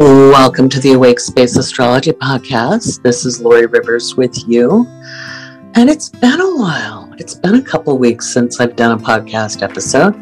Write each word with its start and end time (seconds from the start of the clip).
Welcome 0.00 0.70
to 0.70 0.80
the 0.80 0.94
Awake 0.94 1.20
Space 1.20 1.58
Astrology 1.58 2.12
Podcast. 2.12 3.02
This 3.02 3.26
is 3.26 3.42
Laurie 3.42 3.66
Rivers 3.66 4.16
with 4.16 4.48
you. 4.48 4.86
And 5.74 5.90
it's 5.90 6.08
been 6.08 6.40
a 6.40 6.56
while. 6.56 7.12
It's 7.18 7.34
been 7.34 7.56
a 7.56 7.62
couple 7.62 7.98
weeks 7.98 8.26
since 8.26 8.60
I've 8.60 8.76
done 8.76 8.98
a 8.98 9.04
podcast 9.04 9.60
episode. 9.60 10.14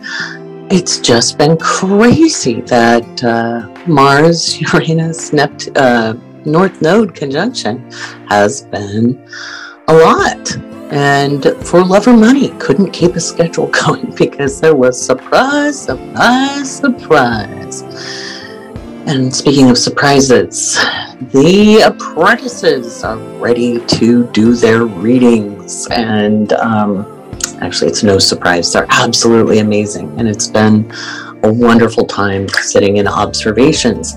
It's 0.68 0.98
just 0.98 1.38
been 1.38 1.56
crazy 1.58 2.60
that 2.62 3.22
uh, 3.22 3.72
Mars, 3.86 4.60
Uranus, 4.72 5.30
Nept- 5.30 5.76
uh, 5.76 6.14
North 6.44 6.82
Node 6.82 7.14
conjunction 7.14 7.88
has 8.28 8.62
been 8.62 9.24
a 9.86 9.94
lot. 9.94 10.56
And 10.90 11.54
for 11.64 11.84
love 11.84 12.08
or 12.08 12.16
money, 12.16 12.48
couldn't 12.58 12.90
keep 12.90 13.14
a 13.14 13.20
schedule 13.20 13.68
going 13.86 14.12
because 14.16 14.60
there 14.60 14.74
was 14.74 15.00
surprise, 15.00 15.80
surprise, 15.80 16.78
surprise. 16.78 17.84
And 19.08 19.34
speaking 19.34 19.70
of 19.70 19.78
surprises, 19.78 20.74
the 21.32 21.80
apprentices 21.86 23.02
are 23.04 23.16
ready 23.38 23.80
to 23.86 24.26
do 24.32 24.54
their 24.54 24.84
readings. 24.84 25.88
And 25.90 26.52
um, 26.52 27.32
actually, 27.62 27.88
it's 27.90 28.02
no 28.02 28.18
surprise, 28.18 28.70
they're 28.70 28.84
absolutely 28.90 29.60
amazing. 29.60 30.14
And 30.18 30.28
it's 30.28 30.46
been 30.46 30.92
a 31.42 31.50
wonderful 31.50 32.04
time 32.04 32.50
sitting 32.50 32.98
in 32.98 33.08
observations. 33.08 34.14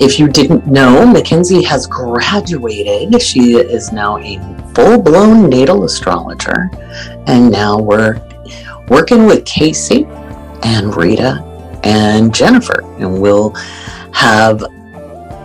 If 0.00 0.18
you 0.18 0.28
didn't 0.28 0.66
know, 0.66 1.06
Mackenzie 1.06 1.62
has 1.62 1.86
graduated. 1.86 3.22
She 3.22 3.54
is 3.54 3.90
now 3.90 4.18
a 4.18 4.38
full 4.74 5.00
blown 5.00 5.48
natal 5.48 5.84
astrologer. 5.84 6.70
And 7.26 7.50
now 7.50 7.78
we're 7.78 8.20
working 8.88 9.24
with 9.24 9.46
Kaycee 9.46 10.06
and 10.62 10.94
Rita 10.94 11.42
and 11.84 12.34
Jennifer. 12.34 12.82
And 12.98 13.22
we'll 13.22 13.54
have 14.12 14.62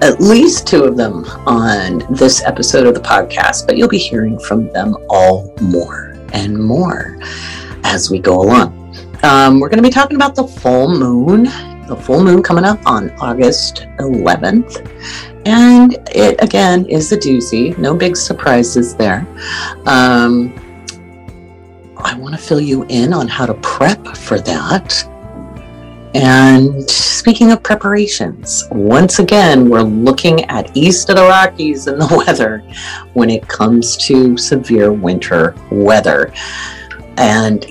at 0.01 0.19
least 0.19 0.67
two 0.67 0.83
of 0.83 0.97
them 0.97 1.23
on 1.47 2.03
this 2.13 2.43
episode 2.43 2.85
of 2.85 2.93
the 2.93 2.99
podcast, 2.99 3.65
but 3.65 3.77
you'll 3.77 3.87
be 3.87 3.97
hearing 3.97 4.37
from 4.39 4.69
them 4.71 4.95
all 5.09 5.53
more 5.61 6.15
and 6.33 6.57
more 6.57 7.17
as 7.83 8.11
we 8.11 8.19
go 8.19 8.41
along. 8.41 8.81
Um, 9.23 9.59
we're 9.59 9.69
going 9.69 9.81
to 9.81 9.87
be 9.87 9.93
talking 9.93 10.17
about 10.17 10.35
the 10.35 10.45
full 10.45 10.89
moon, 10.89 11.43
the 11.87 11.95
full 11.95 12.23
moon 12.23 12.43
coming 12.43 12.65
up 12.65 12.85
on 12.85 13.09
August 13.19 13.87
11th. 13.99 14.91
And 15.47 15.93
it 16.11 16.41
again 16.43 16.85
is 16.87 17.11
a 17.11 17.17
doozy, 17.17 17.77
no 17.77 17.95
big 17.95 18.17
surprises 18.17 18.95
there. 18.95 19.25
Um, 19.85 20.53
I 21.97 22.15
want 22.17 22.35
to 22.35 22.41
fill 22.41 22.61
you 22.61 22.85
in 22.89 23.13
on 23.13 23.27
how 23.27 23.45
to 23.45 23.53
prep 23.55 24.05
for 24.15 24.39
that. 24.41 25.03
And 26.15 26.89
speaking 26.89 27.51
of 27.51 27.61
preparations, 27.61 28.63
once 28.71 29.19
again, 29.19 29.69
we're 29.69 29.81
looking 29.81 30.45
at 30.45 30.75
east 30.75 31.09
of 31.09 31.17
the 31.17 31.23
Rockies 31.23 31.87
and 31.87 31.99
the 32.01 32.07
weather 32.25 32.59
when 33.13 33.29
it 33.29 33.45
comes 33.49 33.97
to 34.07 34.37
severe 34.37 34.93
winter 34.93 35.55
weather. 35.69 36.33
And 37.17 37.65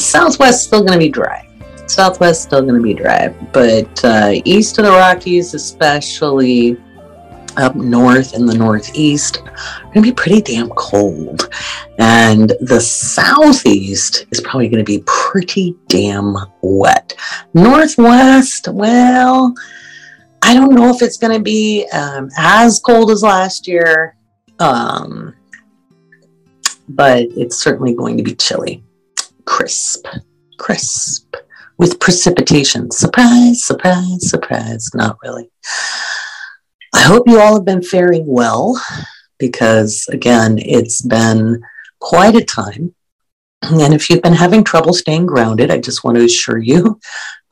Southwest 0.00 0.68
still 0.68 0.80
going 0.80 0.92
to 0.92 0.98
be 0.98 1.08
dry. 1.08 1.48
Southwest 1.86 2.42
still 2.42 2.62
going 2.62 2.76
to 2.76 2.80
be 2.80 2.94
dry, 2.94 3.28
but 3.52 4.04
uh, 4.04 4.34
east 4.44 4.78
of 4.78 4.84
the 4.84 4.92
Rockies, 4.92 5.54
especially 5.54 6.80
up 7.56 7.74
north 7.74 8.34
in 8.34 8.46
the 8.46 8.54
northeast 8.54 9.42
are 9.44 9.84
going 9.84 9.94
to 9.94 10.02
be 10.02 10.12
pretty 10.12 10.40
damn 10.40 10.68
cold. 10.70 11.48
And 11.98 12.52
the 12.60 12.80
southeast 12.80 14.26
is 14.30 14.40
probably 14.40 14.68
going 14.68 14.84
to 14.84 14.98
be 14.98 15.02
pretty 15.06 15.76
damn 15.88 16.36
wet. 16.62 17.14
Northwest, 17.54 18.68
well, 18.68 19.54
I 20.42 20.54
don't 20.54 20.74
know 20.74 20.90
if 20.94 21.02
it's 21.02 21.18
going 21.18 21.36
to 21.36 21.42
be 21.42 21.86
um, 21.92 22.30
as 22.38 22.78
cold 22.78 23.10
as 23.10 23.22
last 23.22 23.68
year, 23.68 24.16
um, 24.58 25.34
but 26.88 27.22
it's 27.36 27.56
certainly 27.56 27.94
going 27.94 28.16
to 28.16 28.22
be 28.22 28.34
chilly. 28.34 28.82
Crisp, 29.44 30.06
crisp, 30.58 31.34
with 31.80 31.98
precipitation. 31.98 32.90
Surprise, 32.90 33.64
surprise, 33.64 34.28
surprise. 34.28 34.90
Not 34.94 35.16
really. 35.22 35.50
I 36.92 37.00
hope 37.00 37.28
you 37.28 37.40
all 37.40 37.54
have 37.54 37.64
been 37.64 37.82
faring 37.82 38.24
well 38.26 38.80
because, 39.38 40.06
again, 40.10 40.58
it's 40.58 41.02
been 41.02 41.62
quite 42.00 42.36
a 42.36 42.44
time. 42.44 42.94
And 43.62 43.94
if 43.94 44.08
you've 44.08 44.22
been 44.22 44.32
having 44.32 44.64
trouble 44.64 44.92
staying 44.92 45.26
grounded, 45.26 45.70
I 45.70 45.78
just 45.78 46.02
want 46.02 46.16
to 46.16 46.24
assure 46.24 46.58
you 46.58 46.98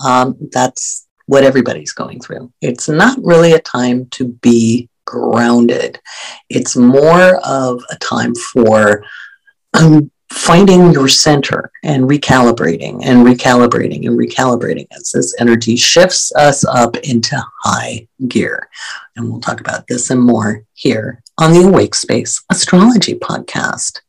um, 0.04 0.36
that's 0.52 1.06
what 1.26 1.44
everybody's 1.44 1.92
going 1.92 2.20
through. 2.20 2.52
It's 2.60 2.88
not 2.88 3.18
really 3.22 3.52
a 3.52 3.60
time 3.60 4.06
to 4.12 4.28
be 4.28 4.88
grounded, 5.04 5.98
it's 6.50 6.76
more 6.76 7.36
of 7.36 7.82
a 7.90 7.96
time 7.96 8.34
for 8.34 9.04
um, 9.72 10.10
finding 10.30 10.92
your 10.92 11.08
center 11.08 11.70
and 11.82 12.04
recalibrating 12.04 13.00
and 13.04 13.26
recalibrating 13.26 14.06
and 14.06 14.18
recalibrating 14.18 14.86
as 14.92 15.10
this 15.12 15.34
energy 15.40 15.76
shifts 15.76 16.32
us 16.36 16.64
up 16.64 16.96
into 16.98 17.40
high 17.62 18.06
gear. 18.28 18.68
And 19.16 19.30
we'll 19.30 19.40
talk 19.40 19.60
about 19.60 19.86
this 19.86 20.10
and 20.10 20.20
more 20.20 20.64
here 20.74 21.22
on 21.38 21.52
the 21.52 21.62
Awake 21.62 21.94
Space 21.94 22.42
Astrology 22.50 23.14
Podcast. 23.14 24.00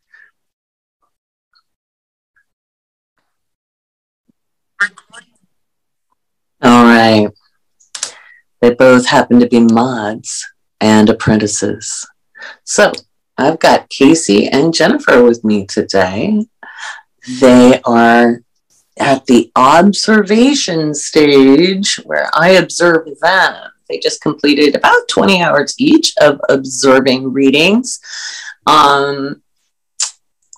All 6.61 6.83
right. 6.83 7.29
They 8.61 8.73
both 8.73 9.07
happen 9.07 9.39
to 9.39 9.47
be 9.47 9.61
mods 9.61 10.45
and 10.81 11.09
apprentices. 11.09 12.05
So 12.65 12.91
I've 13.39 13.59
got 13.59 13.89
Kaycee 13.89 14.49
and 14.51 14.73
Jennifer 14.73 15.23
with 15.23 15.45
me 15.45 15.65
today. 15.65 16.45
They 17.39 17.79
are 17.85 18.41
at 18.99 19.25
the 19.27 19.49
observation 19.55 20.93
stage 20.93 21.95
where 22.03 22.29
I 22.33 22.51
observe 22.51 23.07
them. 23.21 23.71
They 23.87 23.97
just 23.99 24.21
completed 24.21 24.75
about 24.75 25.07
20 25.07 25.41
hours 25.41 25.73
each 25.79 26.13
of 26.19 26.41
observing 26.49 27.31
readings. 27.31 28.01
Um, 28.67 29.41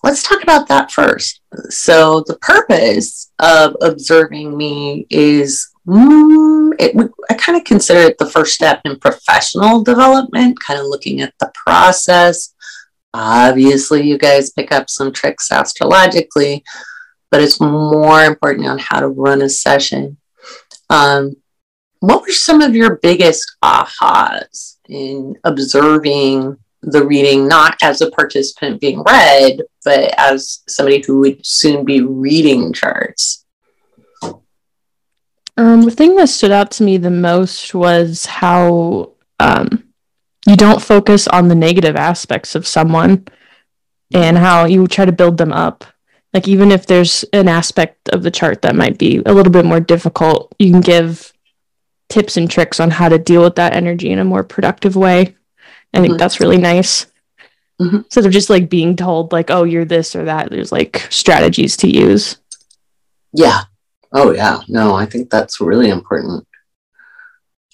let's 0.03 0.23
talk 0.23 0.41
about 0.41 0.67
that 0.69 0.91
first. 0.91 1.39
So, 1.69 2.23
the 2.25 2.37
purpose 2.37 3.31
of 3.37 3.75
observing 3.81 4.57
me 4.57 5.05
is 5.11 5.69
mm, 5.87 6.71
it, 6.79 7.11
I 7.29 7.35
kind 7.35 7.57
of 7.57 7.63
consider 7.63 7.99
it 8.01 8.17
the 8.17 8.29
first 8.29 8.55
step 8.55 8.81
in 8.85 8.99
professional 8.99 9.83
development, 9.83 10.59
kind 10.59 10.79
of 10.79 10.87
looking 10.87 11.21
at 11.21 11.35
the 11.39 11.51
process, 11.53 12.55
Obviously, 13.13 14.07
you 14.07 14.17
guys 14.17 14.51
pick 14.51 14.71
up 14.71 14.89
some 14.89 15.11
tricks 15.11 15.51
astrologically, 15.51 16.63
but 17.29 17.41
it's 17.41 17.59
more 17.59 18.23
important 18.23 18.67
on 18.67 18.79
how 18.79 18.99
to 18.99 19.07
run 19.07 19.41
a 19.41 19.49
session. 19.49 20.17
Um, 20.89 21.35
what 21.99 22.21
were 22.21 22.31
some 22.31 22.61
of 22.61 22.75
your 22.75 22.97
biggest 22.97 23.57
ahas 23.63 24.77
in 24.89 25.35
observing 25.43 26.57
the 26.81 27.05
reading, 27.05 27.47
not 27.47 27.77
as 27.83 28.01
a 28.01 28.11
participant 28.11 28.81
being 28.81 29.03
read, 29.03 29.61
but 29.85 30.13
as 30.17 30.63
somebody 30.67 31.03
who 31.05 31.19
would 31.19 31.45
soon 31.45 31.85
be 31.85 32.01
reading 32.01 32.73
charts? 32.73 33.45
Um, 35.57 35.83
the 35.83 35.91
thing 35.91 36.15
that 36.15 36.29
stood 36.29 36.51
out 36.51 36.71
to 36.71 36.83
me 36.83 36.97
the 36.97 37.11
most 37.11 37.75
was 37.75 38.25
how 38.25 39.11
um, 39.39 39.90
you 40.47 40.55
don't 40.55 40.81
focus 40.81 41.27
on 41.27 41.47
the 41.47 41.55
negative 41.55 41.95
aspects 41.95 42.55
of 42.55 42.67
someone 42.67 43.25
and 44.13 44.37
how 44.37 44.65
you 44.65 44.87
try 44.87 45.05
to 45.05 45.11
build 45.11 45.37
them 45.37 45.53
up. 45.53 45.85
Like 46.33 46.47
even 46.47 46.71
if 46.71 46.85
there's 46.85 47.23
an 47.33 47.47
aspect 47.47 48.09
of 48.09 48.23
the 48.23 48.31
chart 48.31 48.61
that 48.61 48.75
might 48.75 48.97
be 48.97 49.21
a 49.25 49.33
little 49.33 49.51
bit 49.51 49.65
more 49.65 49.79
difficult, 49.79 50.53
you 50.59 50.71
can 50.71 50.81
give 50.81 51.33
tips 52.09 52.37
and 52.37 52.49
tricks 52.49 52.79
on 52.79 52.89
how 52.91 53.09
to 53.09 53.17
deal 53.17 53.41
with 53.41 53.55
that 53.55 53.73
energy 53.73 54.11
in 54.11 54.19
a 54.19 54.25
more 54.25 54.43
productive 54.43 54.95
way. 54.95 55.35
I 55.93 55.99
think 55.99 56.11
mm-hmm. 56.13 56.17
that's 56.17 56.39
really 56.39 56.57
nice. 56.57 57.05
Mm-hmm. 57.81 57.97
Instead 57.97 58.25
of 58.25 58.31
just 58.31 58.49
like 58.49 58.69
being 58.69 58.95
told 58.95 59.31
like, 59.31 59.49
oh, 59.49 59.63
you're 59.63 59.85
this 59.85 60.15
or 60.15 60.25
that, 60.25 60.49
there's 60.49 60.71
like 60.71 61.07
strategies 61.09 61.77
to 61.77 61.89
use. 61.89 62.37
Yeah. 63.33 63.61
Oh 64.13 64.31
yeah. 64.31 64.59
No, 64.67 64.93
I 64.93 65.05
think 65.05 65.29
that's 65.29 65.59
really 65.59 65.89
important. 65.89 66.47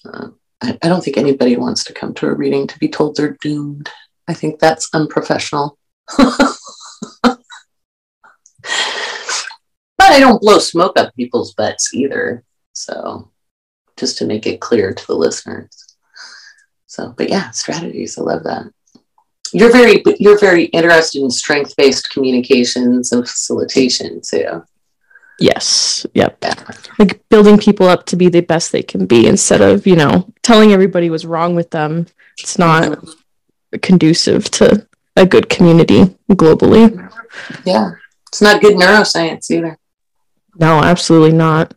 Uh, 0.06 0.30
I, 0.62 0.78
I 0.82 0.88
don't 0.88 1.04
think 1.04 1.18
anybody 1.18 1.56
wants 1.56 1.84
to 1.86 1.94
come 1.94 2.14
to 2.16 2.28
a 2.28 2.34
reading 2.34 2.68
to 2.68 2.80
be 2.80 2.90
told 2.90 3.16
they're 3.16 3.38
doomed. 3.42 3.90
I 4.28 4.34
think 4.34 4.60
that's 4.60 4.90
unprofessional. 4.94 5.78
but 6.18 7.38
I 10.00 10.20
don't 10.20 10.42
blow 10.42 10.60
smoke 10.60 10.98
up 10.98 11.16
people's 11.16 11.54
butts 11.54 11.94
either. 11.94 12.44
So 12.74 13.32
just 13.98 14.18
to 14.20 14.26
make 14.26 14.46
it 14.48 14.62
clear 14.62 14.94
to 14.94 15.08
the 15.08 15.16
listeners. 15.16 15.96
So, 16.86 17.14
but 17.18 17.30
yeah, 17.30 17.52
strategies. 17.52 18.18
I 18.18 18.22
love 18.22 18.44
that. 18.44 18.66
You're 19.54 19.72
very 19.72 20.04
you're 20.20 20.40
very 20.40 20.66
interested 20.66 21.22
in 21.22 21.30
strength 21.30 21.76
based 21.78 22.10
communications 22.10 23.12
and 23.12 23.28
facilitation 23.28 24.22
too. 24.22 24.64
Yes. 25.40 26.06
Yep. 26.14 26.44
Like 26.98 27.28
building 27.30 27.58
people 27.58 27.88
up 27.88 28.06
to 28.08 28.16
be 28.16 28.30
the 28.30 28.42
best 28.42 28.72
they 28.72 28.84
can 28.84 29.06
be 29.06 29.28
instead 29.28 29.62
of, 29.62 29.86
you 29.86 29.96
know, 29.96 30.32
telling 30.42 30.74
everybody 30.74 31.10
what's 31.10 31.26
wrong 31.26 31.56
with 31.56 31.70
them. 31.70 32.08
It's 32.40 32.58
not 32.58 32.84
mm-hmm. 32.84 33.78
conducive 33.82 34.50
to 34.52 34.88
a 35.16 35.26
good 35.26 35.50
community 35.50 36.06
globally. 36.32 37.12
Yeah. 37.66 37.92
It's 38.30 38.42
not 38.42 38.62
good 38.62 38.76
neuroscience 38.76 39.50
either. 39.52 39.78
No, 40.56 40.80
absolutely 40.80 41.34
not. 41.34 41.74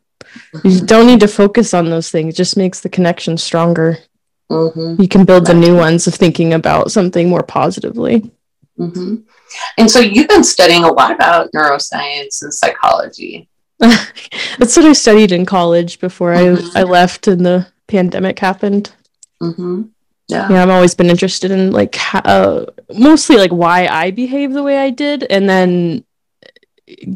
Mm-hmm. 0.55 0.69
You 0.69 0.81
don't 0.87 1.07
need 1.07 1.21
to 1.21 1.29
focus 1.29 1.75
on 1.75 1.91
those 1.91 2.11
things. 2.11 2.35
It 2.35 2.37
just 2.37 2.57
makes 2.57 2.81
the 2.81 2.89
connection 2.89 3.37
stronger. 3.37 3.99
Mm-hmm. 4.51 5.03
You 5.03 5.09
can 5.09 5.25
build 5.25 5.47
the 5.47 5.55
new 5.55 5.77
ones 5.77 6.07
of 6.07 6.15
thinking 6.15 6.55
about 6.55 6.91
something 6.91 7.29
more 7.29 7.43
positively. 7.43 8.31
Mm-hmm. 8.79 9.17
And 9.79 9.91
so 9.91 10.01
you've 10.01 10.29
been 10.29 10.45
studying 10.45 10.85
a 10.85 10.93
lot 10.93 11.13
about 11.13 11.51
neuroscience 11.53 12.43
and 12.43 12.53
psychology. 12.53 13.49
That's 14.59 14.77
what 14.77 14.85
I 14.85 14.93
studied 14.93 15.33
in 15.33 15.47
college 15.47 16.01
before 16.01 16.35
mm-hmm. 16.35 16.77
I, 16.77 16.81
I 16.81 16.85
left 16.85 17.27
and 17.27 17.45
the 17.45 17.67
pandemic 17.87 18.39
happened. 18.39 18.93
Mm-hmm. 19.43 19.83
Yeah. 20.29 20.49
yeah, 20.49 20.63
I've 20.63 20.71
always 20.71 20.95
been 20.95 21.11
interested 21.11 21.51
in 21.51 21.73
like 21.73 21.99
uh, 22.15 22.67
mostly 22.95 23.37
like 23.37 23.51
why 23.51 23.87
I 23.87 24.13
behave 24.13 24.53
the 24.53 24.63
way 24.63 24.79
I 24.79 24.91
did, 24.91 25.25
and 25.25 25.49
then 25.49 26.05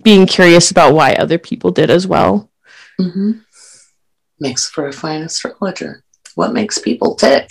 being 0.03 0.27
curious 0.27 0.71
about 0.71 0.95
why 0.95 1.13
other 1.13 1.39
people 1.39 1.71
did 1.71 1.91
as 1.91 2.07
well. 2.07 2.51
Mm-hmm. 3.01 3.33
Makes 4.41 4.69
for 4.69 4.89
a 4.89 4.93
fine 4.93 5.23
astrologer. 5.23 6.03
What 6.35 6.53
makes 6.53 6.79
people 6.79 7.15
tick? 7.15 7.49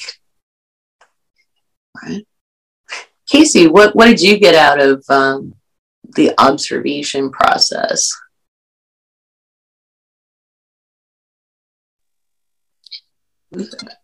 Right. 2.02 2.26
Kaycee, 3.32 3.72
what, 3.72 3.96
what 3.96 4.08
did 4.08 4.22
you 4.22 4.38
get 4.38 4.56
out 4.56 4.82
of 4.82 5.04
um, 5.10 5.56
the 6.16 6.34
observation 6.38 7.32
process? 7.32 8.12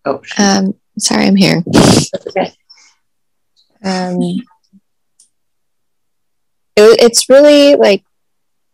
Oh, 0.05 0.21
um, 0.37 0.75
sorry, 0.97 1.25
I'm 1.25 1.35
here. 1.35 1.63
okay. 2.27 2.53
Um, 3.83 4.21
it, 4.21 4.43
it's 6.75 7.29
really 7.29 7.75
like, 7.75 8.03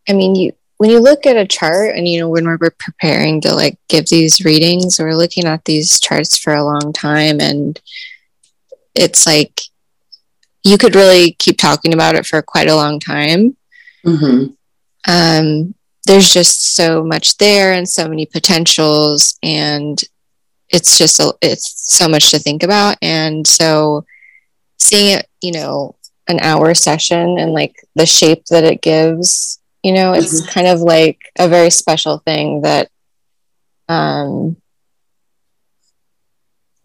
I 0.07 0.13
mean, 0.13 0.35
you 0.35 0.53
when 0.77 0.89
you 0.89 0.99
look 0.99 1.25
at 1.25 1.37
a 1.37 1.47
chart, 1.47 1.95
and 1.95 2.07
you 2.07 2.19
know, 2.19 2.29
when 2.29 2.45
we're 2.45 2.57
preparing 2.57 3.39
to 3.41 3.53
like 3.53 3.77
give 3.87 4.07
these 4.07 4.43
readings, 4.43 4.99
we're 4.99 5.15
looking 5.15 5.45
at 5.45 5.63
these 5.65 5.99
charts 5.99 6.37
for 6.37 6.53
a 6.53 6.63
long 6.63 6.91
time, 6.91 7.39
and 7.39 7.79
it's 8.93 9.25
like 9.25 9.61
you 10.63 10.77
could 10.77 10.95
really 10.95 11.33
keep 11.33 11.57
talking 11.57 11.93
about 11.93 12.15
it 12.15 12.25
for 12.25 12.41
quite 12.41 12.67
a 12.67 12.75
long 12.75 12.99
time. 12.99 13.55
Mm-hmm. 14.05 14.51
Um, 15.07 15.75
there's 16.05 16.31
just 16.31 16.75
so 16.75 17.03
much 17.03 17.37
there 17.37 17.71
and 17.71 17.87
so 17.87 18.07
many 18.07 18.25
potentials, 18.25 19.37
and 19.41 20.01
it's 20.69 20.97
just 20.97 21.19
a, 21.19 21.33
it's 21.41 21.95
so 21.95 22.07
much 22.07 22.31
to 22.31 22.39
think 22.39 22.63
about. 22.63 22.97
And 23.01 23.45
so, 23.45 24.05
seeing 24.79 25.17
it, 25.17 25.27
you 25.41 25.51
know, 25.51 25.95
an 26.27 26.39
hour 26.41 26.73
session 26.73 27.37
and 27.37 27.53
like 27.53 27.75
the 27.95 28.05
shape 28.05 28.45
that 28.45 28.63
it 28.63 28.81
gives, 28.81 29.59
you 29.83 29.93
know, 29.93 30.13
it's 30.13 30.41
mm-hmm. 30.41 30.51
kind 30.51 30.67
of 30.67 30.81
like 30.81 31.19
a 31.37 31.47
very 31.47 31.69
special 31.69 32.17
thing 32.19 32.61
that 32.61 32.89
um, 33.87 34.57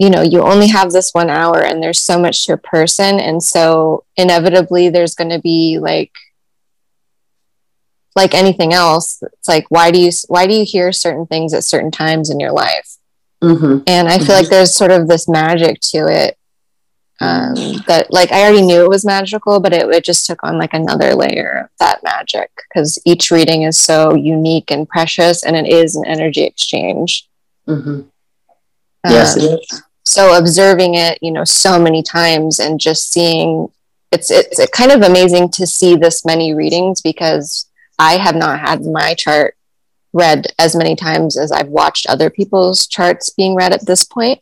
you 0.00 0.08
know 0.08 0.22
you 0.22 0.40
only 0.40 0.68
have 0.68 0.90
this 0.90 1.12
one 1.12 1.28
hour 1.28 1.62
and 1.62 1.82
there's 1.82 2.00
so 2.00 2.18
much 2.18 2.46
to 2.46 2.54
a 2.54 2.56
person 2.56 3.20
and 3.20 3.42
so 3.42 4.04
inevitably 4.16 4.88
there's 4.88 5.14
going 5.14 5.28
to 5.28 5.38
be 5.38 5.78
like 5.78 6.12
like 8.16 8.34
anything 8.34 8.72
else 8.72 9.22
it's 9.22 9.46
like 9.46 9.66
why 9.68 9.90
do 9.90 10.00
you 10.00 10.10
why 10.28 10.46
do 10.46 10.54
you 10.54 10.64
hear 10.64 10.90
certain 10.90 11.26
things 11.26 11.52
at 11.52 11.64
certain 11.64 11.90
times 11.90 12.30
in 12.30 12.40
your 12.40 12.50
life 12.50 12.96
mm-hmm. 13.42 13.78
and 13.86 14.08
i 14.08 14.18
feel 14.18 14.26
mm-hmm. 14.26 14.32
like 14.32 14.48
there's 14.48 14.74
sort 14.74 14.90
of 14.90 15.08
this 15.08 15.28
magic 15.28 15.80
to 15.80 16.06
it 16.06 16.36
um, 17.22 17.54
that 17.86 18.06
like 18.10 18.32
i 18.32 18.42
already 18.42 18.62
knew 18.62 18.82
it 18.82 18.88
was 18.88 19.04
magical 19.04 19.60
but 19.60 19.72
it, 19.72 19.86
it 19.88 20.04
just 20.04 20.26
took 20.26 20.42
on 20.42 20.58
like 20.58 20.72
another 20.72 21.14
layer 21.14 21.64
of 21.64 21.70
that 21.78 22.02
magic 22.02 22.50
because 22.68 23.00
each 23.04 23.30
reading 23.30 23.62
is 23.62 23.78
so 23.78 24.14
unique 24.14 24.70
and 24.70 24.88
precious 24.88 25.44
and 25.44 25.56
it 25.56 25.68
is 25.68 25.96
an 25.96 26.06
energy 26.06 26.42
exchange 26.42 27.28
mm-hmm. 27.68 28.00
yes 29.04 29.36
um, 29.36 29.42
it 29.42 29.60
is 29.60 29.82
so 30.04 30.36
observing 30.36 30.94
it 30.94 31.18
you 31.20 31.30
know 31.30 31.44
so 31.44 31.78
many 31.78 32.02
times 32.02 32.58
and 32.58 32.80
just 32.80 33.12
seeing 33.12 33.70
it's 34.12 34.30
it's 34.30 34.64
kind 34.70 34.90
of 34.90 35.02
amazing 35.02 35.48
to 35.50 35.66
see 35.66 35.94
this 35.94 36.24
many 36.24 36.54
readings 36.54 37.00
because 37.00 37.66
i 37.98 38.16
have 38.16 38.34
not 38.34 38.58
had 38.58 38.82
my 38.84 39.14
chart 39.14 39.54
read 40.12 40.46
as 40.58 40.74
many 40.74 40.96
times 40.96 41.38
as 41.38 41.52
i've 41.52 41.68
watched 41.68 42.06
other 42.06 42.30
people's 42.30 42.86
charts 42.86 43.30
being 43.30 43.54
read 43.54 43.72
at 43.72 43.86
this 43.86 44.04
point 44.04 44.40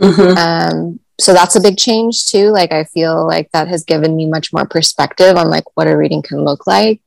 mm-hmm. 0.00 0.36
um, 0.38 1.00
so 1.20 1.32
that's 1.32 1.56
a 1.56 1.60
big 1.60 1.76
change 1.76 2.26
too 2.26 2.48
like 2.50 2.72
i 2.72 2.84
feel 2.84 3.26
like 3.26 3.50
that 3.52 3.68
has 3.68 3.84
given 3.84 4.16
me 4.16 4.26
much 4.26 4.52
more 4.52 4.66
perspective 4.66 5.36
on 5.36 5.48
like 5.48 5.64
what 5.76 5.86
a 5.86 5.96
reading 5.96 6.22
can 6.22 6.44
look 6.44 6.66
like 6.66 7.00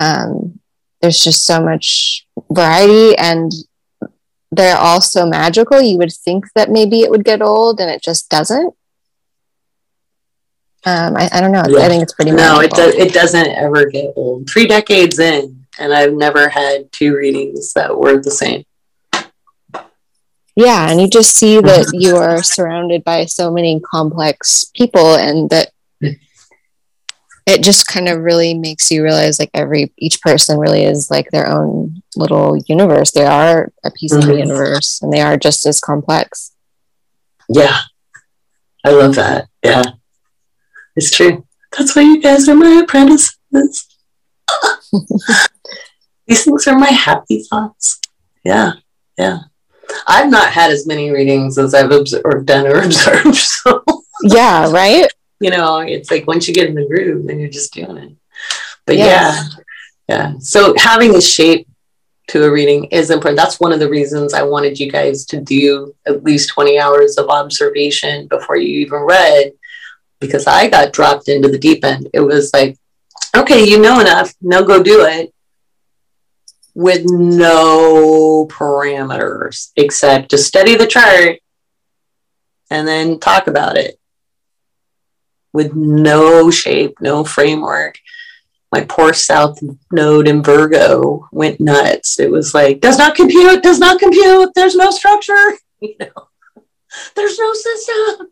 um, 0.00 0.60
there's 1.00 1.22
just 1.22 1.46
so 1.46 1.62
much 1.62 2.26
variety 2.50 3.16
and 3.16 3.52
they're 4.50 4.76
all 4.76 5.00
so 5.00 5.26
magical. 5.26 5.80
You 5.80 5.98
would 5.98 6.12
think 6.12 6.46
that 6.54 6.70
maybe 6.70 7.02
it 7.02 7.10
would 7.10 7.24
get 7.24 7.42
old, 7.42 7.80
and 7.80 7.90
it 7.90 8.02
just 8.02 8.28
doesn't. 8.28 8.74
Um, 10.84 11.16
I, 11.16 11.28
I 11.32 11.40
don't 11.40 11.52
know. 11.52 11.64
Yeah. 11.68 11.80
I 11.80 11.88
think 11.88 12.02
it's 12.02 12.12
pretty. 12.12 12.30
No, 12.30 12.60
it 12.60 12.70
does. 12.70 12.94
It 12.94 13.12
doesn't 13.12 13.46
ever 13.46 13.86
get 13.86 14.12
old. 14.16 14.48
Three 14.48 14.66
decades 14.66 15.18
in, 15.18 15.55
and 15.78 15.92
I've 15.92 16.12
never 16.12 16.48
had 16.48 16.90
two 16.92 17.16
readings 17.16 17.72
that 17.74 17.96
were 17.96 18.20
the 18.20 18.30
same. 18.30 18.64
Yeah, 20.54 20.90
and 20.90 21.00
you 21.00 21.08
just 21.08 21.36
see 21.36 21.60
that 21.60 21.90
you 21.92 22.16
are 22.16 22.42
surrounded 22.42 23.04
by 23.04 23.26
so 23.26 23.50
many 23.52 23.80
complex 23.80 24.64
people, 24.74 25.14
and 25.16 25.50
that 25.50 25.70
it 27.46 27.62
just 27.62 27.86
kind 27.86 28.08
of 28.08 28.20
really 28.20 28.54
makes 28.54 28.90
you 28.90 29.02
realize 29.04 29.38
like 29.38 29.50
every 29.54 29.92
each 29.96 30.20
person 30.20 30.58
really 30.58 30.84
is 30.84 31.10
like 31.10 31.30
their 31.30 31.48
own 31.48 32.02
little 32.16 32.56
universe. 32.66 33.12
They 33.12 33.24
are 33.24 33.72
a 33.84 33.90
piece 33.92 34.12
mm-hmm. 34.12 34.20
of 34.20 34.26
the 34.26 34.32
mm-hmm. 34.32 34.48
universe 34.48 35.00
and 35.00 35.12
they 35.12 35.20
are 35.20 35.36
just 35.36 35.64
as 35.64 35.80
complex. 35.80 36.52
Yeah. 37.48 37.78
I 38.84 38.90
love 38.90 39.14
that. 39.14 39.48
Yeah. 39.62 39.84
It's 40.96 41.12
true. 41.12 41.46
That's 41.76 41.94
why 41.94 42.02
you 42.02 42.20
guys 42.20 42.48
are 42.48 42.56
my 42.56 42.80
apprentices 42.82 43.36
these 46.26 46.44
things 46.44 46.66
are 46.66 46.78
my 46.78 46.90
happy 46.90 47.42
thoughts 47.42 48.00
yeah 48.44 48.72
yeah 49.16 49.40
i've 50.06 50.30
not 50.30 50.50
had 50.52 50.70
as 50.70 50.86
many 50.86 51.10
readings 51.10 51.58
as 51.58 51.74
i've 51.74 51.90
observed, 51.90 52.46
done 52.46 52.66
or 52.66 52.82
observed 52.84 53.36
so 53.36 53.82
yeah 54.24 54.70
right 54.70 55.10
you 55.40 55.50
know, 55.50 55.78
it's 55.78 56.10
like 56.10 56.26
once 56.26 56.48
you 56.48 56.54
get 56.54 56.68
in 56.68 56.74
the 56.74 56.86
groove, 56.86 57.26
then 57.26 57.38
you're 57.38 57.50
just 57.50 57.72
doing 57.72 57.96
it. 57.96 58.12
But 58.86 58.96
yes. 58.96 59.54
yeah, 60.08 60.24
yeah. 60.32 60.38
So 60.38 60.74
having 60.78 61.14
a 61.14 61.20
shape 61.20 61.68
to 62.28 62.44
a 62.44 62.50
reading 62.50 62.84
is 62.86 63.10
important. 63.10 63.36
That's 63.36 63.60
one 63.60 63.72
of 63.72 63.80
the 63.80 63.90
reasons 63.90 64.32
I 64.32 64.42
wanted 64.42 64.78
you 64.78 64.90
guys 64.90 65.24
to 65.26 65.40
do 65.40 65.94
at 66.06 66.24
least 66.24 66.50
20 66.50 66.78
hours 66.78 67.18
of 67.18 67.28
observation 67.28 68.26
before 68.28 68.56
you 68.56 68.80
even 68.80 69.00
read, 69.00 69.52
because 70.20 70.46
I 70.46 70.68
got 70.68 70.92
dropped 70.92 71.28
into 71.28 71.48
the 71.48 71.58
deep 71.58 71.84
end. 71.84 72.08
It 72.14 72.20
was 72.20 72.50
like, 72.54 72.78
okay, 73.36 73.64
you 73.64 73.80
know 73.80 74.00
enough, 74.00 74.34
now 74.40 74.62
go 74.62 74.82
do 74.82 75.04
it 75.04 75.32
with 76.76 77.06
no 77.06 78.46
parameters 78.50 79.72
except 79.76 80.28
to 80.28 80.36
study 80.36 80.74
the 80.74 80.86
chart 80.86 81.38
and 82.70 82.86
then 82.86 83.18
talk 83.18 83.46
about 83.46 83.78
it 83.78 83.98
with 85.54 85.74
no 85.74 86.50
shape, 86.50 87.00
no 87.00 87.24
framework. 87.24 87.96
My 88.70 88.82
poor 88.82 89.14
South 89.14 89.58
Node 89.90 90.28
in 90.28 90.42
Virgo 90.42 91.26
went 91.32 91.60
nuts. 91.60 92.20
It 92.20 92.30
was 92.30 92.52
like, 92.52 92.80
does 92.80 92.98
not 92.98 93.16
compute, 93.16 93.62
does 93.62 93.78
not 93.78 93.98
compute, 93.98 94.50
there's 94.54 94.76
no 94.76 94.90
structure, 94.90 95.54
you 95.80 95.94
know, 95.98 96.28
there's 97.14 97.38
no 97.38 97.54
system. 97.54 98.28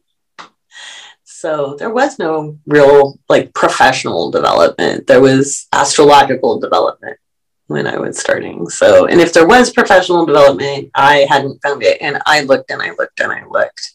So 1.25 1.77
there 1.79 1.91
was 1.91 2.19
no 2.19 2.59
real 2.67 3.19
like 3.27 3.55
professional 3.55 4.31
development. 4.31 5.07
There 5.07 5.23
was 5.23 5.67
astrological 5.73 6.61
development 6.61 7.19
when 7.67 7.87
I 7.87 7.99
was 7.99 8.19
starting. 8.19 8.69
So, 8.69 9.07
and 9.07 9.21
if 9.21 9.33
there 9.33 9.47
was 9.47 9.73
professional 9.73 10.27
development, 10.27 10.91
I 10.95 11.27
hadn't 11.29 11.63
found 11.63 11.83
it. 11.83 11.99
And 12.01 12.21
I 12.27 12.43
looked 12.43 12.71
and 12.71 12.83
I 12.83 12.91
looked 12.91 13.21
and 13.21 13.33
I 13.33 13.45
looked. 13.47 13.93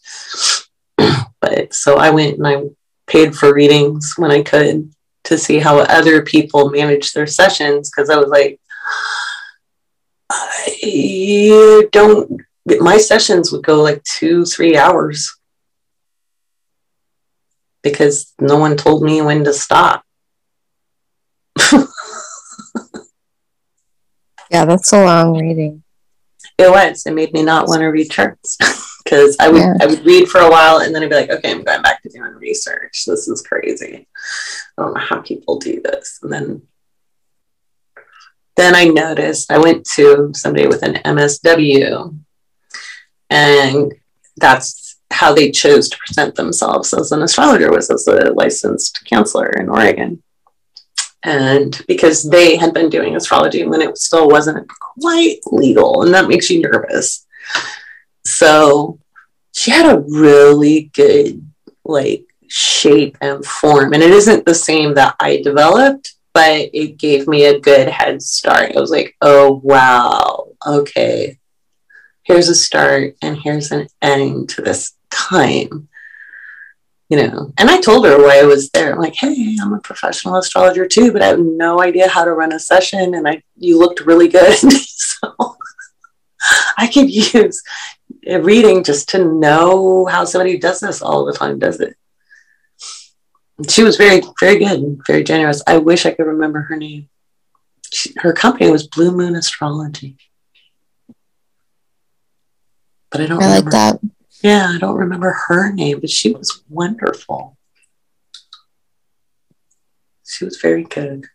but 1.40 1.72
so 1.72 1.96
I 1.96 2.10
went 2.10 2.38
and 2.38 2.46
I 2.46 2.62
paid 3.06 3.34
for 3.34 3.54
readings 3.54 4.14
when 4.16 4.30
I 4.30 4.42
could 4.42 4.92
to 5.24 5.38
see 5.38 5.58
how 5.58 5.78
other 5.78 6.22
people 6.22 6.70
manage 6.70 7.12
their 7.12 7.26
sessions 7.26 7.90
because 7.90 8.10
I 8.10 8.16
was 8.16 8.28
like, 8.28 8.60
I 10.30 11.88
don't, 11.92 12.40
my 12.80 12.96
sessions 12.98 13.52
would 13.52 13.64
go 13.64 13.82
like 13.82 14.02
two, 14.04 14.44
three 14.44 14.76
hours 14.76 15.36
because 17.82 18.32
no 18.40 18.58
one 18.58 18.76
told 18.76 19.02
me 19.02 19.22
when 19.22 19.44
to 19.44 19.52
stop. 19.52 20.04
Yeah, 24.50 24.64
that's 24.64 24.92
a 24.92 25.04
long 25.04 25.38
reading. 25.38 25.82
It 26.58 26.70
was. 26.70 27.06
It 27.06 27.14
made 27.14 27.32
me 27.32 27.42
not 27.42 27.68
want 27.68 27.80
to 27.80 27.86
read 27.86 28.10
charts 28.10 28.56
because 29.04 29.36
I 29.40 29.48
would 29.48 29.60
yeah. 29.60 29.74
I 29.80 29.86
would 29.86 30.04
read 30.04 30.28
for 30.28 30.40
a 30.40 30.50
while 30.50 30.78
and 30.78 30.94
then 30.94 31.02
I'd 31.02 31.10
be 31.10 31.16
like, 31.16 31.30
okay, 31.30 31.50
I'm 31.50 31.62
going 31.62 31.82
back 31.82 32.02
to 32.02 32.08
doing 32.08 32.32
research. 32.34 33.04
This 33.06 33.28
is 33.28 33.42
crazy. 33.42 34.06
I 34.76 34.82
don't 34.82 34.94
know 34.94 35.00
how 35.00 35.20
people 35.20 35.58
do 35.58 35.80
this. 35.82 36.18
And 36.22 36.32
then 36.32 36.62
then 38.56 38.74
I 38.74 38.84
noticed 38.84 39.50
I 39.50 39.58
went 39.58 39.86
to 39.94 40.32
somebody 40.34 40.66
with 40.66 40.82
an 40.82 40.96
MSW, 40.96 42.18
and 43.30 43.94
that's 44.36 44.98
how 45.10 45.32
they 45.32 45.50
chose 45.50 45.88
to 45.88 45.98
present 45.98 46.34
themselves 46.34 46.92
as 46.92 47.12
an 47.12 47.22
astrologer 47.22 47.70
was 47.70 47.90
as 47.90 48.06
a 48.06 48.32
licensed 48.32 49.04
counselor 49.06 49.48
in 49.50 49.68
Oregon. 49.68 50.22
And 51.22 51.80
because 51.86 52.28
they 52.28 52.56
had 52.56 52.72
been 52.72 52.88
doing 52.88 53.14
astrology 53.14 53.66
when 53.66 53.82
it 53.82 53.98
still 53.98 54.28
wasn't 54.28 54.68
quite 54.68 55.40
legal, 55.46 56.02
and 56.02 56.14
that 56.14 56.28
makes 56.28 56.48
you 56.48 56.62
nervous. 56.62 57.26
So 58.24 58.98
she 59.52 59.70
had 59.70 59.94
a 59.94 60.00
really 60.00 60.90
good 60.94 61.46
like 61.84 62.24
shape 62.48 63.16
and 63.20 63.44
form. 63.44 63.92
And 63.92 64.02
it 64.02 64.10
isn't 64.10 64.44
the 64.44 64.54
same 64.54 64.94
that 64.94 65.16
I 65.20 65.42
developed, 65.42 66.14
but 66.32 66.70
it 66.72 66.98
gave 66.98 67.28
me 67.28 67.44
a 67.44 67.60
good 67.60 67.88
head 67.88 68.22
start. 68.22 68.76
I 68.76 68.80
was 68.80 68.90
like, 68.90 69.16
oh, 69.20 69.60
wow, 69.62 70.48
okay, 70.66 71.38
here's 72.22 72.48
a 72.48 72.54
start 72.54 73.16
and 73.22 73.36
here's 73.36 73.72
an 73.72 73.88
end 74.02 74.48
to 74.50 74.62
this 74.62 74.94
time. 75.10 75.88
You 77.10 77.16
know, 77.16 77.52
and 77.58 77.68
I 77.68 77.80
told 77.80 78.06
her 78.06 78.22
why 78.22 78.38
I 78.38 78.44
was 78.44 78.70
there. 78.70 78.92
I'm 78.92 79.00
like, 79.00 79.16
hey, 79.16 79.56
I'm 79.60 79.72
a 79.72 79.80
professional 79.80 80.36
astrologer 80.36 80.86
too, 80.86 81.12
but 81.12 81.22
I 81.22 81.26
have 81.26 81.40
no 81.40 81.82
idea 81.82 82.08
how 82.08 82.24
to 82.24 82.32
run 82.32 82.52
a 82.52 82.58
session. 82.60 83.14
And 83.14 83.26
I, 83.26 83.42
you 83.56 83.78
looked 83.78 84.00
really 84.06 84.28
good. 84.28 84.56
so 84.72 85.56
I 86.78 86.86
could 86.86 87.10
use 87.10 87.60
a 88.26 88.40
reading 88.40 88.84
just 88.84 89.08
to 89.10 89.24
know 89.24 90.06
how 90.06 90.24
somebody 90.24 90.56
does 90.56 90.78
this 90.78 91.02
all 91.02 91.24
the 91.24 91.32
time 91.32 91.58
does 91.58 91.80
it 91.80 91.96
she 93.68 93.82
was 93.82 93.96
very, 93.96 94.22
very 94.38 94.58
good, 94.58 94.80
and 94.80 95.00
very 95.06 95.24
generous. 95.24 95.62
I 95.66 95.78
wish 95.78 96.06
I 96.06 96.12
could 96.12 96.26
remember 96.26 96.60
her 96.62 96.76
name. 96.76 97.08
She, 97.92 98.12
her 98.18 98.32
company 98.32 98.70
was 98.70 98.86
Blue 98.86 99.10
Moon 99.10 99.34
Astrology. 99.34 100.16
But 103.10 103.20
I 103.20 103.26
don't 103.26 103.42
I 103.42 103.46
remember. 103.46 103.70
like 103.70 104.00
that. 104.00 104.00
Yeah, 104.42 104.72
I 104.74 104.78
don't 104.78 104.96
remember 104.96 105.36
her 105.48 105.72
name, 105.72 106.00
but 106.00 106.10
she 106.10 106.32
was 106.32 106.62
wonderful. 106.68 107.58
She 110.26 110.44
was 110.44 110.58
very 110.58 110.84
good. 110.84 111.26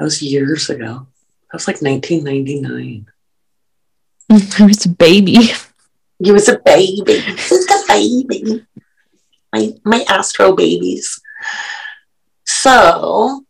That 0.00 0.04
was 0.04 0.22
years 0.22 0.70
ago. 0.70 1.06
That 1.52 1.52
was 1.52 1.68
like 1.68 1.82
1999. 1.82 3.06
I 4.58 4.66
was 4.66 4.86
a 4.86 4.88
baby. 4.88 5.36
You 6.18 6.32
was 6.32 6.48
a 6.48 6.58
baby. 6.58 7.20
Just 7.36 7.70
a 7.70 7.84
baby. 7.86 8.66
My 9.52 9.72
my 9.84 10.04
astro 10.08 10.54
babies. 10.54 11.20
So 12.46 13.44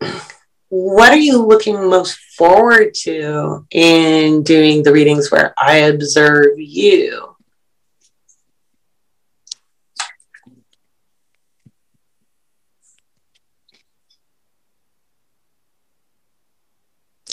what 0.70 1.12
are 1.12 1.18
you 1.18 1.44
looking 1.44 1.90
most 1.90 2.16
forward 2.36 2.94
to 2.94 3.66
in 3.72 4.42
doing 4.44 4.84
the 4.84 4.92
readings 4.92 5.30
where 5.30 5.52
I 5.58 5.78
observe 5.78 6.58
you? 6.58 7.34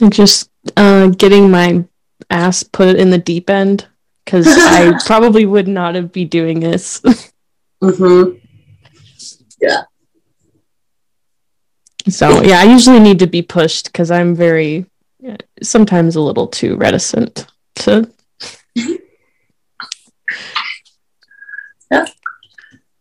Just 0.10 0.50
uh, 0.76 1.08
getting 1.08 1.50
my 1.50 1.86
ass 2.30 2.64
put 2.64 2.96
in 2.98 3.12
the 3.12 3.18
deep 3.18 3.50
end 3.50 3.88
because 4.26 4.48
I 4.48 5.00
probably 5.06 5.46
would 5.46 5.68
not 5.68 5.96
have 5.96 6.12
be 6.12 6.26
doing 6.26 6.60
this. 6.60 7.02
mm-hmm. 7.82 8.38
Yeah. 9.62 9.84
So 12.10 12.42
yeah, 12.42 12.60
I 12.60 12.64
usually 12.64 13.00
need 13.00 13.20
to 13.20 13.28
be 13.28 13.42
pushed 13.42 13.86
because 13.86 14.12
I'm 14.12 14.36
very 14.36 14.86
sometimes 15.62 16.16
a 16.16 16.22
little 16.22 16.48
too 16.48 16.76
reticent 16.78 17.48
to. 17.76 18.10
yeah, 21.92 22.06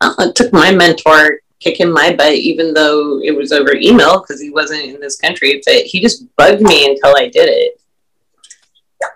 oh, 0.00 0.14
it 0.18 0.34
took 0.34 0.52
my 0.52 0.72
mentor 0.72 1.40
kicking 1.60 1.92
my 1.92 2.14
butt, 2.14 2.34
even 2.34 2.74
though 2.74 3.20
it 3.22 3.34
was 3.36 3.52
over 3.52 3.74
email 3.74 4.20
because 4.20 4.40
he 4.40 4.50
wasn't 4.50 4.82
in 4.82 5.00
this 5.00 5.18
country. 5.18 5.62
But 5.64 5.84
he 5.84 6.00
just 6.00 6.24
bugged 6.36 6.62
me 6.62 6.86
until 6.86 7.16
I 7.16 7.28
did 7.28 7.48
it 7.48 7.80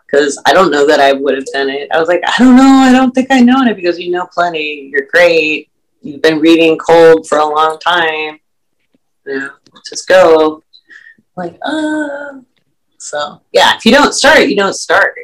because 0.06 0.40
I 0.47 0.52
don't 0.52 0.70
know 0.70 0.87
that 0.87 1.00
I 1.00 1.12
would 1.12 1.35
have 1.35 1.47
done 1.47 1.70
it. 1.70 1.88
I 1.92 1.99
was 1.99 2.09
like, 2.09 2.23
I 2.26 2.35
don't 2.38 2.56
know. 2.56 2.62
I 2.62 2.92
don't 2.92 3.12
think 3.12 3.28
I 3.30 3.40
know 3.40 3.62
it 3.62 3.76
because 3.76 3.99
you 3.99 4.11
know 4.11 4.28
plenty. 4.32 4.90
You're 4.92 5.06
great. 5.12 5.70
You've 6.02 6.23
been 6.23 6.40
reading 6.40 6.78
cold 6.78 7.26
for 7.28 7.38
a 7.38 7.44
long 7.47 7.78
time. 7.78 8.38
Know, 9.26 9.50
just 9.88 10.08
go. 10.08 10.62
I'm 11.16 11.22
like, 11.37 11.58
uh. 11.62 12.40
So 12.99 13.40
yeah, 13.52 13.76
if 13.76 13.84
you 13.84 13.92
don't 13.92 14.12
start, 14.12 14.49
you 14.49 14.56
don't 14.56 14.75
start. 14.75 15.14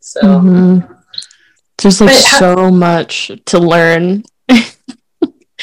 So 0.00 0.20
mm-hmm. 0.20 0.92
there's 1.78 2.00
like 2.00 2.14
so 2.14 2.70
much 2.70 3.30
to 3.46 3.58
learn 3.58 4.24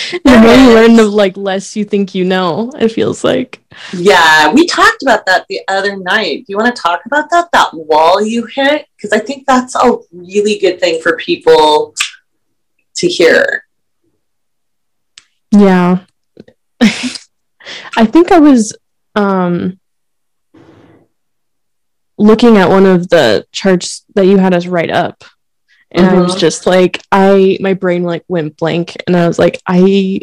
the 0.24 0.40
more 0.40 0.54
you 0.54 0.74
learn, 0.74 0.96
the 0.96 1.04
like 1.04 1.36
less 1.38 1.76
you 1.76 1.84
think 1.84 2.14
you 2.14 2.24
know. 2.24 2.72
It 2.80 2.90
feels 2.90 3.24
like. 3.24 3.62
Yeah, 3.94 4.52
we 4.54 4.68
talked 4.68 5.02
about 5.02 5.26
that 5.26 5.46
the 5.50 5.62
other 5.68 5.98
night. 5.98 6.40
Do 6.40 6.46
you 6.50 6.58
want 6.58 6.76
to 6.76 6.82
talk 6.82 7.02
about 7.06 7.30
that? 7.32 7.50
That 7.52 7.74
wall 7.74 8.22
you 8.22 8.46
hit, 8.46 8.86
because 8.96 9.12
I 9.12 9.20
think 9.20 9.46
that's 9.48 9.76
a 9.76 9.98
really 10.12 10.60
good 10.60 10.80
thing 10.80 11.02
for 11.02 11.18
people 11.18 11.96
to 12.96 13.08
hear. 13.08 13.66
Yeah, 15.52 16.06
I 17.96 18.06
think 18.06 18.32
I 18.32 18.40
was 18.40 18.76
um 19.16 19.80
looking 22.18 22.58
at 22.58 22.70
one 22.70 22.86
of 22.86 23.10
the 23.10 23.46
charts 23.52 24.04
that 24.16 24.26
you 24.26 24.38
had 24.38 24.54
us 24.54 24.66
write 24.66 24.92
up 24.92 25.24
and 25.92 26.06
mm-hmm. 26.06 26.16
I 26.16 26.22
was 26.22 26.32
mm-hmm. 26.32 26.40
just 26.40 26.66
like, 26.66 27.02
I 27.12 27.58
my 27.62 27.74
brain 27.74 28.04
like 28.04 28.24
went 28.28 28.58
blank, 28.58 28.98
and 29.08 29.16
I 29.16 29.28
was 29.28 29.40
like, 29.40 29.62
I 29.66 30.20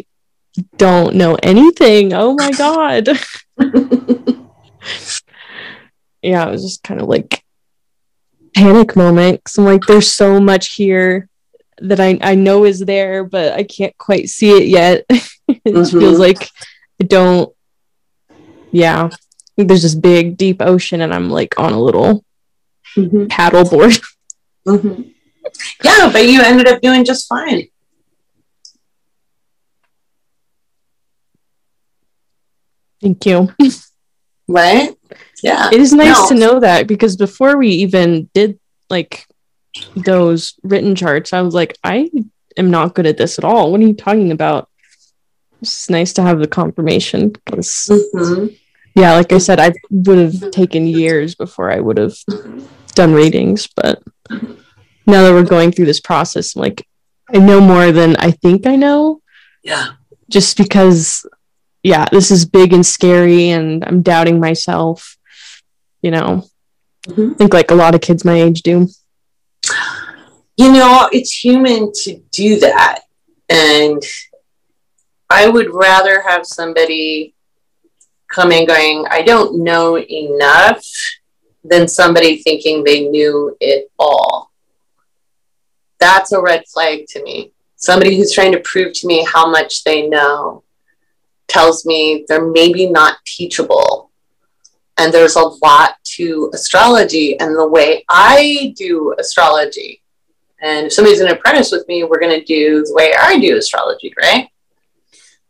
don't 0.77 1.15
know 1.15 1.37
anything. 1.41 2.13
Oh 2.13 2.33
my 2.35 2.51
god. 2.51 3.07
yeah, 6.21 6.47
it 6.47 6.51
was 6.51 6.63
just 6.63 6.83
kind 6.83 7.01
of 7.01 7.07
like 7.07 7.43
panic 8.53 8.95
moment. 8.95 9.43
Cause 9.43 9.57
I'm 9.57 9.65
like, 9.65 9.81
there's 9.87 10.13
so 10.13 10.39
much 10.39 10.75
here 10.75 11.27
that 11.79 11.99
I, 11.99 12.17
I 12.21 12.35
know 12.35 12.63
is 12.63 12.79
there, 12.79 13.25
but 13.25 13.53
I 13.53 13.63
can't 13.63 13.97
quite 13.97 14.29
see 14.29 14.51
it 14.51 14.67
yet. 14.67 15.05
it 15.09 15.63
mm-hmm. 15.65 15.99
feels 15.99 16.19
like 16.19 16.49
don't 16.99 17.53
yeah. 18.71 19.09
There's 19.57 19.83
this 19.83 19.95
big 19.95 20.37
deep 20.37 20.61
ocean 20.61 21.01
and 21.01 21.13
I'm 21.13 21.29
like 21.29 21.57
on 21.57 21.71
a 21.71 21.79
little 21.79 22.25
mm-hmm. 22.95 23.27
paddle 23.27 23.67
board. 23.69 23.97
Mm-hmm 24.67 25.09
yeah, 25.83 26.09
but 26.11 26.27
you 26.27 26.41
ended 26.41 26.67
up 26.67 26.81
doing 26.81 27.05
just 27.05 27.27
fine. 27.27 27.67
Thank 33.01 33.25
you. 33.25 33.49
Right? 34.47 34.95
Yeah. 35.43 35.69
It 35.71 35.79
is 35.79 35.93
nice 35.93 36.17
no. 36.17 36.27
to 36.29 36.35
know 36.35 36.59
that 36.59 36.87
because 36.87 37.17
before 37.17 37.57
we 37.57 37.69
even 37.69 38.29
did 38.33 38.59
like 38.89 39.25
those 39.95 40.53
written 40.63 40.95
charts, 40.95 41.33
I 41.33 41.41
was 41.41 41.53
like, 41.53 41.77
I 41.83 42.09
am 42.57 42.71
not 42.71 42.95
good 42.95 43.05
at 43.05 43.17
this 43.17 43.37
at 43.37 43.45
all. 43.45 43.71
What 43.71 43.81
are 43.81 43.87
you 43.87 43.93
talking 43.93 44.31
about? 44.31 44.69
It's 45.61 45.89
nice 45.89 46.13
to 46.13 46.21
have 46.21 46.39
the 46.39 46.47
confirmation 46.47 47.29
because, 47.29 47.87
mm-hmm. 47.89 48.47
yeah, 48.93 49.13
like 49.13 49.31
I 49.31 49.37
said, 49.37 49.59
I 49.59 49.73
would 49.89 50.17
have 50.17 50.51
taken 50.51 50.85
years 50.85 51.35
before 51.35 51.71
I 51.71 51.79
would 51.79 51.97
have 51.97 52.15
done 52.93 53.13
readings, 53.13 53.67
but 53.75 54.01
now 54.29 55.23
that 55.23 55.31
we're 55.33 55.43
going 55.43 55.71
through 55.71 55.85
this 55.85 55.99
process, 55.99 56.55
I'm 56.55 56.61
like, 56.61 56.87
I 57.33 57.39
know 57.39 57.61
more 57.61 57.91
than 57.91 58.15
I 58.17 58.31
think 58.31 58.67
I 58.67 58.75
know. 58.75 59.21
Yeah. 59.63 59.93
Just 60.29 60.57
because, 60.57 61.25
yeah, 61.83 62.05
this 62.11 62.31
is 62.31 62.45
big 62.45 62.73
and 62.73 62.85
scary, 62.85 63.49
and 63.49 63.83
I'm 63.83 64.01
doubting 64.01 64.39
myself. 64.39 65.17
You 66.01 66.11
know, 66.11 66.45
mm-hmm. 67.07 67.31
I 67.31 67.33
think 67.35 67.53
like 67.53 67.71
a 67.71 67.75
lot 67.75 67.95
of 67.95 68.01
kids 68.01 68.25
my 68.25 68.41
age 68.41 68.61
do. 68.61 68.87
You 70.57 70.71
know, 70.71 71.09
it's 71.11 71.31
human 71.31 71.91
to 72.03 72.21
do 72.31 72.59
that. 72.59 73.01
And 73.49 74.01
I 75.29 75.47
would 75.47 75.73
rather 75.73 76.21
have 76.21 76.45
somebody 76.45 77.33
come 78.27 78.51
in 78.51 78.65
going, 78.67 79.05
I 79.09 79.21
don't 79.21 79.63
know 79.63 79.97
enough, 79.97 80.85
than 81.63 81.87
somebody 81.87 82.43
thinking 82.43 82.83
they 82.83 83.07
knew 83.07 83.57
it 83.59 83.89
all 83.97 84.51
that's 85.99 86.31
a 86.31 86.41
red 86.41 86.63
flag 86.67 87.07
to 87.09 87.23
me. 87.23 87.51
Somebody 87.77 88.15
who's 88.15 88.31
trying 88.31 88.51
to 88.51 88.59
prove 88.59 88.93
to 88.93 89.07
me 89.07 89.25
how 89.25 89.49
much 89.49 89.83
they 89.83 90.07
know. 90.07 90.63
tells 91.47 91.85
me 91.85 92.25
they're 92.27 92.51
maybe 92.51 92.89
not 92.89 93.17
teachable. 93.25 94.11
And 94.97 95.13
there's 95.13 95.35
a 95.35 95.51
lot 95.63 95.95
to 96.15 96.49
astrology 96.53 97.39
and 97.39 97.55
the 97.55 97.67
way 97.67 98.03
I 98.09 98.73
do 98.77 99.13
astrology. 99.19 100.01
And 100.61 100.87
if 100.87 100.93
somebody's 100.93 101.21
an 101.21 101.29
apprentice 101.29 101.71
with 101.71 101.87
me, 101.87 102.03
we're 102.03 102.19
going 102.19 102.39
to 102.39 102.45
do 102.45 102.83
the 102.83 102.93
way 102.93 103.13
I 103.19 103.39
do 103.39 103.57
astrology, 103.57 104.13
right? 104.21 104.47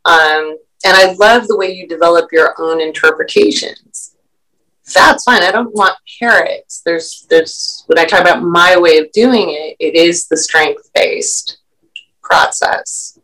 Um, 0.05 0.57
and 0.85 0.95
I 0.95 1.13
love 1.13 1.47
the 1.47 1.57
way 1.57 1.71
you 1.71 1.88
develop 1.88 2.31
your 2.31 2.53
own 2.59 2.79
interpretations. 2.79 4.15
That's 4.93 5.24
fine. 5.24 5.41
I 5.41 5.51
don't 5.51 5.74
want 5.74 5.97
parrots. 6.19 6.81
There's, 6.85 7.25
there's, 7.29 7.83
when 7.88 7.97
I 7.97 8.05
talk 8.05 8.21
about 8.21 8.43
my 8.43 8.77
way 8.77 9.00
of 9.00 9.12
doing 9.12 9.50
it, 9.50 9.75
it 9.79 9.95
is 9.95 10.27
the 10.27 10.38
strength 10.38 10.89
based 10.93 11.57
process. 12.21 13.17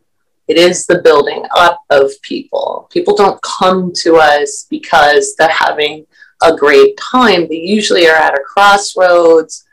It 0.48 0.56
is 0.56 0.86
the 0.86 1.00
building 1.02 1.44
up 1.56 1.80
of 1.90 2.10
people. 2.22 2.88
People 2.92 3.14
don't 3.16 3.40
come 3.42 3.92
to 3.98 4.16
us 4.16 4.66
because 4.68 5.36
they're 5.36 5.48
having 5.48 6.04
a 6.42 6.56
great 6.56 6.96
time. 6.96 7.46
They 7.48 7.60
usually 7.60 8.08
are 8.08 8.16
at 8.16 8.34
a 8.34 8.42
crossroads 8.42 9.64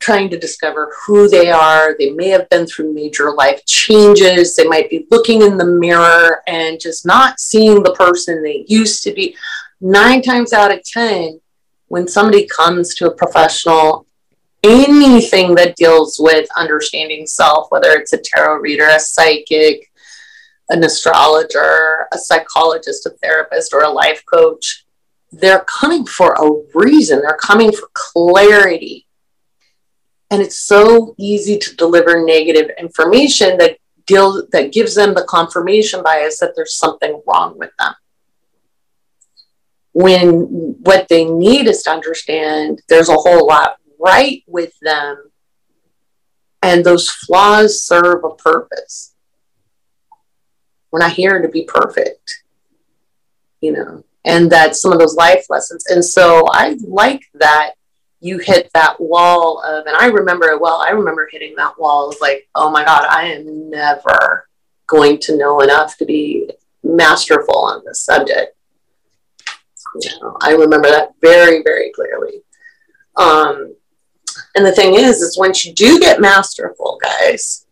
trying 0.00 0.30
to 0.30 0.38
discover 0.38 0.92
who 0.98 1.28
they 1.28 1.50
are. 1.50 1.94
They 1.98 2.10
may 2.10 2.28
have 2.28 2.48
been 2.48 2.66
through 2.66 2.94
major 2.94 3.32
life 3.32 3.64
changes. 3.66 4.56
They 4.56 4.66
might 4.66 4.90
be 4.90 5.06
looking 5.10 5.42
in 5.42 5.56
the 5.56 5.66
mirror 5.66 6.42
and 6.46 6.80
just 6.80 7.06
not 7.06 7.38
seeing 7.38 7.82
the 7.82 7.94
person 7.94 8.42
they 8.42 8.64
used 8.66 9.02
to 9.04 9.12
be. 9.12 9.36
Nine 9.80 10.22
times 10.22 10.52
out 10.52 10.72
of 10.72 10.82
10, 10.82 11.40
when 11.88 12.08
somebody 12.08 12.46
comes 12.46 12.94
to 12.96 13.08
a 13.08 13.14
professional, 13.14 14.06
anything 14.62 15.54
that 15.54 15.76
deals 15.76 16.16
with 16.18 16.48
understanding 16.56 17.26
self, 17.26 17.70
whether 17.70 17.92
it's 17.92 18.12
a 18.12 18.18
tarot 18.18 18.56
reader, 18.56 18.88
a 18.88 18.98
psychic, 18.98 19.90
an 20.70 20.82
astrologer, 20.84 22.06
a 22.12 22.18
psychologist, 22.18 23.06
a 23.06 23.10
therapist, 23.22 23.74
or 23.74 23.82
a 23.82 23.90
life 23.90 24.22
coach, 24.24 24.84
they're 25.32 25.64
coming 25.64 26.06
for 26.06 26.34
a 26.34 26.78
reason. 26.78 27.20
They're 27.20 27.38
coming 27.40 27.72
for 27.72 27.88
clarity 27.92 29.06
and 30.30 30.40
it's 30.40 30.58
so 30.58 31.14
easy 31.18 31.58
to 31.58 31.76
deliver 31.76 32.24
negative 32.24 32.70
information 32.78 33.58
that 33.58 33.78
deal 34.06 34.46
that 34.52 34.72
gives 34.72 34.94
them 34.94 35.14
the 35.14 35.24
confirmation 35.24 36.02
bias 36.02 36.38
that 36.40 36.54
there's 36.56 36.76
something 36.76 37.22
wrong 37.26 37.58
with 37.58 37.70
them. 37.78 37.94
When 39.92 40.76
what 40.82 41.08
they 41.08 41.24
need 41.24 41.66
is 41.66 41.82
to 41.82 41.90
understand 41.90 42.80
there's 42.88 43.08
a 43.08 43.14
whole 43.14 43.46
lot 43.46 43.76
right 43.98 44.42
with 44.46 44.72
them 44.80 45.30
and 46.62 46.84
those 46.84 47.10
flaws 47.10 47.82
serve 47.82 48.24
a 48.24 48.34
purpose. 48.34 49.14
We're 50.90 51.00
not 51.00 51.12
here 51.12 51.40
to 51.40 51.48
be 51.48 51.64
perfect 51.64 52.42
you 53.60 53.72
know 53.72 54.04
and 54.24 54.50
that 54.50 54.76
some 54.76 54.92
of 54.92 54.98
those 54.98 55.14
life 55.14 55.46
lessons. 55.48 55.84
And 55.88 56.04
so 56.04 56.44
i 56.50 56.76
like 56.86 57.22
that 57.34 57.72
you 58.20 58.38
hit 58.38 58.70
that 58.74 59.00
wall 59.00 59.62
of, 59.64 59.86
and 59.86 59.96
I 59.96 60.06
remember 60.06 60.48
it 60.48 60.60
well, 60.60 60.82
I 60.86 60.90
remember 60.90 61.28
hitting 61.30 61.54
that 61.56 61.78
wall 61.78 62.10
of 62.10 62.16
like, 62.20 62.48
oh 62.54 62.70
my 62.70 62.84
God, 62.84 63.06
I 63.08 63.24
am 63.28 63.70
never 63.70 64.48
going 64.86 65.18
to 65.20 65.38
know 65.38 65.60
enough 65.60 65.96
to 65.98 66.04
be 66.04 66.50
masterful 66.84 67.56
on 67.56 67.82
this 67.84 68.04
subject. 68.04 68.56
You 70.02 70.10
know, 70.20 70.36
I 70.40 70.52
remember 70.52 70.88
that 70.88 71.14
very, 71.20 71.62
very 71.62 71.90
clearly. 71.92 72.42
Um, 73.16 73.74
and 74.54 74.64
the 74.64 74.72
thing 74.72 74.94
is, 74.94 75.20
is 75.20 75.38
once 75.38 75.64
you 75.64 75.72
do 75.72 75.98
get 75.98 76.20
masterful, 76.20 76.98
guys, 77.02 77.66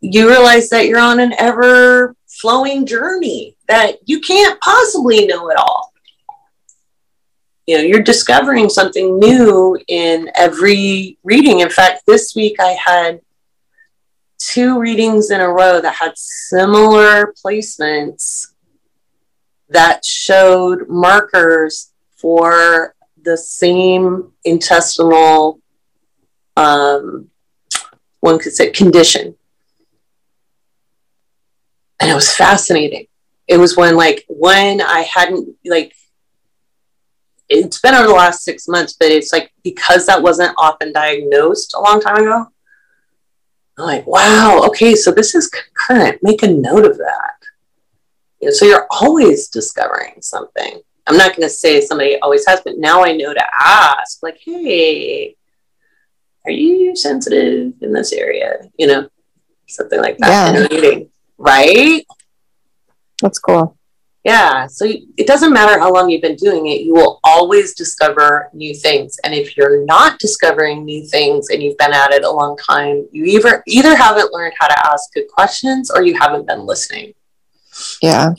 you 0.00 0.28
realize 0.28 0.68
that 0.70 0.86
you're 0.86 0.98
on 0.98 1.20
an 1.20 1.32
ever 1.38 2.14
flowing 2.26 2.84
journey 2.84 3.56
that 3.68 3.96
you 4.04 4.20
can't 4.20 4.60
possibly 4.60 5.26
know 5.26 5.48
it 5.48 5.56
all 5.56 5.92
you 7.66 7.76
know 7.76 7.82
you're 7.82 8.02
discovering 8.02 8.68
something 8.68 9.18
new 9.18 9.78
in 9.88 10.30
every 10.34 11.18
reading. 11.24 11.60
In 11.60 11.70
fact 11.70 12.02
this 12.06 12.34
week 12.34 12.56
i 12.60 12.72
had 12.72 13.20
two 14.38 14.78
readings 14.78 15.30
in 15.30 15.40
a 15.40 15.48
row 15.48 15.80
that 15.80 15.94
had 15.94 16.12
similar 16.16 17.34
placements 17.44 18.48
that 19.68 20.04
showed 20.04 20.88
markers 20.88 21.92
for 22.16 22.94
the 23.22 23.36
same 23.36 24.32
intestinal 24.44 25.60
um, 26.56 27.28
one 28.20 28.38
could 28.38 28.52
say 28.52 28.70
condition. 28.70 29.34
And 32.00 32.10
it 32.10 32.14
was 32.14 32.34
fascinating. 32.34 33.06
It 33.46 33.58
was 33.58 33.76
when 33.76 33.96
like 33.96 34.24
when 34.28 34.80
i 34.80 35.00
hadn't 35.00 35.56
like 35.64 35.94
it's 37.48 37.80
been 37.80 37.94
over 37.94 38.08
the 38.08 38.14
last 38.14 38.42
six 38.42 38.68
months, 38.68 38.94
but 38.98 39.10
it's 39.10 39.32
like 39.32 39.52
because 39.62 40.06
that 40.06 40.22
wasn't 40.22 40.54
often 40.58 40.92
diagnosed 40.92 41.74
a 41.74 41.80
long 41.80 42.00
time 42.00 42.18
ago. 42.18 42.46
I'm 43.78 43.84
like, 43.84 44.06
wow, 44.06 44.62
okay, 44.66 44.94
so 44.94 45.10
this 45.10 45.34
is 45.34 45.48
concurrent. 45.48 46.20
Make 46.22 46.42
a 46.42 46.48
note 46.48 46.86
of 46.86 46.96
that. 46.98 47.34
You 48.40 48.48
know, 48.48 48.52
so 48.52 48.64
you're 48.64 48.86
always 48.90 49.48
discovering 49.48 50.22
something. 50.22 50.80
I'm 51.06 51.16
not 51.16 51.36
going 51.36 51.46
to 51.46 51.54
say 51.54 51.80
somebody 51.80 52.18
always 52.20 52.46
has, 52.46 52.62
but 52.62 52.78
now 52.78 53.04
I 53.04 53.12
know 53.12 53.32
to 53.32 53.44
ask, 53.64 54.22
like, 54.22 54.38
hey, 54.42 55.36
are 56.44 56.50
you 56.50 56.96
sensitive 56.96 57.74
in 57.80 57.92
this 57.92 58.12
area? 58.12 58.70
You 58.78 58.86
know, 58.88 59.08
something 59.68 60.00
like 60.00 60.18
that 60.18 60.54
yeah. 60.54 60.60
in 60.60 60.66
a 60.66 60.68
meeting, 60.68 61.10
right? 61.38 62.04
That's 63.22 63.38
cool. 63.38 63.76
Yeah. 64.26 64.66
So 64.66 64.84
it 65.16 65.28
doesn't 65.28 65.52
matter 65.52 65.78
how 65.78 65.92
long 65.92 66.10
you've 66.10 66.20
been 66.20 66.34
doing 66.34 66.66
it, 66.66 66.80
you 66.80 66.92
will 66.92 67.20
always 67.22 67.74
discover 67.74 68.50
new 68.52 68.74
things. 68.74 69.16
And 69.22 69.32
if 69.32 69.56
you're 69.56 69.84
not 69.84 70.18
discovering 70.18 70.84
new 70.84 71.06
things 71.06 71.50
and 71.50 71.62
you've 71.62 71.78
been 71.78 71.92
at 71.92 72.10
it 72.10 72.24
a 72.24 72.30
long 72.30 72.56
time, 72.56 73.06
you 73.12 73.24
either 73.24 73.62
either 73.68 73.94
haven't 73.94 74.32
learned 74.32 74.54
how 74.58 74.66
to 74.66 74.86
ask 74.92 75.12
good 75.14 75.28
questions 75.28 75.92
or 75.92 76.02
you 76.02 76.18
haven't 76.18 76.44
been 76.44 76.66
listening. 76.66 77.14
Yeah. 78.02 78.34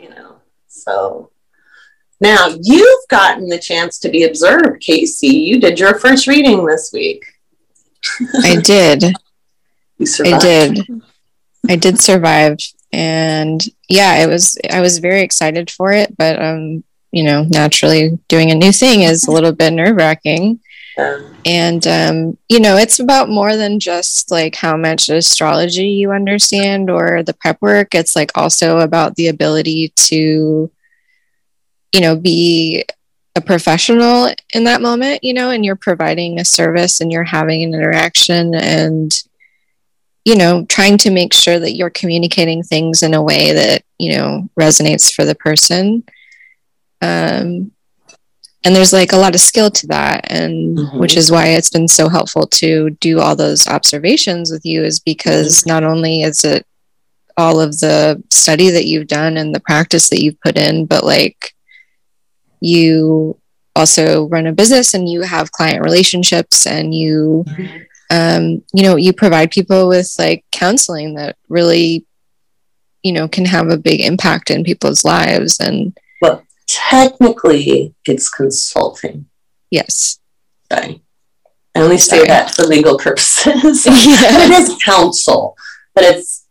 You 0.00 0.10
know. 0.10 0.38
So 0.66 1.30
now 2.20 2.48
you've 2.60 3.08
gotten 3.08 3.48
the 3.48 3.60
chance 3.60 4.00
to 4.00 4.08
be 4.08 4.24
observed, 4.24 4.82
Kaycee. 4.82 5.44
You 5.46 5.60
did 5.60 5.78
your 5.78 5.96
first 6.00 6.26
reading 6.26 6.66
this 6.66 6.90
week. 6.92 7.24
I 8.42 8.56
did. 8.56 9.04
I 10.24 10.38
did. 10.38 10.80
I 11.70 11.76
did 11.76 12.00
survive 12.00 12.58
and 12.92 13.64
yeah 13.88 14.22
it 14.22 14.28
was 14.28 14.58
i 14.70 14.80
was 14.80 14.98
very 14.98 15.22
excited 15.22 15.70
for 15.70 15.92
it 15.92 16.16
but 16.16 16.40
um 16.42 16.84
you 17.10 17.22
know 17.22 17.44
naturally 17.44 18.18
doing 18.28 18.50
a 18.50 18.54
new 18.54 18.72
thing 18.72 19.02
is 19.02 19.26
a 19.26 19.30
little 19.36 19.52
bit 19.52 19.72
nerve 19.72 19.96
wracking 19.96 20.60
and 21.44 21.86
um 21.86 22.36
you 22.48 22.60
know 22.60 22.76
it's 22.76 23.00
about 23.00 23.28
more 23.28 23.56
than 23.56 23.80
just 23.80 24.30
like 24.30 24.54
how 24.54 24.76
much 24.76 25.08
astrology 25.08 25.88
you 25.88 26.12
understand 26.12 26.90
or 26.90 27.22
the 27.22 27.32
prep 27.34 27.60
work. 27.60 27.94
It's 27.94 28.14
like 28.14 28.30
also 28.34 28.80
about 28.80 29.16
the 29.16 29.28
ability 29.28 29.92
to 29.96 30.70
you 31.92 32.00
know 32.00 32.16
be 32.16 32.84
a 33.34 33.40
professional 33.40 34.28
in 34.52 34.64
that 34.64 34.82
moment 34.82 35.24
you 35.24 35.32
know 35.32 35.50
and 35.50 35.64
you're 35.64 35.74
providing 35.74 36.38
a 36.38 36.44
service 36.44 37.00
and 37.00 37.10
you're 37.10 37.24
having 37.24 37.62
an 37.62 37.72
interaction 37.74 38.54
and 38.54 39.22
you 40.24 40.36
know, 40.36 40.64
trying 40.68 40.98
to 40.98 41.10
make 41.10 41.32
sure 41.32 41.58
that 41.58 41.72
you're 41.72 41.90
communicating 41.90 42.62
things 42.62 43.02
in 43.02 43.12
a 43.12 43.22
way 43.22 43.52
that, 43.52 43.82
you 43.98 44.16
know, 44.16 44.48
resonates 44.58 45.12
for 45.12 45.24
the 45.24 45.34
person. 45.34 46.04
Um, 47.00 47.72
and 48.64 48.76
there's 48.76 48.92
like 48.92 49.12
a 49.12 49.16
lot 49.16 49.34
of 49.34 49.40
skill 49.40 49.70
to 49.70 49.86
that. 49.88 50.30
And 50.30 50.78
mm-hmm. 50.78 50.98
which 50.98 51.16
is 51.16 51.32
why 51.32 51.48
it's 51.48 51.70
been 51.70 51.88
so 51.88 52.08
helpful 52.08 52.46
to 52.46 52.90
do 53.00 53.18
all 53.18 53.34
those 53.34 53.66
observations 53.66 54.52
with 54.52 54.64
you, 54.64 54.84
is 54.84 55.00
because 55.00 55.60
mm-hmm. 55.60 55.70
not 55.70 55.82
only 55.82 56.22
is 56.22 56.44
it 56.44 56.64
all 57.36 57.60
of 57.60 57.80
the 57.80 58.22
study 58.30 58.70
that 58.70 58.86
you've 58.86 59.08
done 59.08 59.36
and 59.36 59.52
the 59.52 59.60
practice 59.60 60.08
that 60.10 60.22
you've 60.22 60.40
put 60.40 60.56
in, 60.56 60.86
but 60.86 61.02
like 61.02 61.52
you 62.60 63.36
also 63.74 64.28
run 64.28 64.46
a 64.46 64.52
business 64.52 64.94
and 64.94 65.08
you 65.08 65.22
have 65.22 65.50
client 65.50 65.82
relationships 65.82 66.64
and 66.66 66.94
you 66.94 67.44
mm-hmm 67.48 67.78
um, 68.12 68.62
you 68.74 68.82
know, 68.82 68.96
you 68.96 69.14
provide 69.14 69.50
people 69.50 69.88
with 69.88 70.14
like 70.18 70.44
counseling 70.52 71.14
that 71.14 71.36
really, 71.48 72.04
you 73.02 73.10
know, 73.10 73.26
can 73.26 73.46
have 73.46 73.70
a 73.70 73.78
big 73.78 74.02
impact 74.02 74.50
in 74.50 74.64
people's 74.64 75.02
lives. 75.02 75.58
And 75.58 75.96
well, 76.20 76.44
technically, 76.66 77.94
it's 78.06 78.28
consulting. 78.28 79.26
Yes. 79.70 80.18
Sorry. 80.70 81.02
I 81.74 81.80
only 81.80 81.96
say 81.96 82.16
Sorry. 82.16 82.28
that 82.28 82.50
for 82.50 82.64
legal 82.64 82.98
purposes. 82.98 83.46
yeah. 83.86 84.44
it 84.44 84.50
is 84.50 84.76
counsel, 84.84 85.56
but 85.94 86.04
it's 86.04 86.46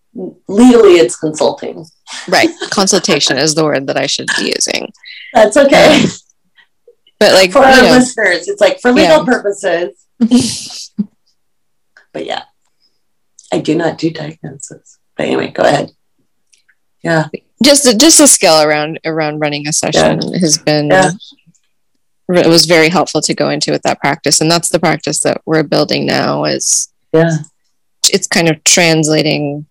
legally 0.48 0.94
it's 0.94 1.16
consulting. 1.16 1.86
Right. 2.28 2.50
Consultation 2.72 3.38
is 3.38 3.54
the 3.54 3.64
word 3.64 3.86
that 3.86 3.98
I 3.98 4.08
should 4.08 4.28
be 4.40 4.52
using. 4.56 4.92
That's 5.32 5.58
okay. 5.58 6.02
Um, 6.02 6.10
but 7.20 7.34
like 7.34 7.52
for 7.52 7.60
our 7.60 7.84
know, 7.84 7.92
listeners, 7.92 8.48
it's 8.48 8.60
like 8.60 8.80
for 8.82 8.92
legal 8.92 9.20
yeah. 9.20 9.26
purposes. 9.26 10.08
But 12.14 12.26
yeah, 12.26 12.44
I 13.52 13.60
do 13.60 13.76
not 13.76 13.98
do 13.98 14.10
diagnosis. 14.10 15.00
But 15.16 15.28
anyway, 15.28 15.52
go 15.52 15.64
ahead. 15.64 15.92
yeah. 17.04 17.28
Just 17.64 18.00
just 18.00 18.20
a 18.20 18.28
skill 18.28 18.62
around 18.62 19.00
around 19.06 19.40
running 19.40 19.68
a 19.68 19.74
session 19.74 20.22
yeah. 20.22 20.40
has 20.40 20.58
been 20.58 20.90
yeah. 20.90 21.12
it 22.30 22.48
was 22.48 22.66
very 22.66 22.90
helpful 22.90 23.22
to 23.22 23.36
go 23.36 23.50
into 23.50 23.72
with 23.72 23.84
that 23.84 24.00
practice, 24.00 24.42
and 24.42 24.50
that's 24.50 24.70
the 24.70 24.80
practice 24.80 25.20
that 25.22 25.42
we're 25.46 25.64
building 25.64 26.06
now. 26.06 26.46
Is 26.46 26.92
yeah, 27.14 27.38
it's 28.10 28.28
kind 28.28 28.50
of 28.50 28.64
translating 28.64 29.68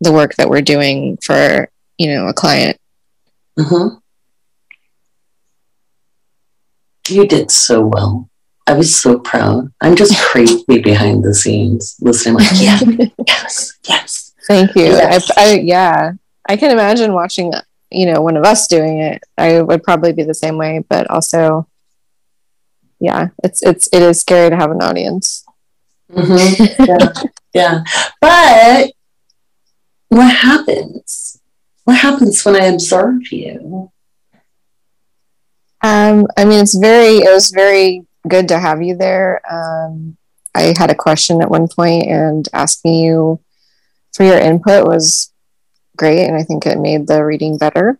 the 0.00 0.12
work 0.12 0.34
that 0.34 0.48
we're 0.48 0.62
doing 0.62 1.18
for 1.22 1.70
you 1.96 2.14
know 2.14 2.26
a 2.26 2.32
client. 2.32 2.76
Mm-hmm. 3.58 3.98
You 7.08 7.26
did 7.26 7.50
so 7.50 7.86
well. 7.86 8.28
I 8.68 8.74
was 8.74 9.00
so 9.00 9.18
proud. 9.18 9.72
I'm 9.80 9.96
just 9.96 10.20
crazy 10.30 10.62
behind 10.82 11.24
the 11.24 11.34
scenes 11.34 11.96
listening, 12.00 12.34
like, 12.34 12.48
yeah, 12.54 12.78
yes, 13.26 13.78
yes. 13.88 14.34
Thank 14.46 14.76
you. 14.76 14.84
Yes. 14.84 15.30
I, 15.36 15.42
I, 15.42 15.54
yeah, 15.60 16.12
I 16.46 16.56
can 16.56 16.70
imagine 16.70 17.14
watching, 17.14 17.52
you 17.90 18.06
know, 18.12 18.20
one 18.20 18.36
of 18.36 18.44
us 18.44 18.66
doing 18.66 18.98
it. 19.00 19.22
I 19.38 19.62
would 19.62 19.82
probably 19.82 20.12
be 20.12 20.22
the 20.22 20.34
same 20.34 20.58
way, 20.58 20.84
but 20.86 21.08
also, 21.10 21.66
yeah, 23.00 23.28
it's 23.42 23.62
it's 23.62 23.88
it 23.92 24.02
is 24.02 24.20
scary 24.20 24.50
to 24.50 24.56
have 24.56 24.70
an 24.70 24.82
audience. 24.82 25.44
Mm-hmm. 26.12 26.84
Yeah, 26.84 27.12
yeah. 27.54 27.84
But 28.20 28.92
what 30.08 30.34
happens? 30.34 31.40
What 31.84 31.98
happens 31.98 32.44
when 32.44 32.56
I 32.56 32.66
observe 32.66 33.32
you? 33.32 33.90
Um, 35.82 36.26
I 36.36 36.44
mean, 36.44 36.60
it's 36.60 36.76
very, 36.76 37.18
it 37.18 37.32
was 37.32 37.50
very 37.50 38.07
good 38.28 38.48
to 38.48 38.58
have 38.58 38.82
you 38.82 38.96
there. 38.96 39.40
Um, 39.50 40.16
I 40.54 40.74
had 40.76 40.90
a 40.90 40.94
question 40.94 41.40
at 41.42 41.50
one 41.50 41.68
point, 41.68 42.06
and 42.06 42.48
asking 42.52 42.94
you 42.94 43.40
for 44.14 44.24
your 44.24 44.38
input 44.38 44.86
was 44.86 45.32
great, 45.96 46.26
and 46.26 46.36
I 46.36 46.42
think 46.42 46.66
it 46.66 46.78
made 46.78 47.06
the 47.06 47.24
reading 47.24 47.58
better 47.58 47.98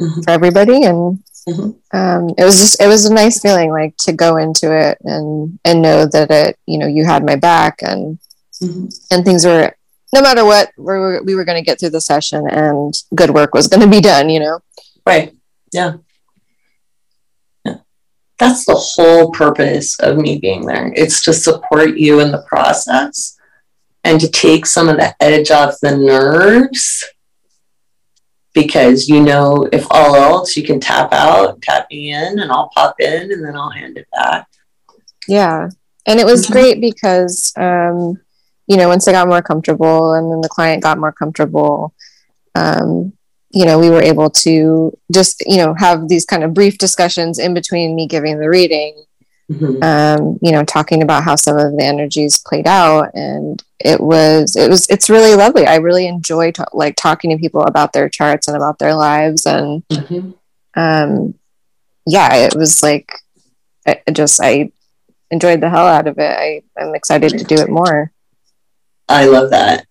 mm-hmm. 0.00 0.22
for 0.22 0.30
everybody. 0.30 0.84
And 0.84 1.22
mm-hmm. 1.48 1.96
um, 1.96 2.34
it 2.36 2.44
was 2.44 2.58
just, 2.58 2.82
it 2.82 2.86
was 2.86 3.06
a 3.06 3.14
nice 3.14 3.40
feeling, 3.40 3.70
like 3.70 3.96
to 3.98 4.12
go 4.12 4.36
into 4.36 4.76
it 4.76 4.98
and 5.02 5.58
and 5.64 5.82
know 5.82 6.06
that 6.06 6.30
it, 6.30 6.58
you 6.66 6.78
know, 6.78 6.86
you 6.86 7.04
had 7.04 7.24
my 7.24 7.36
back, 7.36 7.80
and 7.82 8.18
mm-hmm. 8.62 8.86
and 9.10 9.24
things 9.24 9.44
were, 9.44 9.74
no 10.14 10.22
matter 10.22 10.44
what, 10.44 10.72
we 10.76 10.84
were 10.84 11.22
we 11.22 11.34
were 11.34 11.44
going 11.44 11.62
to 11.62 11.66
get 11.66 11.78
through 11.78 11.90
the 11.90 12.00
session, 12.00 12.48
and 12.48 12.94
good 13.14 13.30
work 13.30 13.54
was 13.54 13.68
going 13.68 13.82
to 13.82 13.88
be 13.88 14.00
done. 14.00 14.30
You 14.30 14.40
know, 14.40 14.60
right? 15.06 15.34
Yeah 15.72 15.98
that's 18.38 18.64
the 18.64 18.74
whole 18.74 19.30
purpose 19.32 19.98
of 20.00 20.16
me 20.16 20.38
being 20.38 20.64
there. 20.64 20.92
It's 20.94 21.22
to 21.22 21.32
support 21.32 21.96
you 21.96 22.20
in 22.20 22.30
the 22.30 22.42
process 22.42 23.36
and 24.04 24.20
to 24.20 24.30
take 24.30 24.64
some 24.64 24.88
of 24.88 24.96
the 24.96 25.14
edge 25.20 25.50
off 25.50 25.74
the 25.82 25.96
nerves 25.96 27.04
because 28.54 29.08
you 29.08 29.22
know 29.22 29.68
if 29.72 29.86
all 29.90 30.16
else 30.16 30.56
you 30.56 30.62
can 30.62 30.80
tap 30.80 31.12
out, 31.12 31.60
tap 31.62 31.86
me 31.90 32.12
in, 32.12 32.38
and 32.38 32.50
I'll 32.50 32.70
pop 32.74 32.96
in 33.00 33.32
and 33.32 33.44
then 33.44 33.56
I'll 33.56 33.70
hand 33.70 33.98
it 33.98 34.08
back. 34.12 34.46
Yeah. 35.26 35.68
And 36.06 36.18
it 36.18 36.26
was 36.26 36.44
mm-hmm. 36.44 36.52
great 36.52 36.80
because 36.80 37.52
um, 37.56 38.18
you 38.68 38.76
know, 38.76 38.88
once 38.88 39.08
I 39.08 39.12
got 39.12 39.28
more 39.28 39.42
comfortable 39.42 40.12
and 40.12 40.30
then 40.30 40.42
the 40.42 40.48
client 40.48 40.82
got 40.82 40.98
more 40.98 41.12
comfortable, 41.12 41.94
um, 42.54 43.14
you 43.50 43.64
know, 43.64 43.78
we 43.78 43.90
were 43.90 44.02
able 44.02 44.30
to 44.30 44.96
just, 45.12 45.42
you 45.46 45.56
know, 45.56 45.74
have 45.78 46.08
these 46.08 46.24
kind 46.24 46.44
of 46.44 46.54
brief 46.54 46.78
discussions 46.78 47.38
in 47.38 47.54
between 47.54 47.96
me 47.96 48.06
giving 48.06 48.38
the 48.38 48.48
reading, 48.48 49.02
mm-hmm. 49.50 49.82
um, 49.82 50.38
you 50.42 50.52
know, 50.52 50.64
talking 50.64 51.02
about 51.02 51.24
how 51.24 51.34
some 51.34 51.56
of 51.56 51.76
the 51.76 51.84
energies 51.84 52.38
played 52.38 52.66
out. 52.66 53.14
And 53.14 53.62
it 53.80 54.00
was, 54.00 54.54
it 54.54 54.68
was, 54.68 54.86
it's 54.88 55.08
really 55.08 55.34
lovely. 55.34 55.66
I 55.66 55.76
really 55.76 56.06
enjoy 56.06 56.52
like 56.72 56.96
talking 56.96 57.30
to 57.30 57.38
people 57.38 57.62
about 57.62 57.94
their 57.94 58.08
charts 58.10 58.48
and 58.48 58.56
about 58.56 58.78
their 58.78 58.94
lives. 58.94 59.46
And, 59.46 59.82
mm-hmm. 59.88 60.30
um, 60.78 61.34
yeah, 62.04 62.34
it 62.36 62.54
was 62.54 62.82
like, 62.82 63.10
I 63.86 64.02
just, 64.12 64.42
I 64.42 64.72
enjoyed 65.30 65.62
the 65.62 65.70
hell 65.70 65.86
out 65.86 66.06
of 66.06 66.18
it. 66.18 66.30
I, 66.38 66.62
I'm 66.78 66.94
excited 66.94 67.30
to 67.38 67.44
do 67.44 67.54
it 67.54 67.70
more. 67.70 68.12
I 69.08 69.24
love 69.24 69.50
that 69.50 69.87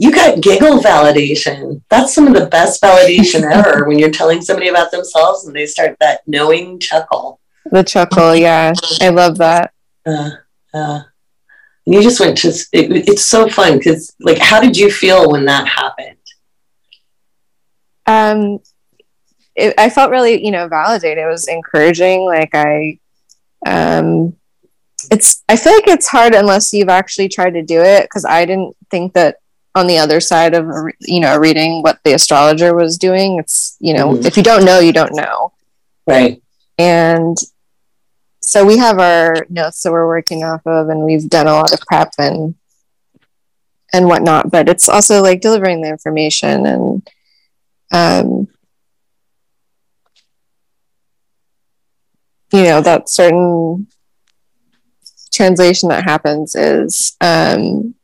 you 0.00 0.10
got 0.10 0.40
giggle 0.40 0.78
validation. 0.78 1.82
That's 1.90 2.14
some 2.14 2.26
of 2.26 2.32
the 2.32 2.46
best 2.46 2.82
validation 2.82 3.42
ever 3.52 3.86
when 3.86 3.98
you're 3.98 4.10
telling 4.10 4.40
somebody 4.40 4.68
about 4.68 4.90
themselves 4.90 5.46
and 5.46 5.54
they 5.54 5.66
start 5.66 5.94
that 6.00 6.22
knowing 6.26 6.78
chuckle. 6.78 7.38
The 7.70 7.84
chuckle, 7.84 8.34
yeah. 8.34 8.72
I 9.02 9.10
love 9.10 9.36
that. 9.36 9.74
Uh, 10.06 10.30
uh, 10.72 11.02
you 11.84 12.02
just 12.02 12.18
went 12.18 12.38
to, 12.38 12.48
it, 12.48 13.08
it's 13.08 13.26
so 13.26 13.46
fun 13.46 13.76
because, 13.76 14.16
like, 14.20 14.38
how 14.38 14.58
did 14.58 14.74
you 14.74 14.90
feel 14.90 15.30
when 15.30 15.44
that 15.44 15.68
happened? 15.68 16.16
Um, 18.06 18.60
it, 19.54 19.74
I 19.76 19.90
felt 19.90 20.10
really, 20.10 20.42
you 20.42 20.50
know, 20.50 20.66
validated. 20.66 21.24
It 21.24 21.26
was 21.26 21.46
encouraging. 21.46 22.24
Like, 22.24 22.54
I, 22.54 22.98
um, 23.66 24.34
it's, 25.10 25.44
I 25.46 25.56
feel 25.56 25.74
like 25.74 25.88
it's 25.88 26.08
hard 26.08 26.34
unless 26.34 26.72
you've 26.72 26.88
actually 26.88 27.28
tried 27.28 27.52
to 27.52 27.62
do 27.62 27.82
it 27.82 28.04
because 28.04 28.24
I 28.24 28.46
didn't 28.46 28.74
think 28.90 29.12
that 29.12 29.36
on 29.74 29.86
the 29.86 29.98
other 29.98 30.20
side 30.20 30.54
of 30.54 30.66
you 31.00 31.20
know 31.20 31.36
reading 31.36 31.82
what 31.82 32.00
the 32.04 32.12
astrologer 32.12 32.74
was 32.74 32.98
doing 32.98 33.38
it's 33.38 33.76
you 33.80 33.94
know 33.94 34.12
mm-hmm. 34.12 34.26
if 34.26 34.36
you 34.36 34.42
don't 34.42 34.64
know 34.64 34.80
you 34.80 34.92
don't 34.92 35.14
know 35.14 35.52
right 36.06 36.42
and 36.78 37.36
so 38.40 38.64
we 38.64 38.78
have 38.78 38.98
our 38.98 39.46
notes 39.48 39.82
that 39.82 39.92
we're 39.92 40.06
working 40.06 40.42
off 40.42 40.66
of 40.66 40.88
and 40.88 41.04
we've 41.04 41.28
done 41.28 41.46
a 41.46 41.52
lot 41.52 41.72
of 41.72 41.80
prep 41.82 42.12
and 42.18 42.54
and 43.92 44.06
whatnot 44.06 44.50
but 44.50 44.68
it's 44.68 44.88
also 44.88 45.22
like 45.22 45.40
delivering 45.40 45.82
the 45.82 45.88
information 45.88 46.66
and 46.66 47.10
um 47.92 48.48
you 52.52 52.64
know 52.64 52.80
that 52.80 53.08
certain 53.08 53.86
translation 55.32 55.88
that 55.88 56.02
happens 56.02 56.56
is 56.56 57.16
um 57.20 57.94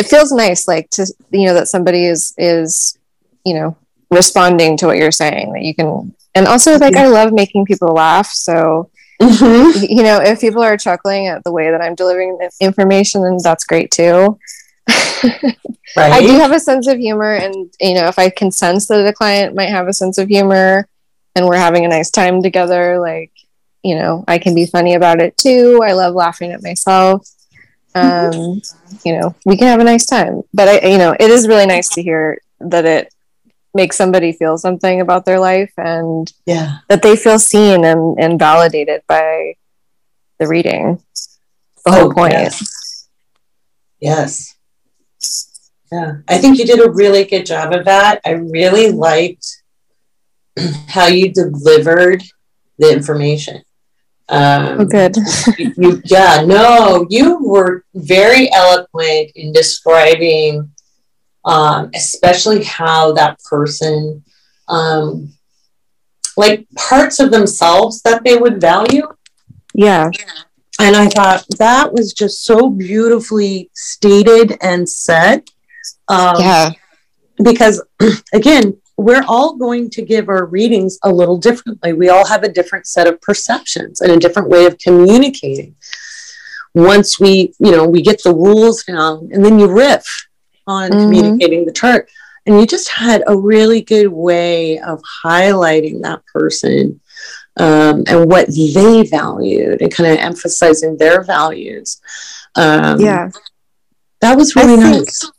it 0.00 0.06
feels 0.06 0.32
nice 0.32 0.66
like 0.66 0.88
to 0.88 1.06
you 1.30 1.46
know 1.46 1.54
that 1.54 1.68
somebody 1.68 2.06
is 2.06 2.32
is 2.38 2.98
you 3.44 3.52
know 3.54 3.76
responding 4.10 4.76
to 4.78 4.86
what 4.86 4.96
you're 4.96 5.12
saying 5.12 5.52
that 5.52 5.62
you 5.62 5.74
can 5.74 6.14
and 6.34 6.46
also 6.46 6.78
like 6.78 6.96
i 6.96 7.06
love 7.06 7.32
making 7.32 7.66
people 7.66 7.88
laugh 7.88 8.28
so 8.28 8.90
mm-hmm. 9.20 9.84
you 9.88 10.02
know 10.02 10.18
if 10.18 10.40
people 10.40 10.62
are 10.62 10.78
chuckling 10.78 11.26
at 11.26 11.44
the 11.44 11.52
way 11.52 11.70
that 11.70 11.82
i'm 11.82 11.94
delivering 11.94 12.38
information 12.60 13.22
then 13.22 13.36
that's 13.42 13.64
great 13.64 13.90
too 13.90 14.38
right. 15.22 15.58
i 15.96 16.20
do 16.20 16.32
have 16.32 16.52
a 16.52 16.58
sense 16.58 16.86
of 16.86 16.96
humor 16.96 17.34
and 17.34 17.54
you 17.78 17.94
know 17.94 18.08
if 18.08 18.18
i 18.18 18.30
can 18.30 18.50
sense 18.50 18.88
that 18.88 19.06
a 19.06 19.12
client 19.12 19.54
might 19.54 19.68
have 19.68 19.86
a 19.86 19.92
sense 19.92 20.16
of 20.16 20.28
humor 20.28 20.88
and 21.34 21.46
we're 21.46 21.56
having 21.56 21.84
a 21.84 21.88
nice 21.88 22.10
time 22.10 22.42
together 22.42 22.98
like 22.98 23.32
you 23.82 23.94
know 23.94 24.24
i 24.26 24.38
can 24.38 24.54
be 24.54 24.64
funny 24.64 24.94
about 24.94 25.20
it 25.20 25.36
too 25.36 25.80
i 25.84 25.92
love 25.92 26.14
laughing 26.14 26.52
at 26.52 26.62
myself 26.62 27.28
um, 27.94 28.60
you 29.04 29.18
know, 29.18 29.34
we 29.44 29.56
can 29.56 29.66
have 29.66 29.80
a 29.80 29.84
nice 29.84 30.06
time. 30.06 30.42
But 30.52 30.68
I, 30.68 30.88
you 30.88 30.98
know, 30.98 31.14
it 31.18 31.30
is 31.30 31.48
really 31.48 31.66
nice 31.66 31.88
to 31.90 32.02
hear 32.02 32.38
that 32.60 32.84
it 32.84 33.14
makes 33.74 33.96
somebody 33.96 34.32
feel 34.32 34.58
something 34.58 35.00
about 35.00 35.24
their 35.24 35.38
life 35.38 35.72
and 35.76 36.32
yeah, 36.46 36.78
that 36.88 37.02
they 37.02 37.16
feel 37.16 37.38
seen 37.38 37.84
and, 37.84 38.18
and 38.18 38.38
validated 38.38 39.02
by 39.06 39.54
the 40.38 40.46
reading. 40.46 41.02
The 41.84 41.92
whole 41.92 42.10
oh, 42.10 42.12
point. 42.12 42.32
Yes. 42.32 43.08
yes. 44.00 44.56
Yeah, 45.92 46.18
I 46.28 46.38
think 46.38 46.58
you 46.58 46.66
did 46.66 46.80
a 46.80 46.90
really 46.90 47.24
good 47.24 47.44
job 47.44 47.72
of 47.72 47.84
that. 47.86 48.20
I 48.24 48.32
really 48.32 48.92
liked 48.92 49.62
how 50.86 51.06
you 51.06 51.32
delivered 51.32 52.22
the 52.78 52.92
information. 52.92 53.62
Um, 54.30 54.80
oh, 54.80 54.84
good. 54.84 55.16
you, 55.58 56.00
yeah, 56.04 56.44
no, 56.46 57.04
you 57.10 57.38
were 57.42 57.84
very 57.94 58.50
eloquent 58.52 59.32
in 59.34 59.52
describing, 59.52 60.70
um, 61.44 61.90
especially 61.94 62.62
how 62.62 63.12
that 63.12 63.40
person, 63.42 64.22
um, 64.68 65.32
like 66.36 66.66
parts 66.76 67.18
of 67.18 67.32
themselves 67.32 68.02
that 68.02 68.22
they 68.22 68.36
would 68.36 68.60
value. 68.60 69.08
Yeah. 69.74 70.10
And 70.78 70.96
I 70.96 71.08
thought 71.08 71.44
that 71.58 71.92
was 71.92 72.12
just 72.12 72.44
so 72.44 72.70
beautifully 72.70 73.70
stated 73.74 74.56
and 74.62 74.88
said. 74.88 75.42
Um, 76.08 76.36
yeah. 76.38 76.70
Because 77.42 77.82
again, 78.32 78.80
we're 79.00 79.24
all 79.26 79.56
going 79.56 79.90
to 79.90 80.02
give 80.02 80.28
our 80.28 80.46
readings 80.46 80.98
a 81.02 81.12
little 81.12 81.38
differently. 81.38 81.92
We 81.92 82.08
all 82.08 82.26
have 82.26 82.42
a 82.42 82.52
different 82.52 82.86
set 82.86 83.06
of 83.06 83.20
perceptions 83.20 84.00
and 84.00 84.12
a 84.12 84.18
different 84.18 84.48
way 84.48 84.66
of 84.66 84.78
communicating. 84.78 85.74
Once 86.74 87.18
we, 87.18 87.54
you 87.58 87.72
know, 87.72 87.86
we 87.86 88.02
get 88.02 88.22
the 88.22 88.34
rules 88.34 88.84
down 88.84 89.30
and 89.32 89.44
then 89.44 89.58
you 89.58 89.66
riff 89.66 90.06
on 90.66 90.90
mm-hmm. 90.90 91.00
communicating 91.00 91.64
the 91.64 91.72
chart. 91.72 92.10
And 92.46 92.58
you 92.58 92.66
just 92.66 92.88
had 92.88 93.22
a 93.26 93.36
really 93.36 93.82
good 93.82 94.08
way 94.08 94.78
of 94.78 95.02
highlighting 95.24 96.02
that 96.02 96.24
person 96.26 97.00
um, 97.58 98.04
and 98.06 98.28
what 98.28 98.48
they 98.48 99.04
valued 99.04 99.82
and 99.82 99.92
kind 99.92 100.12
of 100.12 100.18
emphasizing 100.18 100.96
their 100.96 101.22
values. 101.22 102.00
Um, 102.54 103.00
yeah. 103.00 103.30
That 104.20 104.36
was 104.36 104.56
really 104.56 104.76
nice. 104.76 105.30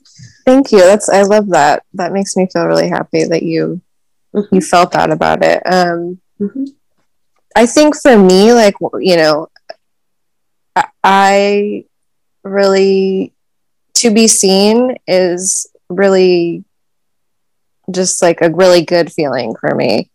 Thank 0.46 0.72
you. 0.72 0.80
That's 0.80 1.10
I 1.10 1.22
love 1.24 1.50
that. 1.50 1.84
That 1.94 2.14
makes 2.14 2.36
me 2.36 2.48
feel 2.52 2.66
really 2.66 2.90
happy 2.90 3.24
that 3.24 3.44
you 3.44 3.82
mm-hmm. 4.34 4.56
you 4.56 4.62
felt 4.62 4.92
that 4.94 5.12
about 5.12 5.44
it. 5.44 5.62
Um, 5.66 6.20
mm-hmm. 6.40 6.66
I 7.56 7.66
think 7.66 7.96
for 7.96 8.18
me, 8.18 8.54
like 8.54 8.76
you 9.00 9.18
know, 9.18 9.50
I 11.04 11.86
really 12.44 13.34
to 13.96 14.12
be 14.12 14.28
seen 14.28 14.96
is 15.08 15.68
really 15.90 16.64
just 17.92 18.22
like 18.22 18.42
a 18.42 18.50
really 18.50 18.84
good 18.84 19.12
feeling 19.12 19.56
for 19.60 19.76
me. 19.76 20.10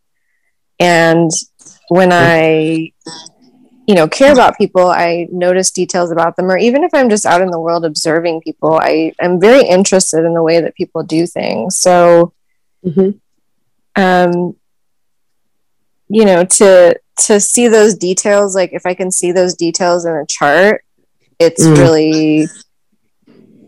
And 0.81 1.31
when 1.89 2.11
I 2.13 2.93
you 3.87 3.95
know 3.95 4.09
care 4.09 4.33
about 4.33 4.59
people 4.59 4.89
i 4.89 5.27
notice 5.31 5.71
details 5.71 6.11
about 6.11 6.37
them 6.37 6.51
or 6.51 6.59
even 6.59 6.83
if 6.83 6.93
i'm 6.93 7.09
just 7.09 7.25
out 7.25 7.41
in 7.41 7.51
the 7.51 7.61
world 7.61 7.85
observing 7.85 8.41
people 8.41 8.75
i 8.75 9.13
am 9.21 9.41
very 9.41 9.63
interested 9.63 10.25
in 10.25 10.35
the 10.35 10.43
way 10.43 10.61
that 10.61 10.75
people 10.75 11.03
do 11.03 11.27
things 11.27 11.77
so 11.77 12.33
mm-hmm. 12.85 13.11
um 14.01 14.57
you 16.09 16.25
know 16.25 16.45
to 16.45 16.99
to 17.19 17.41
see 17.41 17.69
those 17.69 17.95
details 17.95 18.55
like 18.55 18.73
if 18.73 18.85
i 18.87 18.95
can 18.95 19.11
see 19.11 19.33
those 19.33 19.55
details 19.55 20.05
in 20.05 20.15
a 20.15 20.27
chart 20.27 20.85
it's 21.39 21.65
mm. 21.65 21.77
really 21.77 22.47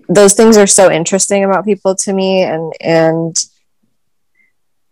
those 0.09 0.35
things 0.35 0.57
are 0.57 0.66
so 0.66 0.90
interesting 0.90 1.44
about 1.44 1.64
people 1.64 1.94
to 1.94 2.12
me 2.12 2.42
and 2.42 2.72
and 2.81 3.44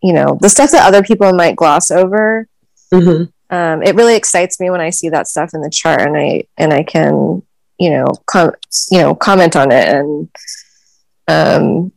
you 0.03 0.13
know 0.13 0.39
the 0.41 0.49
stuff 0.49 0.71
that 0.71 0.87
other 0.87 1.03
people 1.03 1.33
might 1.33 1.57
gloss 1.57 1.91
over 1.91 2.47
mm-hmm. 2.93 3.25
Um, 3.51 3.83
it 3.83 3.95
really 3.95 4.17
excites 4.17 4.59
me 4.61 4.71
when 4.71 4.81
i 4.81 4.91
see 4.91 5.09
that 5.09 5.29
stuff 5.29 5.51
in 5.55 5.61
the 5.61 5.71
chart 5.71 6.01
and 6.01 6.17
i 6.17 6.45
and 6.57 6.73
i 6.73 6.83
can 6.83 7.43
you 7.79 7.91
know 7.91 8.07
com- 8.27 8.55
you 8.91 8.99
know 8.99 9.15
comment 9.15 9.57
on 9.57 9.71
it 9.71 9.89
and 9.89 10.29
um 11.29 11.93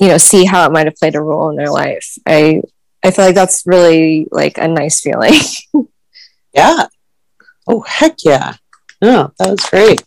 you 0.00 0.08
know 0.08 0.18
see 0.18 0.44
how 0.44 0.66
it 0.66 0.72
might 0.72 0.86
have 0.86 0.96
played 0.96 1.14
a 1.14 1.20
role 1.20 1.48
in 1.50 1.56
their 1.56 1.70
life. 1.70 2.18
I 2.26 2.62
i 3.04 3.10
feel 3.10 3.24
like 3.26 3.34
that's 3.34 3.62
really 3.66 4.26
like 4.30 4.58
a 4.58 4.68
nice 4.68 5.00
feeling. 5.00 5.34
Yeah. 6.54 6.88
Oh 7.66 7.80
heck 7.80 8.16
yeah. 8.24 8.56
No 9.00 9.32
that 9.38 9.50
was 9.50 9.60
great. 9.70 10.02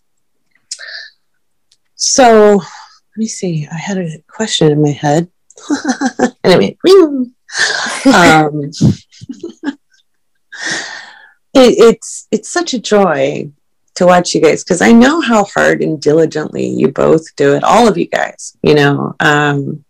So 1.95 2.57
let 2.57 3.17
me 3.17 3.25
see. 3.25 3.67
I 3.71 3.77
had 3.77 3.97
a 3.97 4.19
question 4.27 4.71
in 4.71 4.81
my 4.81 4.91
head, 4.91 5.27
and 6.43 6.59
went, 6.59 6.77
um, 8.13 8.71
it, 11.53 11.75
it's 11.77 12.27
it's 12.31 12.49
such 12.49 12.73
a 12.73 12.79
joy 12.79 13.49
to 13.95 14.05
watch 14.05 14.35
you 14.35 14.41
guys 14.41 14.63
because 14.63 14.81
I 14.81 14.91
know 14.91 15.21
how 15.21 15.45
hard 15.45 15.81
and 15.81 16.01
diligently 16.01 16.67
you 16.67 16.91
both 16.91 17.35
do 17.35 17.55
it. 17.55 17.63
All 17.63 17.87
of 17.87 17.97
you 17.97 18.07
guys, 18.07 18.57
you 18.61 18.75
know. 18.75 19.15
Um, 19.19 19.83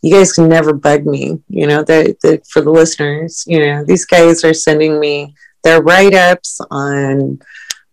you 0.00 0.14
guys 0.14 0.32
can 0.32 0.48
never 0.48 0.72
bug 0.72 1.06
me, 1.06 1.40
you 1.48 1.66
know. 1.66 1.82
The, 1.82 2.16
the 2.22 2.40
for 2.48 2.62
the 2.62 2.70
listeners, 2.70 3.44
you 3.46 3.58
know, 3.58 3.84
these 3.84 4.04
guys 4.04 4.44
are 4.44 4.54
sending 4.54 5.00
me 5.00 5.34
their 5.64 5.82
write 5.82 6.14
ups 6.14 6.60
on. 6.70 7.40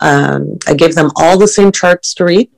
Um, 0.02 0.60
I 0.68 0.74
give 0.74 0.94
them 0.94 1.10
all 1.16 1.38
the 1.38 1.48
same 1.48 1.72
charts 1.72 2.14
to 2.16 2.26
read 2.26 2.52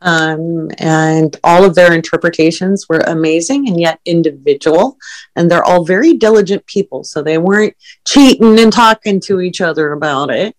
um, 0.00 0.68
and 0.78 1.36
all 1.42 1.64
of 1.64 1.74
their 1.74 1.92
interpretations 1.92 2.88
were 2.88 3.00
amazing 3.00 3.68
and 3.68 3.80
yet 3.80 4.00
individual. 4.04 4.96
And 5.36 5.50
they're 5.50 5.64
all 5.64 5.84
very 5.84 6.14
diligent 6.14 6.66
people. 6.66 7.04
So 7.04 7.22
they 7.22 7.38
weren't 7.38 7.74
cheating 8.06 8.58
and 8.58 8.72
talking 8.72 9.20
to 9.20 9.40
each 9.40 9.60
other 9.60 9.92
about 9.92 10.30
it. 10.30 10.56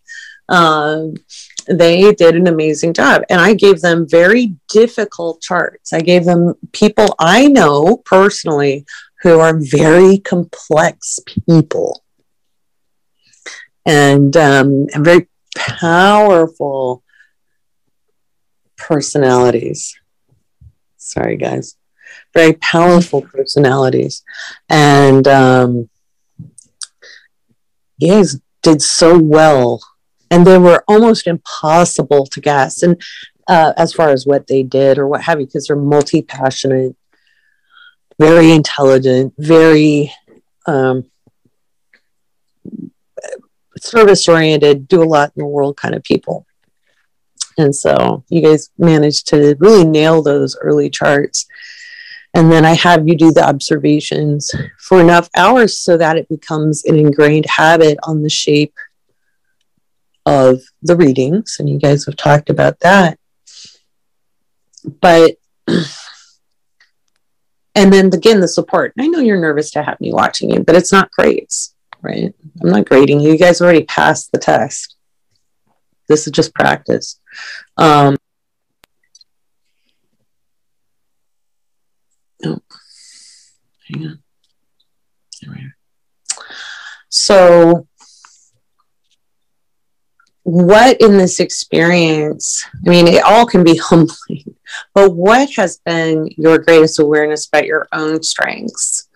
Um, 0.49 1.15
they 1.67 2.11
did 2.13 2.35
an 2.35 2.47
amazing 2.47 2.93
job. 2.93 3.23
And 3.29 3.39
I 3.39 3.53
gave 3.53 3.81
them 3.81 4.07
very 4.09 4.55
difficult 4.67 5.41
charts. 5.41 5.93
I 5.93 6.01
gave 6.01 6.25
them 6.25 6.55
people 6.73 7.15
I 7.19 7.47
know 7.47 8.01
personally 8.05 8.85
who 9.21 9.39
are 9.39 9.57
very 9.57 10.17
complex 10.17 11.19
people 11.45 12.03
and, 13.85 14.35
um, 14.35 14.87
and 14.93 15.05
very 15.05 15.27
powerful 15.55 17.03
personalities. 18.79 19.99
Sorry, 20.97 21.37
guys. 21.37 21.75
Very 22.33 22.53
powerful 22.53 23.21
personalities. 23.21 24.23
And 24.69 25.27
um, 25.27 25.89
guys 27.99 28.39
did 28.63 28.81
so 28.81 29.17
well. 29.19 29.81
And 30.31 30.45
they 30.45 30.57
were 30.57 30.83
almost 30.87 31.27
impossible 31.27 32.25
to 32.27 32.41
guess. 32.41 32.83
And 32.83 33.01
uh, 33.47 33.73
as 33.77 33.93
far 33.93 34.09
as 34.09 34.25
what 34.25 34.47
they 34.47 34.63
did 34.63 34.97
or 34.97 35.07
what 35.07 35.23
have 35.23 35.39
you, 35.39 35.45
because 35.47 35.67
they're 35.67 35.75
multi 35.75 36.21
passionate, 36.21 36.95
very 38.19 38.51
intelligent, 38.51 39.33
very 39.37 40.13
um, 40.67 41.05
service 43.77 44.27
oriented, 44.27 44.87
do 44.87 45.01
a 45.01 45.05
lot 45.05 45.31
in 45.35 45.41
the 45.41 45.47
world 45.47 45.77
kind 45.77 45.95
of 45.95 46.03
people. 46.03 46.45
And 47.59 47.75
so 47.75 48.23
you 48.29 48.41
guys 48.41 48.69
managed 48.77 49.27
to 49.27 49.55
really 49.59 49.83
nail 49.83 50.23
those 50.23 50.57
early 50.61 50.89
charts. 50.89 51.45
And 52.33 52.49
then 52.49 52.63
I 52.63 52.73
have 52.73 53.05
you 53.05 53.17
do 53.17 53.31
the 53.31 53.45
observations 53.45 54.49
for 54.79 55.01
enough 55.01 55.29
hours 55.35 55.77
so 55.77 55.97
that 55.97 56.15
it 56.15 56.29
becomes 56.29 56.85
an 56.85 56.95
ingrained 56.95 57.47
habit 57.47 57.97
on 58.03 58.23
the 58.23 58.29
shape 58.29 58.73
of 60.25 60.61
the 60.83 60.95
readings. 60.95 61.57
And 61.59 61.67
you 61.67 61.79
guys 61.79 62.05
have 62.05 62.15
talked 62.15 62.49
about 62.49 62.79
that. 62.79 63.19
But, 65.01 65.35
and 67.75 67.91
then 67.91 68.05
again, 68.13 68.39
the 68.39 68.47
support. 68.47 68.93
I 68.97 69.07
know 69.07 69.19
you're 69.19 69.41
nervous 69.41 69.71
to 69.71 69.83
have 69.83 69.99
me 69.99 70.13
watching 70.13 70.49
you, 70.49 70.63
but 70.63 70.75
it's 70.75 70.93
not 70.93 71.11
grades, 71.11 71.75
right? 72.01 72.33
I'm 72.61 72.69
not 72.69 72.87
grading 72.87 73.19
you. 73.19 73.31
You 73.31 73.37
guys 73.37 73.59
already 73.59 73.83
passed 73.83 74.31
the 74.31 74.37
test. 74.37 74.95
This 76.09 76.25
is 76.25 76.31
just 76.31 76.53
practice. 76.55 77.19
Um, 77.77 78.17
oh, 82.43 82.59
hang 83.87 84.07
on. 84.07 84.19
There 85.41 85.51
we 85.53 85.61
are. 85.61 85.75
So, 87.09 87.87
what 90.43 90.99
in 90.99 91.17
this 91.17 91.39
experience, 91.39 92.65
I 92.85 92.89
mean, 92.89 93.07
it 93.07 93.23
all 93.23 93.45
can 93.45 93.63
be 93.63 93.77
humbling, 93.83 94.55
but 94.95 95.15
what 95.15 95.51
has 95.57 95.79
been 95.85 96.27
your 96.37 96.57
greatest 96.57 96.99
awareness 96.99 97.47
about 97.47 97.65
your 97.65 97.87
own 97.93 98.23
strengths 98.23 99.09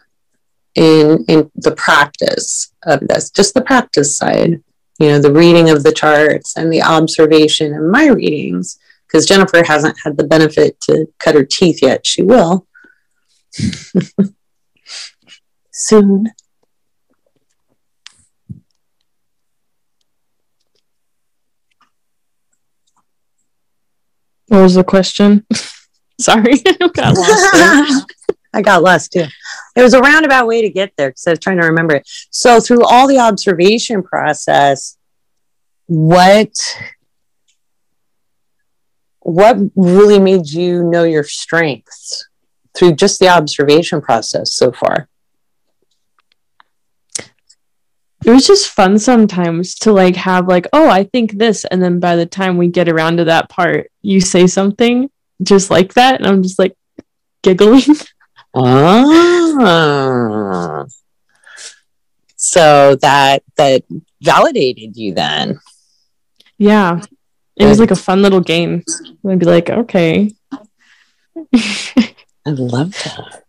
in, 0.76 1.26
in 1.28 1.52
the 1.56 1.72
practice 1.72 2.72
of 2.84 3.00
this, 3.08 3.32
just 3.32 3.56
the 3.56 3.64
practice 3.64 4.16
side? 4.16 4.62
You 5.00 5.08
know, 5.08 5.20
the 5.20 5.32
reading 5.32 5.70
of 5.70 5.84
the 5.84 5.92
charts 5.92 6.56
and 6.56 6.72
the 6.72 6.82
observation 6.82 7.74
in 7.74 7.90
my 7.90 8.08
readings, 8.08 8.78
because 9.08 9.26
Jennifer 9.26 9.64
hasn't 9.64 9.98
had 10.04 10.18
the 10.18 10.24
benefit 10.24 10.80
to 10.82 11.08
cut 11.20 11.36
her 11.36 11.44
teeth 11.44 11.82
yet. 11.82 12.06
She 12.06 12.22
will 12.22 12.68
soon. 15.72 16.32
What 24.48 24.62
was 24.62 24.76
the 24.76 24.84
question? 24.84 25.46
Sorry, 26.20 26.54
I 26.82 26.88
got 26.94 27.18
lost. 27.18 28.14
I 28.54 28.62
got 28.62 28.84
lost 28.84 29.14
too. 29.14 29.26
It 29.76 29.82
was 29.82 29.94
a 29.94 30.00
roundabout 30.00 30.48
way 30.48 30.62
to 30.62 30.70
get 30.70 30.94
there 30.96 31.10
because 31.10 31.26
I 31.26 31.32
was 31.32 31.40
trying 31.40 31.60
to 31.60 31.68
remember 31.68 31.96
it. 31.96 32.10
So 32.30 32.60
through 32.60 32.84
all 32.86 33.08
the 33.08 33.18
observation 33.18 34.04
process, 34.04 34.98
what 35.88 36.54
what 39.20 39.58
really 39.76 40.20
made 40.20 40.50
you 40.50 40.84
know 40.84 41.04
your 41.04 41.24
strengths 41.24 42.28
through 42.76 42.94
just 42.94 43.20
the 43.20 43.30
observation 43.30 44.02
process 44.02 44.54
so 44.54 44.72
far? 44.72 45.08
It 48.26 48.32
was 48.32 48.48
just 48.48 48.70
fun 48.70 49.00
sometimes 49.00 49.76
to 49.80 49.92
like 49.92 50.16
have 50.16 50.48
like, 50.48 50.68
oh, 50.72 50.90
I 50.90 51.04
think 51.04 51.34
this, 51.34 51.66
and 51.66 51.82
then 51.84 52.00
by 52.00 52.16
the 52.16 52.26
time 52.26 52.58
we 52.58 52.68
get 52.68 52.88
around 52.88 53.18
to 53.18 53.26
that 53.26 53.50
part, 53.50 53.92
you 54.02 54.22
say 54.22 54.48
something 54.48 55.10
just 55.42 55.70
like 55.70 55.96
that, 55.96 56.22
and 56.22 56.28
I'm 56.28 56.44
just 56.44 56.60
like 56.60 56.76
giggling. 57.42 57.82
Ah. 58.56 59.54
So 62.36 62.96
that 62.96 63.42
that 63.56 63.84
validated 64.22 64.96
you 64.98 65.14
then. 65.14 65.60
Yeah. 66.58 67.02
It 67.56 67.66
was 67.66 67.80
like 67.80 67.92
a 67.92 67.96
fun 67.96 68.22
little 68.22 68.42
game. 68.42 68.84
I'd 69.28 69.40
be 69.40 69.46
like, 69.46 69.70
okay. 69.70 70.32
I 71.56 72.50
love 72.50 72.92
that. 72.92 73.44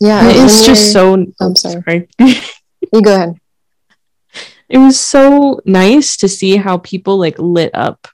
Yeah. 0.00 0.28
It's 0.28 0.66
just 0.66 0.92
so 0.92 1.26
I'm 1.40 1.56
sorry. 1.56 1.82
sorry. 1.82 2.08
you 2.92 3.02
go 3.02 3.14
ahead. 3.14 3.40
It 4.68 4.78
was 4.78 4.98
so 5.00 5.60
nice 5.64 6.16
to 6.18 6.28
see 6.28 6.56
how 6.56 6.78
people 6.78 7.18
like 7.18 7.38
lit 7.38 7.70
up 7.74 8.06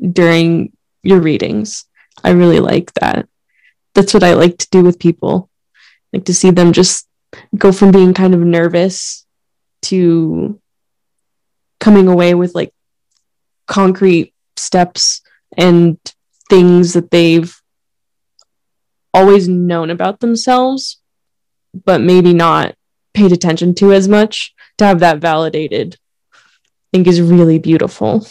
during 0.00 0.72
your 1.02 1.20
readings. 1.20 1.84
I 2.24 2.30
really 2.30 2.60
like 2.60 2.92
that. 2.94 3.28
That's 4.00 4.14
what 4.14 4.24
I 4.24 4.32
like 4.32 4.56
to 4.56 4.68
do 4.70 4.82
with 4.82 4.98
people. 4.98 5.50
like 6.10 6.24
to 6.24 6.32
see 6.32 6.50
them 6.50 6.72
just 6.72 7.06
go 7.54 7.70
from 7.70 7.90
being 7.90 8.14
kind 8.14 8.32
of 8.32 8.40
nervous 8.40 9.26
to 9.82 10.58
coming 11.80 12.08
away 12.08 12.32
with 12.32 12.54
like 12.54 12.72
concrete 13.66 14.32
steps 14.56 15.20
and 15.54 15.98
things 16.48 16.94
that 16.94 17.10
they've 17.10 17.54
always 19.12 19.48
known 19.48 19.90
about 19.90 20.20
themselves, 20.20 20.98
but 21.84 22.00
maybe 22.00 22.32
not 22.32 22.74
paid 23.12 23.32
attention 23.32 23.74
to 23.74 23.92
as 23.92 24.08
much. 24.08 24.54
To 24.78 24.86
have 24.86 25.00
that 25.00 25.18
validated, 25.18 25.98
I 26.32 26.38
think 26.94 27.06
is 27.06 27.20
really 27.20 27.58
beautiful. 27.58 28.26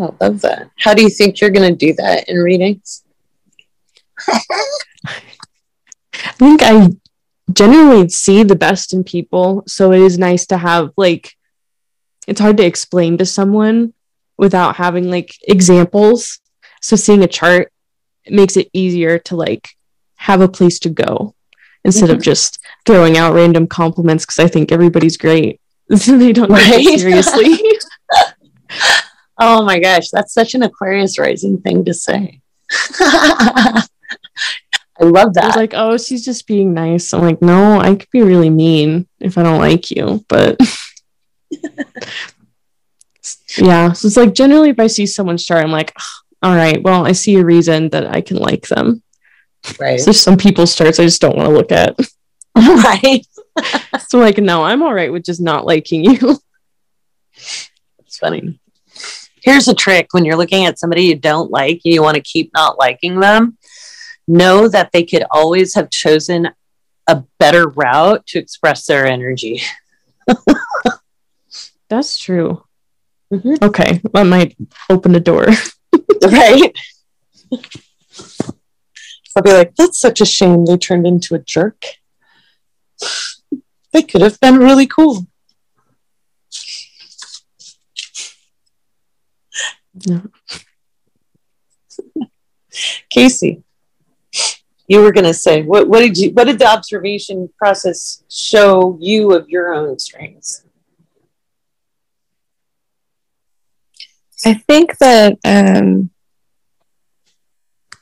I 0.00 0.08
love 0.18 0.40
that. 0.40 0.70
How 0.78 0.94
do 0.94 1.02
you 1.02 1.10
think 1.10 1.42
you're 1.42 1.50
going 1.50 1.70
to 1.70 1.76
do 1.76 1.92
that 1.98 2.26
in 2.26 2.38
readings? 2.38 3.04
I 5.06 6.32
think 6.36 6.62
I 6.62 6.88
generally 7.52 8.08
see 8.08 8.42
the 8.42 8.56
best 8.56 8.92
in 8.92 9.04
people. 9.04 9.64
So 9.66 9.92
it 9.92 10.00
is 10.00 10.18
nice 10.18 10.46
to 10.46 10.58
have, 10.58 10.92
like, 10.96 11.34
it's 12.26 12.40
hard 12.40 12.56
to 12.56 12.64
explain 12.64 13.18
to 13.18 13.26
someone 13.26 13.92
without 14.36 14.76
having 14.76 15.10
like 15.10 15.34
examples. 15.46 16.40
So 16.80 16.96
seeing 16.96 17.22
a 17.22 17.28
chart 17.28 17.72
makes 18.28 18.56
it 18.56 18.70
easier 18.72 19.18
to 19.20 19.36
like 19.36 19.70
have 20.16 20.40
a 20.40 20.48
place 20.48 20.78
to 20.80 20.88
go 20.88 21.34
instead 21.84 22.08
mm-hmm. 22.08 22.16
of 22.16 22.22
just 22.22 22.58
throwing 22.86 23.18
out 23.18 23.34
random 23.34 23.66
compliments 23.66 24.24
because 24.24 24.38
I 24.38 24.48
think 24.48 24.72
everybody's 24.72 25.16
great. 25.16 25.60
they 25.88 26.32
don't 26.32 26.50
right? 26.50 26.62
take 26.62 26.86
it 26.86 27.00
seriously. 27.00 27.58
oh 29.38 29.64
my 29.64 29.78
gosh, 29.78 30.08
that's 30.10 30.32
such 30.32 30.54
an 30.54 30.62
Aquarius 30.62 31.18
rising 31.18 31.60
thing 31.60 31.84
to 31.84 31.94
say. 31.94 32.40
I 35.00 35.04
love 35.04 35.34
that. 35.34 35.56
like, 35.56 35.74
oh, 35.74 35.98
she's 35.98 36.24
just 36.24 36.46
being 36.46 36.72
nice. 36.72 37.12
I'm 37.12 37.22
like, 37.22 37.42
no, 37.42 37.80
I 37.80 37.96
could 37.96 38.10
be 38.10 38.22
really 38.22 38.50
mean 38.50 39.08
if 39.18 39.36
I 39.36 39.42
don't 39.42 39.58
like 39.58 39.90
you, 39.90 40.24
but 40.28 40.56
yeah. 43.58 43.92
So 43.92 44.06
it's 44.06 44.16
like 44.16 44.34
generally 44.34 44.70
if 44.70 44.78
I 44.78 44.86
see 44.86 45.06
someone 45.06 45.36
chart, 45.36 45.64
I'm 45.64 45.72
like, 45.72 45.92
all 46.42 46.54
right, 46.54 46.82
well, 46.82 47.06
I 47.06 47.12
see 47.12 47.36
a 47.36 47.44
reason 47.44 47.88
that 47.90 48.06
I 48.06 48.20
can 48.20 48.36
like 48.36 48.68
them. 48.68 49.02
Right. 49.80 49.98
So 49.98 50.12
some 50.12 50.36
people's 50.36 50.76
charts 50.76 51.00
I 51.00 51.04
just 51.04 51.20
don't 51.20 51.36
want 51.36 51.48
to 51.48 51.54
look 51.54 51.72
at. 51.72 51.98
right. 52.56 53.26
so 54.08 54.18
like, 54.18 54.38
no, 54.38 54.62
I'm 54.64 54.82
all 54.82 54.94
right 54.94 55.12
with 55.12 55.24
just 55.24 55.40
not 55.40 55.66
liking 55.66 56.04
you. 56.04 56.38
It's 57.34 58.18
funny. 58.20 58.60
Here's 59.42 59.68
a 59.68 59.74
trick 59.74 60.08
when 60.12 60.24
you're 60.24 60.36
looking 60.36 60.66
at 60.66 60.78
somebody 60.78 61.02
you 61.04 61.16
don't 61.16 61.50
like, 61.50 61.80
you 61.84 62.02
want 62.02 62.14
to 62.14 62.22
keep 62.22 62.52
not 62.54 62.78
liking 62.78 63.20
them. 63.20 63.58
Know 64.26 64.68
that 64.68 64.90
they 64.92 65.04
could 65.04 65.24
always 65.30 65.74
have 65.74 65.90
chosen 65.90 66.50
a 67.06 67.24
better 67.38 67.68
route 67.68 68.26
to 68.28 68.38
express 68.38 68.86
their 68.86 69.06
energy. 69.06 69.62
That's 71.88 72.18
true. 72.18 72.64
Mm-hmm. 73.32 73.54
Okay, 73.62 74.00
that 74.12 74.24
might 74.24 74.56
open 74.88 75.14
a 75.14 75.20
door. 75.20 75.46
right? 76.22 76.72
I'll 79.36 79.42
be 79.42 79.52
like, 79.52 79.74
that's 79.74 79.98
such 79.98 80.20
a 80.20 80.24
shame 80.26 80.64
they 80.64 80.76
turned 80.76 81.06
into 81.06 81.34
a 81.34 81.40
jerk. 81.40 81.84
They 83.92 84.02
could 84.02 84.20
have 84.20 84.38
been 84.38 84.58
really 84.58 84.86
cool. 84.86 85.26
No. 90.06 90.22
Kaycee, 93.12 93.63
you 94.86 95.00
were 95.00 95.12
going 95.12 95.24
to 95.24 95.34
say 95.34 95.62
what? 95.62 95.88
What 95.88 96.00
did 96.00 96.16
you? 96.18 96.30
What 96.32 96.44
did 96.44 96.58
the 96.58 96.66
observation 96.66 97.48
process 97.56 98.22
show 98.28 98.98
you 99.00 99.32
of 99.32 99.48
your 99.48 99.74
own 99.74 99.98
strengths? 99.98 100.64
I 104.44 104.54
think 104.54 104.98
that, 104.98 105.38
um, 105.44 106.10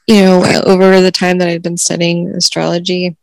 you 0.09 0.23
know, 0.23 0.45
over 0.66 1.01
the 1.01 1.12
time 1.12 1.38
that 1.38 1.49
I've 1.49 1.62
been 1.62 1.77
studying 1.77 2.29
astrology 2.29 3.16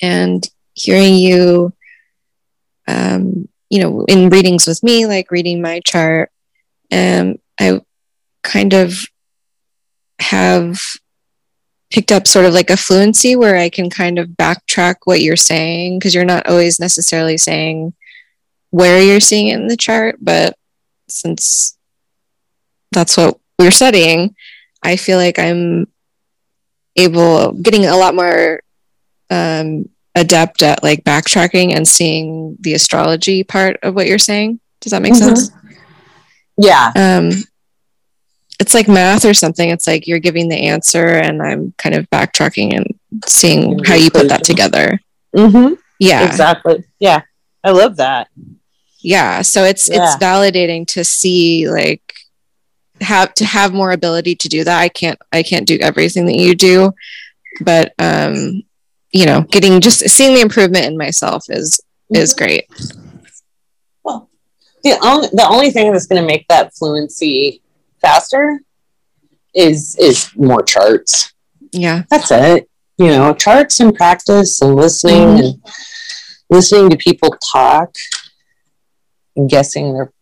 and 0.00 0.48
hearing 0.72 1.14
you, 1.14 1.74
um, 2.88 3.48
you 3.68 3.80
know, 3.80 4.04
in 4.08 4.30
readings 4.30 4.66
with 4.66 4.82
me, 4.82 5.06
like 5.06 5.30
reading 5.30 5.60
my 5.60 5.80
chart, 5.80 6.30
um, 6.90 7.36
I 7.60 7.82
kind 8.42 8.72
of 8.72 9.04
have 10.18 10.80
picked 11.92 12.10
up 12.10 12.26
sort 12.26 12.46
of 12.46 12.54
like 12.54 12.70
a 12.70 12.76
fluency 12.76 13.36
where 13.36 13.56
I 13.56 13.68
can 13.68 13.90
kind 13.90 14.18
of 14.18 14.28
backtrack 14.28 14.96
what 15.04 15.20
you're 15.20 15.36
saying 15.36 15.98
because 15.98 16.14
you're 16.14 16.24
not 16.24 16.46
always 16.46 16.80
necessarily 16.80 17.36
saying 17.36 17.92
where 18.70 19.00
you're 19.00 19.20
seeing 19.20 19.48
it 19.48 19.60
in 19.60 19.66
the 19.66 19.76
chart, 19.76 20.16
but 20.20 20.56
since 21.08 21.76
that's 22.92 23.16
what 23.18 23.38
we're 23.58 23.70
studying, 23.70 24.34
I 24.82 24.96
feel 24.96 25.18
like 25.18 25.38
I'm 25.38 25.86
able 26.96 27.52
getting 27.52 27.84
a 27.84 27.96
lot 27.96 28.14
more 28.14 28.62
um, 29.30 29.88
adept 30.14 30.62
at 30.62 30.82
like 30.82 31.04
backtracking 31.04 31.74
and 31.74 31.86
seeing 31.86 32.56
the 32.60 32.72
astrology 32.72 33.44
part 33.44 33.76
of 33.82 33.94
what 33.94 34.06
you're 34.06 34.18
saying. 34.18 34.60
Does 34.80 34.92
that 34.92 35.02
make 35.02 35.12
mm-hmm. 35.12 35.34
sense? 35.34 35.50
Yeah. 36.56 36.92
Um, 36.96 37.32
it's 38.60 38.74
like 38.74 38.88
math 38.88 39.24
or 39.24 39.34
something. 39.34 39.70
It's 39.70 39.86
like 39.86 40.06
you're 40.06 40.18
giving 40.18 40.48
the 40.48 40.68
answer, 40.68 41.06
and 41.06 41.42
I'm 41.42 41.74
kind 41.78 41.94
of 41.94 42.08
backtracking 42.10 42.74
and 42.74 42.86
seeing 43.26 43.82
how 43.84 43.94
you 43.94 44.10
put 44.10 44.28
that 44.28 44.44
together. 44.44 45.00
Mm-hmm. 45.34 45.74
Yeah, 45.98 46.26
exactly. 46.26 46.84
Yeah, 46.98 47.22
I 47.64 47.70
love 47.70 47.96
that. 47.96 48.28
Yeah, 49.00 49.42
so 49.42 49.64
it's 49.64 49.88
yeah. 49.88 50.04
it's 50.04 50.22
validating 50.22 50.86
to 50.88 51.04
see 51.04 51.68
like 51.68 52.14
have 53.00 53.34
to 53.34 53.44
have 53.44 53.74
more 53.74 53.92
ability 53.92 54.36
to 54.36 54.48
do 54.48 54.64
that. 54.64 54.80
I 54.80 54.88
can't 54.88 55.18
I 55.32 55.42
can't 55.42 55.66
do 55.66 55.78
everything 55.80 56.26
that 56.26 56.36
you 56.36 56.54
do, 56.54 56.92
but 57.60 57.94
um, 57.98 58.62
you 59.10 59.26
know, 59.26 59.42
getting 59.42 59.80
just 59.80 60.08
seeing 60.08 60.34
the 60.34 60.40
improvement 60.40 60.86
in 60.86 60.96
myself 60.96 61.44
is 61.48 61.80
is 62.10 62.34
mm-hmm. 62.34 62.44
great. 62.44 62.64
Well, 64.04 64.30
the 64.82 64.98
only 65.02 65.28
the 65.32 65.46
only 65.48 65.70
thing 65.70 65.92
that's 65.92 66.06
going 66.06 66.22
to 66.22 66.26
make 66.26 66.46
that 66.48 66.74
fluency 66.74 67.62
faster 68.02 68.60
is 69.54 69.96
is 69.98 70.30
more 70.36 70.62
charts. 70.62 71.32
Yeah, 71.72 72.02
that's 72.10 72.30
it. 72.30 72.68
You 72.98 73.06
know, 73.06 73.34
charts 73.34 73.80
and 73.80 73.94
practice 73.94 74.60
and 74.60 74.76
listening 74.76 75.14
mm-hmm. 75.14 75.44
and 75.44 75.62
listening 76.50 76.90
to 76.90 76.96
people 76.96 77.34
talk 77.52 77.94
and 79.36 79.48
guessing 79.48 79.94
their 79.94 80.12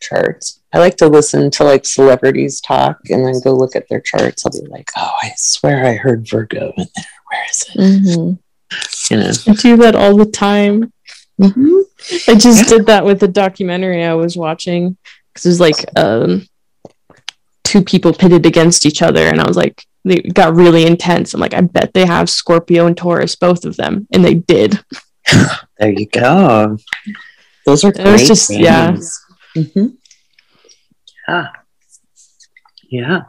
charts. 0.00 0.60
I 0.72 0.78
like 0.78 0.96
to 0.98 1.08
listen 1.08 1.50
to 1.52 1.64
like 1.64 1.84
celebrities 1.84 2.60
talk 2.60 2.98
and 3.10 3.26
then 3.26 3.40
go 3.42 3.54
look 3.54 3.74
at 3.74 3.88
their 3.88 4.00
charts. 4.00 4.46
I'll 4.46 4.52
be 4.52 4.66
like, 4.68 4.90
oh, 4.96 5.12
I 5.22 5.32
swear 5.36 5.84
I 5.84 5.94
heard 5.94 6.28
Virgo 6.28 6.72
in 6.76 6.86
there. 6.94 7.04
Where 7.30 7.44
is 7.50 7.66
it? 7.68 7.78
Mm-hmm. 7.78 9.14
You 9.14 9.20
know, 9.20 9.32
I 9.48 9.52
do 9.54 9.76
that 9.78 9.96
all 9.96 10.16
the 10.16 10.30
time. 10.30 10.92
Mm-hmm. 11.40 12.30
I 12.30 12.34
just 12.36 12.64
yeah. 12.70 12.76
did 12.76 12.86
that 12.86 13.04
with 13.04 13.18
the 13.18 13.28
documentary 13.28 14.04
I 14.04 14.14
was 14.14 14.36
watching 14.36 14.96
because 15.32 15.46
it 15.46 15.48
was 15.48 15.60
like 15.60 15.84
um, 15.96 16.46
two 17.70 17.82
people 17.82 18.12
pitted 18.12 18.46
against 18.46 18.84
each 18.84 19.00
other, 19.00 19.28
and 19.28 19.40
I 19.40 19.46
was 19.46 19.56
like, 19.56 19.86
they 20.04 20.16
got 20.16 20.56
really 20.56 20.86
intense. 20.86 21.32
I'm 21.32 21.40
like, 21.40 21.54
I 21.54 21.60
bet 21.60 21.94
they 21.94 22.04
have 22.04 22.28
Scorpio 22.28 22.86
and 22.86 22.96
Taurus, 22.96 23.36
both 23.36 23.64
of 23.64 23.76
them, 23.76 24.08
and 24.12 24.24
they 24.24 24.34
did. 24.34 24.82
there 25.78 25.92
you 25.92 26.06
go. 26.06 26.76
Those 27.66 27.84
are. 27.84 27.92
It 27.94 28.04
was 28.04 28.26
just 28.26 28.50
games. 28.50 28.64
yeah. 29.54 29.62
Mm-hmm. 29.62 29.86
Yeah. 31.28 31.46
Yeah. 32.90 33.22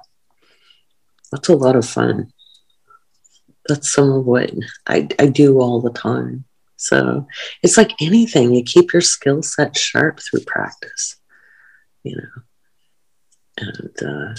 That's 1.31 1.49
a 1.49 1.55
lot 1.55 1.75
of 1.75 1.87
fun. 1.87 2.33
That's 3.67 3.91
some 3.91 4.11
of 4.11 4.25
what 4.25 4.51
I, 4.87 5.07
I 5.19 5.27
do 5.27 5.59
all 5.59 5.81
the 5.81 5.91
time. 5.91 6.45
So 6.77 7.27
it's 7.61 7.77
like 7.77 7.91
anything, 8.01 8.55
you 8.55 8.63
keep 8.63 8.91
your 8.91 9.03
skill 9.03 9.43
set 9.43 9.77
sharp 9.77 10.19
through 10.19 10.41
practice, 10.41 11.17
you 12.03 12.15
know. 12.15 12.41
And 13.61 14.03
uh, 14.03 14.35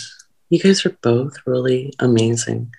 you 0.51 0.59
guys 0.59 0.85
are 0.85 0.97
both 1.03 1.37
really 1.47 1.93
amazing. 1.99 2.73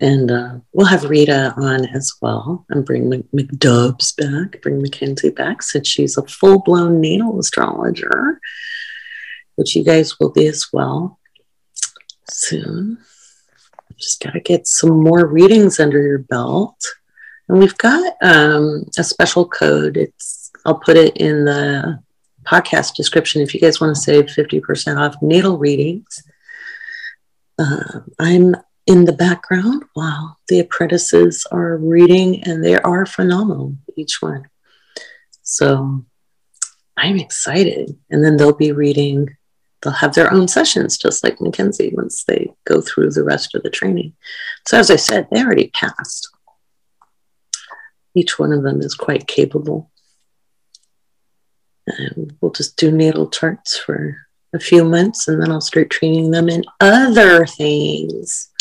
And 0.00 0.30
uh, 0.30 0.54
we'll 0.72 0.86
have 0.86 1.10
Rita 1.10 1.54
on 1.56 1.84
as 1.86 2.12
well 2.22 2.64
and 2.70 2.86
bring 2.86 3.10
McDubs 3.34 4.16
back, 4.16 4.62
bring 4.62 4.80
Mackenzie 4.80 5.30
back 5.30 5.62
since 5.62 5.88
she's 5.88 6.16
a 6.16 6.22
full 6.26 6.60
blown 6.60 7.00
natal 7.00 7.38
astrologer 7.40 8.40
which 9.58 9.74
you 9.74 9.82
guys 9.82 10.20
will 10.20 10.30
be 10.30 10.46
as 10.46 10.68
well 10.72 11.18
soon. 12.30 12.96
Just 13.98 14.22
got 14.22 14.34
to 14.34 14.40
get 14.40 14.68
some 14.68 15.02
more 15.02 15.26
readings 15.26 15.80
under 15.80 16.00
your 16.00 16.20
belt. 16.20 16.80
And 17.48 17.58
we've 17.58 17.76
got 17.76 18.14
um, 18.22 18.84
a 18.96 19.02
special 19.02 19.48
code. 19.48 19.96
It's 19.96 20.52
I'll 20.64 20.78
put 20.78 20.96
it 20.96 21.16
in 21.16 21.44
the 21.44 21.98
podcast 22.48 22.94
description 22.94 23.42
if 23.42 23.54
you 23.54 23.60
guys 23.60 23.80
want 23.80 23.94
to 23.94 24.00
save 24.00 24.26
50% 24.26 24.96
off 24.98 25.20
natal 25.20 25.58
readings. 25.58 26.22
uh, 27.58 28.00
I'm 28.18 28.56
in 28.86 29.04
the 29.04 29.12
background 29.12 29.84
while 29.92 30.38
the 30.48 30.60
apprentices 30.60 31.46
are 31.52 31.76
reading, 31.76 32.42
and 32.44 32.64
they 32.64 32.76
are 32.78 33.04
phenomenal, 33.04 33.76
each 33.96 34.22
one. 34.22 34.48
So 35.42 36.06
I'm 36.96 37.18
excited. 37.18 37.96
And 38.10 38.24
then 38.24 38.38
they'll 38.38 38.54
be 38.54 38.72
reading, 38.72 39.36
they'll 39.82 39.92
have 39.92 40.14
their 40.14 40.32
own 40.32 40.48
sessions, 40.48 40.96
just 40.96 41.22
like 41.22 41.38
Mackenzie, 41.38 41.92
once 41.94 42.24
they 42.24 42.50
go 42.66 42.80
through 42.80 43.10
the 43.10 43.24
rest 43.24 43.54
of 43.54 43.62
the 43.62 43.70
training. 43.70 44.14
So, 44.66 44.78
as 44.78 44.90
I 44.90 44.96
said, 44.96 45.28
they 45.30 45.42
already 45.42 45.70
passed. 45.74 46.28
Each 48.14 48.38
one 48.38 48.52
of 48.52 48.62
them 48.62 48.80
is 48.80 48.94
quite 48.94 49.26
capable. 49.26 49.90
And 51.96 52.36
we'll 52.40 52.52
just 52.52 52.76
do 52.76 52.90
natal 52.90 53.28
charts 53.30 53.78
for 53.78 54.16
a 54.54 54.58
few 54.58 54.84
months 54.84 55.28
and 55.28 55.42
then 55.42 55.50
I'll 55.50 55.60
start 55.60 55.90
training 55.90 56.30
them 56.30 56.48
in 56.48 56.64
other 56.80 57.46
things. 57.46 58.50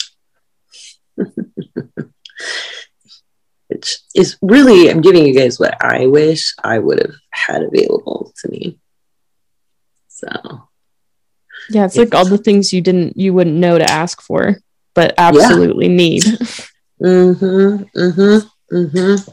Which 3.68 3.98
is 4.16 4.38
really, 4.42 4.90
I'm 4.90 5.02
giving 5.02 5.26
you 5.26 5.34
guys 5.34 5.60
what 5.60 5.76
I 5.84 6.08
wish 6.08 6.54
I 6.64 6.80
would 6.80 7.00
have 7.00 7.16
had 7.32 7.64
available 7.64 8.34
to 8.38 8.50
me. 8.50 8.80
So, 10.08 10.30
yeah, 11.70 11.86
it's, 11.86 11.98
it's 11.98 12.14
like 12.14 12.16
all 12.16 12.26
the 12.26 12.38
things 12.38 12.72
you 12.72 12.82
didn't, 12.82 13.18
you 13.18 13.34
wouldn't 13.34 13.58
know 13.58 13.78
to 13.78 13.84
ask 13.84 14.22
for, 14.22 14.58
but 14.96 15.14
absolutely 15.18 15.88
yeah. 15.88 15.96
need. 15.96 16.24
mm-hmm, 17.02 17.84
mm-hmm, 17.96 18.76
mm-hmm. 18.76 19.32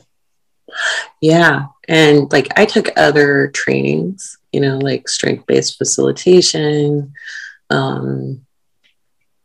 Yeah. 1.21 1.67
And 1.89 2.31
like 2.33 2.49
I 2.59 2.65
took 2.65 2.91
other 2.97 3.49
trainings, 3.49 4.39
you 4.53 4.61
know, 4.61 4.79
like 4.79 5.09
strength 5.09 5.47
based 5.47 5.79
facilitation. 5.79 7.13
Um, 7.71 8.45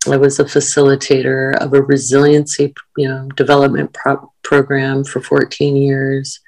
I 0.09 0.17
was 0.17 0.39
a 0.39 0.45
facilitator 0.45 1.55
of 1.57 1.73
a 1.73 1.82
resiliency, 1.82 2.73
you 2.95 3.07
know, 3.07 3.27
development 3.36 3.93
pro- 3.93 4.32
program 4.43 5.03
for 5.03 5.21
14 5.21 5.75
years. 5.75 6.39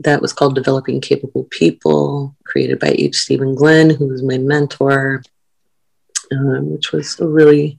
That 0.00 0.22
was 0.22 0.32
called 0.32 0.54
Developing 0.54 1.00
Capable 1.00 1.44
People, 1.50 2.36
created 2.44 2.78
by 2.78 2.94
H. 2.96 3.16
Stephen 3.16 3.54
Glenn, 3.54 3.90
who 3.90 4.06
was 4.06 4.22
my 4.22 4.38
mentor, 4.38 5.22
um, 6.32 6.70
which 6.70 6.92
was 6.92 7.18
a 7.20 7.26
really 7.26 7.78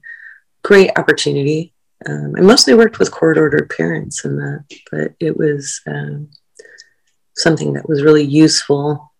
great 0.62 0.90
opportunity 0.96 1.72
um, 2.06 2.34
I 2.36 2.40
mostly 2.40 2.74
worked 2.74 2.98
with 2.98 3.10
court 3.10 3.36
ordered 3.36 3.70
parents 3.70 4.24
in 4.24 4.36
that, 4.36 4.64
but 4.90 5.14
it 5.20 5.36
was 5.36 5.80
um, 5.86 6.30
something 7.36 7.74
that 7.74 7.88
was 7.88 8.02
really 8.02 8.24
useful 8.24 9.12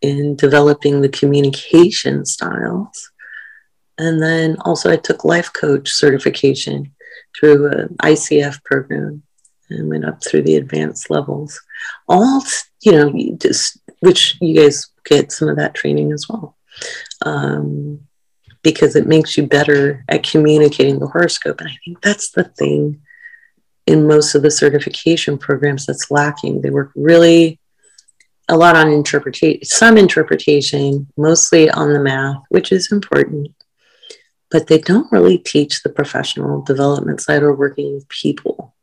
in 0.00 0.36
developing 0.36 1.00
the 1.00 1.08
communication 1.08 2.24
styles. 2.24 3.10
And 3.98 4.22
then 4.22 4.56
also, 4.60 4.90
I 4.90 4.96
took 4.96 5.24
life 5.24 5.52
coach 5.52 5.90
certification 5.90 6.94
through 7.38 7.70
an 7.72 7.96
ICF 8.02 8.62
program 8.64 9.22
and 9.70 9.88
went 9.88 10.04
up 10.04 10.22
through 10.22 10.42
the 10.42 10.56
advanced 10.56 11.10
levels. 11.10 11.60
All, 12.08 12.42
you 12.82 12.92
know, 12.92 13.36
just 13.38 13.78
which 14.00 14.36
you 14.40 14.60
guys 14.60 14.88
get 15.04 15.32
some 15.32 15.48
of 15.48 15.56
that 15.56 15.74
training 15.74 16.12
as 16.12 16.28
well. 16.28 16.56
Um, 17.24 18.06
because 18.64 18.96
it 18.96 19.06
makes 19.06 19.36
you 19.36 19.46
better 19.46 20.04
at 20.08 20.24
communicating 20.24 20.98
the 20.98 21.06
horoscope. 21.06 21.60
And 21.60 21.68
I 21.68 21.76
think 21.84 22.00
that's 22.00 22.30
the 22.30 22.44
thing 22.44 23.02
in 23.86 24.08
most 24.08 24.34
of 24.34 24.42
the 24.42 24.50
certification 24.50 25.38
programs 25.38 25.86
that's 25.86 26.10
lacking. 26.10 26.62
They 26.62 26.70
work 26.70 26.90
really 26.96 27.60
a 28.48 28.56
lot 28.56 28.74
on 28.74 28.90
interpretation, 28.90 29.64
some 29.64 29.98
interpretation, 29.98 31.06
mostly 31.16 31.70
on 31.70 31.92
the 31.92 32.00
math, 32.00 32.42
which 32.48 32.72
is 32.72 32.90
important, 32.90 33.54
but 34.50 34.66
they 34.66 34.78
don't 34.78 35.12
really 35.12 35.38
teach 35.38 35.82
the 35.82 35.90
professional 35.90 36.62
development 36.62 37.20
side 37.20 37.42
or 37.42 37.54
working 37.54 37.94
with 37.94 38.08
people. 38.08 38.74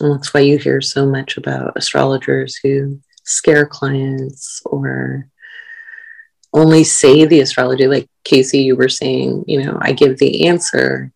And 0.00 0.14
that's 0.14 0.32
why 0.32 0.40
you 0.40 0.56
hear 0.56 0.80
so 0.80 1.06
much 1.06 1.36
about 1.36 1.76
astrologers 1.76 2.56
who 2.56 3.00
scare 3.24 3.66
clients 3.66 4.62
or 4.64 5.28
only 6.52 6.84
say 6.84 7.24
the 7.24 7.40
astrology, 7.40 7.86
like 7.86 8.08
Kaycee, 8.24 8.64
you 8.64 8.76
were 8.76 8.88
saying, 8.88 9.44
you 9.46 9.62
know, 9.62 9.78
I 9.80 9.92
give 9.92 10.18
the 10.18 10.46
answer 10.46 11.12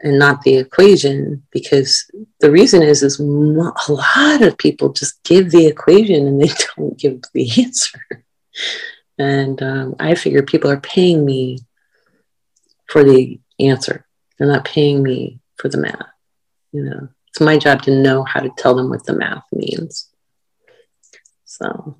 and 0.00 0.18
not 0.18 0.42
the 0.42 0.56
equation 0.56 1.42
because 1.50 2.10
the 2.40 2.50
reason 2.50 2.82
is 2.82 3.02
is 3.02 3.18
a 3.18 3.22
lot 3.22 4.42
of 4.42 4.56
people 4.56 4.92
just 4.92 5.22
give 5.24 5.50
the 5.50 5.66
equation 5.66 6.26
and 6.26 6.40
they 6.40 6.50
don't 6.76 6.98
give 6.98 7.20
the 7.34 7.62
answer. 7.62 8.00
And 9.18 9.62
um, 9.62 9.96
i 9.98 10.14
figure 10.14 10.42
people 10.42 10.70
are 10.70 10.80
paying 10.80 11.24
me 11.24 11.58
for 12.86 13.04
the 13.04 13.38
answer. 13.58 14.06
They're 14.38 14.48
not 14.48 14.64
paying 14.64 15.02
me 15.02 15.40
for 15.56 15.68
the 15.68 15.78
math 15.78 16.06
you 16.72 16.84
know. 16.84 17.08
It's 17.28 17.40
my 17.40 17.58
job 17.58 17.82
to 17.82 18.02
know 18.02 18.24
how 18.24 18.40
to 18.40 18.50
tell 18.56 18.74
them 18.74 18.90
what 18.90 19.04
the 19.04 19.12
math 19.12 19.44
means. 19.52 20.08
So 21.44 21.96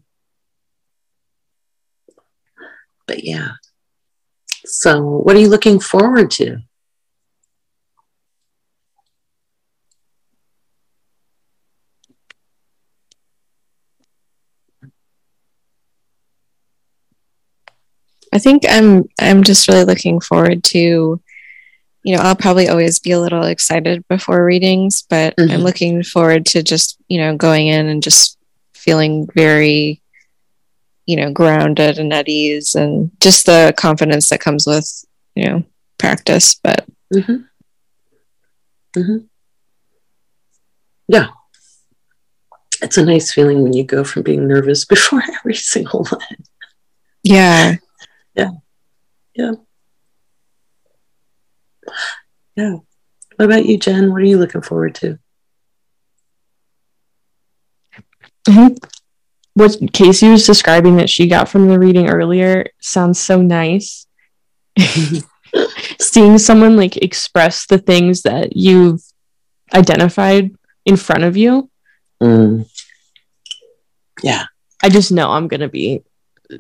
but 3.11 3.25
yeah. 3.25 3.55
So, 4.65 5.03
what 5.03 5.35
are 5.35 5.41
you 5.41 5.49
looking 5.49 5.81
forward 5.81 6.31
to? 6.33 6.59
I 18.33 18.39
think 18.39 18.63
I'm 18.69 19.09
I'm 19.21 19.43
just 19.43 19.67
really 19.67 19.83
looking 19.83 20.21
forward 20.21 20.63
to 20.65 21.21
you 22.05 22.17
know, 22.17 22.23
I'll 22.23 22.37
probably 22.37 22.69
always 22.69 23.01
be 23.01 23.11
a 23.11 23.21
little 23.21 23.43
excited 23.43 24.07
before 24.09 24.45
readings, 24.45 25.03
but 25.03 25.37
mm-hmm. 25.37 25.51
I'm 25.51 25.61
looking 25.63 26.03
forward 26.05 26.47
to 26.47 26.63
just, 26.63 26.97
you 27.09 27.19
know, 27.21 27.37
going 27.37 27.67
in 27.67 27.89
and 27.89 28.03
just 28.03 28.39
feeling 28.73 29.29
very 29.35 30.01
you 31.11 31.17
know 31.17 31.33
grounded 31.33 31.99
and 31.99 32.13
at 32.13 32.29
ease 32.29 32.75
and 32.75 33.11
just 33.21 33.47
the 33.47 33.75
confidence 33.77 34.31
that 34.31 34.41
comes 34.41 34.67
with 34.67 35.05
you 35.35 35.45
know 35.47 35.65
practice 35.99 36.55
but 36.55 36.87
mm-hmm. 37.13 37.43
Mm-hmm. 38.97 39.19
yeah. 41.09 41.29
It's 42.83 42.97
a 42.97 43.05
nice 43.05 43.33
feeling 43.33 43.63
when 43.63 43.73
you 43.73 43.85
go 43.85 44.05
from 44.05 44.23
being 44.23 44.49
nervous 44.49 44.85
before 44.95 45.23
every 45.39 45.55
single 45.55 46.05
one. 46.05 46.37
Yeah. 47.23 47.77
Yeah. 48.35 48.51
Yeah. 49.35 49.53
Yeah. 52.57 52.77
What 53.37 53.45
about 53.45 53.67
you 53.67 53.79
jen? 53.79 54.11
What 54.13 54.23
are 54.23 54.25
you 54.25 54.39
looking 54.39 54.63
forward 54.63 54.95
to? 54.97 55.19
Mm-hmm 58.49 58.75
what 59.55 59.73
Kaycee 59.73 60.31
was 60.31 60.47
describing 60.47 60.97
that 60.97 61.11
she 61.11 61.27
got 61.27 61.49
from 61.49 61.69
the 61.69 61.79
reading 61.79 62.09
earlier 62.09 62.67
sounds 62.81 63.19
so 63.19 63.43
nice. 63.43 64.07
Seeing 66.01 66.39
someone 66.39 66.77
like 66.77 66.97
express 66.97 67.67
the 67.67 67.79
things 67.79 68.23
that 68.23 68.57
you've 68.57 69.03
identified 69.75 70.55
in 70.85 70.97
front 70.97 71.25
of 71.25 71.37
you. 71.37 71.71
Mm. 72.23 72.69
Yeah. 74.23 74.45
I 74.83 74.89
just 74.89 75.13
know 75.13 75.31
I'm 75.31 75.49
going 75.49 75.61
to 75.61 75.69
be 75.69 76.03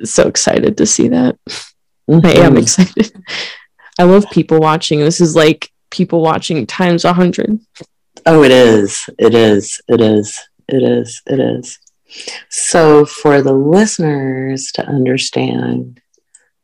so 0.05 0.29
excited 0.29 0.77
to 0.79 0.87
see 0.87 1.09
that. 1.09 1.39
Mm-hmm. 2.11 2.27
I 2.27 2.33
am 2.33 2.57
excited. 2.57 3.13
I 3.99 4.05
love 4.05 4.25
people 4.31 4.59
watching. 4.59 5.01
This 5.01 5.21
is 5.21 5.37
like 5.37 5.71
people 5.91 6.23
watching 6.23 6.67
times 6.67 7.05
a 7.05 7.13
hundred. 7.13 7.59
Oh, 8.27 8.43
it 8.43 8.51
is. 8.51 9.09
It 9.19 9.35
is. 9.35 9.81
It 9.89 10.01
is. 10.01 10.39
It 10.69 10.83
is. 10.83 11.23
It 11.27 11.41
is. 11.41 11.79
So, 12.49 13.05
for 13.05 13.43
the 13.43 13.53
listeners 13.53 14.73
to 14.73 14.87
understand, 14.87 16.01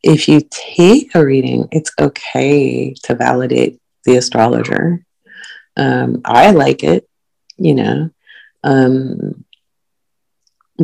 if 0.02 0.28
you 0.28 0.40
take 0.50 1.14
a 1.14 1.24
reading, 1.24 1.68
it's 1.72 1.92
okay 2.00 2.94
to 3.04 3.14
validate 3.14 3.80
the 4.04 4.16
astrologer. 4.16 5.04
Um, 5.76 6.22
I 6.24 6.52
like 6.52 6.84
it, 6.84 7.08
you 7.56 7.74
know, 7.74 8.10
um, 8.62 9.44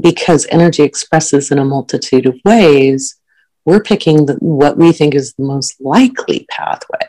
because 0.00 0.46
energy 0.50 0.82
expresses 0.82 1.50
in 1.50 1.58
a 1.58 1.64
multitude 1.64 2.26
of 2.26 2.38
ways. 2.44 3.16
We're 3.64 3.82
picking 3.82 4.26
the, 4.26 4.34
what 4.34 4.76
we 4.76 4.92
think 4.92 5.14
is 5.14 5.34
the 5.34 5.44
most 5.44 5.80
likely 5.80 6.46
pathway, 6.50 7.06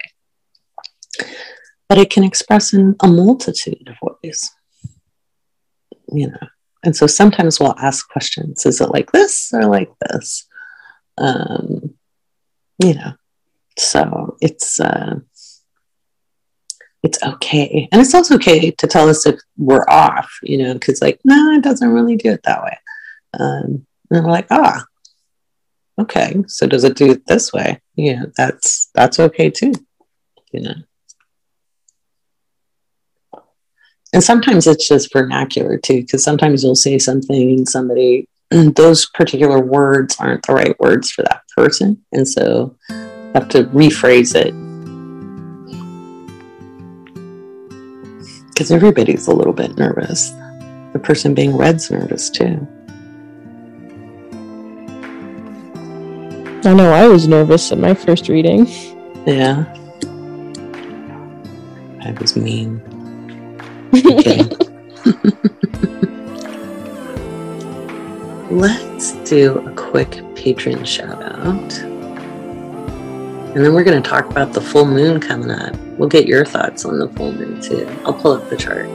but 1.89 1.97
it 1.97 2.11
can 2.11 2.23
express 2.23 2.73
in 2.73 2.95
a 3.01 3.07
multitude 3.07 3.87
of 3.89 3.95
ways, 4.23 4.51
you 6.11 6.27
know. 6.27 6.47
And 6.83 6.95
so 6.95 7.07
sometimes 7.07 7.59
we'll 7.59 7.77
ask 7.79 8.07
questions 8.09 8.65
Is 8.65 8.81
it 8.81 8.89
like 8.89 9.11
this 9.11 9.51
or 9.53 9.65
like 9.65 9.91
this? 9.99 10.47
Um, 11.17 11.95
you 12.83 12.95
know, 12.95 13.13
so 13.77 14.37
it's, 14.41 14.79
uh, 14.79 15.19
it's 17.03 17.21
okay. 17.21 17.87
And 17.91 18.01
it's 18.01 18.13
also 18.13 18.35
okay 18.35 18.71
to 18.71 18.87
tell 18.87 19.09
us 19.09 19.25
if 19.25 19.39
we're 19.57 19.85
off, 19.87 20.31
you 20.41 20.57
know, 20.57 20.73
because 20.73 21.01
like, 21.01 21.19
no, 21.23 21.51
it 21.51 21.63
doesn't 21.63 21.89
really 21.89 22.15
do 22.15 22.31
it 22.31 22.43
that 22.43 22.63
way. 22.63 22.77
Um, 23.39 23.85
and 24.09 24.25
we're 24.25 24.31
like, 24.31 24.47
ah, 24.51 24.85
okay, 25.99 26.43
so 26.47 26.67
does 26.67 26.83
it 26.83 26.95
do 26.95 27.11
it 27.11 27.25
this 27.27 27.51
way? 27.51 27.81
Yeah, 27.95 28.25
that's 28.37 28.89
that's 28.93 29.19
okay 29.19 29.49
too. 29.49 29.73
You 30.51 30.61
know. 30.61 30.75
And 34.13 34.23
sometimes 34.23 34.67
it's 34.67 34.87
just 34.87 35.11
vernacular 35.11 35.77
too, 35.77 36.01
because 36.01 36.23
sometimes 36.23 36.63
you'll 36.63 36.75
say 36.75 36.99
something 36.99 37.49
and 37.49 37.67
somebody 37.67 38.27
those 38.75 39.07
particular 39.07 39.59
words 39.59 40.15
aren't 40.19 40.45
the 40.45 40.53
right 40.53 40.79
words 40.79 41.11
for 41.11 41.23
that 41.23 41.41
person. 41.55 42.03
And 42.11 42.27
so 42.27 42.75
you 42.89 43.31
have 43.33 43.49
to 43.49 43.63
rephrase 43.65 44.35
it. 44.35 44.53
Because 48.49 48.71
everybody's 48.71 49.27
a 49.27 49.33
little 49.33 49.53
bit 49.53 49.75
nervous. 49.77 50.29
The 50.93 50.99
person 51.01 51.33
being 51.33 51.57
read's 51.57 51.89
nervous 51.89 52.29
too. 52.29 52.67
I 56.65 56.73
know 56.73 56.93
I 56.93 57.07
was 57.07 57.27
nervous 57.27 57.71
at 57.71 57.79
my 57.79 57.95
first 57.95 58.29
reading. 58.29 58.67
Yeah. 59.25 59.65
I 62.05 62.11
was 62.21 62.37
mean. 62.37 62.92
Let's 68.49 69.11
do 69.29 69.59
a 69.59 69.71
quick 69.75 70.19
patron 70.35 70.83
shout 70.83 71.21
out. 71.21 71.77
And 73.53 73.63
then 73.63 73.75
we're 73.75 73.83
going 73.83 74.01
to 74.01 74.09
talk 74.09 74.25
about 74.31 74.53
the 74.53 74.61
full 74.61 74.85
moon 74.85 75.19
coming 75.19 75.51
up. 75.51 75.75
We'll 75.99 76.09
get 76.09 76.25
your 76.25 76.43
thoughts 76.43 76.85
on 76.85 76.97
the 76.97 77.07
full 77.09 77.33
moon 77.33 77.61
too. 77.61 77.87
I'll 78.03 78.15
pull 78.15 78.31
up 78.31 78.49
the 78.49 78.57
chart. 78.57 78.89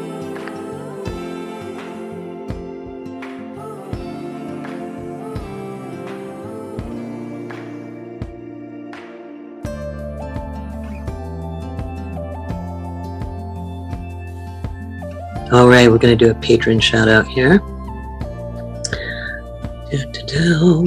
All 15.51 15.67
right, 15.67 15.91
we're 15.91 15.97
going 15.97 16.17
to 16.17 16.25
do 16.27 16.31
a 16.31 16.35
patron 16.35 16.79
shout 16.79 17.09
out 17.09 17.27
here. 17.27 17.63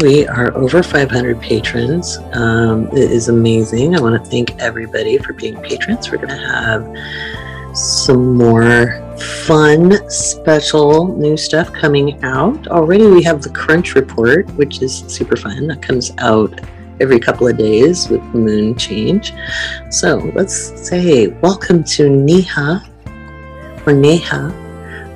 We 0.03 0.27
are 0.27 0.55
over 0.55 0.83
500 0.83 1.41
patrons. 1.41 2.19
Um, 2.33 2.85
it 2.89 3.09
is 3.09 3.27
amazing. 3.27 3.95
I 3.95 4.01
want 4.01 4.23
to 4.23 4.29
thank 4.29 4.59
everybody 4.59 5.17
for 5.17 5.33
being 5.33 5.59
patrons. 5.63 6.11
We're 6.11 6.17
going 6.17 6.29
to 6.29 6.47
have 6.47 7.75
some 7.75 8.35
more 8.35 9.17
fun, 9.47 10.07
special 10.11 11.17
new 11.17 11.37
stuff 11.37 11.73
coming 11.73 12.23
out. 12.23 12.67
Already, 12.67 13.07
we 13.07 13.23
have 13.23 13.41
the 13.41 13.49
Crunch 13.49 13.95
Report, 13.95 14.47
which 14.51 14.83
is 14.83 14.99
super 15.07 15.37
fun. 15.37 15.65
That 15.69 15.81
comes 15.81 16.11
out 16.19 16.61
every 16.99 17.19
couple 17.19 17.47
of 17.47 17.57
days 17.57 18.09
with 18.09 18.21
the 18.31 18.37
moon 18.37 18.77
change. 18.77 19.33
So 19.89 20.17
let's 20.35 20.87
say 20.87 21.29
welcome 21.29 21.83
to 21.85 22.03
Niha 22.09 22.90
or 23.85 23.93
Neha 23.93 24.61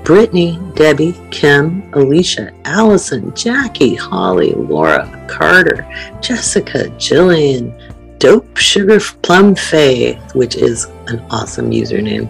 Brittany, 0.05 0.59
Debbie, 0.75 1.15
Kim, 1.31 1.91
Alicia, 1.93 2.53
Allison, 2.63 3.33
Jackie, 3.33 3.95
Holly, 3.95 4.51
Laura, 4.51 5.25
Carter, 5.27 5.83
Jessica, 6.21 6.89
Jillian, 6.99 7.73
Dope 8.19 8.55
Sugar 8.55 8.99
Plum 9.23 9.55
Faye, 9.55 10.13
which 10.35 10.57
is 10.57 10.85
an 11.07 11.19
awesome 11.31 11.71
username, 11.71 12.29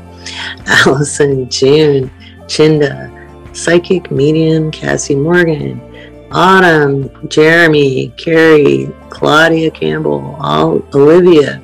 Allison, 0.85 1.49
June, 1.49 2.09
Chinda, 2.47 3.11
Psychic 3.53 4.09
Medium, 4.09 4.71
Cassie 4.71 5.13
Morgan, 5.13 5.81
Autumn, 6.31 7.11
Jeremy, 7.27 8.13
Carrie, 8.15 8.89
Claudia 9.09 9.69
Campbell, 9.69 10.37
Olivia, 10.93 11.61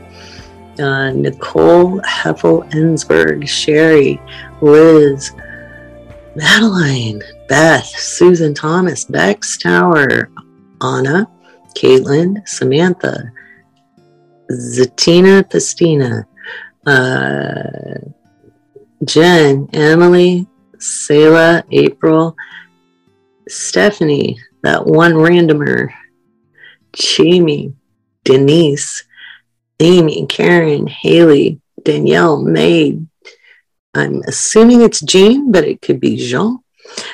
uh, 0.79 1.11
Nicole 1.11 2.01
Heffel 2.01 2.69
Ensberg, 2.71 3.47
Sherry, 3.47 4.19
Liz, 4.61 5.31
Madeline, 6.35 7.21
Beth, 7.47 7.85
Susan 7.85 8.53
Thomas, 8.53 9.05
Bex 9.05 9.57
Tower, 9.57 10.29
Anna, 10.81 11.27
Caitlin, 11.75 12.47
Samantha, 12.47 13.31
Zatina 14.51 15.43
Pastina, 15.43 16.25
uh, 16.85 18.09
Jen, 19.05 19.67
Emily, 19.73 20.47
Selah, 20.79 21.63
April, 21.71 22.35
Stephanie, 23.47 24.39
that 24.63 24.85
one 24.85 25.13
randomer, 25.13 25.89
Jamie, 26.93 27.73
Denise, 28.23 29.03
Amy, 29.79 30.25
Karen, 30.27 30.87
Haley, 30.87 31.59
Danielle, 31.83 32.41
Maid, 32.43 33.07
I'm 33.93 34.21
assuming 34.25 34.81
it's 34.81 35.01
Jean, 35.01 35.51
but 35.51 35.65
it 35.65 35.81
could 35.81 35.99
be 35.99 36.15
Jean, 36.15 36.59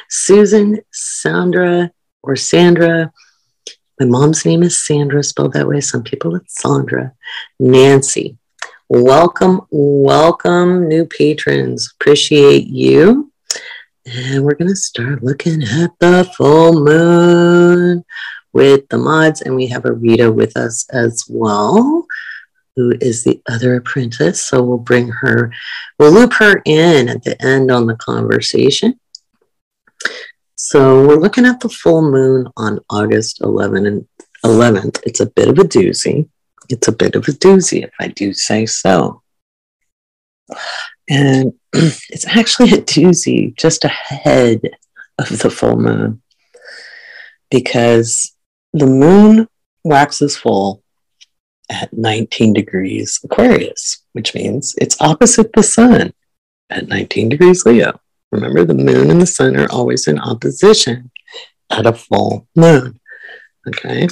Susan, 0.09 0.80
Sandra, 0.91 1.91
or 2.21 2.36
Sandra. 2.36 3.11
My 3.99 4.05
mom's 4.05 4.45
name 4.45 4.61
is 4.61 4.86
Sandra, 4.86 5.23
spelled 5.23 5.53
that 5.53 5.67
way. 5.67 5.82
Some 5.82 6.03
people 6.03 6.36
it's 6.36 6.61
Sandra. 6.61 7.13
Nancy. 7.59 8.38
Welcome, 8.89 9.61
welcome, 9.71 10.88
new 10.88 11.07
patrons. 11.07 11.91
Appreciate 11.99 12.67
you. 12.67 13.32
And 14.05 14.45
we're 14.45 14.53
going 14.53 14.69
to 14.69 14.75
start 14.75 15.23
looking 15.23 15.63
at 15.63 15.91
the 15.99 16.32
full 16.38 16.84
moon 16.84 18.05
with 18.53 18.88
the 18.89 18.99
mods. 18.99 19.41
And 19.41 19.55
we 19.55 19.65
have 19.67 19.86
a 19.86 19.93
Rita 19.93 20.32
with 20.32 20.55
us 20.55 20.88
as 20.91 21.25
well 21.28 22.05
who 22.78 22.93
is 23.01 23.23
the 23.23 23.41
other 23.49 23.75
apprentice. 23.75 24.45
So 24.45 24.63
we'll 24.63 24.78
bring 24.78 25.09
her, 25.09 25.51
we'll 25.97 26.11
loop 26.11 26.34
her 26.34 26.61
in 26.63 27.09
at 27.09 27.23
the 27.23 27.43
end 27.43 27.71
on 27.71 27.88
the 27.88 27.95
conversation. 27.95 28.99
So 30.55 31.05
we're 31.05 31.15
looking 31.15 31.47
at 31.47 31.59
the 31.59 31.69
full 31.69 32.03
moon 32.03 32.47
on 32.55 32.80
August 32.89 33.41
11 33.41 33.88
and 33.88 34.07
11th. 34.45 35.01
It's 35.05 35.19
a 35.19 35.25
bit 35.25 35.49
of 35.49 35.57
a 35.57 35.63
doozy. 35.63 36.30
It's 36.69 36.88
a 36.88 36.91
bit 36.91 37.15
of 37.15 37.28
a 37.28 37.32
doozy, 37.32 37.84
if 37.84 37.93
I 37.99 38.09
do 38.09 38.32
say 38.32 38.67
so. 38.67 39.23
And 41.09 41.53
it's 41.73 42.28
actually 42.28 42.73
a 42.73 42.82
doozy 42.82 43.55
just 43.55 43.86
ahead 43.86 44.61
of 45.17 45.39
the 45.39 45.49
full 45.49 45.78
moon 45.78 46.21
because 47.49 48.36
the 48.73 48.86
moon 48.86 49.47
waxes 49.84 50.38
full 50.38 50.84
at 51.70 51.91
19 51.93 52.53
degrees 52.53 53.20
Aquarius, 53.24 54.03
which 54.13 54.34
means 54.34 54.76
it's 54.80 55.01
opposite 55.01 55.51
the 55.53 55.63
sun 55.63 56.13
at 56.70 56.88
19 56.88 57.30
degrees 57.30 57.65
Leo. 57.65 57.99
Remember, 58.32 58.65
the 58.65 58.74
moon 58.74 59.09
and 59.09 59.22
the 59.22 59.26
sun 59.26 59.55
are 59.55 59.72
always 59.72 60.07
in 60.07 60.20
opposition 60.20 61.11
at 61.70 61.86
a 61.86 61.93
full 61.93 62.47
moon, 62.55 62.99
okay, 63.68 64.07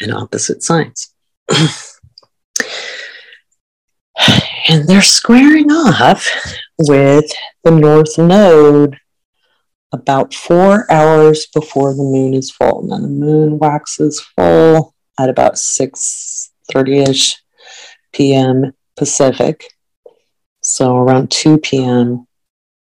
in 0.00 0.12
opposite 0.12 0.62
signs. 0.62 1.12
and 4.68 4.86
they're 4.88 5.02
squaring 5.02 5.70
off 5.70 6.28
with 6.78 7.30
the 7.64 7.70
north 7.70 8.16
node 8.18 8.98
about 9.92 10.32
four 10.32 10.90
hours 10.90 11.46
before 11.52 11.94
the 11.94 12.02
moon 12.02 12.34
is 12.34 12.50
full. 12.50 12.82
Now, 12.82 12.98
the 12.98 13.08
moon 13.08 13.58
waxes 13.58 14.20
full 14.36 14.94
at 15.18 15.28
about 15.28 15.58
six 15.58 16.49
30ish 16.74 17.36
p.m. 18.12 18.72
Pacific. 18.96 19.64
So 20.62 20.96
around 20.96 21.30
2 21.30 21.58
p.m. 21.58 22.26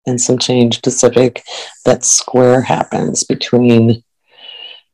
and 0.06 0.20
some 0.20 0.38
change 0.38 0.82
Pacific, 0.82 1.42
that 1.84 2.04
square 2.04 2.62
happens 2.62 3.24
between 3.24 4.02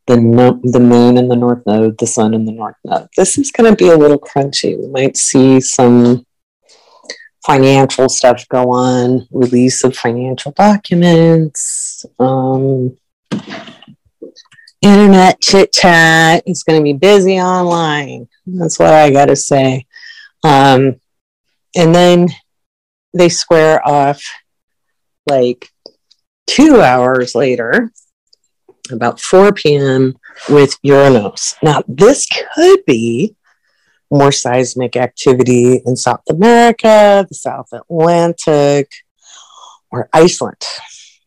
the, 0.06 0.16
no- 0.16 0.60
the 0.62 0.80
moon 0.80 1.18
and 1.18 1.30
the 1.30 1.36
north 1.36 1.64
node, 1.66 1.98
the 1.98 2.06
sun 2.06 2.34
and 2.34 2.46
the 2.46 2.52
north 2.52 2.76
node. 2.84 3.08
This 3.16 3.38
is 3.38 3.50
going 3.50 3.70
to 3.70 3.76
be 3.76 3.90
a 3.90 3.96
little 3.96 4.18
crunchy. 4.18 4.78
We 4.78 4.88
might 4.88 5.16
see 5.16 5.60
some 5.60 6.26
financial 7.44 8.08
stuff 8.08 8.46
go 8.48 8.70
on, 8.70 9.26
release 9.30 9.84
of 9.84 9.96
financial 9.96 10.52
documents, 10.52 12.04
um, 12.18 12.96
internet 14.82 15.40
chit 15.40 15.72
chat. 15.72 16.42
It's 16.46 16.62
going 16.62 16.78
to 16.78 16.84
be 16.84 16.92
busy 16.92 17.40
online. 17.40 18.28
That's 18.46 18.78
what 18.78 18.92
I 18.92 19.10
got 19.10 19.26
to 19.26 19.36
say. 19.36 19.86
Um, 20.44 21.00
and 21.76 21.94
then 21.94 22.28
they 23.14 23.28
square 23.28 23.86
off 23.86 24.22
like 25.26 25.68
two 26.46 26.80
hours 26.80 27.34
later, 27.34 27.92
about 28.90 29.20
4 29.20 29.52
p.m., 29.52 30.16
with 30.48 30.76
Uranus. 30.82 31.56
Now, 31.62 31.82
this 31.86 32.26
could 32.26 32.84
be 32.86 33.36
more 34.10 34.32
seismic 34.32 34.96
activity 34.96 35.80
in 35.86 35.96
South 35.96 36.22
America, 36.28 37.24
the 37.28 37.34
South 37.34 37.68
Atlantic, 37.72 38.90
or 39.90 40.08
Iceland. 40.12 40.62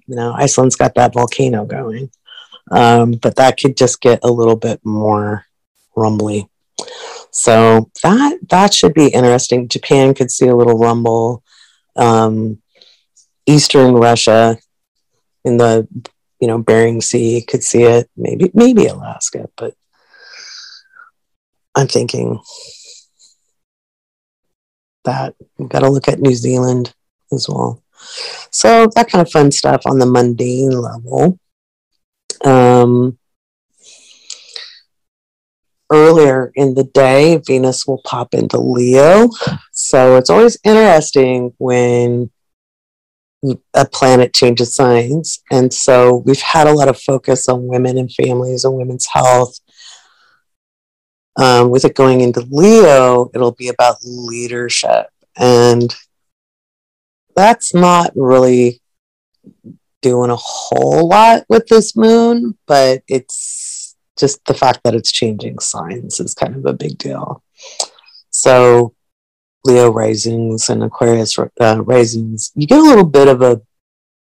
You 0.08 0.16
know, 0.16 0.34
Iceland's 0.34 0.76
got 0.76 0.96
that 0.96 1.14
volcano 1.14 1.66
going. 1.66 2.12
Um, 2.72 3.12
but 3.14 3.36
that 3.36 3.60
could 3.60 3.78
just 3.78 4.02
get 4.02 4.20
a 4.24 4.32
little 4.32 4.56
bit 4.56 4.80
more 4.84 5.46
rumbly. 5.96 6.50
So 7.32 7.92
that 8.02 8.40
that 8.50 8.74
should 8.74 8.94
be 8.94 9.08
interesting. 9.08 9.68
Japan 9.68 10.14
could 10.14 10.32
see 10.32 10.48
a 10.48 10.56
little 10.56 10.78
rumble. 10.78 11.44
Um, 11.96 12.62
Eastern 13.46 13.94
Russia 13.96 14.58
in 15.44 15.58
the 15.58 15.88
you 16.40 16.48
know 16.48 16.58
Bering 16.58 17.02
Sea 17.02 17.44
could 17.48 17.64
see 17.64 17.84
it. 17.84 18.10
Maybe 18.16 18.52
maybe 18.54 18.88
Alaska, 18.88 19.50
but 19.58 19.76
I'm 21.76 21.88
thinking 21.88 22.40
that 25.04 25.36
we've 25.58 25.70
got 25.70 25.80
to 25.80 25.90
look 25.90 26.08
at 26.08 26.20
New 26.20 26.34
Zealand 26.34 26.94
as 27.32 27.48
well. 27.48 27.84
So 28.52 28.88
that 28.96 29.10
kind 29.10 29.22
of 29.22 29.32
fun 29.32 29.52
stuff 29.52 29.82
on 29.86 30.00
the 30.00 30.06
mundane 30.06 30.72
level. 30.72 31.40
Um, 32.44 33.18
earlier 35.92 36.52
in 36.56 36.74
the 36.74 36.84
day, 36.84 37.42
Venus 37.46 37.86
will 37.86 38.02
pop 38.06 38.34
into 38.34 38.58
Leo. 38.60 39.30
So 39.72 40.18
it's 40.18 40.30
always 40.30 40.58
interesting 40.64 41.54
when 41.58 42.32
a 43.74 43.86
planet 43.86 44.34
changes 44.34 44.74
signs. 44.74 45.44
And 45.52 45.72
so 45.72 46.24
we've 46.26 46.42
had 46.42 46.68
a 46.68 46.74
lot 46.74 46.88
of 46.88 47.00
focus 47.00 47.48
on 47.48 47.68
women 47.68 47.98
and 47.98 48.12
families 48.12 48.64
and 48.64 48.76
women's 48.76 49.08
health. 49.08 49.60
Um, 51.38 51.70
with 51.70 51.84
it 51.86 51.96
going 51.96 52.22
into 52.22 52.48
Leo, 52.50 53.30
it'll 53.34 53.52
be 53.52 53.68
about 53.68 53.98
leadership. 54.04 55.08
And 55.38 55.94
that's 57.36 57.74
not 57.74 58.12
really 58.16 58.82
doing 60.06 60.30
a 60.30 60.36
whole 60.36 61.08
lot 61.10 61.44
with 61.50 61.66
this 61.66 61.96
moon, 61.96 62.56
but 62.68 63.02
it's 63.08 63.96
just 64.20 64.46
the 64.46 64.54
fact 64.54 64.82
that 64.84 64.94
it's 64.94 65.12
changing 65.12 65.58
signs 65.58 66.20
is 66.20 66.36
kind 66.36 66.56
of 66.56 66.64
a 66.68 66.74
big 66.74 67.00
deal. 67.00 67.42
So, 68.30 68.94
Leo 69.64 69.90
risings 69.90 70.70
and 70.70 70.84
Aquarius 70.84 71.40
uh, 71.40 71.82
risings, 71.82 72.52
you 72.54 72.68
get 72.68 72.78
a 72.78 72.84
little 72.84 73.04
bit 73.04 73.28
of 73.28 73.42
a 73.42 73.62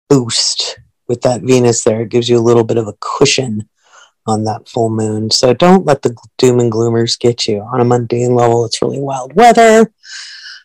boost 0.10 0.80
with 1.08 1.22
that 1.22 1.44
Venus 1.44 1.84
there. 1.84 2.02
It 2.02 2.10
gives 2.10 2.30
you 2.30 2.40
a 2.40 2.48
little 2.50 2.64
bit 2.64 2.78
of 2.78 2.88
a 2.88 2.96
cushion 3.00 3.70
on 4.26 4.44
that 4.46 4.68
full 4.68 4.90
moon. 4.90 5.30
So 5.30 5.54
don't 5.54 5.86
let 5.86 6.02
the 6.02 6.16
doom 6.40 6.60
and 6.60 6.72
gloomers 6.72 7.20
get 7.20 7.48
you. 7.48 7.62
On 7.62 7.80
a 7.80 7.86
mundane 7.86 8.34
level, 8.34 8.66
it's 8.66 8.82
really 8.82 9.00
wild 9.00 9.36
weather. 9.36 9.94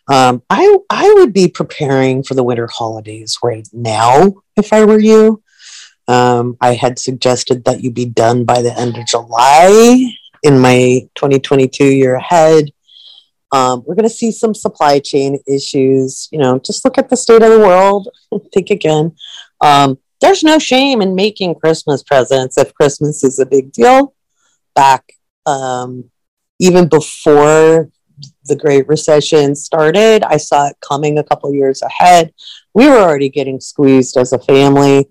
Um, 0.07 0.41
I 0.49 0.77
I 0.89 1.13
would 1.13 1.33
be 1.33 1.47
preparing 1.47 2.23
for 2.23 2.33
the 2.33 2.43
winter 2.43 2.67
holidays 2.67 3.37
right 3.43 3.67
now 3.71 4.33
if 4.57 4.73
I 4.73 4.85
were 4.85 4.99
you. 4.99 5.41
Um, 6.07 6.57
I 6.59 6.73
had 6.73 6.99
suggested 6.99 7.63
that 7.65 7.83
you 7.83 7.91
be 7.91 8.05
done 8.05 8.43
by 8.43 8.61
the 8.61 8.77
end 8.77 8.97
of 8.97 9.05
July 9.05 10.11
in 10.43 10.59
my 10.59 11.07
2022 11.15 11.85
year 11.85 12.15
ahead. 12.15 12.71
Um, 13.53 13.83
we're 13.85 13.95
going 13.95 14.07
to 14.07 14.13
see 14.13 14.31
some 14.31 14.53
supply 14.53 14.99
chain 14.99 15.39
issues. 15.47 16.27
You 16.31 16.39
know, 16.39 16.59
just 16.59 16.83
look 16.85 16.97
at 16.97 17.09
the 17.09 17.17
state 17.17 17.43
of 17.43 17.51
the 17.51 17.59
world. 17.59 18.09
think 18.53 18.69
again. 18.69 19.15
Um, 19.61 19.99
there's 20.21 20.43
no 20.43 20.59
shame 20.59 21.01
in 21.01 21.15
making 21.15 21.55
Christmas 21.55 22.03
presents 22.03 22.57
if 22.57 22.73
Christmas 22.73 23.23
is 23.23 23.39
a 23.39 23.45
big 23.45 23.71
deal. 23.71 24.13
Back 24.75 25.13
um, 25.45 26.09
even 26.59 26.87
before 26.87 27.89
the 28.45 28.55
Great 28.55 28.87
Recession 28.87 29.55
started. 29.55 30.23
I 30.23 30.37
saw 30.37 30.67
it 30.67 30.77
coming 30.81 31.17
a 31.17 31.23
couple 31.23 31.53
years 31.53 31.81
ahead. 31.81 32.33
We 32.73 32.87
were 32.87 32.97
already 32.97 33.29
getting 33.29 33.59
squeezed 33.59 34.17
as 34.17 34.33
a 34.33 34.39
family. 34.39 35.07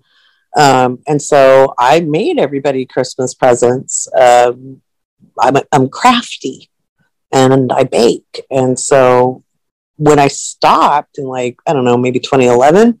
Um, 0.57 0.99
and 1.07 1.21
so 1.21 1.73
I 1.79 2.01
made 2.01 2.39
everybody 2.39 2.85
Christmas 2.85 3.33
presents. 3.33 4.07
Um, 4.13 4.81
I'm, 5.39 5.55
I'm 5.71 5.89
crafty 5.89 6.69
and 7.31 7.71
I 7.71 7.83
bake. 7.83 8.45
And 8.49 8.77
so 8.77 9.43
when 9.97 10.19
I 10.19 10.27
stopped 10.27 11.17
in 11.17 11.25
like, 11.25 11.57
I 11.65 11.73
don't 11.73 11.85
know, 11.85 11.97
maybe 11.97 12.19
2011, 12.19 12.99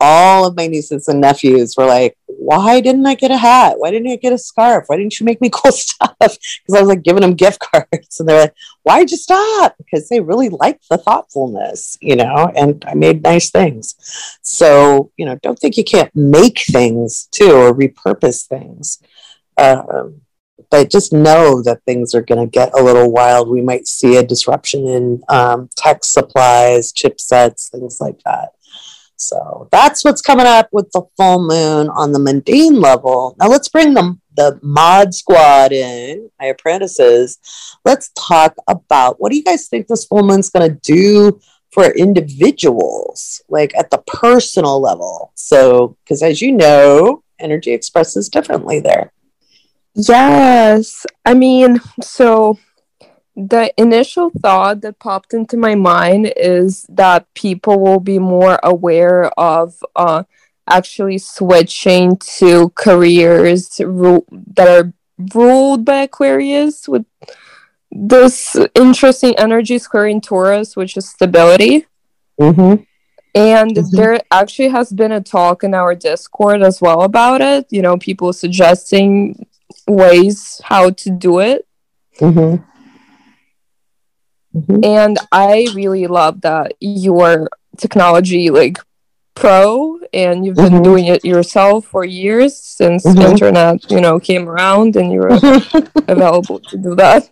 all 0.00 0.46
of 0.46 0.56
my 0.56 0.66
nieces 0.66 1.08
and 1.08 1.20
nephews 1.20 1.74
were 1.76 1.86
like, 1.86 2.16
why 2.26 2.80
didn't 2.80 3.06
I 3.06 3.14
get 3.14 3.30
a 3.30 3.36
hat? 3.36 3.78
Why 3.78 3.90
didn't 3.90 4.10
I 4.10 4.16
get 4.16 4.32
a 4.32 4.38
scarf? 4.38 4.84
Why 4.86 4.96
didn't 4.96 5.18
you 5.18 5.24
make 5.24 5.40
me 5.40 5.50
cool 5.50 5.72
stuff? 5.72 6.10
Because 6.18 6.74
I 6.76 6.80
was 6.80 6.88
like 6.88 7.02
giving 7.02 7.22
them 7.22 7.34
gift 7.34 7.60
cards. 7.60 7.88
And 8.20 8.28
they're 8.28 8.40
like, 8.42 8.54
why'd 8.82 9.10
you 9.10 9.16
stop? 9.16 9.76
Because 9.78 10.08
they 10.08 10.20
really 10.20 10.48
liked 10.48 10.88
the 10.88 10.98
thoughtfulness, 10.98 11.96
you 12.00 12.16
know, 12.16 12.50
and 12.54 12.84
I 12.86 12.94
made 12.94 13.22
nice 13.22 13.50
things. 13.50 13.94
So, 14.42 15.10
you 15.16 15.26
know, 15.26 15.38
don't 15.42 15.58
think 15.58 15.76
you 15.76 15.84
can't 15.84 16.14
make 16.14 16.60
things 16.70 17.28
too 17.32 17.52
or 17.52 17.74
repurpose 17.74 18.46
things. 18.46 19.00
Um, 19.56 20.20
but 20.70 20.90
just 20.90 21.12
know 21.12 21.62
that 21.62 21.82
things 21.84 22.14
are 22.14 22.22
going 22.22 22.40
to 22.40 22.50
get 22.50 22.76
a 22.78 22.82
little 22.82 23.10
wild. 23.10 23.48
We 23.48 23.62
might 23.62 23.86
see 23.86 24.16
a 24.16 24.26
disruption 24.26 24.86
in 24.86 25.22
um, 25.28 25.68
tech 25.76 26.04
supplies, 26.04 26.92
chipsets, 26.92 27.70
things 27.70 27.98
like 28.00 28.20
that. 28.24 28.53
So 29.28 29.68
that's 29.72 30.04
what's 30.04 30.22
coming 30.22 30.46
up 30.46 30.68
with 30.72 30.90
the 30.92 31.02
full 31.16 31.46
moon 31.46 31.88
on 31.88 32.12
the 32.12 32.18
mundane 32.18 32.80
level. 32.80 33.36
Now 33.38 33.48
let's 33.48 33.68
bring 33.68 33.94
them 33.94 34.20
the 34.36 34.58
mod 34.62 35.14
squad 35.14 35.72
in, 35.72 36.30
my 36.40 36.46
apprentices. 36.46 37.38
Let's 37.84 38.10
talk 38.16 38.54
about 38.68 39.20
what 39.20 39.30
do 39.30 39.36
you 39.36 39.44
guys 39.44 39.68
think 39.68 39.86
this 39.86 40.04
full 40.04 40.22
moon's 40.22 40.50
going 40.50 40.68
to 40.68 40.80
do 40.80 41.40
for 41.72 41.90
individuals, 41.90 43.42
like 43.48 43.76
at 43.76 43.90
the 43.90 43.98
personal 44.06 44.80
level? 44.80 45.32
So, 45.34 45.96
because 46.04 46.22
as 46.22 46.40
you 46.40 46.52
know, 46.52 47.22
energy 47.38 47.72
expresses 47.72 48.28
differently 48.28 48.80
there. 48.80 49.12
Yes. 49.94 51.06
I 51.24 51.34
mean, 51.34 51.80
so 52.00 52.58
the 53.36 53.72
initial 53.76 54.30
thought 54.30 54.80
that 54.82 54.98
popped 54.98 55.34
into 55.34 55.56
my 55.56 55.74
mind 55.74 56.32
is 56.36 56.86
that 56.88 57.32
people 57.34 57.80
will 57.80 58.00
be 58.00 58.18
more 58.18 58.58
aware 58.62 59.26
of 59.38 59.82
uh, 59.96 60.22
actually 60.68 61.18
switching 61.18 62.16
to 62.16 62.70
careers 62.70 63.80
ru- 63.80 64.26
that 64.30 64.68
are 64.68 64.92
ruled 65.34 65.84
by 65.84 66.02
Aquarius 66.02 66.88
with 66.88 67.04
this 67.90 68.56
interesting 68.74 69.36
energy 69.38 69.78
square 69.78 70.06
in 70.06 70.20
Taurus, 70.20 70.76
which 70.76 70.96
is 70.96 71.08
stability. 71.08 71.86
Mm-hmm. 72.40 72.82
And 73.36 73.76
mm-hmm. 73.76 73.96
there 73.96 74.20
actually 74.30 74.68
has 74.68 74.92
been 74.92 75.12
a 75.12 75.20
talk 75.20 75.64
in 75.64 75.74
our 75.74 75.94
Discord 75.94 76.62
as 76.62 76.80
well 76.80 77.02
about 77.02 77.40
it. 77.40 77.66
You 77.70 77.82
know, 77.82 77.96
people 77.96 78.32
suggesting 78.32 79.46
ways 79.88 80.60
how 80.64 80.90
to 80.90 81.10
do 81.10 81.40
it. 81.40 81.66
Mm-hmm. 82.20 82.62
Mm-hmm. 84.54 84.84
And 84.84 85.18
I 85.32 85.66
really 85.74 86.06
love 86.06 86.42
that 86.42 86.74
your 86.80 87.48
technology 87.76 88.50
like 88.50 88.78
pro 89.34 89.98
and 90.12 90.46
you've 90.46 90.56
been 90.56 90.74
mm-hmm. 90.74 90.82
doing 90.82 91.06
it 91.06 91.24
yourself 91.24 91.86
for 91.86 92.04
years 92.04 92.56
since 92.56 93.04
mm-hmm. 93.04 93.20
internet, 93.20 93.90
you 93.90 94.00
know, 94.00 94.20
came 94.20 94.48
around 94.48 94.94
and 94.96 95.12
you 95.12 95.20
were 95.20 95.30
available 96.08 96.60
to 96.60 96.78
do 96.78 96.94
that. 96.94 97.28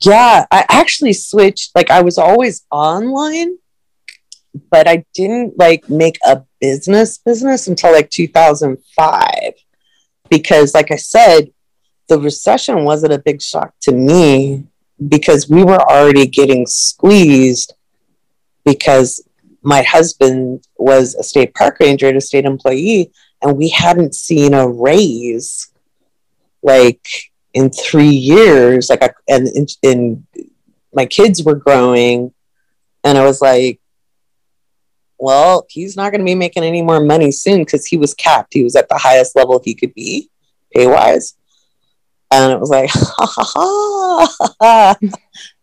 Yeah, 0.00 0.46
I 0.50 0.64
actually 0.70 1.12
switched 1.12 1.74
like 1.74 1.90
I 1.90 2.02
was 2.02 2.18
always 2.18 2.64
online, 2.70 3.58
but 4.70 4.88
I 4.88 5.04
didn't 5.14 5.58
like 5.58 5.88
make 5.88 6.18
a 6.24 6.42
business 6.60 7.18
business 7.18 7.66
until 7.68 7.92
like 7.92 8.10
2005 8.10 9.30
because 10.30 10.74
like 10.74 10.90
I 10.90 10.96
said, 10.96 11.52
the 12.08 12.18
recession 12.18 12.84
wasn't 12.84 13.12
a 13.12 13.18
big 13.18 13.42
shock 13.42 13.74
to 13.82 13.92
me 13.92 14.66
because 15.08 15.48
we 15.48 15.64
were 15.64 15.80
already 15.80 16.26
getting 16.26 16.66
squeezed 16.66 17.74
because 18.64 19.26
my 19.62 19.82
husband 19.82 20.66
was 20.76 21.14
a 21.14 21.22
state 21.22 21.54
park 21.54 21.78
ranger 21.80 22.08
and 22.08 22.16
a 22.16 22.20
state 22.20 22.44
employee 22.44 23.12
and 23.40 23.56
we 23.56 23.68
hadn't 23.68 24.14
seen 24.14 24.54
a 24.54 24.68
raise 24.68 25.70
like 26.62 27.06
in 27.54 27.70
three 27.70 28.08
years 28.08 28.90
like 28.90 29.02
I, 29.02 29.10
and 29.28 29.48
in, 29.48 29.66
in 29.82 30.26
my 30.92 31.06
kids 31.06 31.42
were 31.42 31.54
growing 31.54 32.32
and 33.04 33.18
i 33.18 33.24
was 33.24 33.40
like 33.40 33.80
well 35.18 35.64
he's 35.68 35.96
not 35.96 36.10
going 36.10 36.20
to 36.20 36.24
be 36.24 36.34
making 36.34 36.64
any 36.64 36.82
more 36.82 37.00
money 37.00 37.30
soon 37.30 37.60
because 37.60 37.86
he 37.86 37.96
was 37.96 38.12
capped. 38.12 38.52
He 38.52 38.64
was 38.64 38.74
at 38.74 38.88
the 38.88 38.98
highest 38.98 39.36
level 39.36 39.60
he 39.64 39.74
could 39.74 39.94
be 39.94 40.28
pay 40.74 40.86
wise 40.86 41.36
and 42.32 42.52
it 42.52 42.60
was 42.60 42.70
like, 42.70 42.90
ha 42.92 43.26
ha 43.36 44.54
ha, 44.60 44.96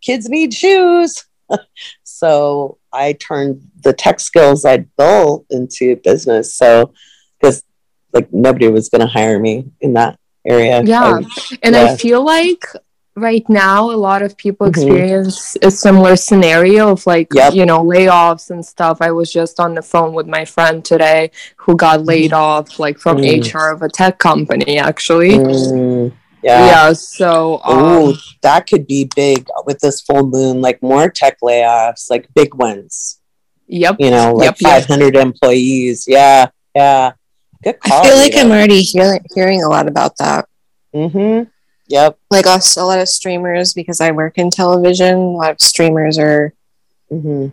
kids 0.02 0.30
need 0.30 0.54
shoes. 0.54 1.26
so 2.04 2.78
I 2.94 3.14
turned 3.14 3.62
the 3.84 3.94
tech 3.94 4.20
skills 4.20 4.66
I'd 4.66 4.96
built 4.96 5.46
into 5.50 5.96
business. 5.98 6.54
So, 6.54 6.94
because 7.40 7.64
like 8.14 8.32
nobody 8.32 8.68
was 8.68 8.90
going 8.90 9.02
to 9.02 9.08
hire 9.08 9.40
me 9.40 9.72
in 9.82 9.94
that 9.94 10.20
area. 10.46 10.82
Yeah. 10.84 11.22
I, 11.22 11.58
and 11.64 11.76
yeah. 11.76 11.84
I 11.86 11.98
feel 11.98 12.24
like 12.24 12.66
right 13.16 13.48
now 13.50 13.92
a 13.92 13.98
lot 13.98 14.22
of 14.22 14.38
people 14.38 14.68
mm-hmm. 14.68 14.82
experience 14.82 15.58
a 15.62 15.72
similar 15.72 16.16
scenario 16.16 16.92
of 16.92 17.06
like 17.06 17.28
yep. 17.34 17.54
you 17.54 17.66
know 17.66 17.84
layoffs 17.84 18.50
and 18.50 18.66
stuff 18.66 19.00
i 19.02 19.12
was 19.12 19.32
just 19.32 19.60
on 19.60 19.74
the 19.74 19.82
phone 19.82 20.14
with 20.14 20.28
my 20.28 20.46
friend 20.46 20.86
today 20.86 21.30
who 21.58 21.76
got 21.76 22.06
laid 22.06 22.32
mm-hmm. 22.32 22.40
off 22.40 22.80
like 22.80 22.98
from 22.98 23.18
mm. 23.18 23.54
hr 23.54 23.74
of 23.74 23.82
a 23.82 23.90
tech 23.90 24.20
company 24.20 24.78
actually 24.78 25.32
mm. 25.32 26.14
Yeah. 26.44 26.66
Yeah. 26.66 26.94
So, 26.94 27.56
um, 27.56 27.62
oh, 27.66 28.18
that 28.42 28.68
could 28.68 28.88
be 28.88 29.10
big 29.16 29.48
with 29.66 29.80
this 29.80 30.02
full 30.02 30.26
moon, 30.26 30.62
like 30.62 30.82
more 30.82 31.10
tech 31.10 31.38
layoffs, 31.42 32.10
like 32.10 32.28
big 32.34 32.54
ones. 32.56 33.20
yep. 33.68 33.98
You 34.00 34.10
know, 34.12 34.34
like 34.34 34.46
Yep, 34.46 34.62
yep. 34.62 34.88
500 34.88 35.16
employees. 35.16 36.06
Yeah. 36.08 36.48
Yeah. 36.74 37.12
Good 37.64 37.80
call. 37.82 38.02
I 38.02 38.08
feel 38.08 38.16
like 38.16 38.32
Rita. 38.34 38.40
I'm 38.42 38.52
already 38.52 38.82
hearing 38.82 39.20
hearing 39.36 39.64
a 39.64 39.68
lot 39.68 39.88
about 39.90 40.18
that. 40.18 40.48
Mm-hmm. 40.96 41.50
Yep. 41.88 42.18
Like 42.32 42.48
also 42.48 42.84
a 42.84 42.86
lot 42.86 43.00
of 43.00 43.10
streamers 43.10 43.74
because 43.74 44.00
I 44.00 44.12
work 44.12 44.38
in 44.38 44.50
television. 44.50 45.16
A 45.16 45.32
lot 45.32 45.52
of 45.52 45.62
streamers 45.62 46.18
are 46.18 46.54
Mm-hmm. 47.12 47.48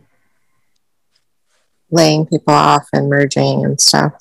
laying 1.91 2.27
people 2.27 2.53
off 2.53 2.87
and 2.93 3.09
merging 3.09 3.65
and 3.65 3.81
stuff. 3.81 4.13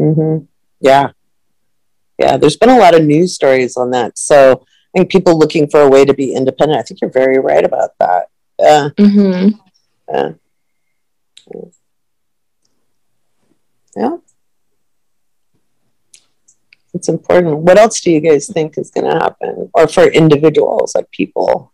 Mm-hmm. 0.00 0.44
Yeah. 0.80 1.10
Yeah. 2.18 2.36
There's 2.36 2.56
been 2.56 2.70
a 2.70 2.78
lot 2.78 2.94
of 2.94 3.04
news 3.04 3.34
stories 3.34 3.76
on 3.76 3.90
that. 3.92 4.18
So 4.18 4.64
I 4.94 4.98
think 4.98 5.10
people 5.10 5.38
looking 5.38 5.68
for 5.68 5.80
a 5.80 5.88
way 5.88 6.04
to 6.04 6.14
be 6.14 6.34
independent. 6.34 6.78
I 6.78 6.82
think 6.82 7.00
you're 7.00 7.10
very 7.10 7.38
right 7.38 7.64
about 7.64 7.90
that. 7.98 8.28
Yeah. 8.58 8.88
hmm 8.98 9.48
Yeah. 10.12 10.32
Yeah. 13.96 14.16
It's 16.94 17.08
important. 17.08 17.58
What 17.58 17.78
else 17.78 18.00
do 18.00 18.10
you 18.10 18.20
guys 18.20 18.48
think 18.48 18.76
is 18.76 18.90
going 18.90 19.10
to 19.10 19.18
happen? 19.18 19.70
Or 19.72 19.88
for 19.88 20.04
individuals, 20.04 20.94
like 20.94 21.10
people? 21.10 21.72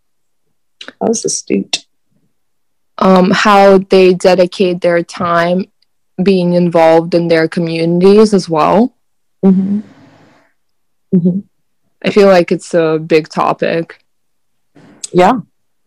That 1.01 1.09
was 1.09 1.25
astute. 1.25 1.87
Um, 2.99 3.31
how 3.31 3.79
they 3.79 4.15
dedicate 4.15 4.81
their 4.81 5.03
time 5.03 5.67
being 6.23 6.55
involved 6.55 7.15
in 7.15 7.29
their 7.29 7.49
communities 7.49 8.33
as 8.35 8.49
well. 8.49 8.95
Mm-hmm. 9.45 9.81
Mm-hmm. 11.15 11.41
I 12.05 12.11
feel 12.11 12.29
like 12.29 12.53
it's 12.53 12.75
a 12.75 12.99
big 12.99 13.29
topic. 13.29 14.05
Yeah. 15.13 15.41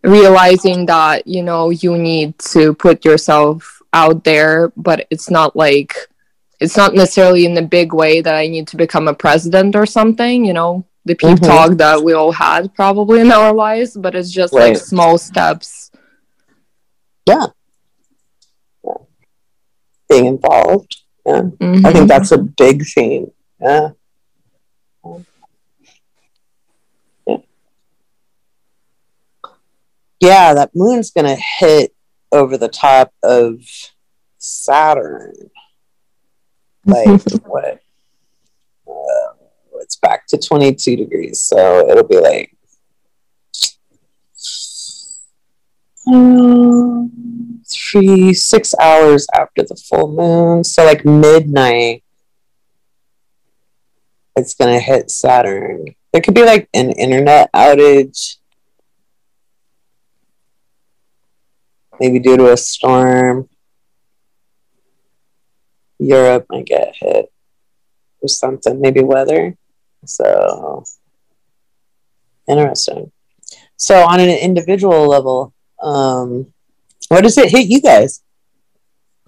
Realizing 0.04 0.86
that, 0.88 1.28
you 1.28 1.44
know, 1.44 1.70
you 1.70 1.98
need 1.98 2.38
to 2.54 2.74
put 2.74 3.06
yourself 3.06 3.82
out 3.94 4.24
there, 4.24 4.72
but 4.76 5.08
it's 5.10 5.30
not 5.30 5.56
like, 5.56 5.96
it's 6.60 6.76
not 6.76 6.94
necessarily 6.96 7.46
in 7.46 7.54
the 7.54 7.62
big 7.62 7.94
way 7.94 8.22
that 8.22 8.36
I 8.36 8.48
need 8.48 8.68
to 8.70 8.78
become 8.78 9.08
a 9.08 9.14
president 9.14 9.76
or 9.76 9.86
something, 9.86 10.44
you 10.44 10.54
know, 10.54 10.86
the 11.06 11.16
peep 11.16 11.38
Mhm. 11.40 11.46
talk 11.46 11.78
that 11.78 12.04
we 12.04 12.14
all 12.14 12.32
had 12.32 12.74
probably 12.74 13.22
in 13.22 13.32
our 13.32 13.54
lives, 13.54 13.96
but 13.96 14.16
it's 14.16 14.32
just 14.32 14.54
Right. 14.54 14.74
like 14.74 14.78
small 14.78 15.18
steps. 15.18 15.92
Yeah. 17.28 17.48
Being 20.10 20.26
involved. 20.26 20.98
Yeah. 21.26 21.36
I 21.38 21.42
Mhm. 21.64 21.94
think 21.94 22.08
that's 22.10 22.32
a 22.32 22.38
big 22.38 22.84
theme. 22.86 23.32
Yeah. 23.62 23.70
Yeah. 23.80 23.90
Yeah, 30.22 30.54
that 30.54 30.72
moon's 30.76 31.10
going 31.10 31.26
to 31.26 31.42
hit 31.60 31.96
over 32.32 32.56
the 32.56 32.70
top 32.70 33.12
of 33.24 33.60
Saturn. 34.38 35.34
Like, 36.86 37.22
what? 37.46 37.82
Uh, 38.88 39.34
it's 39.80 39.96
back 39.96 40.28
to 40.28 40.38
22 40.38 40.96
degrees, 40.96 41.42
so 41.42 41.90
it'll 41.90 42.08
be 42.08 42.20
like. 42.20 42.56
Um, 46.08 47.62
three, 47.68 48.34
six 48.34 48.76
hours 48.80 49.26
after 49.34 49.64
the 49.64 49.76
full 49.76 50.14
moon. 50.14 50.64
So, 50.64 50.86
like 50.86 51.04
midnight, 51.04 52.04
it's 54.36 54.54
going 54.54 54.74
to 54.74 54.80
hit 54.80 55.10
Saturn. 55.10 55.86
There 56.14 56.22
could 56.22 56.36
be 56.36 56.46
like 56.46 56.70
an 56.74 56.92
internet 56.92 57.52
outage, 57.54 58.38
maybe 62.00 62.20
due 62.20 62.38
to 62.38 62.52
a 62.52 62.58
storm. 62.58 63.50
Europe 66.00 66.48
might 66.50 66.66
get 66.66 66.96
hit 67.00 67.32
or 68.22 68.28
something, 68.28 68.82
maybe 68.82 69.04
weather. 69.04 69.56
So, 70.06 70.84
interesting. 72.48 73.12
So, 73.78 74.04
on 74.04 74.20
an 74.20 74.30
individual 74.30 75.08
level, 75.08 75.54
um, 75.82 76.54
what 77.10 77.22
does 77.22 77.38
it 77.38 77.52
hit 77.52 77.68
you 77.68 77.82
guys? 77.82 78.24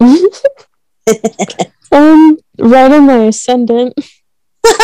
um, 0.00 0.28
right 2.58 2.92
on 2.92 3.06
my 3.06 3.26
ascendant. 3.26 3.94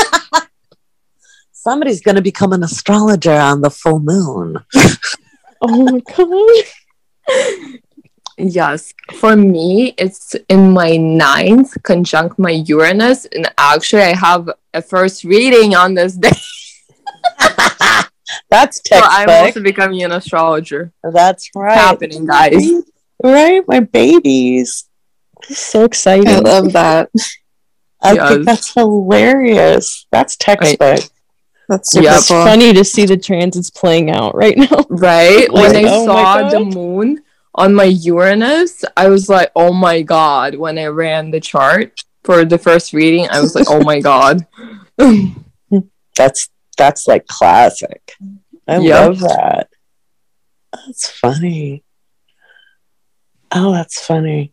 Somebody's 1.52 2.00
going 2.00 2.16
to 2.16 2.22
become 2.22 2.52
an 2.52 2.62
astrologer 2.62 3.32
on 3.32 3.60
the 3.60 3.70
full 3.70 4.00
moon. 4.00 4.58
Oh 5.62 5.84
my 5.84 6.00
god. 6.00 6.64
Yes, 8.38 8.94
for 9.18 9.36
me, 9.36 9.94
it's 9.98 10.34
in 10.48 10.72
my 10.72 10.96
ninth 10.96 11.76
conjunct 11.82 12.38
my 12.38 12.50
Uranus, 12.52 13.26
and 13.26 13.50
actually, 13.58 14.02
I 14.02 14.14
have 14.16 14.48
a 14.72 14.80
first 14.80 15.24
reading 15.24 15.74
on 15.74 15.92
this 15.94 16.14
day. 16.14 16.30
That's 18.50 18.80
So 18.88 19.00
I'm 19.02 19.28
also 19.28 19.60
becoming 19.62 20.02
an 20.04 20.12
astrologer. 20.12 20.92
That's 21.02 21.50
right. 21.54 21.74
happening, 21.76 22.26
guys. 22.26 22.64
Right, 23.22 23.62
my 23.68 23.80
babies. 23.80 24.88
So 25.42 25.84
exciting. 25.84 26.28
I 26.28 26.38
love 26.38 26.72
that. 26.72 27.10
I 28.02 28.14
Yes. 28.14 28.28
think 28.30 28.46
that's 28.46 28.72
hilarious. 28.72 30.06
That's 30.10 30.36
textbook. 30.36 31.00
That's 31.70 31.92
super 31.92 32.04
Yeah, 32.04 32.16
it's 32.18 32.28
cool. 32.28 32.42
funny 32.44 32.72
to 32.74 32.84
see 32.84 33.06
the 33.06 33.16
transits 33.16 33.70
playing 33.70 34.10
out 34.10 34.34
right 34.34 34.58
now. 34.58 34.84
Right? 34.90 35.48
Like, 35.50 35.72
when 35.72 35.76
I 35.76 35.86
oh 35.86 36.04
saw 36.04 36.42
the 36.42 36.60
moon 36.60 37.22
on 37.54 37.74
my 37.74 37.84
Uranus, 37.84 38.84
I 38.96 39.08
was 39.08 39.28
like, 39.28 39.50
oh 39.54 39.72
my 39.72 40.02
god. 40.02 40.56
When 40.56 40.78
I 40.78 40.86
ran 40.86 41.30
the 41.30 41.40
chart 41.40 42.02
for 42.24 42.44
the 42.44 42.58
first 42.58 42.92
reading, 42.92 43.28
I 43.30 43.40
was 43.40 43.54
like, 43.54 43.66
oh 43.70 43.82
my 43.84 44.00
god. 44.00 44.46
That's 46.16 46.50
that's 46.76 47.06
like 47.06 47.26
classic. 47.28 48.12
I 48.68 48.78
Yep. 48.78 49.00
love 49.06 49.20
that. 49.20 49.68
That's 50.74 51.08
funny. 51.08 51.84
Oh, 53.52 53.72
that's 53.72 54.04
funny. 54.04 54.52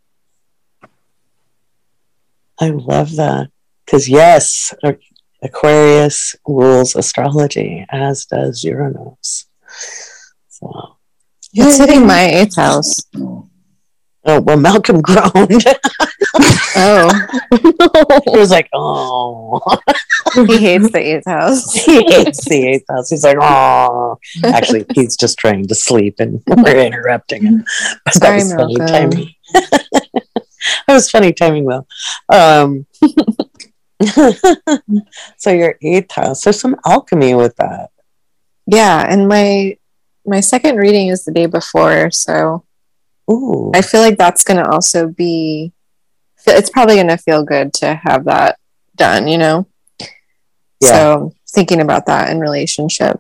I 2.60 2.70
love 2.70 3.16
that. 3.18 3.50
Because, 3.86 4.10
yes, 4.10 4.74
Aqu- 4.84 5.00
Aquarius 5.44 6.36
rules 6.48 6.96
astrology, 6.96 7.86
as 7.90 8.26
does 8.26 8.64
Uranus. 8.64 9.46
So, 10.50 10.98
It's 11.54 11.78
hitting 11.78 12.08
my 12.08 12.22
eighth 12.26 12.56
house. 12.56 12.96
oh, 13.16 13.48
well, 14.24 14.58
Malcolm 14.58 15.02
groaned. 15.02 15.64
Oh, 16.80 17.10
he 18.32 18.38
was 18.38 18.52
like, 18.52 18.70
oh. 18.74 19.60
he 20.36 20.58
hates 20.58 20.92
the 20.92 21.00
eighth 21.00 21.26
house. 21.26 21.74
he 21.86 22.04
hates 22.04 22.46
the 22.46 22.68
eighth 22.68 22.86
house. 22.90 23.10
He's 23.10 23.24
like, 23.24 23.38
oh. 23.42 24.20
Actually, 24.44 24.86
he's 24.94 25.16
just 25.16 25.40
trying 25.40 25.66
to 25.68 25.76
sleep 25.76 26.16
and 26.20 26.44
we're 26.48 26.86
interrupting 26.86 27.44
him. 27.44 27.66
But 28.06 28.14
that 28.16 28.36
was 28.36 28.54
funny 28.54 28.76
timing. 28.76 29.30
that 29.54 30.14
was 30.88 31.10
funny 31.10 31.34
timing, 31.34 31.66
though. 31.66 31.88
Um, 32.30 32.86
so 35.38 35.50
your 35.52 35.78
eighth 35.82 36.12
house. 36.12 36.44
There's 36.44 36.60
some 36.60 36.76
alchemy 36.86 37.34
with 37.34 37.56
that. 37.58 37.90
Yeah, 38.68 39.06
and 39.08 39.28
my 39.28 39.78
my 40.26 40.40
second 40.42 40.76
reading 40.76 41.08
is 41.08 41.24
the 41.24 41.32
day 41.32 41.46
before, 41.46 42.12
so 42.12 42.66
Ooh. 43.32 43.72
I 43.74 43.82
feel 43.82 44.02
like 44.02 44.18
that's 44.18 44.44
going 44.44 44.64
to 44.64 44.70
also 44.70 45.08
be. 45.08 45.74
It's 46.46 46.70
probably 46.70 46.96
going 46.96 47.08
to 47.08 47.18
feel 47.18 47.44
good 47.44 47.74
to 47.76 47.96
have 47.96 48.26
that 48.26 48.58
done, 48.96 49.28
you 49.28 49.38
know. 49.38 49.68
Yeah. 50.80 50.90
So 50.90 51.34
thinking 51.50 51.82
about 51.82 52.06
that 52.06 52.30
in 52.30 52.40
relationship. 52.40 53.20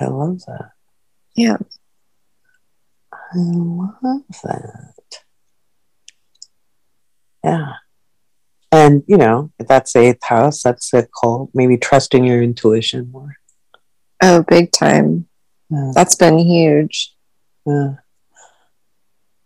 I 0.00 0.06
love 0.06 0.40
that. 0.46 0.70
Yeah. 1.36 1.58
I 3.12 3.36
love 3.36 4.24
that. 4.42 4.94
Yeah. 7.44 7.72
And, 8.72 9.02
you 9.06 9.16
know, 9.16 9.50
if 9.58 9.66
that's 9.66 9.92
the 9.92 10.00
eighth 10.00 10.24
house, 10.24 10.62
that's 10.62 10.92
a 10.94 11.06
call, 11.06 11.50
maybe 11.54 11.76
trusting 11.76 12.24
your 12.24 12.42
intuition 12.42 13.10
more. 13.10 13.36
Oh, 14.22 14.44
big 14.46 14.70
time. 14.70 15.26
Yeah. 15.70 15.92
That's 15.94 16.14
been 16.14 16.38
huge. 16.38 17.14
Yeah. 17.66 17.94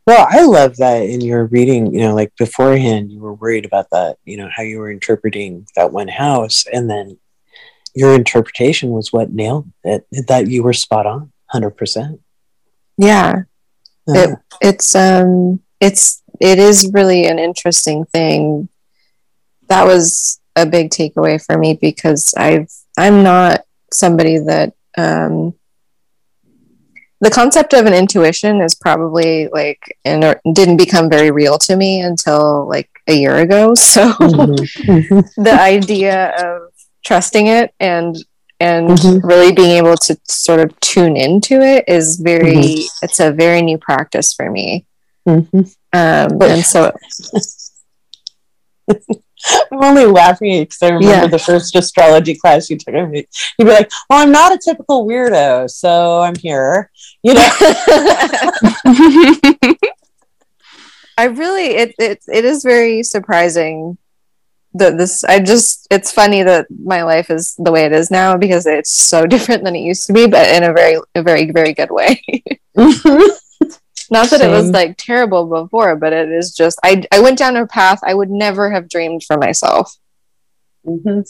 Well, 0.06 0.26
I 0.28 0.42
love 0.42 0.76
that 0.76 1.02
in 1.02 1.22
your 1.22 1.46
reading, 1.46 1.94
you 1.94 2.00
know, 2.00 2.14
like 2.14 2.32
beforehand, 2.36 3.10
you 3.10 3.20
were 3.20 3.32
worried 3.32 3.64
about 3.64 3.88
that, 3.90 4.18
you 4.24 4.36
know, 4.36 4.50
how 4.54 4.62
you 4.62 4.78
were 4.78 4.90
interpreting 4.90 5.66
that 5.76 5.92
one 5.92 6.08
house. 6.08 6.66
And 6.70 6.90
then 6.90 7.18
your 7.94 8.14
interpretation 8.14 8.90
was 8.90 9.12
what 9.12 9.32
nailed 9.32 9.70
it, 9.82 10.06
that 10.26 10.48
you 10.48 10.62
were 10.62 10.74
spot 10.74 11.06
on, 11.06 11.32
100%. 11.54 12.18
Yeah. 12.98 13.42
Yeah. 14.06 14.24
It, 14.24 14.38
it's 14.60 14.94
um 14.94 15.60
it's 15.80 16.22
it 16.40 16.58
is 16.58 16.90
really 16.92 17.26
an 17.26 17.38
interesting 17.38 18.04
thing. 18.04 18.68
That 19.68 19.84
was 19.86 20.40
a 20.56 20.66
big 20.66 20.90
takeaway 20.90 21.44
for 21.44 21.58
me 21.58 21.74
because 21.80 22.34
I've 22.36 22.70
I'm 22.96 23.22
not 23.22 23.62
somebody 23.92 24.38
that 24.38 24.74
um, 24.96 25.54
the 27.20 27.30
concept 27.30 27.72
of 27.72 27.86
an 27.86 27.94
intuition 27.94 28.60
is 28.60 28.74
probably 28.74 29.48
like 29.48 29.96
and 30.04 30.36
didn't 30.52 30.76
become 30.76 31.08
very 31.08 31.30
real 31.30 31.58
to 31.58 31.76
me 31.76 32.00
until 32.00 32.68
like 32.68 32.90
a 33.08 33.14
year 33.14 33.36
ago. 33.36 33.74
So 33.94 34.12
mm-hmm. 34.12 35.42
the 35.42 35.52
idea 35.52 36.34
of 36.36 36.72
trusting 37.04 37.46
it 37.46 37.74
and 37.80 38.16
and 38.60 38.88
mm-hmm. 38.88 39.26
really 39.26 39.52
being 39.52 39.72
able 39.72 39.96
to 39.96 40.16
sort 40.24 40.60
of 40.60 40.78
tune 40.80 41.16
into 41.16 41.60
it 41.60 41.84
is 41.88 42.16
very 42.16 42.56
mm-hmm. 42.56 43.04
it's 43.04 43.20
a 43.20 43.32
very 43.32 43.62
new 43.62 43.78
practice 43.78 44.32
for 44.32 44.50
me 44.50 44.86
mm-hmm. 45.28 45.58
um, 45.92 46.42
and 46.42 46.64
so 46.64 46.92
I'm 49.72 49.82
only 49.82 50.06
laughing 50.06 50.62
because 50.62 50.82
I 50.82 50.88
remember 50.88 51.24
yeah. 51.24 51.26
the 51.26 51.38
first 51.38 51.74
astrology 51.76 52.34
class 52.34 52.70
you 52.70 52.78
took. 52.78 52.94
You'd 52.94 53.26
be 53.58 53.64
like, 53.64 53.90
"Well, 54.08 54.22
I'm 54.22 54.32
not 54.32 54.52
a 54.52 54.58
typical 54.58 55.06
weirdo, 55.06 55.70
so 55.70 56.20
I'm 56.20 56.36
here." 56.36 56.90
You 57.22 57.34
know. 57.34 57.48
I 61.16 61.24
really 61.24 61.66
it, 61.66 61.94
it 61.98 62.22
it 62.26 62.44
is 62.44 62.62
very 62.62 63.02
surprising 63.02 63.98
that 64.74 64.98
this 64.98 65.24
I 65.24 65.38
just 65.38 65.86
it's 65.90 66.10
funny 66.10 66.42
that 66.42 66.66
my 66.84 67.02
life 67.02 67.30
is 67.30 67.54
the 67.58 67.70
way 67.70 67.84
it 67.84 67.92
is 67.92 68.10
now 68.10 68.36
because 68.36 68.66
it's 68.66 68.90
so 68.90 69.26
different 69.26 69.64
than 69.64 69.76
it 69.76 69.80
used 69.80 70.06
to 70.08 70.12
be, 70.12 70.26
but 70.26 70.48
in 70.48 70.64
a 70.64 70.72
very 70.72 70.98
a 71.14 71.22
very 71.22 71.50
very 71.50 71.72
good 71.72 71.90
way. 71.90 72.22
Not 74.14 74.30
that 74.30 74.38
Same. 74.38 74.52
it 74.52 74.54
was 74.54 74.70
like 74.70 74.96
terrible 74.96 75.46
before, 75.46 75.96
but 75.96 76.12
it 76.12 76.30
is 76.30 76.54
just 76.54 76.78
I 76.84 77.02
I 77.10 77.18
went 77.18 77.36
down 77.36 77.56
a 77.56 77.66
path 77.66 77.98
I 78.04 78.14
would 78.14 78.30
never 78.30 78.70
have 78.70 78.88
dreamed 78.88 79.24
for 79.24 79.36
myself. 79.36 79.92
Mm-hmm. 80.86 81.22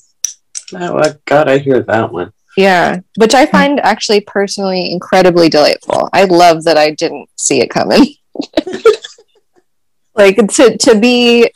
Oh 0.76 1.14
God, 1.24 1.48
I 1.48 1.56
hear 1.56 1.82
that 1.82 2.12
one. 2.12 2.34
Yeah, 2.58 2.98
which 3.16 3.32
I 3.32 3.46
find 3.46 3.80
actually 3.80 4.20
personally 4.20 4.92
incredibly 4.92 5.48
delightful. 5.48 6.10
I 6.12 6.24
love 6.24 6.64
that 6.64 6.76
I 6.76 6.90
didn't 6.90 7.30
see 7.38 7.62
it 7.62 7.70
coming. 7.70 8.04
like 10.14 10.36
to 10.36 10.76
to 10.76 11.00
be 11.00 11.50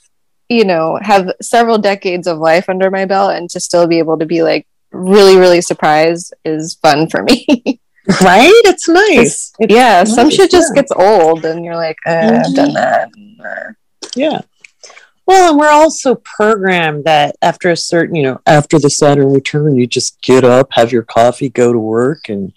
you 0.48 0.64
know 0.64 0.98
have 1.02 1.30
several 1.42 1.76
decades 1.76 2.26
of 2.26 2.38
life 2.38 2.70
under 2.70 2.90
my 2.90 3.04
belt 3.04 3.34
and 3.34 3.50
to 3.50 3.60
still 3.60 3.86
be 3.86 3.98
able 3.98 4.18
to 4.18 4.24
be 4.24 4.42
like 4.42 4.66
really 4.92 5.36
really 5.36 5.60
surprised 5.60 6.32
is 6.46 6.76
fun 6.76 7.06
for 7.06 7.22
me 7.22 7.82
right 8.22 8.62
it's 8.64 8.88
nice 8.88 9.52
it's 9.58 9.74
yeah 9.74 9.98
nice. 9.98 10.14
some 10.14 10.30
shit 10.30 10.50
just 10.50 10.72
yeah. 10.74 10.82
gets 10.82 10.92
old 10.92 11.44
and 11.44 11.64
you're 11.64 11.76
like 11.76 11.98
uh, 12.06 12.10
mm-hmm. 12.10 12.36
i've 12.36 12.54
done 12.54 12.70
mm-hmm. 12.70 13.42
that 13.42 13.74
yeah 14.16 14.40
well 15.26 15.50
and 15.50 15.58
we're 15.58 15.70
also 15.70 16.14
programmed 16.14 17.04
that 17.04 17.36
after 17.42 17.70
a 17.70 17.76
certain 17.76 18.14
you 18.14 18.22
know 18.22 18.40
after 18.46 18.78
the 18.78 18.88
saturn 18.88 19.30
return 19.30 19.76
you 19.76 19.86
just 19.86 20.20
get 20.22 20.42
up 20.42 20.68
have 20.72 20.90
your 20.90 21.02
coffee 21.02 21.50
go 21.50 21.70
to 21.72 21.78
work 21.78 22.30
and 22.30 22.52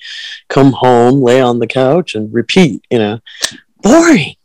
come 0.48 0.72
home 0.72 1.22
lay 1.22 1.42
on 1.42 1.60
the 1.60 1.68
couch 1.68 2.16
and 2.16 2.34
repeat 2.34 2.84
you 2.90 2.98
know 2.98 3.20
boring 3.82 4.36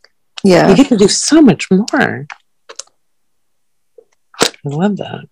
yeah 0.43 0.69
you 0.69 0.75
get 0.75 0.89
to 0.89 0.97
do 0.97 1.07
so 1.07 1.41
much 1.41 1.71
more 1.71 2.27
i 4.41 4.49
love 4.65 4.97
that 4.97 5.23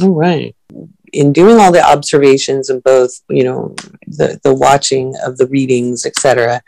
all 0.00 0.14
right 0.14 0.54
in 1.12 1.32
doing 1.32 1.58
all 1.58 1.72
the 1.72 1.84
observations 1.84 2.70
and 2.70 2.82
both 2.82 3.20
you 3.28 3.44
know 3.44 3.74
the 4.06 4.40
the 4.44 4.54
watching 4.54 5.14
of 5.24 5.36
the 5.36 5.46
readings 5.46 6.06
etc 6.06 6.62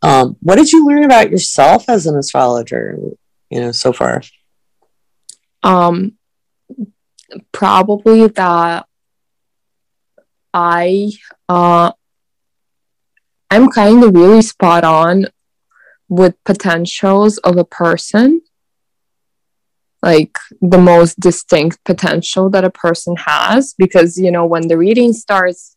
um, 0.00 0.36
what 0.40 0.56
did 0.56 0.70
you 0.70 0.86
learn 0.86 1.04
about 1.04 1.30
yourself 1.30 1.88
as 1.88 2.06
an 2.06 2.16
astrologer 2.16 2.96
you 3.50 3.60
know 3.60 3.72
so 3.72 3.92
far? 3.92 4.22
Um 5.62 6.18
probably 7.52 8.26
that 8.26 8.86
i 10.54 11.10
uh 11.48 11.92
i'm 13.50 13.68
kind 13.70 14.02
of 14.02 14.14
really 14.14 14.40
spot 14.40 14.82
on 14.84 15.26
with 16.08 16.42
potentials 16.44 17.36
of 17.38 17.56
a 17.56 17.64
person 17.64 18.40
like 20.02 20.36
the 20.60 20.78
most 20.78 21.18
distinct 21.18 21.82
potential 21.84 22.48
that 22.50 22.64
a 22.64 22.70
person 22.70 23.16
has 23.16 23.74
because 23.76 24.16
you 24.16 24.30
know 24.30 24.46
when 24.46 24.68
the 24.68 24.78
reading 24.78 25.12
starts 25.12 25.76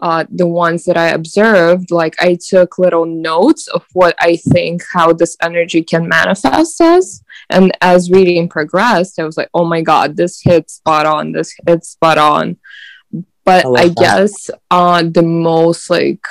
uh, 0.00 0.24
the 0.30 0.46
ones 0.46 0.84
that 0.84 0.96
I 0.96 1.08
observed, 1.08 1.90
like 1.90 2.14
I 2.20 2.38
took 2.48 2.78
little 2.78 3.04
notes 3.04 3.66
of 3.68 3.84
what 3.92 4.14
I 4.20 4.36
think 4.36 4.82
how 4.92 5.12
this 5.12 5.36
energy 5.42 5.82
can 5.82 6.08
manifest 6.08 6.80
as. 6.80 7.22
And 7.50 7.76
as 7.80 8.10
reading 8.10 8.48
progressed, 8.48 9.18
I 9.18 9.24
was 9.24 9.36
like, 9.36 9.50
oh 9.54 9.64
my 9.64 9.82
God, 9.82 10.16
this 10.16 10.40
hit 10.42 10.70
spot 10.70 11.06
on, 11.06 11.32
this 11.32 11.54
hit 11.66 11.84
spot 11.84 12.18
on. 12.18 12.58
But 13.44 13.66
I, 13.66 13.84
I 13.84 13.88
guess 13.88 14.50
uh, 14.70 15.02
the 15.02 15.22
most 15.22 15.90
like 15.90 16.24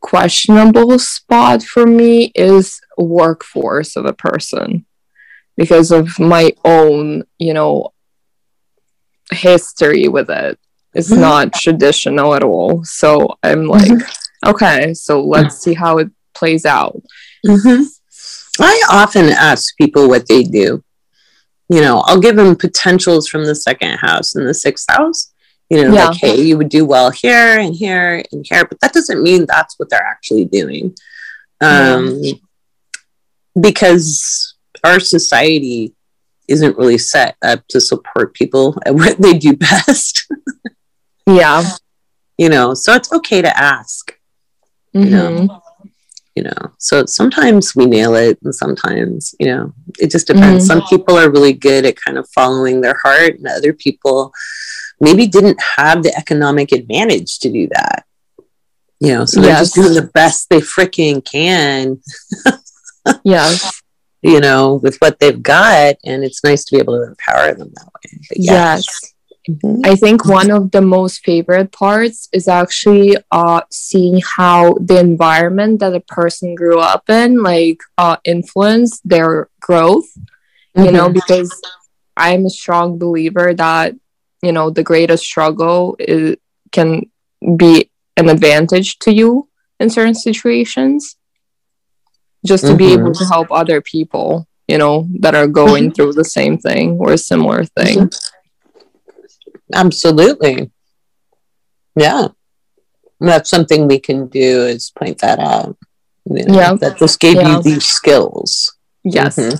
questionable 0.00 0.98
spot 0.98 1.62
for 1.62 1.86
me 1.86 2.32
is 2.34 2.80
workforce 2.96 3.96
of 3.96 4.06
a 4.06 4.12
person 4.12 4.86
because 5.56 5.90
of 5.90 6.18
my 6.18 6.52
own, 6.64 7.24
you 7.38 7.54
know, 7.54 7.92
history 9.30 10.08
with 10.08 10.30
it. 10.30 10.58
It's 10.94 11.10
mm-hmm. 11.10 11.20
not 11.20 11.52
traditional 11.52 12.34
at 12.34 12.42
all. 12.42 12.84
So 12.84 13.38
I'm 13.42 13.66
like, 13.66 13.90
mm-hmm. 13.90 14.50
okay, 14.50 14.94
so 14.94 15.22
let's 15.22 15.58
see 15.58 15.74
how 15.74 15.98
it 15.98 16.10
plays 16.34 16.64
out. 16.66 17.00
Mm-hmm. 17.46 17.82
I 18.60 18.82
often 18.90 19.26
ask 19.26 19.76
people 19.76 20.08
what 20.08 20.26
they 20.28 20.42
do. 20.42 20.82
You 21.68 21.80
know, 21.82 22.00
I'll 22.06 22.20
give 22.20 22.36
them 22.36 22.56
potentials 22.56 23.28
from 23.28 23.44
the 23.44 23.54
second 23.54 23.98
house 23.98 24.34
and 24.34 24.48
the 24.48 24.54
sixth 24.54 24.86
house 24.88 25.32
you 25.70 25.84
know, 25.84 25.94
yeah. 25.94 26.08
like, 26.08 26.18
hey, 26.18 26.42
you 26.42 26.58
would 26.58 26.68
do 26.68 26.84
well 26.84 27.10
here 27.10 27.58
and 27.58 27.74
here 27.74 28.24
and 28.32 28.44
here, 28.48 28.64
but 28.64 28.80
that 28.80 28.92
doesn't 28.92 29.22
mean 29.22 29.46
that's 29.46 29.78
what 29.78 29.88
they're 29.88 30.02
actually 30.02 30.44
doing. 30.44 30.94
Um, 31.60 32.20
Because 33.58 34.56
our 34.82 34.98
society 34.98 35.94
isn't 36.48 36.76
really 36.76 36.98
set 36.98 37.36
up 37.42 37.66
to 37.68 37.80
support 37.80 38.34
people 38.34 38.76
at 38.86 38.94
what 38.94 39.20
they 39.20 39.38
do 39.38 39.56
best. 39.56 40.26
yeah. 41.26 41.62
You 42.36 42.48
know, 42.48 42.74
so 42.74 42.94
it's 42.94 43.12
okay 43.12 43.40
to 43.40 43.56
ask. 43.56 44.12
Mm-hmm. 44.94 45.04
You 45.04 45.10
know, 45.10 45.62
you 46.34 46.42
know. 46.42 46.72
So 46.78 47.06
sometimes 47.06 47.76
we 47.76 47.86
nail 47.86 48.16
it, 48.16 48.38
and 48.42 48.54
sometimes, 48.54 49.34
you 49.38 49.46
know, 49.46 49.72
it 50.00 50.10
just 50.10 50.26
depends. 50.26 50.68
Mm-hmm. 50.68 50.80
Some 50.80 50.88
people 50.88 51.16
are 51.16 51.30
really 51.30 51.52
good 51.52 51.84
at 51.84 52.00
kind 52.00 52.18
of 52.18 52.28
following 52.34 52.80
their 52.80 52.98
heart, 53.04 53.36
and 53.36 53.46
other 53.46 53.72
people 53.72 54.32
maybe 55.00 55.26
didn't 55.26 55.60
have 55.76 56.02
the 56.02 56.14
economic 56.16 56.72
advantage 56.72 57.38
to 57.40 57.50
do 57.50 57.68
that. 57.68 58.04
You 59.00 59.14
know, 59.14 59.24
so 59.24 59.40
they're 59.40 59.50
yes. 59.50 59.60
just 59.60 59.74
doing 59.74 59.94
the 59.94 60.10
best 60.12 60.50
they 60.50 60.60
freaking 60.60 61.24
can. 61.24 62.02
yes. 63.24 63.80
You 64.20 64.40
know, 64.40 64.74
with 64.74 64.98
what 64.98 65.18
they've 65.18 65.42
got. 65.42 65.96
And 66.04 66.22
it's 66.22 66.44
nice 66.44 66.64
to 66.66 66.76
be 66.76 66.80
able 66.80 66.98
to 66.98 67.08
empower 67.08 67.54
them 67.54 67.72
that 67.74 67.86
way. 67.86 68.20
Yeah. 68.36 68.52
Yes. 68.76 69.14
Mm-hmm. 69.48 69.80
I 69.86 69.94
think 69.96 70.26
one 70.26 70.50
of 70.50 70.70
the 70.70 70.82
most 70.82 71.24
favorite 71.24 71.72
parts 71.72 72.28
is 72.30 72.46
actually 72.46 73.16
uh, 73.32 73.62
seeing 73.70 74.20
how 74.36 74.74
the 74.74 75.00
environment 75.00 75.80
that 75.80 75.94
a 75.94 76.00
person 76.00 76.54
grew 76.54 76.78
up 76.78 77.08
in, 77.08 77.42
like, 77.42 77.80
uh, 77.96 78.18
influenced 78.24 79.00
their 79.08 79.48
growth. 79.60 80.12
Mm-hmm. 80.76 80.84
You 80.84 80.92
know, 80.92 81.04
mm-hmm. 81.04 81.14
because 81.14 81.58
I'm 82.18 82.44
a 82.44 82.50
strong 82.50 82.98
believer 82.98 83.54
that 83.54 83.94
you 84.42 84.52
know 84.52 84.70
the 84.70 84.82
greatest 84.82 85.24
struggle 85.24 85.96
is, 85.98 86.36
can 86.72 87.10
be 87.56 87.90
an 88.16 88.28
advantage 88.28 88.98
to 89.00 89.12
you 89.12 89.48
in 89.78 89.90
certain 89.90 90.14
situations. 90.14 91.16
Just 92.46 92.64
to 92.64 92.70
mm-hmm. 92.70 92.78
be 92.78 92.92
able 92.94 93.12
to 93.12 93.24
help 93.26 93.48
other 93.50 93.82
people 93.82 94.48
you 94.70 94.78
know 94.78 95.08
that 95.18 95.34
are 95.34 95.48
going 95.48 95.84
mm-hmm. 95.84 95.94
through 95.94 96.12
the 96.12 96.24
same 96.24 96.56
thing 96.56 96.96
or 97.00 97.12
a 97.12 97.18
similar 97.18 97.64
thing. 97.64 98.10
Absolutely. 99.74 100.70
Yeah. 101.96 102.28
That's 103.20 103.50
something 103.50 103.88
we 103.88 103.98
can 103.98 104.28
do 104.28 104.64
is 104.64 104.92
point 104.96 105.18
that 105.18 105.38
out. 105.38 105.76
You 106.24 106.44
know, 106.46 106.54
yeah. 106.54 106.74
that 106.74 106.98
just 106.98 107.20
gave 107.20 107.36
yeah. 107.36 107.56
you 107.56 107.62
these 107.62 107.84
skills. 107.84 108.76
Yes. 109.04 109.36
Mm-hmm. 109.36 109.56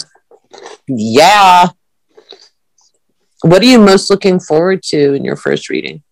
yeah 0.89 1.68
what 3.43 3.62
are 3.62 3.66
you 3.66 3.78
most 3.78 4.11
looking 4.11 4.38
forward 4.38 4.82
to 4.84 5.14
in 5.14 5.24
your 5.24 5.36
first 5.36 5.68
reading? 5.68 6.03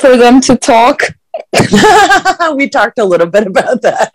For 0.00 0.16
them 0.16 0.40
to 0.42 0.56
talk. 0.56 1.02
we 2.54 2.68
talked 2.68 2.98
a 2.98 3.04
little 3.04 3.26
bit 3.26 3.46
about 3.46 3.82
that. 3.82 4.12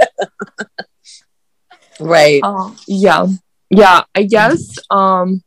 right. 2.00 2.42
Uh, 2.44 2.72
yeah. 2.88 3.28
Yeah, 3.70 4.04
I 4.14 4.24
guess 4.24 4.78
um 4.90 5.44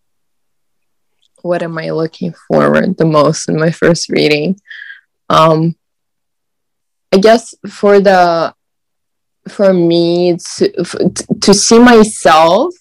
what 1.43 1.63
am 1.63 1.79
I 1.79 1.91
looking 1.91 2.35
forward 2.49 2.97
the 2.97 3.05
most 3.05 3.49
in 3.49 3.57
my 3.57 3.71
first 3.71 4.09
reading? 4.09 4.59
Um 5.29 5.77
I 7.13 7.19
guess 7.19 7.55
for 7.69 8.01
the 8.01 8.55
for 9.49 9.73
me 9.73 10.37
to 10.57 11.13
to 11.41 11.55
see 11.55 11.79
myself 11.79 12.75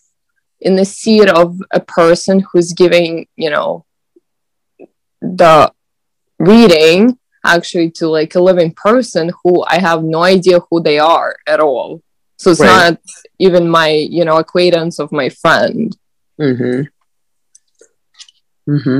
in 0.61 0.75
the 0.75 0.85
seat 0.85 1.29
of 1.29 1.59
a 1.71 1.79
person 1.79 2.43
who's 2.51 2.73
giving 2.73 3.27
you 3.35 3.49
know 3.49 3.85
the 5.21 5.71
reading 6.39 7.17
actually 7.45 7.91
to 7.91 8.07
like 8.07 8.35
a 8.35 8.39
living 8.39 8.71
person 8.73 9.31
who 9.43 9.63
I 9.67 9.79
have 9.79 10.03
no 10.03 10.23
idea 10.23 10.59
who 10.69 10.81
they 10.81 10.99
are 10.99 11.35
at 11.47 11.59
all. 11.59 12.01
So 12.37 12.51
it's 12.51 12.59
right. 12.59 12.89
not 12.91 12.99
even 13.39 13.69
my, 13.69 13.89
you 13.89 14.25
know, 14.25 14.37
acquaintance 14.37 14.99
of 14.99 15.11
my 15.11 15.29
friend. 15.29 15.95
Mm-hmm. 16.39 16.81
Mm-hmm. 18.71 18.99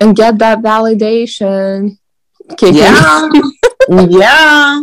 And 0.00 0.16
get 0.16 0.38
that 0.38 0.58
validation. 0.58 1.98
Yeah. 2.60 3.30
yeah. 3.88 4.82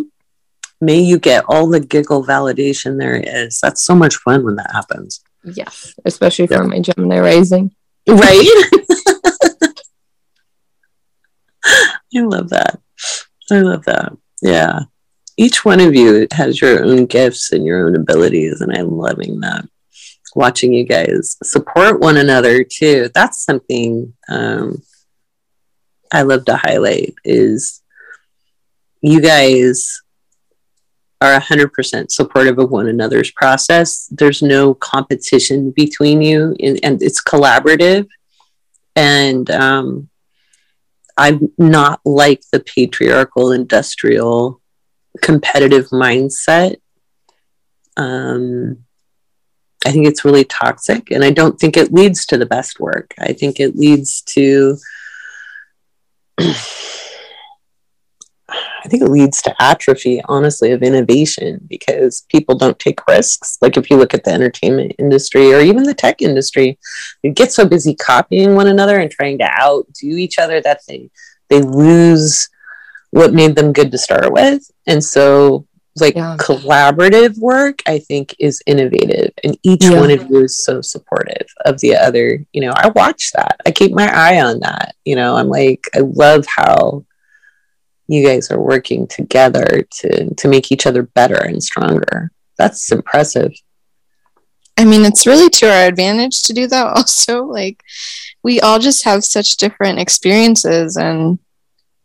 May 0.82 1.00
you 1.00 1.20
get 1.20 1.46
all 1.48 1.68
the 1.68 1.80
giggle 1.80 2.26
validation 2.26 2.98
there 2.98 3.16
is. 3.16 3.60
That's 3.60 3.84
so 3.84 3.94
much 3.94 4.16
fun 4.18 4.44
when 4.44 4.56
that 4.56 4.72
happens. 4.72 5.22
Yes, 5.46 5.94
especially 6.06 6.48
yeah. 6.50 6.58
for 6.58 6.64
my 6.66 6.80
Gemini 6.80 7.20
rising. 7.20 7.72
Right? 8.08 8.64
I 11.66 12.22
love 12.22 12.50
that. 12.50 12.80
I 13.52 13.60
love 13.60 13.86
that. 13.86 14.14
Yeah. 14.42 14.82
Each 15.38 15.66
one 15.66 15.80
of 15.82 15.94
you 15.94 16.28
has 16.32 16.62
your 16.62 16.84
own 16.84 17.06
gifts 17.06 17.52
and 17.52 17.66
your 17.66 17.86
own 17.86 17.96
abilities, 17.96 18.62
and 18.62 18.76
I'm 18.76 18.92
loving 18.92 19.40
that. 19.42 19.66
Watching 20.36 20.74
you 20.74 20.86
guys 20.86 21.38
support 21.44 22.00
one 22.00 22.18
another 22.18 22.64
too. 22.64 23.10
That's 23.14 23.44
something 23.44 24.14
um, 24.28 24.82
I 26.12 26.24
love 26.24 26.46
to 26.46 26.58
highlight 26.58 27.14
is 27.24 27.82
you 29.02 29.22
guys 29.22 30.02
are 31.26 31.40
100% 31.40 32.12
supportive 32.12 32.60
of 32.60 32.70
one 32.70 32.88
another's 32.88 33.32
process. 33.32 34.08
There's 34.12 34.42
no 34.42 34.74
competition 34.74 35.72
between 35.72 36.22
you, 36.22 36.56
and, 36.60 36.80
and 36.84 37.02
it's 37.02 37.24
collaborative. 37.24 38.08
And 38.96 39.50
um, 39.52 40.10
I'm 41.18 41.52
not 41.58 42.02
like 42.06 42.42
the 42.52 42.60
patriarchal 42.60 43.52
industrial 43.52 44.62
competitive 45.22 45.88
mindset. 45.90 46.78
Um, 47.98 48.86
I 49.86 49.92
think 49.92 50.08
it's 50.08 50.26
really 50.26 50.46
toxic, 50.46 51.12
and 51.12 51.24
I 51.24 51.30
don't 51.30 51.60
think 51.60 51.78
it 51.78 51.94
leads 51.94 52.26
to 52.28 52.38
the 52.38 52.46
best 52.46 52.80
work. 52.80 53.14
I 53.20 53.34
think 53.34 53.60
it 53.60 53.76
leads 53.76 54.22
to 54.24 54.78
I 58.86 58.88
think 58.88 59.02
it 59.02 59.10
leads 59.10 59.42
to 59.42 59.56
atrophy, 59.60 60.22
honestly, 60.26 60.72
of 60.72 60.84
innovation 60.84 61.60
because 61.68 62.24
people 62.30 62.56
don't 62.56 62.78
take 62.78 63.08
risks. 63.08 63.58
Like 63.60 63.78
if 63.78 63.90
you 63.90 63.98
look 63.98 64.14
at 64.14 64.24
the 64.24 64.32
entertainment 64.32 64.94
industry 65.00 65.52
or 65.52 65.60
even 65.60 65.84
the 65.84 65.96
tech 65.96 66.22
industry, 66.22 66.78
you 67.24 67.32
get 67.32 67.52
so 67.52 67.68
busy 67.68 67.96
copying 67.96 68.54
one 68.54 68.68
another 68.68 69.00
and 69.00 69.10
trying 69.10 69.40
to 69.40 69.60
outdo 69.60 70.06
each 70.06 70.38
other 70.38 70.62
that 70.62 70.82
they 70.88 71.10
they 71.50 71.62
lose 71.62 72.48
what 73.10 73.34
made 73.34 73.56
them 73.56 73.74
good 73.74 73.92
to 73.92 73.98
start 73.98 74.32
with. 74.32 74.70
And 74.86 75.04
so 75.04 75.66
like 75.98 76.16
yeah. 76.16 76.36
collaborative 76.38 77.38
work 77.38 77.82
i 77.88 77.98
think 77.98 78.36
is 78.38 78.62
innovative 78.68 79.32
and 79.46 79.58
each 79.64 79.86
yeah. 79.86 79.98
one 79.98 80.12
of 80.12 80.30
you 80.30 80.44
is 80.44 80.62
so 80.62 80.82
supportive 80.82 81.48
of 81.64 81.80
the 81.80 81.96
other 81.96 82.46
you 82.52 82.60
know 82.60 82.74
i 82.76 82.90
watch 82.90 83.32
that 83.32 83.56
i 83.66 83.72
keep 83.72 83.94
my 83.94 84.14
eye 84.14 84.42
on 84.42 84.60
that 84.60 84.94
you 85.06 85.16
know 85.16 85.38
i'm 85.38 85.48
like 85.48 85.86
i 85.96 86.00
love 86.00 86.46
how 86.54 87.02
you 88.08 88.26
guys 88.26 88.52
are 88.52 88.60
working 88.60 89.08
together 89.08 89.86
to 89.92 90.34
to 90.36 90.48
make 90.48 90.72
each 90.72 90.86
other 90.86 91.04
better 91.04 91.38
and 91.38 91.64
stronger. 91.64 92.32
That's 92.58 92.92
impressive. 92.92 93.52
I 94.78 94.86
mean, 94.86 95.06
it's 95.06 95.26
really 95.26 95.50
to 95.50 95.68
our 95.68 95.88
advantage 95.88 96.44
to 96.44 96.54
do 96.54 96.68
that 96.68 96.88
also. 96.96 97.46
Like 97.46 97.82
we 98.44 98.60
all 98.62 98.80
just 98.80 99.04
have 99.06 99.24
such 99.24 99.58
different 99.58 100.00
experiences 100.00 100.98
and 100.98 101.40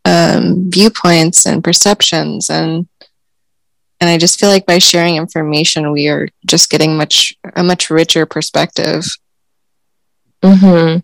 um, 0.05 0.71
viewpoints 0.71 1.47
and 1.47 1.63
perceptions 1.63 2.49
and 2.49 2.89
and 4.03 4.09
I 4.09 4.17
just 4.17 4.41
feel 4.41 4.49
like 4.49 4.65
by 4.65 4.79
sharing 4.79 5.17
information 5.17 5.93
we 5.93 6.09
are 6.09 6.27
just 6.47 6.71
getting 6.71 6.97
much 6.97 7.35
a 7.55 7.63
much 7.63 7.91
richer 7.91 8.25
perspective. 8.25 9.05
Mhm. 10.43 11.03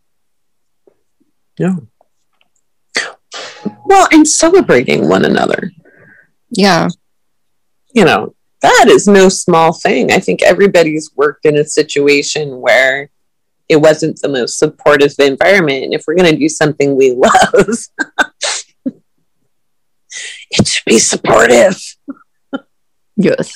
Yeah 1.58 1.76
well 3.86 4.08
and 4.12 4.26
celebrating 4.26 5.08
one 5.08 5.24
another. 5.24 5.72
Yeah. 6.50 6.88
You 7.94 8.04
know 8.04 8.34
that 8.62 8.86
is 8.88 9.06
no 9.06 9.28
small 9.28 9.72
thing. 9.72 10.10
I 10.10 10.18
think 10.18 10.42
everybody's 10.42 11.10
worked 11.14 11.44
in 11.44 11.56
a 11.56 11.64
situation 11.64 12.60
where 12.60 13.10
it 13.68 13.76
wasn't 13.76 14.20
the 14.20 14.28
most 14.28 14.58
supportive 14.58 15.12
environment 15.18 15.84
and 15.84 15.94
if 15.94 16.04
we're 16.06 16.14
going 16.14 16.32
to 16.32 16.38
do 16.38 16.48
something 16.48 16.96
we 16.96 17.12
love 17.12 17.32
it 20.50 20.66
should 20.66 20.84
be 20.84 20.98
supportive. 20.98 21.76
Yes. 23.16 23.52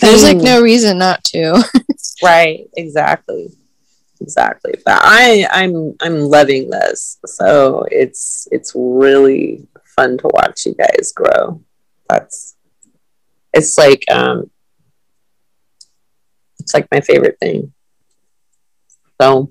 There's 0.00 0.22
like 0.22 0.36
no 0.36 0.62
reason 0.62 0.98
not 0.98 1.24
to. 1.24 1.62
Right 2.20 2.66
exactly 2.76 3.48
exactly. 4.20 4.74
But 4.84 5.00
i 5.02 5.46
i'm 5.50 5.94
i'm 6.00 6.20
loving 6.20 6.70
this. 6.70 7.18
So 7.26 7.84
it's 7.90 8.48
it's 8.50 8.72
really 8.74 9.66
fun 9.96 10.18
to 10.18 10.30
watch 10.34 10.66
you 10.66 10.74
guys 10.74 11.12
grow. 11.14 11.62
That's 12.08 12.56
it's 13.52 13.76
like 13.78 14.04
um 14.10 14.50
it's 16.60 16.74
like 16.74 16.88
my 16.90 17.00
favorite 17.00 17.38
thing. 17.40 17.72
So 19.20 19.50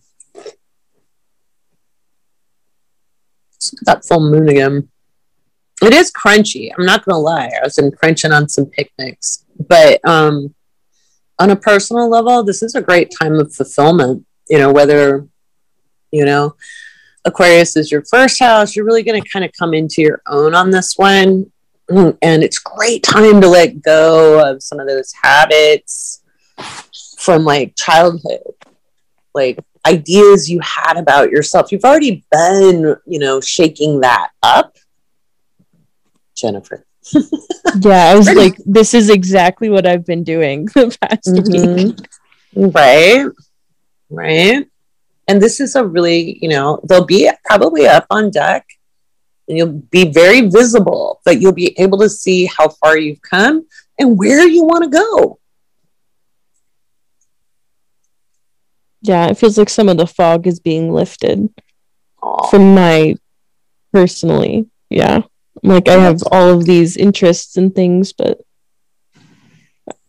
that 3.85 4.05
full 4.05 4.19
moon 4.21 4.49
again. 4.49 4.89
It 5.81 5.93
is 5.93 6.11
crunchy 6.11 6.71
i'm 6.77 6.85
not 6.85 7.05
gonna 7.05 7.19
lie. 7.19 7.51
I 7.55 7.63
was 7.63 7.77
in 7.77 7.91
crunching 7.91 8.31
on 8.31 8.49
some 8.49 8.65
picnics. 8.65 9.45
But 9.67 9.99
um 10.07 10.53
on 11.39 11.49
a 11.51 11.55
personal 11.55 12.09
level 12.09 12.43
this 12.43 12.63
is 12.63 12.75
a 12.75 12.81
great 12.81 13.11
time 13.19 13.33
of 13.39 13.53
fulfillment 13.53 14.25
you 14.49 14.57
know, 14.57 14.71
whether, 14.71 15.27
you 16.11 16.25
know, 16.25 16.55
Aquarius 17.25 17.75
is 17.75 17.91
your 17.91 18.03
first 18.05 18.39
house, 18.39 18.75
you're 18.75 18.85
really 18.85 19.03
going 19.03 19.21
to 19.21 19.29
kind 19.29 19.45
of 19.45 19.51
come 19.57 19.73
into 19.73 20.01
your 20.01 20.21
own 20.27 20.55
on 20.55 20.71
this 20.71 20.97
one. 20.97 21.51
And 21.89 22.43
it's 22.43 22.59
great 22.59 23.03
time 23.03 23.39
to 23.41 23.47
let 23.47 23.81
go 23.81 24.45
of 24.45 24.63
some 24.63 24.79
of 24.79 24.87
those 24.87 25.13
habits 25.21 26.21
from 27.17 27.43
like 27.43 27.75
childhood, 27.75 28.41
like 29.33 29.59
ideas 29.85 30.49
you 30.49 30.59
had 30.61 30.97
about 30.97 31.29
yourself. 31.29 31.71
You've 31.71 31.85
already 31.85 32.25
been, 32.31 32.95
you 33.05 33.19
know, 33.19 33.39
shaking 33.39 34.01
that 34.01 34.29
up. 34.43 34.75
Jennifer. 36.35 36.85
yeah, 37.79 38.11
I 38.11 38.15
was 38.15 38.29
like, 38.33 38.57
this 38.65 38.93
is 38.93 39.09
exactly 39.09 39.69
what 39.69 39.85
I've 39.85 40.05
been 40.05 40.23
doing 40.23 40.65
the 40.65 40.97
past 41.01 41.27
mm-hmm. 41.27 41.87
week. 41.87 42.73
Right 42.73 43.27
right? 44.09 44.65
And 45.27 45.41
this 45.41 45.59
is 45.59 45.75
a 45.75 45.85
really, 45.85 46.39
you 46.41 46.49
know, 46.49 46.79
they'll 46.87 47.05
be 47.05 47.29
probably 47.45 47.87
up 47.87 48.05
on 48.09 48.31
deck 48.31 48.65
and 49.47 49.57
you'll 49.57 49.81
be 49.91 50.11
very 50.11 50.41
visible, 50.41 51.21
but 51.25 51.41
you'll 51.41 51.53
be 51.53 51.77
able 51.79 51.99
to 51.99 52.09
see 52.09 52.45
how 52.45 52.69
far 52.69 52.97
you've 52.97 53.21
come 53.21 53.65
and 53.99 54.17
where 54.17 54.47
you 54.47 54.63
want 54.63 54.83
to 54.83 54.89
go. 54.89 55.39
Yeah, 59.01 59.27
it 59.27 59.37
feels 59.37 59.57
like 59.57 59.69
some 59.69 59.89
of 59.89 59.97
the 59.97 60.07
fog 60.07 60.47
is 60.47 60.59
being 60.59 60.91
lifted 60.91 61.49
Aww. 62.21 62.49
from 62.49 62.75
my 62.75 63.15
personally. 63.93 64.67
Yeah. 64.89 65.21
Like 65.63 65.87
I 65.87 65.93
have 65.93 66.21
all 66.31 66.49
of 66.49 66.65
these 66.65 66.97
interests 66.97 67.57
and 67.57 67.73
things, 67.73 68.13
but 68.13 68.39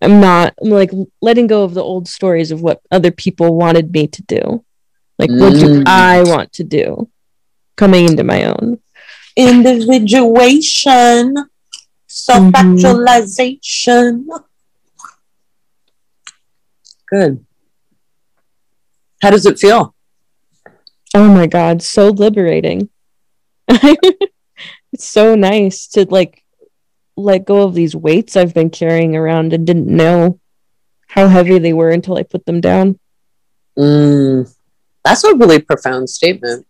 I'm 0.01 0.21
not 0.21 0.55
I'm 0.63 0.71
like 0.71 0.91
letting 1.21 1.47
go 1.47 1.65
of 1.65 1.75
the 1.75 1.83
old 1.83 2.09
stories 2.09 2.51
of 2.51 2.63
what 2.63 2.81
other 2.91 3.11
people 3.11 3.55
wanted 3.57 3.93
me 3.93 4.07
to 4.07 4.23
do. 4.23 4.65
Like 5.19 5.29
mm. 5.31 5.41
what 5.41 5.53
do 5.55 5.81
mm. 5.81 5.85
I 5.87 6.23
want 6.23 6.53
to 6.55 6.65
do? 6.65 7.11
Coming 7.77 8.07
into 8.07 8.25
my 8.25 8.45
own. 8.45 8.81
Individuation. 9.37 11.37
Self-actualization. 12.07 14.27
Mm-hmm. 14.27 14.45
Good. 17.09 17.45
How 19.23 19.31
does 19.31 19.47
it 19.47 19.59
feel? 19.59 19.95
Oh 21.15 21.29
my 21.29 21.47
god, 21.47 21.83
so 21.83 22.09
liberating. 22.09 22.91
it's 23.69 24.35
so 24.99 25.35
nice 25.35 25.87
to 25.89 26.07
like 26.09 26.45
let 27.19 27.45
go 27.45 27.63
of 27.63 27.75
these 27.75 27.97
weights 27.97 28.37
I've 28.37 28.55
been 28.55 28.71
carrying 28.71 29.17
around 29.17 29.53
and 29.53 29.67
didn't 29.67 29.89
know 29.89 30.41
how 31.09 31.27
heavy 31.27 31.59
they 31.59 31.73
were 31.73 31.91
until 31.91 32.17
I 32.17 32.23
put 32.23 32.47
them 32.47 32.61
down. 32.61 32.99
Mm, 33.79 34.55
that's 35.05 35.25
a 35.25 35.35
really 35.35 35.61
profound 35.61 36.09
statement. 36.11 36.67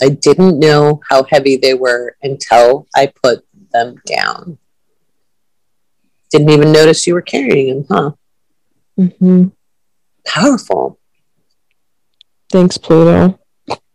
I 0.00 0.08
didn't 0.08 0.58
know 0.58 1.00
how 1.08 1.24
heavy 1.24 1.56
they 1.56 1.74
were 1.74 2.16
until 2.22 2.86
I 2.94 3.12
put 3.22 3.44
them 3.72 4.00
down. 4.06 4.58
Didn't 6.30 6.50
even 6.50 6.72
notice 6.72 7.06
you 7.06 7.14
were 7.14 7.22
carrying 7.22 7.84
them, 7.84 7.86
huh? 7.88 8.10
Mm-hmm. 8.98 9.48
powerful. 10.26 10.98
Thanks, 12.50 12.78
Pluto. 12.78 13.38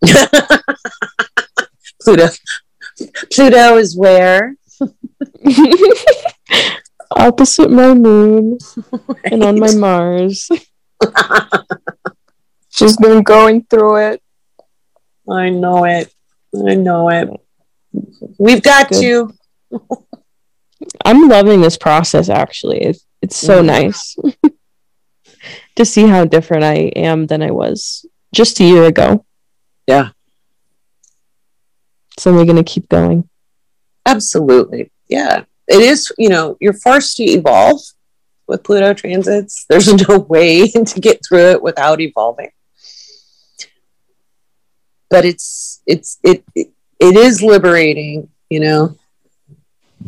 Pluto. 2.01 2.27
Pluto 3.31 3.77
is 3.77 3.97
where? 3.97 4.55
Opposite 7.11 7.71
my 7.71 7.93
moon 7.93 8.57
right. 8.91 9.19
and 9.25 9.43
on 9.43 9.59
my 9.59 9.73
Mars. 9.73 10.49
She's 12.69 12.97
been 12.97 13.23
going 13.23 13.63
through 13.63 14.11
it. 14.11 14.21
I 15.29 15.49
know 15.49 15.85
it. 15.85 16.13
I 16.55 16.75
know 16.75 17.09
it. 17.09 17.29
We've 18.37 18.61
got 18.61 18.89
Good. 18.89 19.03
you. 19.03 19.33
I'm 21.03 21.27
loving 21.27 21.61
this 21.61 21.77
process 21.77 22.29
actually. 22.29 22.81
It's 22.81 23.05
it's 23.21 23.35
so 23.35 23.61
mm. 23.61 23.65
nice 23.65 24.15
to 25.75 25.85
see 25.85 26.07
how 26.07 26.25
different 26.25 26.63
I 26.63 26.91
am 26.95 27.27
than 27.27 27.41
I 27.41 27.51
was 27.51 28.05
just 28.33 28.59
a 28.59 28.63
year 28.63 28.85
ago. 28.85 29.25
Yeah. 29.87 30.09
So 32.17 32.33
we're 32.33 32.45
gonna 32.45 32.63
keep 32.63 32.87
going. 32.87 33.27
Absolutely. 34.05 34.91
Yeah. 35.09 35.43
It 35.67 35.81
is, 35.81 36.11
you 36.17 36.29
know, 36.29 36.55
you're 36.61 36.73
forced 36.73 37.17
to 37.17 37.23
evolve 37.23 37.81
with 38.47 38.63
Pluto 38.63 38.93
transits. 38.93 39.65
There's 39.67 39.93
no 40.07 40.19
way 40.19 40.67
to 40.71 40.99
get 40.99 41.19
through 41.27 41.51
it 41.51 41.61
without 41.61 41.99
evolving. 41.99 42.51
But 45.09 45.25
it's 45.25 45.81
it's 45.87 46.19
it 46.23 46.43
it, 46.55 46.71
it 46.99 47.15
is 47.15 47.41
liberating, 47.41 48.29
you 48.49 48.59
know. 48.59 48.95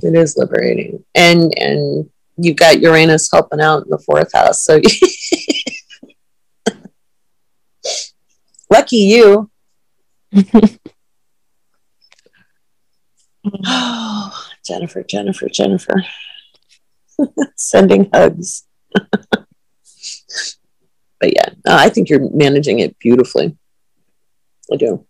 It 0.02 0.16
is 0.16 0.38
liberating. 0.38 1.04
And 1.16 1.58
and 1.58 2.10
you've 2.38 2.56
got 2.56 2.80
Uranus 2.80 3.30
helping 3.32 3.60
out 3.62 3.84
in 3.84 3.90
the 3.90 3.98
fourth 3.98 4.32
house. 4.34 4.62
So 4.64 4.80
lucky 8.70 8.98
you. 8.98 9.50
oh, 13.66 14.41
Jennifer, 14.72 15.04
Jennifer, 15.04 15.50
Jennifer. 15.50 16.06
Sending 17.58 18.10
hugs. 18.14 18.66
but 18.94 19.46
yeah, 21.24 21.50
I 21.68 21.90
think 21.90 22.10
you're 22.10 22.32
managing 22.32 22.80
it 22.80 22.98
beautifully. 22.98 23.58
I 24.72 24.78
do. 24.78 25.06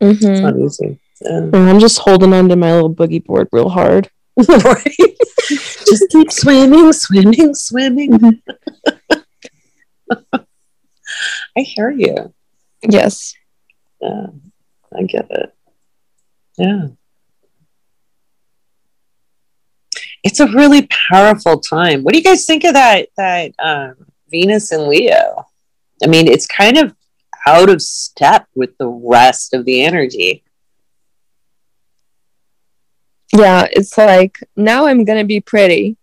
Mm-hmm. 0.00 0.26
It's 0.26 0.40
not 0.40 0.56
easy. 0.58 1.00
Yeah. 1.20 1.50
I'm 1.52 1.80
just 1.80 1.98
holding 1.98 2.32
on 2.32 2.48
to 2.50 2.56
my 2.56 2.72
little 2.72 2.94
boogie 2.94 3.24
board 3.24 3.48
real 3.50 3.68
hard. 3.68 4.08
right? 4.36 4.96
just 5.48 6.04
keep 6.10 6.30
swimming, 6.30 6.92
swimming, 6.92 7.52
swimming. 7.54 8.42
I 11.56 11.60
hear 11.60 11.90
you. 11.90 12.32
Yes. 12.88 13.34
Yeah, 14.00 14.26
I 14.96 15.02
get 15.02 15.26
it. 15.30 15.52
Yeah. 16.58 16.88
It's 20.24 20.40
a 20.40 20.46
really 20.48 20.88
powerful 21.10 21.60
time. 21.60 22.02
What 22.02 22.14
do 22.14 22.18
you 22.18 22.24
guys 22.24 22.46
think 22.46 22.64
of 22.64 22.72
that 22.72 23.08
that 23.16 23.52
um, 23.62 23.94
Venus 24.30 24.72
and 24.72 24.88
Leo? 24.88 25.46
I 26.02 26.06
mean, 26.06 26.26
it's 26.26 26.46
kind 26.46 26.78
of 26.78 26.94
out 27.46 27.68
of 27.68 27.82
step 27.82 28.46
with 28.54 28.76
the 28.78 28.88
rest 28.88 29.54
of 29.54 29.64
the 29.64 29.82
energy. 29.84 30.42
Yeah 33.36 33.66
it's 33.70 33.98
like 33.98 34.38
now 34.56 34.86
i'm 34.86 35.04
gonna 35.04 35.24
be 35.24 35.40
pretty. 35.40 35.96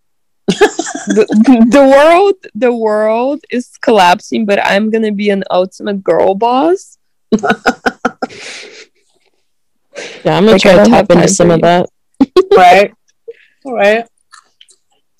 The, 1.07 1.25
the 1.71 1.81
world 1.81 2.35
the 2.53 2.71
world 2.71 3.39
is 3.49 3.71
collapsing 3.81 4.45
but 4.45 4.63
i'm 4.63 4.91
gonna 4.91 5.11
be 5.11 5.31
an 5.31 5.43
ultimate 5.49 6.03
girl 6.03 6.35
boss. 6.35 6.97
Yeah 10.23 10.37
i'm 10.37 10.45
gonna 10.45 10.51
like, 10.53 10.61
try 10.61 10.83
to 10.83 10.89
tap 10.89 11.09
into 11.09 11.27
some 11.27 11.51
of 11.51 11.61
that. 11.61 11.89
Right. 12.55 12.93
All 13.65 13.73
right 13.73 14.07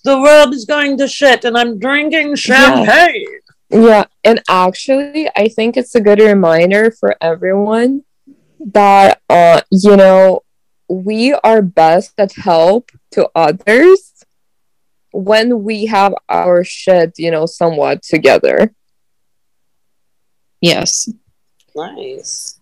the 0.03 0.19
world 0.19 0.53
is 0.53 0.65
going 0.65 0.97
to 0.97 1.07
shit 1.07 1.45
and 1.45 1.57
i'm 1.57 1.79
drinking 1.79 2.35
champagne 2.35 3.25
yeah. 3.69 3.79
yeah 3.79 4.03
and 4.23 4.41
actually 4.49 5.29
i 5.35 5.47
think 5.47 5.77
it's 5.77 5.95
a 5.95 6.01
good 6.01 6.19
reminder 6.19 6.91
for 6.91 7.15
everyone 7.21 8.03
that 8.59 9.21
uh 9.29 9.61
you 9.71 9.95
know 9.95 10.41
we 10.91 11.33
are 11.33 11.61
best 11.61 12.13
at 12.17 12.33
help 12.33 12.91
to 13.11 13.29
others 13.33 14.11
when 15.11 15.63
we 15.63 15.85
have 15.85 16.13
our 16.29 16.63
shit, 16.63 17.13
you 17.17 17.31
know, 17.31 17.45
somewhat 17.45 18.01
together. 18.03 18.73
Yes. 20.59 21.09
Nice. 21.75 22.59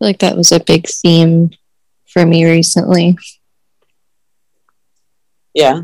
like 0.00 0.18
that 0.20 0.36
was 0.36 0.50
a 0.50 0.58
big 0.58 0.88
theme 0.88 1.50
for 2.08 2.24
me 2.26 2.44
recently. 2.44 3.16
Yeah. 5.54 5.82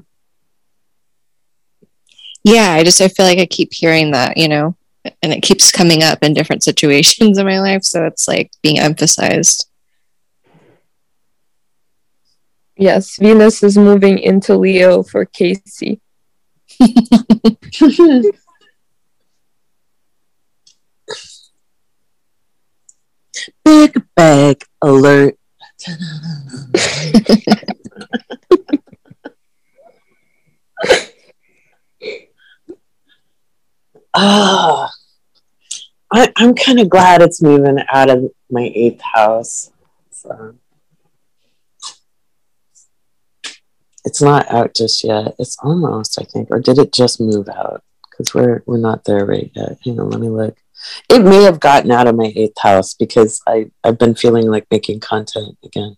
Yeah, 2.44 2.70
I 2.72 2.84
just 2.84 3.00
I 3.00 3.08
feel 3.08 3.26
like 3.26 3.38
I 3.38 3.46
keep 3.46 3.72
hearing 3.72 4.12
that, 4.12 4.36
you 4.36 4.48
know, 4.48 4.76
and 5.22 5.32
it 5.32 5.42
keeps 5.42 5.72
coming 5.72 6.02
up 6.04 6.22
in 6.22 6.32
different 6.32 6.62
situations 6.68 7.38
in 7.38 7.46
my 7.46 7.58
life, 7.60 7.82
so 7.82 8.04
it's 8.04 8.28
like 8.28 8.50
being 8.62 8.78
emphasized. 8.78 9.68
Yes, 12.76 13.16
Venus 13.18 13.62
is 13.62 13.78
moving 13.78 14.18
into 14.18 14.54
Leo 14.56 15.02
for 15.02 15.24
Kaycee. 15.24 16.00
Big 23.64 24.02
bag 24.14 24.62
alert. 24.82 25.38
Ah, 34.16 34.90
I, 36.10 36.32
I'm 36.36 36.54
kind 36.54 36.80
of 36.80 36.88
glad 36.88 37.22
it's 37.22 37.42
moving 37.42 37.78
out 37.92 38.10
of 38.10 38.30
my 38.50 38.72
eighth 38.74 39.02
house. 39.02 39.70
So. 40.10 40.54
It's 44.06 44.22
not 44.22 44.48
out 44.50 44.72
just 44.74 45.02
yet. 45.02 45.34
It's 45.38 45.56
almost, 45.62 46.20
I 46.20 46.24
think, 46.24 46.48
or 46.50 46.60
did 46.60 46.78
it 46.78 46.92
just 46.92 47.20
move 47.20 47.48
out? 47.48 47.82
Because 48.08 48.32
we're 48.32 48.62
we're 48.64 48.78
not 48.78 49.04
there 49.04 49.26
right 49.26 49.50
yet. 49.54 49.78
Hang 49.84 50.00
on, 50.00 50.10
let 50.10 50.20
me 50.20 50.28
look. 50.28 50.56
It 51.10 51.22
may 51.22 51.42
have 51.42 51.58
gotten 51.58 51.90
out 51.90 52.06
of 52.06 52.14
my 52.14 52.32
eighth 52.36 52.58
house 52.58 52.94
because 52.94 53.42
I 53.46 53.70
I've 53.82 53.98
been 53.98 54.14
feeling 54.14 54.46
like 54.48 54.66
making 54.70 55.00
content 55.00 55.58
again. 55.64 55.96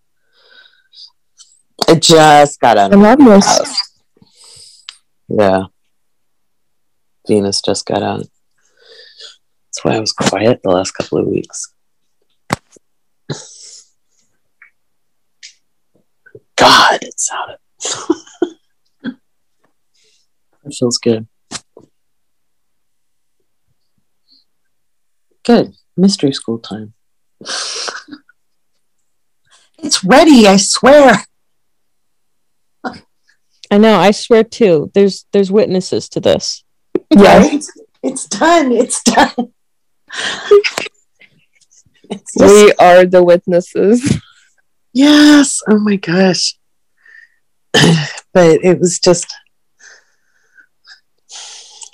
It 1.87 2.01
just 2.01 2.59
got 2.61 2.79
out 2.79 2.93
of 2.93 2.99
my 2.99 3.15
house. 3.41 3.93
Yeah. 5.29 5.65
Venus 7.29 7.61
just 7.61 7.87
got 7.87 8.03
out. 8.03 8.27
That's 9.67 9.85
why 9.85 9.95
I 9.95 10.01
was 10.01 10.13
quiet 10.13 10.61
the 10.65 10.71
last 10.71 10.93
couple 10.93 11.19
of 11.19 11.27
weeks. 11.27 11.73
God, 16.57 16.99
it's 17.03 17.31
out 17.31 17.51
of 17.51 17.59
it 20.65 20.75
feels 20.79 20.99
good. 20.99 21.29
Good. 25.45 25.75
Mystery 25.97 26.33
school 26.33 26.59
time. 26.59 26.95
it's 29.79 30.05
ready, 30.05 30.47
I 30.47 30.57
swear. 30.57 31.25
I 33.71 33.77
know, 33.79 33.97
I 33.99 34.11
swear 34.13 34.45
too. 34.45 34.91
There's 34.95 35.27
there's 35.33 35.53
witnesses 35.53 36.09
to 36.11 36.21
this. 36.21 36.65
Right? 37.15 37.65
It's 38.03 38.27
done. 38.27 38.73
It's 38.73 39.03
done. 39.03 39.33
it's 42.11 42.35
just... 42.39 42.39
We 42.39 42.73
are 42.79 43.05
the 43.05 43.25
witnesses. 43.25 44.21
Yes. 44.93 45.61
Oh 45.69 45.79
my 45.79 45.97
gosh. 45.97 46.59
but 47.73 48.65
it 48.65 48.79
was 48.79 48.99
just 48.99 49.27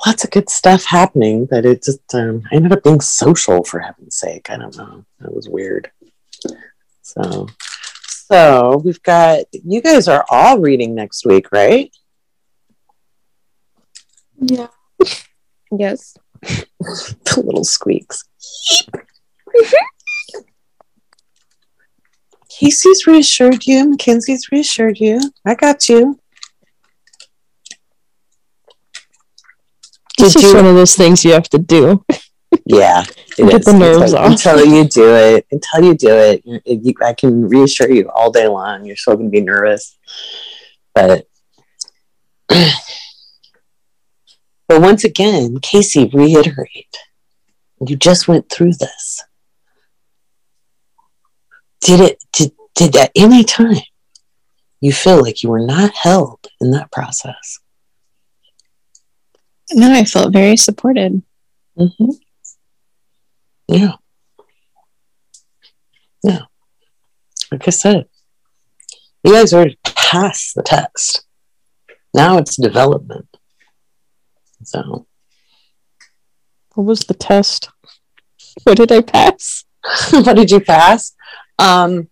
lots 0.07 0.25
of 0.25 0.31
good 0.31 0.51
stuff 0.51 0.85
happening. 0.85 1.47
But 1.47 1.65
it 1.65 1.83
just 1.83 2.15
um, 2.15 2.43
I 2.51 2.57
ended 2.57 2.73
up 2.73 2.83
being 2.83 3.01
social 3.01 3.65
for 3.65 3.81
heaven's 3.81 4.17
sake. 4.17 4.51
I 4.51 4.57
don't 4.57 4.77
know. 4.77 5.05
That 5.21 5.35
was 5.35 5.49
weird. 5.49 5.91
So, 7.03 7.49
so 8.09 8.83
we've 8.85 9.03
got 9.03 9.45
you 9.53 9.81
guys 9.81 10.09
are 10.09 10.25
all 10.31 10.59
reading 10.59 10.95
next 10.95 11.27
week, 11.27 11.53
right? 11.53 11.91
Yeah. 14.41 14.69
Yes. 15.77 16.17
the 16.43 17.43
little 17.45 17.65
squeaks. 17.65 18.25
Kaycee's 22.51 23.07
reassured 23.07 23.67
you. 23.67 23.91
Mackenzie's 23.91 24.53
reassured 24.53 24.99
you. 25.01 25.21
I 25.45 25.55
got 25.55 25.89
you. 25.89 26.21
it's 30.25 30.35
just 30.35 30.47
you, 30.47 30.55
one 30.55 30.67
of 30.67 30.75
those 30.75 30.95
things 30.95 31.25
you 31.25 31.33
have 31.33 31.49
to 31.51 31.59
do. 31.59 32.05
Yeah, 32.65 33.05
get 33.37 33.55
is. 33.55 33.65
the 33.65 33.73
nerves 33.73 34.13
until, 34.13 34.19
off 34.19 34.31
until 34.33 34.65
you 34.65 34.85
do 34.85 35.15
it. 35.15 35.47
Until 35.51 35.85
you 35.85 35.95
do 35.95 36.09
it, 36.11 36.43
you, 36.65 36.95
I 37.03 37.13
can 37.13 37.49
reassure 37.49 37.91
you 37.91 38.11
all 38.15 38.31
day 38.31 38.47
long. 38.47 38.85
You're 38.85 38.97
still 38.97 39.15
going 39.15 39.27
to 39.27 39.31
be 39.31 39.41
nervous, 39.41 39.99
but 40.95 41.27
but 44.69 44.81
once 44.81 45.05
again, 45.05 45.57
Kaycee, 45.57 46.13
reiterate. 46.13 46.97
You 47.87 47.97
just 47.97 48.29
went 48.29 48.51
through 48.51 48.73
this. 48.73 49.25
Did 51.81 52.01
it? 52.01 52.25
Did 52.33 52.53
did 52.75 52.97
at 52.97 53.13
any 53.15 53.45
time 53.45 53.83
you 54.81 54.93
feel 54.93 55.23
like 55.23 55.43
you 55.43 55.51
were 55.51 55.65
not 55.65 55.95
held 55.95 56.47
in 56.61 56.71
that 56.73 56.91
process? 56.91 57.59
No, 59.73 59.93
I 59.93 60.05
felt 60.05 60.33
very 60.33 60.57
supported. 60.57 61.23
Mm-hmm. 61.79 62.11
Yeah. 63.69 63.93
Yeah. 66.23 66.43
Like 67.51 67.67
I 67.67 67.71
said, 67.71 68.07
you 69.23 69.33
guys 69.33 69.53
already 69.53 69.79
passed 69.85 70.55
the 70.55 70.63
test. 70.63 71.25
Now 72.13 72.39
it's 72.39 72.57
development. 72.57 73.34
So, 74.65 75.07
what 76.75 76.85
was 76.85 77.01
the 77.01 77.15
test? 77.15 77.69
What 78.65 78.77
did 78.77 78.93
I 78.93 79.03
pass? 79.03 79.65
what 80.11 80.37
did 80.37 80.51
you 80.51 80.61
pass? 80.61 81.15
Um, 81.59 82.09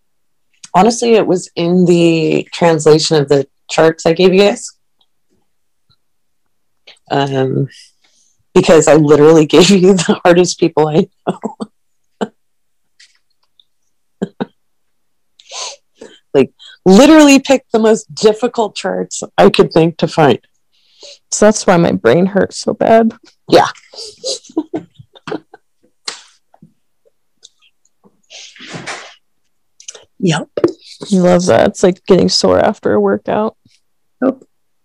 honestly, 0.74 1.15
it 1.15 1.27
was 1.27 1.51
in 1.57 1.85
the 1.85 2.49
translation 2.53 3.16
of 3.16 3.29
the 3.29 3.47
charts 3.70 4.07
I 4.07 4.12
gave 4.12 4.35
you 4.35 4.41
guys. 4.41 4.69
Um, 7.11 7.69
because 8.55 8.89
I 8.89 8.95
literally 8.95 9.47
gave 9.47 9.70
you 9.70 9.95
the 9.95 10.20
hardest 10.24 10.61
people 10.61 10.89
I 10.89 11.09
know. 11.27 11.41
like, 16.35 16.53
literally 16.85 17.39
picked 17.39 17.73
the 17.73 17.79
most 17.79 18.15
difficult 18.15 18.74
charts 18.74 19.23
I 19.37 19.51
could 19.51 19.73
think 19.73 19.99
to 19.99 20.09
find. 20.09 20.41
So 21.33 21.47
that's 21.47 21.67
why 21.67 21.79
my 21.79 21.93
brain 21.93 22.27
hurts 22.27 22.59
so 22.59 22.75
bad. 22.75 23.15
Yeah. 23.49 23.69
yep. 30.19 30.49
You 31.09 31.23
love 31.23 31.47
that. 31.47 31.69
It's 31.69 31.83
like 31.83 32.05
getting 32.05 32.29
sore 32.29 32.61
after 32.61 32.93
a 32.93 33.01
workout. 33.01 33.57
Yep. 34.23 34.43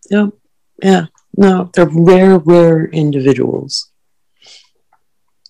Yep. 0.10 0.30
Yeah. 0.82 1.08
No, 1.36 1.70
they're 1.74 1.90
rare, 1.92 2.40
rare 2.40 2.86
individuals. 2.86 3.92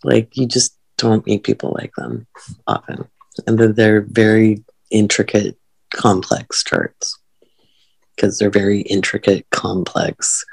Like 0.03 0.35
you 0.35 0.47
just 0.47 0.75
don't 0.97 1.27
meet 1.27 1.43
people 1.43 1.75
like 1.77 1.91
them 1.95 2.25
often. 2.65 3.07
And 3.45 3.59
they're, 3.59 3.71
they're 3.71 4.01
very 4.01 4.63
intricate, 4.89 5.59
complex 5.93 6.63
charts 6.63 7.19
because 8.15 8.39
they're 8.39 8.49
very 8.49 8.81
intricate, 8.81 9.45
complex 9.51 10.43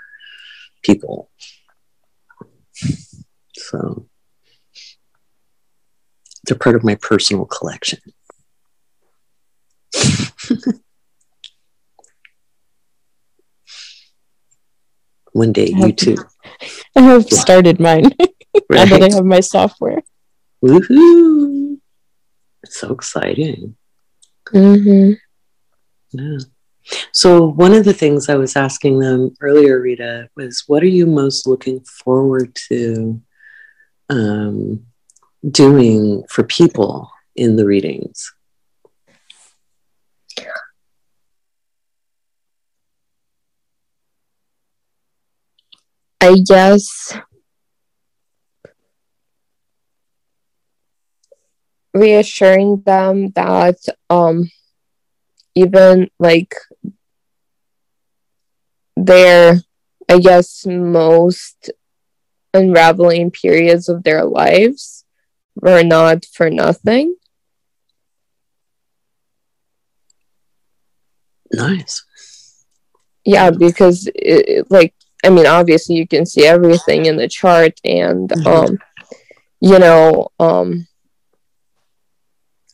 people. 0.85 1.31
So 3.57 4.07
they're 6.47 6.59
part 6.59 6.77
of 6.77 6.85
my 6.85 6.95
personal 6.97 7.47
collection. 7.47 8.01
One 15.33 15.53
day, 15.53 15.73
you 15.75 15.93
too. 15.93 16.17
I 16.97 17.03
have 17.03 17.25
started 17.29 17.81
mine 17.81 18.05
right. 18.05 18.31
now 18.71 18.85
that 18.85 19.03
I 19.03 19.15
have 19.15 19.25
my 19.25 19.41
software. 19.41 20.03
Woohoo! 20.65 21.79
It's 22.63 22.79
so 22.79 22.93
exciting. 22.93 23.77
Mm-hmm. 24.49 25.13
Yeah. 26.13 26.39
So, 27.13 27.47
one 27.47 27.73
of 27.73 27.85
the 27.85 27.95
things 27.95 28.29
I 28.29 28.37
was 28.37 28.57
asking 28.57 28.99
them 28.99 29.35
earlier, 29.41 29.81
Rita, 29.81 30.29
was 30.37 30.65
what 30.67 30.83
are 30.83 30.87
you 30.87 31.07
most 31.07 31.47
looking 31.47 31.81
forward 31.81 32.55
to 32.69 33.21
um, 34.11 34.85
doing 35.51 36.25
for 36.29 36.45
people 36.45 37.11
in 37.37 37.57
the 37.57 37.67
readings? 37.67 38.33
I 46.21 46.37
guess 46.47 47.15
reassuring 51.93 52.83
them 52.85 53.31
that 53.31 53.77
um 54.11 54.51
even 55.55 56.11
like 56.19 56.55
their 58.97 59.61
I 60.09 60.19
guess 60.19 60.67
most 60.67 61.71
unraveling 62.53 63.31
periods 63.31 63.89
of 63.89 64.05
their 64.05 64.25
lives 64.25 65.05
were 65.57 65.83
not 65.83 66.25
for 66.25 66.51
nothing. 66.51 67.17
Nice. 71.53 72.05
Yeah, 73.25 73.51
because 73.51 74.09
it, 74.15 74.71
like 74.71 74.95
I 75.25 75.31
mean, 75.31 75.47
obviously 75.47 75.97
you 75.97 76.07
can 76.07 76.27
see 76.27 76.45
everything 76.47 77.07
in 77.07 77.17
the 77.17 77.29
chart, 77.29 77.81
and 77.85 78.29
mm-hmm. 78.29 78.47
um, 78.47 78.79
you 79.61 79.79
know, 79.79 80.29
um, 80.39 80.87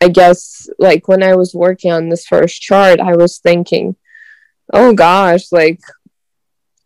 I 0.01 0.09
guess 0.09 0.69
like 0.79 1.09
when 1.09 1.23
I 1.23 1.35
was 1.37 1.55
working 1.55 1.93
on 1.93 2.09
this 2.09 2.27
first 2.27 2.61
chart, 2.61 3.01
I 3.01 3.17
was 3.17 3.39
thinking, 3.39 3.97
oh 4.73 4.95
gosh, 4.95 5.53
like 5.53 5.81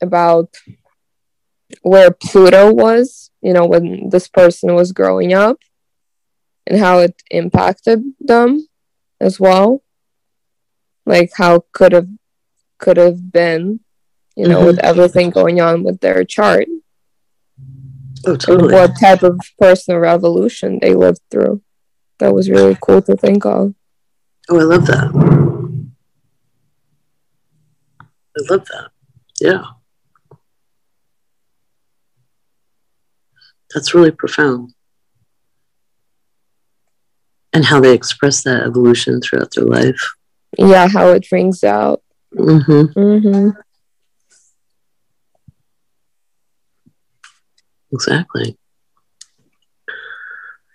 about 0.02 0.54
where 1.82 2.10
Pluto 2.10 2.72
was, 2.72 3.30
you 3.40 3.52
know, 3.52 3.66
when 3.66 4.08
this 4.10 4.28
person 4.28 4.74
was 4.74 4.92
growing 4.92 5.32
up, 5.32 5.58
and 6.66 6.78
how 6.78 6.98
it 6.98 7.22
impacted 7.30 8.02
them 8.20 8.66
as 9.20 9.38
well, 9.38 9.82
like 11.06 11.30
how 11.36 11.64
could 11.72 11.92
have 11.92 12.08
could 12.78 12.96
have 12.96 13.32
been 13.32 13.80
you 14.36 14.48
know, 14.48 14.58
mm-hmm. 14.58 14.66
with 14.66 14.78
everything 14.80 15.30
going 15.30 15.60
on 15.60 15.82
with 15.82 16.00
their 16.00 16.24
chart. 16.24 16.66
Oh, 18.26 18.36
totally. 18.36 18.72
what 18.72 18.98
type 18.98 19.22
of 19.22 19.38
personal 19.58 20.00
revolution 20.00 20.78
they 20.80 20.94
lived 20.94 21.20
through. 21.30 21.62
That 22.18 22.34
was 22.34 22.48
really 22.48 22.76
cool 22.80 23.02
to 23.02 23.16
think 23.16 23.44
of. 23.44 23.74
Oh, 24.48 24.60
I 24.60 24.62
love 24.62 24.86
that. 24.86 25.10
I 28.36 28.52
love 28.52 28.66
that. 28.66 28.90
Yeah. 29.40 29.64
That's 33.74 33.94
really 33.94 34.10
profound. 34.10 34.74
And 37.52 37.64
how 37.64 37.80
they 37.80 37.92
express 37.94 38.42
that 38.44 38.62
evolution 38.62 39.20
throughout 39.20 39.52
their 39.54 39.64
life. 39.64 40.00
Yeah, 40.58 40.88
how 40.88 41.08
it 41.10 41.30
rings 41.32 41.64
out. 41.64 42.02
Mm-hmm. 42.34 42.98
Mm-hmm. 42.98 43.50
Exactly. 47.92 48.58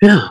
Yeah. 0.02 0.30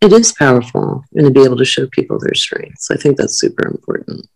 It 0.00 0.12
is 0.12 0.32
powerful 0.32 1.04
and 1.14 1.26
to 1.26 1.30
be 1.30 1.42
able 1.42 1.56
to 1.56 1.64
show 1.64 1.86
people 1.88 2.18
their 2.18 2.34
strengths. 2.34 2.90
I 2.90 2.96
think 2.96 3.16
that's 3.16 3.38
super 3.38 3.66
important. 3.66 4.28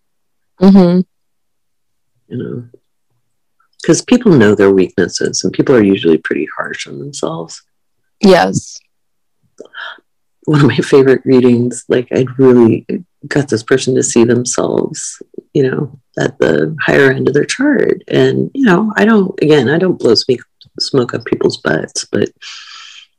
Mm-hmm. 0.61 1.01
You 2.29 2.37
know, 2.37 2.69
because 3.81 4.03
people 4.03 4.33
know 4.33 4.55
their 4.55 4.73
weaknesses 4.73 5.45
and 5.45 5.53
people 5.53 5.75
are 5.75 5.83
usually 5.83 6.19
pretty 6.19 6.49
harsh 6.57 6.87
on 6.87 6.99
themselves. 6.99 7.63
Yes. 8.21 8.79
One 10.45 10.61
of 10.63 10.67
my 10.67 10.77
favorite 10.77 11.23
readings, 11.25 11.85
like 11.89 12.09
I'd 12.13 12.39
really 12.39 12.87
got 13.29 13.49
this 13.49 13.63
person 13.63 13.95
to 13.95 14.03
see 14.03 14.25
themselves, 14.25 15.23
you 15.53 15.71
know, 15.71 16.01
at 16.19 16.39
the 16.39 16.77
higher 16.81 17.13
end 17.13 17.29
of 17.29 17.35
their 17.35 17.45
chart. 17.45 18.03
And, 18.09 18.51
you 18.55 18.67
know, 18.67 18.93
I 18.97 19.05
don't, 19.05 19.39
again, 19.41 19.69
I 19.69 19.79
don't 19.79 19.99
blow 19.99 20.15
smoke, 20.17 20.41
smoke 20.81 21.15
up 21.15 21.25
people's 21.25 21.59
butts, 21.59 22.05
but, 22.11 22.31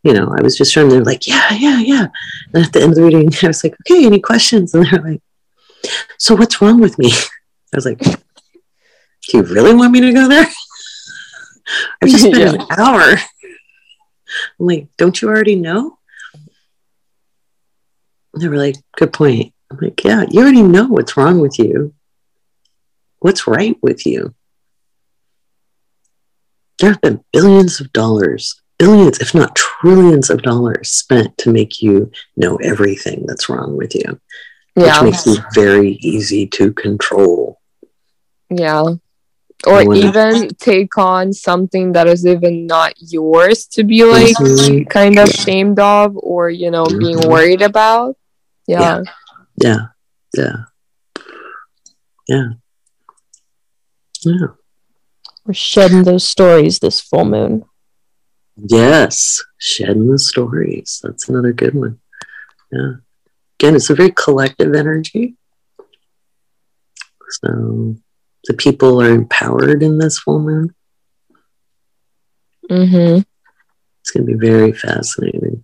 you 0.04 0.14
know, 0.14 0.34
I 0.38 0.42
was 0.42 0.58
just 0.58 0.74
trying 0.74 0.90
to 0.90 1.02
like, 1.02 1.28
yeah, 1.28 1.54
yeah, 1.54 1.80
yeah. 1.80 2.08
And 2.54 2.66
at 2.66 2.74
the 2.74 2.82
end 2.82 2.92
of 2.92 2.96
the 2.96 3.04
reading, 3.04 3.32
I 3.44 3.48
was 3.48 3.64
like, 3.64 3.76
okay, 3.82 4.06
any 4.06 4.20
questions? 4.20 4.74
And 4.74 4.86
they're 4.86 5.02
like, 5.02 5.22
so 6.18 6.36
what's 6.36 6.62
wrong 6.62 6.80
with 6.80 6.98
me? 7.00 7.12
I 7.74 7.78
was 7.78 7.86
like, 7.86 8.00
do 8.00 9.38
you 9.38 9.44
really 9.44 9.74
want 9.74 9.92
me 9.92 10.02
to 10.02 10.14
go 10.14 10.28
there? 10.28 10.48
I've 12.02 12.10
just 12.10 12.26
spent 12.26 12.38
yeah. 12.38 12.54
an 12.54 12.68
hour. 12.78 13.18
I'm 14.60 14.66
like, 14.66 14.88
don't 14.98 15.22
you 15.22 15.30
already 15.30 15.56
know? 15.56 15.98
And 18.34 18.44
they 18.44 18.48
were 18.48 18.58
like, 18.58 18.76
good 18.98 19.14
point. 19.14 19.54
I'm 19.72 19.78
like, 19.82 20.04
yeah, 20.04 20.26
you 20.30 20.42
already 20.42 20.62
know 20.62 20.88
what's 20.88 21.16
wrong 21.16 21.40
with 21.40 21.58
you. 21.58 21.94
What's 23.20 23.48
right 23.48 23.78
with 23.82 24.06
you? 24.06 24.36
there 26.84 26.92
have 26.92 27.02
been 27.02 27.24
billions 27.32 27.80
of 27.80 27.94
dollars, 27.94 28.62
billions, 28.80 29.20
if 29.20 29.34
not 29.34 29.56
trillions 29.56 30.30
of 30.30 30.42
dollars 30.42 30.90
spent 30.90 31.38
to 31.40 31.52
make 31.52 31.82
you 31.82 32.12
know 32.36 32.56
everything 32.58 33.26
that's 33.28 33.50
wrong 33.50 33.78
with 33.78 33.96
you, 33.96 34.20
yeah. 34.76 35.02
which 35.02 35.12
makes 35.12 35.26
you 35.26 35.38
very 35.54 35.92
easy 36.02 36.48
to 36.48 36.74
control. 36.74 37.60
Yeah. 38.50 38.96
Or 39.66 39.94
even 39.96 40.50
take 40.60 40.98
on 40.98 41.32
something 41.32 41.94
that 41.94 42.06
is 42.08 42.26
even 42.26 42.68
not 42.68 42.96
yours 42.98 43.66
to 43.68 43.86
be 43.86 44.04
like 44.04 44.36
mm-hmm. 44.36 44.84
kind 44.90 45.18
of 45.18 45.30
shamed 45.30 45.80
of 45.80 46.18
or, 46.18 46.50
you 46.50 46.70
know, 46.70 46.84
mm-hmm. 46.84 47.00
being 47.00 47.30
worried 47.30 47.62
about. 47.62 48.18
Yeah. 48.68 49.04
Yeah. 49.56 49.86
Yeah. 50.36 50.56
Yeah. 52.28 52.48
Yeah. 54.26 54.48
We're 55.46 55.54
shedding 55.54 56.04
those 56.04 56.26
stories 56.26 56.80
this 56.80 57.00
full 57.00 57.26
moon. 57.26 57.64
Yes, 58.56 59.44
shedding 59.58 60.12
the 60.12 60.20
stories. 60.20 61.00
That's 61.04 61.28
another 61.28 61.54
good 61.54 61.74
one. 61.74 62.00
Yeah. 62.72 62.94
Again, 63.60 63.76
it's 63.76 63.90
a 63.90 63.96
very 63.96 64.12
collective 64.12 64.74
energy. 64.76 65.36
So 67.30 67.96
the 68.46 68.54
people 68.54 69.02
are 69.02 69.10
empowered 69.10 69.82
in 69.82 69.98
this 69.98 70.20
full 70.20 70.40
moon. 70.40 70.76
Mm-hmm. 72.70 73.22
It's 74.02 74.12
going 74.12 74.28
to 74.28 74.38
be 74.38 74.48
very 74.48 74.72
fascinating. 74.72 75.64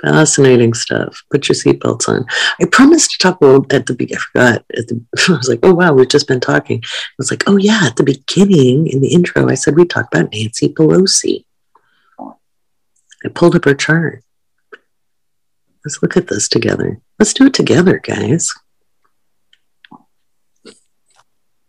Fascinating 0.00 0.74
stuff. 0.74 1.22
Put 1.30 1.48
your 1.48 1.54
seatbelts 1.54 2.08
on. 2.08 2.24
I 2.60 2.64
promised 2.64 3.12
to 3.12 3.18
talk 3.18 3.40
about 3.40 3.72
at 3.72 3.86
the 3.86 3.94
beginning. 3.94 4.20
I 4.20 4.24
forgot. 4.32 4.64
At 4.76 4.88
the, 4.88 5.04
I 5.28 5.36
was 5.36 5.48
like, 5.48 5.60
oh 5.62 5.74
wow, 5.74 5.92
we've 5.92 6.08
just 6.08 6.28
been 6.28 6.40
talking. 6.40 6.82
I 6.82 7.14
was 7.18 7.30
like, 7.30 7.44
oh 7.46 7.56
yeah, 7.56 7.82
at 7.84 7.96
the 7.96 8.02
beginning 8.02 8.88
in 8.88 9.00
the 9.00 9.12
intro, 9.12 9.48
I 9.48 9.54
said 9.54 9.76
we 9.76 9.84
talked 9.84 10.14
about 10.14 10.32
Nancy 10.32 10.72
Pelosi. 10.72 11.44
I 13.24 13.28
pulled 13.28 13.56
up 13.56 13.64
her 13.64 13.74
chart. 13.74 14.22
Let's 15.84 16.02
look 16.02 16.16
at 16.16 16.28
this 16.28 16.48
together. 16.48 17.00
Let's 17.18 17.34
do 17.34 17.46
it 17.46 17.54
together, 17.54 17.98
guys. 17.98 18.52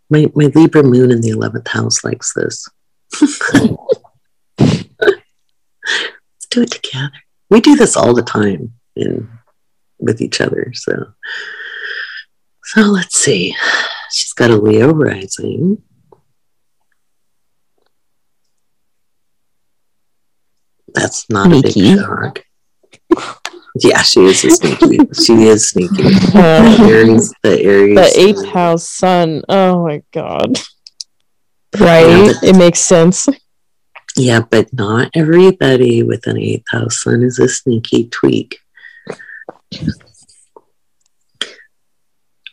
My 0.09 0.31
my 0.35 0.51
Libra 0.53 0.83
moon 0.83 1.11
in 1.11 1.21
the 1.21 1.29
eleventh 1.29 1.67
house 1.67 2.03
likes 2.03 2.33
this. 2.33 2.67
Let's 4.59 4.89
do 6.49 6.61
it 6.61 6.71
together 6.71 7.11
we 7.53 7.61
do 7.61 7.75
this 7.75 7.95
all 7.95 8.15
the 8.15 8.23
time 8.23 8.73
in 8.95 9.29
with 9.99 10.21
each 10.21 10.41
other. 10.41 10.71
So, 10.73 11.13
so 12.63 12.81
let's 12.81 13.15
see. 13.15 13.55
She's 14.11 14.33
got 14.33 14.49
a 14.49 14.57
Leo 14.57 14.91
rising. 14.91 15.83
That's 20.93 21.29
not 21.29 21.47
sneaky. 21.47 21.91
a 21.91 21.95
big 21.95 21.99
shock. 21.99 22.43
Yeah, 23.79 24.01
she 24.03 24.21
is 24.25 24.43
a 24.43 24.51
sneaky. 24.51 24.97
she 25.13 25.33
is 25.47 25.69
sneaky. 25.69 26.03
Uh, 26.35 26.77
Aries, 26.87 27.33
the 27.43 27.59
Aries, 27.61 27.95
the 27.95 28.19
eighth 28.19 28.45
house 28.45 28.89
sun. 28.89 29.43
Oh 29.49 29.83
my 29.85 30.03
god! 30.11 30.59
Right, 31.79 32.05
yeah, 32.07 32.33
it 32.43 32.55
makes 32.55 32.79
sense. 32.79 33.27
Yeah, 34.15 34.41
but 34.41 34.71
not 34.73 35.09
everybody 35.15 36.03
with 36.03 36.27
an 36.27 36.37
eighth 36.37 36.65
house 36.69 37.01
sun 37.01 37.23
is 37.23 37.39
a 37.39 37.47
sneaky 37.47 38.09
tweak. 38.09 38.59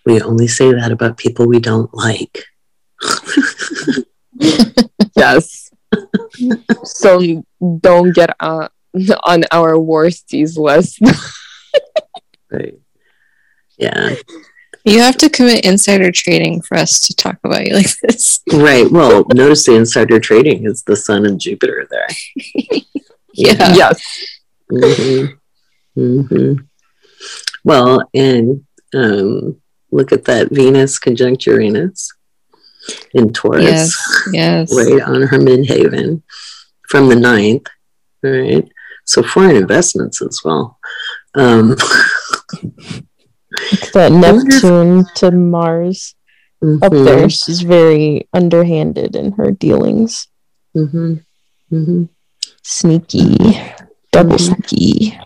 We 0.07 0.23
only 0.23 0.49
say 0.49 0.73
that 0.73 0.91
about 0.91 1.19
people 1.19 1.47
we 1.47 1.61
don't 1.61 1.93
like. 1.93 2.45
yes. 5.17 5.60
So 6.85 7.45
don't 7.81 8.15
get 8.15 8.35
uh, 8.41 8.69
on 9.25 9.45
our 9.51 9.75
worsties 9.75 10.57
list. 10.59 11.01
right. 12.51 12.79
Yeah. 13.79 14.15
You 14.85 15.01
have 15.01 15.17
to 15.19 15.29
commit 15.29 15.65
insider 15.65 16.11
trading 16.11 16.63
for 16.63 16.77
us 16.77 17.07
to 17.07 17.15
talk 17.15 17.39
about 17.45 17.67
you 17.67 17.75
like 17.75 17.91
this. 18.03 18.41
Right. 18.53 18.91
Well, 18.91 19.25
notice 19.35 19.67
the 19.67 19.75
insider 19.75 20.19
trading 20.19 20.67
is 20.67 20.83
the 20.83 20.97
sun 20.97 21.27
and 21.27 21.41
Jupiter 21.41 21.87
there. 21.91 22.09
yeah. 23.35 23.75
Yes. 23.75 24.03
Mm-hmm. 24.73 26.01
Mm-hmm. 26.01 26.65
Well, 27.65 28.09
and 28.15 28.65
um, 28.95 29.61
look 29.91 30.13
at 30.13 30.25
that 30.25 30.49
Venus 30.51 30.99
conjunct 30.99 31.47
Uranus 31.47 32.13
in 33.15 33.33
Taurus. 33.33 33.65
Yes. 33.65 34.29
Yes. 34.33 34.75
Right 34.75 35.03
on 35.03 35.23
her 35.23 35.39
midheaven 35.39 36.23
from 36.89 37.09
the 37.09 37.17
ninth. 37.17 37.67
Right. 38.23 38.69
So 39.07 39.23
foreign 39.23 39.57
investments 39.57 40.23
as 40.23 40.41
well. 40.45 40.79
Um, 41.35 41.71
that 43.93 44.13
Neptune 44.13 45.05
to 45.17 45.31
Mars 45.31 46.15
mm-hmm. 46.63 46.83
up 46.83 46.93
there. 46.93 47.29
She's 47.29 47.63
very 47.63 48.29
underhanded 48.33 49.17
in 49.17 49.33
her 49.33 49.51
dealings. 49.51 50.29
Mm-hmm. 50.77 51.15
Mm-hmm. 51.73 52.05
Sneaky, 52.63 53.37
double 54.13 54.37
mm-hmm. 54.37 54.63
sneaky. 54.63 55.19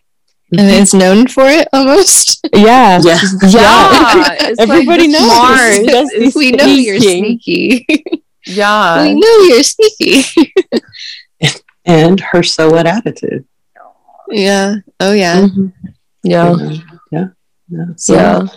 And 0.59 0.71
it's 0.71 0.95
known 0.95 1.27
for 1.27 1.45
it 1.47 1.69
almost. 1.73 2.47
Yeah. 2.55 3.01
Yeah. 3.03 3.21
yeah. 3.49 4.53
Everybody 4.59 5.09
like 5.09 5.21
knows. 5.21 5.29
Mars. 5.29 6.35
we 6.37 6.53
know 6.53 6.67
you're 6.67 7.01
sneaky. 7.01 7.87
yeah. 8.47 9.03
We 9.03 9.15
know 9.15 9.39
you're 9.41 9.63
sneaky. 9.63 10.53
and 11.85 12.21
her 12.21 12.43
so 12.43 12.71
what 12.71 12.87
attitude. 12.87 13.47
Yeah. 14.31 14.77
Oh 15.01 15.13
yeah. 15.13 15.43
Mm-hmm. 15.43 15.67
Yeah. 16.23 16.57
Yeah. 17.11 17.27
Yeah. 17.69 17.85
So, 17.97 18.49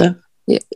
yeah. 0.00 0.12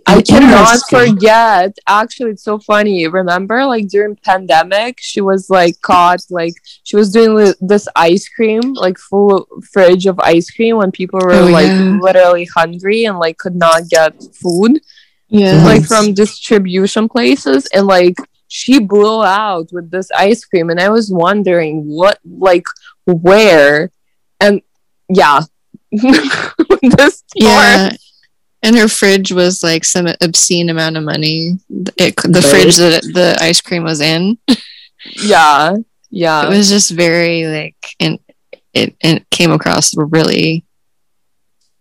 I 0.06 0.22
cannot 0.22 0.78
forget. 0.88 1.76
Actually, 1.86 2.32
it's 2.32 2.44
so 2.44 2.58
funny. 2.58 3.06
Remember, 3.08 3.64
like 3.64 3.88
during 3.88 4.16
pandemic, 4.16 4.98
she 5.00 5.20
was 5.20 5.50
like 5.50 5.80
caught. 5.80 6.20
Like 6.30 6.54
she 6.82 6.96
was 6.96 7.12
doing 7.12 7.54
this 7.60 7.88
ice 7.96 8.28
cream, 8.28 8.74
like 8.74 8.98
full 8.98 9.46
fridge 9.72 10.06
of 10.06 10.18
ice 10.20 10.50
cream, 10.50 10.76
when 10.76 10.92
people 10.92 11.20
were 11.20 11.32
oh, 11.32 11.46
like 11.46 11.66
yeah. 11.66 11.98
literally 12.00 12.46
hungry 12.46 13.04
and 13.04 13.18
like 13.18 13.38
could 13.38 13.56
not 13.56 13.88
get 13.88 14.22
food. 14.34 14.80
Yeah, 15.28 15.64
like 15.64 15.84
from 15.84 16.14
distribution 16.14 17.08
places, 17.08 17.66
and 17.74 17.86
like 17.86 18.16
she 18.48 18.78
blew 18.78 19.24
out 19.24 19.70
with 19.72 19.90
this 19.90 20.10
ice 20.12 20.44
cream, 20.44 20.68
and 20.68 20.78
I 20.78 20.90
was 20.90 21.10
wondering 21.10 21.86
what, 21.86 22.18
like, 22.24 22.66
where, 23.06 23.90
and 24.40 24.60
yeah, 25.08 25.40
this 25.90 27.24
yeah 27.34 27.90
and 28.62 28.76
her 28.76 28.88
fridge 28.88 29.32
was 29.32 29.62
like 29.62 29.84
some 29.84 30.06
obscene 30.20 30.70
amount 30.70 30.96
of 30.96 31.04
money 31.04 31.52
it, 31.96 32.16
the 32.16 32.40
right. 32.42 32.44
fridge 32.44 32.76
that 32.76 33.02
the 33.12 33.36
ice 33.40 33.60
cream 33.60 33.82
was 33.84 34.00
in 34.00 34.38
yeah 35.16 35.74
yeah 36.10 36.46
it 36.46 36.48
was 36.48 36.68
just 36.68 36.90
very 36.90 37.46
like 37.46 37.76
and 38.00 38.18
it, 38.72 38.94
it 39.00 39.28
came 39.30 39.50
across 39.50 39.94
really 39.96 40.64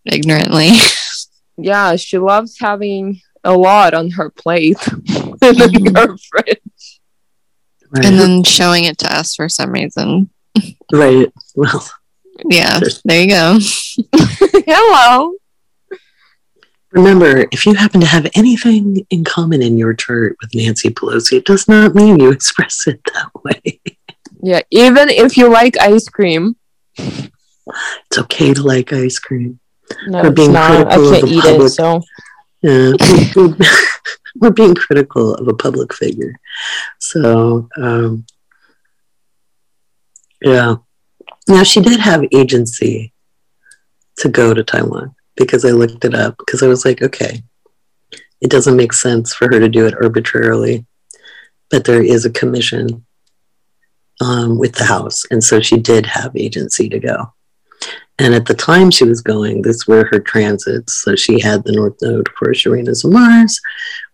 ignorantly 0.05 0.69
yeah 1.57 1.95
she 1.95 2.17
loves 2.17 2.57
having 2.59 3.21
a 3.43 3.55
lot 3.55 3.93
on 3.93 4.11
her 4.11 4.29
plate 4.29 4.77
in 4.87 4.95
mm-hmm. 5.05 5.95
her 5.95 6.17
fridge 6.17 6.99
right. 7.89 8.05
and 8.05 8.19
then 8.19 8.43
showing 8.43 8.83
it 8.83 8.97
to 8.97 9.15
us 9.15 9.35
for 9.35 9.47
some 9.49 9.71
reason 9.71 10.29
right 10.91 11.31
well 11.55 11.87
yeah, 12.45 12.79
there 13.05 13.21
you 13.21 13.27
go. 13.27 13.59
Hello. 14.65 15.33
Remember, 16.91 17.47
if 17.51 17.65
you 17.65 17.73
happen 17.73 18.01
to 18.01 18.07
have 18.07 18.29
anything 18.35 19.05
in 19.09 19.23
common 19.23 19.61
in 19.61 19.77
your 19.77 19.93
chart 19.93 20.35
with 20.41 20.53
Nancy 20.53 20.89
Pelosi, 20.89 21.37
it 21.37 21.45
does 21.45 21.67
not 21.67 21.95
mean 21.95 22.19
you 22.19 22.31
express 22.33 22.87
it 22.87 23.01
that 23.13 23.31
way. 23.43 23.79
Yeah, 24.41 24.61
even 24.71 25.09
if 25.09 25.37
you 25.37 25.49
like 25.49 25.77
ice 25.79 26.09
cream, 26.09 26.55
it's 26.97 28.17
okay 28.17 28.53
to 28.53 28.61
like 28.63 28.91
ice 28.91 29.19
cream. 29.19 29.59
No, 30.07 30.23
we're 30.23 30.31
being 30.31 30.53
not. 30.53 30.87
I 30.91 30.95
can't 30.95 31.27
eat 31.27 31.41
public, 31.41 31.67
it, 31.67 31.69
so. 31.69 32.01
Yeah, 32.63 32.93
we're 34.35 34.51
being 34.51 34.75
critical 34.75 35.33
of 35.33 35.47
a 35.47 35.53
public 35.55 35.95
figure. 35.95 36.39
So, 36.99 37.67
um, 37.75 38.23
yeah, 40.43 40.75
now, 41.47 41.63
she 41.63 41.81
did 41.81 41.99
have 41.99 42.23
agency 42.31 43.13
to 44.17 44.29
go 44.29 44.53
to 44.53 44.63
Taiwan 44.63 45.15
because 45.35 45.65
I 45.65 45.69
looked 45.69 46.05
it 46.05 46.13
up 46.13 46.37
because 46.37 46.63
I 46.63 46.67
was 46.67 46.85
like, 46.85 47.01
okay, 47.01 47.43
it 48.41 48.49
doesn't 48.49 48.77
make 48.77 48.93
sense 48.93 49.33
for 49.33 49.45
her 49.45 49.59
to 49.59 49.69
do 49.69 49.85
it 49.85 49.95
arbitrarily, 50.01 50.85
but 51.69 51.85
there 51.85 52.03
is 52.03 52.25
a 52.25 52.31
commission 52.31 53.05
um, 54.19 54.57
with 54.57 54.75
the 54.75 54.85
House. 54.85 55.23
And 55.31 55.43
so 55.43 55.59
she 55.59 55.77
did 55.77 56.05
have 56.05 56.35
agency 56.35 56.89
to 56.89 56.99
go. 56.99 57.33
And 58.19 58.35
at 58.35 58.45
the 58.45 58.53
time 58.53 58.91
she 58.91 59.03
was 59.03 59.21
going, 59.21 59.61
this 59.61 59.87
were 59.87 60.07
her 60.11 60.19
transits. 60.19 61.01
So 61.01 61.15
she 61.15 61.39
had 61.39 61.63
the 61.63 61.71
North 61.71 61.95
Node, 62.01 62.29
for 62.37 62.51
and 62.51 62.89
Mars, 63.05 63.59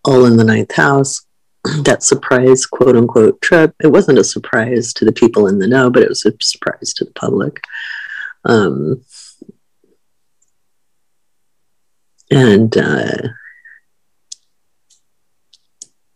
all 0.04 0.24
in 0.24 0.36
the 0.36 0.44
ninth 0.44 0.72
house. 0.72 1.26
that 1.82 2.02
surprise 2.02 2.64
quote 2.64 2.96
unquote 2.96 3.40
trip. 3.42 3.74
It 3.82 3.88
wasn't 3.88 4.18
a 4.18 4.24
surprise 4.24 4.92
to 4.94 5.04
the 5.04 5.12
people 5.12 5.46
in 5.46 5.58
the 5.58 5.66
know, 5.66 5.90
but 5.90 6.02
it 6.02 6.08
was 6.08 6.24
a 6.24 6.32
surprise 6.40 6.94
to 6.94 7.04
the 7.04 7.12
public. 7.12 7.60
Um, 8.44 9.02
and 12.30 12.76
uh, 12.76 13.28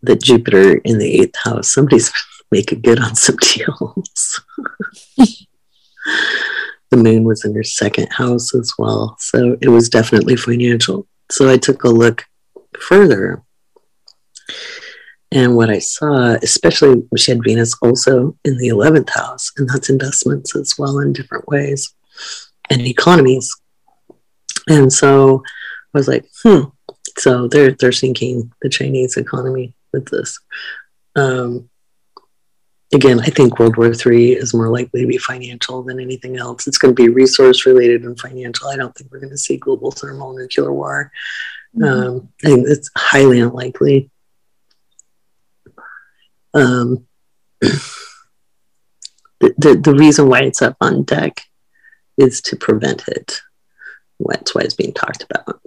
the 0.02 0.16
Jupiter 0.16 0.74
in 0.84 0.98
the 0.98 1.20
eighth 1.20 1.38
house, 1.42 1.72
somebody's 1.72 2.12
making 2.50 2.82
good 2.82 3.00
on 3.00 3.14
some 3.14 3.36
deals. 3.40 4.40
the 6.90 6.96
moon 6.96 7.24
was 7.24 7.44
in 7.44 7.54
her 7.54 7.62
second 7.62 8.08
house 8.12 8.54
as 8.54 8.72
well. 8.78 9.16
So 9.18 9.56
it 9.60 9.68
was 9.68 9.88
definitely 9.88 10.36
financial. 10.36 11.06
So 11.30 11.48
I 11.48 11.56
took 11.56 11.84
a 11.84 11.88
look 11.88 12.24
further. 12.78 13.42
And 15.30 15.56
what 15.56 15.70
I 15.70 15.78
saw, 15.78 16.36
especially 16.42 17.02
she 17.16 17.30
had 17.30 17.42
Venus 17.42 17.74
also 17.80 18.36
in 18.44 18.58
the 18.58 18.68
11th 18.68 19.08
house, 19.08 19.50
and 19.56 19.66
that's 19.66 19.88
investments 19.88 20.54
as 20.54 20.74
well 20.78 20.98
in 20.98 21.14
different 21.14 21.48
ways 21.48 21.94
and 22.68 22.82
economies. 22.82 23.50
And 24.68 24.92
so 24.92 25.42
I 25.94 25.98
was 25.98 26.08
like, 26.08 26.26
hmm. 26.42 26.64
So 27.18 27.46
they're 27.48 27.72
they're 27.72 27.92
sinking 27.92 28.52
the 28.62 28.68
Chinese 28.68 29.16
economy 29.16 29.74
with 29.92 30.08
this. 30.08 30.38
Um, 31.14 31.68
again, 32.92 33.20
I 33.20 33.26
think 33.26 33.58
World 33.58 33.76
War 33.76 33.92
III 33.92 34.32
is 34.32 34.54
more 34.54 34.68
likely 34.68 35.02
to 35.02 35.06
be 35.06 35.18
financial 35.18 35.82
than 35.82 36.00
anything 36.00 36.36
else. 36.36 36.66
It's 36.66 36.78
going 36.78 36.94
to 36.94 37.02
be 37.02 37.08
resource 37.08 37.66
related 37.66 38.04
and 38.04 38.18
financial. 38.18 38.68
I 38.68 38.76
don't 38.76 38.94
think 38.94 39.10
we're 39.10 39.20
going 39.20 39.30
to 39.30 39.38
see 39.38 39.56
global 39.56 39.90
thermal 39.90 40.34
nuclear 40.34 40.72
war. 40.72 41.12
Mm-hmm. 41.76 41.84
Um, 41.84 42.28
I 42.44 42.48
think 42.48 42.66
it's 42.68 42.90
highly 42.96 43.40
unlikely. 43.40 44.10
Um, 46.54 47.06
the, 47.60 47.82
the, 49.40 49.80
the 49.82 49.94
reason 49.94 50.28
why 50.28 50.40
it's 50.40 50.62
up 50.62 50.76
on 50.80 51.04
deck 51.04 51.42
is 52.18 52.40
to 52.42 52.56
prevent 52.56 53.08
it. 53.08 53.40
That's 54.20 54.54
why 54.54 54.62
it's 54.62 54.74
being 54.74 54.92
talked 54.92 55.24
about. 55.24 55.60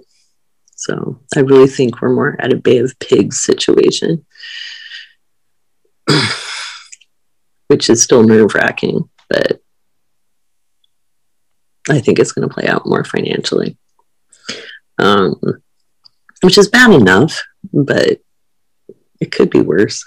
So 0.76 1.20
I 1.34 1.40
really 1.40 1.68
think 1.68 2.00
we're 2.00 2.14
more 2.14 2.36
at 2.38 2.52
a 2.52 2.56
Bay 2.56 2.78
of 2.78 2.98
Pigs 3.00 3.40
situation. 3.40 4.24
which 7.68 7.90
is 7.90 8.02
still 8.02 8.22
nerve 8.22 8.54
wracking, 8.54 9.08
but 9.28 9.60
I 11.88 12.00
think 12.00 12.18
it's 12.18 12.32
going 12.32 12.48
to 12.48 12.52
play 12.52 12.66
out 12.66 12.86
more 12.86 13.04
financially, 13.04 13.76
um, 14.98 15.40
which 16.42 16.58
is 16.58 16.68
bad 16.68 16.92
enough, 16.92 17.42
but 17.72 18.20
it 19.20 19.32
could 19.32 19.50
be 19.50 19.60
worse. 19.60 20.04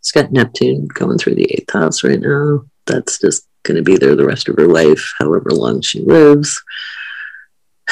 It's 0.00 0.12
got 0.12 0.32
Neptune 0.32 0.86
going 0.86 1.18
through 1.18 1.34
the 1.34 1.52
eighth 1.52 1.72
house 1.72 2.04
right 2.04 2.20
now. 2.20 2.64
That's 2.86 3.18
just 3.18 3.46
going 3.64 3.76
to 3.76 3.82
be 3.82 3.96
there 3.96 4.14
the 4.14 4.26
rest 4.26 4.48
of 4.48 4.56
her 4.56 4.68
life, 4.68 5.12
however 5.18 5.50
long 5.50 5.80
she 5.80 6.00
lives. 6.00 6.62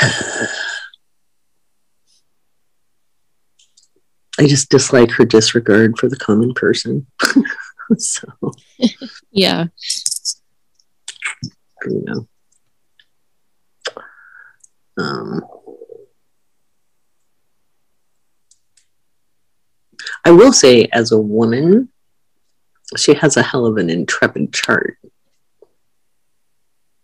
I 4.39 4.47
just 4.47 4.69
dislike 4.69 5.13
her 5.13 5.25
disregard 5.25 5.99
for 5.99 6.09
the 6.09 6.17
common 6.17 6.55
person. 6.55 7.07
so, 7.99 8.27
yeah. 9.31 9.67
You 11.87 12.03
know. 12.05 12.29
Um, 14.97 15.43
I 20.25 20.31
will 20.31 20.53
say, 20.53 20.89
as 20.93 21.13
a 21.13 21.19
woman, 21.19 21.91
she 22.97 23.15
has 23.15 23.37
a 23.37 23.43
hell 23.43 23.67
of 23.67 23.77
an 23.77 23.91
intrepid 23.91 24.53
chart. 24.53 24.99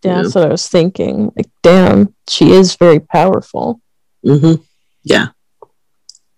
Yeah, 0.03 0.21
that's 0.21 0.35
what 0.35 0.45
I 0.45 0.49
was 0.49 0.67
thinking. 0.67 1.31
Like, 1.35 1.49
damn, 1.61 2.15
she 2.27 2.51
is 2.51 2.75
very 2.75 2.99
powerful. 2.99 3.81
Mm-hmm. 4.25 4.61
Yeah 5.03 5.27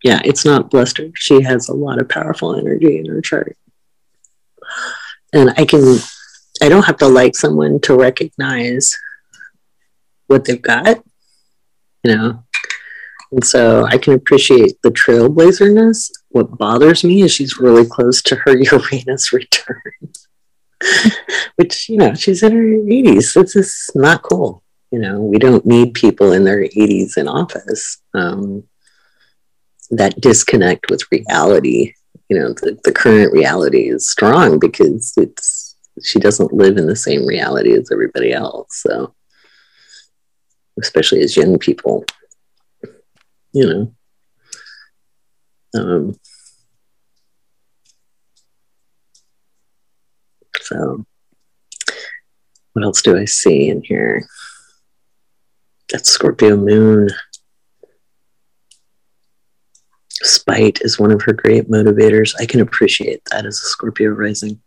yeah, 0.03 0.21
it's 0.25 0.45
not 0.45 0.69
bluster. 0.69 1.09
She 1.15 1.41
has 1.41 1.69
a 1.69 1.73
lot 1.73 1.99
of 1.99 2.09
powerful 2.09 2.55
energy 2.55 2.99
in 2.99 3.05
her 3.05 3.21
chart. 3.21 3.57
And 5.31 5.51
I 5.51 5.65
can, 5.65 5.97
I 6.61 6.69
don't 6.69 6.85
have 6.85 6.97
to 6.97 7.07
like 7.07 7.35
someone 7.35 7.79
to 7.81 7.95
recognize 7.95 8.95
what 10.27 10.43
they've 10.43 10.61
got, 10.61 10.97
you 12.03 12.15
know. 12.15 12.43
And 13.31 13.43
so 13.43 13.85
I 13.85 13.97
can 13.97 14.13
appreciate 14.13 14.79
the 14.83 14.91
trailblazerness. 14.91 16.11
What 16.29 16.57
bothers 16.57 17.03
me 17.03 17.23
is 17.23 17.31
she's 17.31 17.57
really 17.57 17.85
close 17.85 18.21
to 18.23 18.35
her 18.35 18.57
Uranus 18.71 19.31
return, 19.31 19.81
which, 21.55 21.89
you 21.89 21.97
know, 21.97 22.13
she's 22.13 22.43
in 22.43 22.51
her 22.51 22.63
80s. 22.63 23.33
This 23.33 23.55
is 23.55 23.91
not 23.95 24.21
cool. 24.21 24.63
You 24.91 24.99
know, 24.99 25.21
we 25.21 25.39
don't 25.39 25.65
need 25.65 25.93
people 25.93 26.33
in 26.33 26.43
their 26.43 26.63
80s 26.63 27.17
in 27.17 27.27
office. 27.27 27.99
Um, 28.13 28.63
that 29.89 30.19
disconnect 30.21 30.89
with 30.89 31.03
reality 31.11 31.93
you 32.29 32.39
know 32.39 32.53
the, 32.53 32.79
the 32.83 32.91
current 32.91 33.31
reality 33.31 33.89
is 33.89 34.09
strong 34.09 34.59
because 34.59 35.13
it's 35.17 35.75
she 36.01 36.19
doesn't 36.19 36.53
live 36.53 36.77
in 36.77 36.87
the 36.87 36.95
same 36.95 37.27
reality 37.27 37.73
as 37.73 37.91
everybody 37.91 38.31
else 38.31 38.81
so 38.81 39.13
especially 40.79 41.21
as 41.21 41.37
young 41.37 41.59
people 41.59 42.05
you 43.51 43.67
know 43.67 43.93
um, 45.75 46.15
so 50.61 51.05
what 52.73 52.83
else 52.83 53.01
do 53.01 53.17
i 53.17 53.25
see 53.25 53.69
in 53.69 53.81
here 53.83 54.27
that 55.89 56.05
scorpio 56.05 56.55
moon 56.55 57.09
Spite 60.23 60.79
is 60.81 60.97
one 60.97 61.11
of 61.11 61.21
her 61.23 61.33
great 61.33 61.69
motivators. 61.69 62.33
I 62.39 62.45
can 62.45 62.61
appreciate 62.61 63.21
that 63.25 63.45
as 63.45 63.59
a 63.59 63.65
Scorpio 63.65 64.11
rising. 64.11 64.61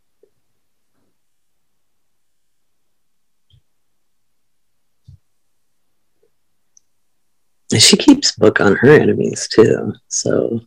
And 7.73 7.83
she 7.83 7.97
keeps 7.97 8.33
book 8.33 8.61
on 8.61 8.77
her 8.77 8.91
enemies 8.91 9.49
too. 9.49 9.95
So 10.09 10.61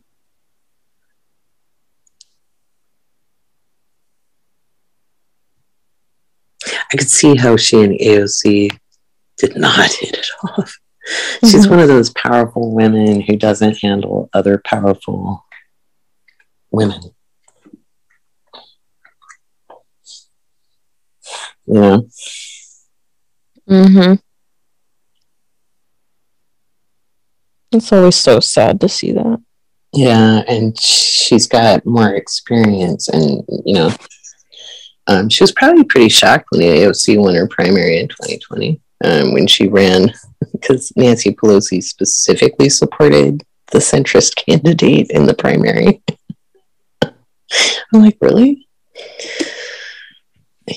I 6.92 6.96
could 6.96 7.10
see 7.10 7.36
how 7.36 7.56
she 7.56 7.82
and 7.82 7.98
AOC 7.98 8.76
did 9.38 9.56
not 9.56 9.92
hit 9.92 10.18
it 10.18 10.26
off. 10.44 10.78
She's 11.44 11.62
mm-hmm. 11.62 11.70
one 11.70 11.80
of 11.80 11.88
those 11.88 12.10
powerful 12.10 12.74
women 12.74 13.20
who 13.20 13.36
doesn't 13.36 13.78
handle 13.78 14.28
other 14.32 14.60
powerful 14.64 15.44
women. 16.70 17.00
Yeah. 21.66 21.98
Mm-hmm. 23.68 24.14
It's 27.72 27.92
always 27.92 28.16
so 28.16 28.40
sad 28.40 28.80
to 28.80 28.88
see 28.88 29.12
that. 29.12 29.40
Yeah, 29.92 30.42
and 30.46 30.78
she's 30.78 31.46
got 31.46 31.86
more 31.86 32.14
experience, 32.14 33.08
and 33.08 33.44
you 33.64 33.74
know, 33.74 33.90
um, 35.10 35.28
she 35.28 35.42
was 35.42 35.50
probably 35.50 35.82
pretty 35.82 36.08
shocked 36.08 36.46
when 36.50 36.60
the 36.60 36.68
AOC 36.68 37.20
won 37.20 37.34
her 37.34 37.48
primary 37.48 37.98
in 37.98 38.06
2020 38.06 38.80
um, 39.04 39.32
when 39.32 39.48
she 39.48 39.66
ran 39.66 40.12
because 40.52 40.92
Nancy 40.94 41.34
Pelosi 41.34 41.82
specifically 41.82 42.68
supported 42.68 43.42
the 43.72 43.78
centrist 43.78 44.36
candidate 44.36 45.10
in 45.10 45.26
the 45.26 45.34
primary. 45.34 46.00
I'm 47.02 47.12
like, 47.92 48.18
really? 48.20 48.68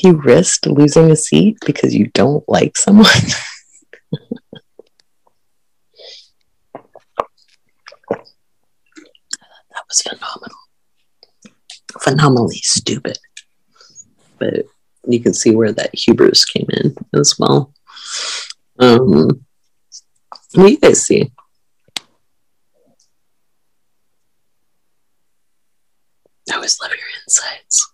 You 0.03 0.13
risked 0.13 0.65
losing 0.65 1.11
a 1.11 1.15
seat 1.15 1.57
because 1.63 1.93
you 1.93 2.07
don't 2.15 2.43
like 2.49 2.75
someone? 2.75 3.05
that 8.09 8.23
was 9.87 10.01
phenomenal. 10.01 10.57
Phenomenally 11.99 12.61
stupid. 12.63 13.19
But 14.39 14.65
you 15.07 15.19
can 15.19 15.33
see 15.33 15.55
where 15.55 15.71
that 15.71 15.93
hubris 15.93 16.45
came 16.45 16.67
in 16.69 16.95
as 17.13 17.35
well. 17.37 17.73
Um, 18.79 19.45
what 20.53 20.65
do 20.65 20.71
you 20.71 20.77
guys 20.77 21.01
see? 21.05 21.31
I 26.51 26.55
always 26.55 26.79
love 26.81 26.91
your 26.91 26.99
insights. 27.23 27.92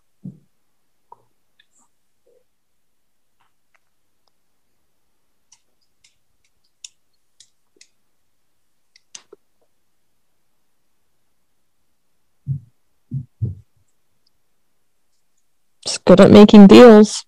Good 16.10 16.20
at 16.22 16.32
making 16.32 16.66
deals. 16.66 17.24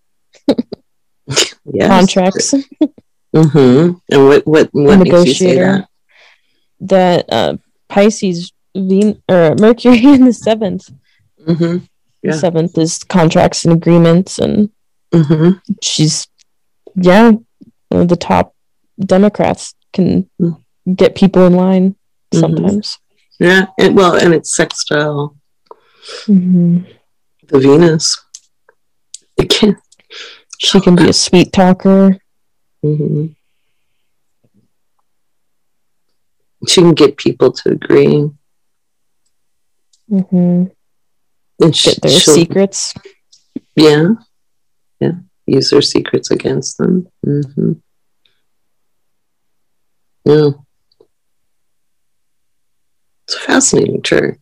yes. 1.65 1.87
Contracts. 1.87 2.53
Mm-hmm. 3.33 3.93
And 4.11 4.25
what 4.27 4.45
what 4.45 4.67
what 4.73 4.99
makes 4.99 5.25
you 5.25 5.33
say 5.33 5.55
that? 5.55 5.87
That 6.81 7.25
uh, 7.31 7.55
Pisces, 7.87 8.51
Ven- 8.75 9.23
or 9.29 9.55
Mercury 9.55 10.03
in 10.03 10.25
the 10.25 10.31
7th 10.31 10.91
Mm-hmm. 11.47 11.85
Yeah. 12.23 12.31
The 12.33 12.37
seventh 12.37 12.77
is 12.77 12.97
contracts 13.05 13.63
and 13.63 13.73
agreements, 13.73 14.37
and 14.37 14.69
Mm-hmm. 15.13 15.59
she's 15.81 16.27
yeah, 16.95 17.31
one 17.87 18.01
of 18.01 18.09
the 18.09 18.17
top 18.17 18.53
Democrats 18.99 19.75
can 19.93 20.29
Mm. 20.41 20.57
get 20.93 21.15
people 21.15 21.45
in 21.47 21.53
line 21.55 21.95
Mhm. 22.33 22.39
sometimes. 22.41 22.97
Yeah. 23.39 23.67
And, 23.79 23.95
well, 23.95 24.15
and 24.17 24.33
it's 24.33 24.53
sextile 24.53 25.37
Mhm. 26.27 26.85
the 27.47 27.59
Venus. 27.59 28.20
It 29.37 29.49
can. 29.49 29.77
She 30.59 30.79
can 30.79 30.95
be 30.95 31.09
a 31.09 31.13
sweet 31.13 31.51
talker. 31.51 32.17
Mm-hmm. 32.83 33.27
She 36.67 36.81
can 36.81 36.93
get 36.93 37.17
people 37.17 37.51
to 37.51 37.71
agree. 37.71 38.29
Mm-hmm. 40.09 40.65
And 41.59 41.73
Get 41.73 42.01
their 42.01 42.11
secrets. 42.11 42.93
Yeah. 43.75 44.09
Yeah. 44.99 45.11
Use 45.45 45.69
their 45.69 45.81
secrets 45.81 46.29
against 46.31 46.77
them. 46.77 47.07
Mm-hmm. 47.25 47.73
Yeah. 50.25 50.49
It's 53.27 53.35
a 53.35 53.39
fascinating 53.39 54.01
chart. 54.01 54.39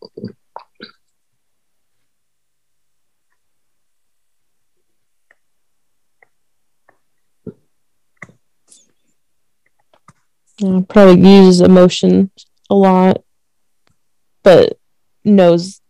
Yeah, 10.60 10.80
probably 10.88 11.28
uses 11.36 11.60
emotion 11.62 12.30
a 12.68 12.74
lot, 12.74 13.22
but 14.42 14.78
knows 15.24 15.80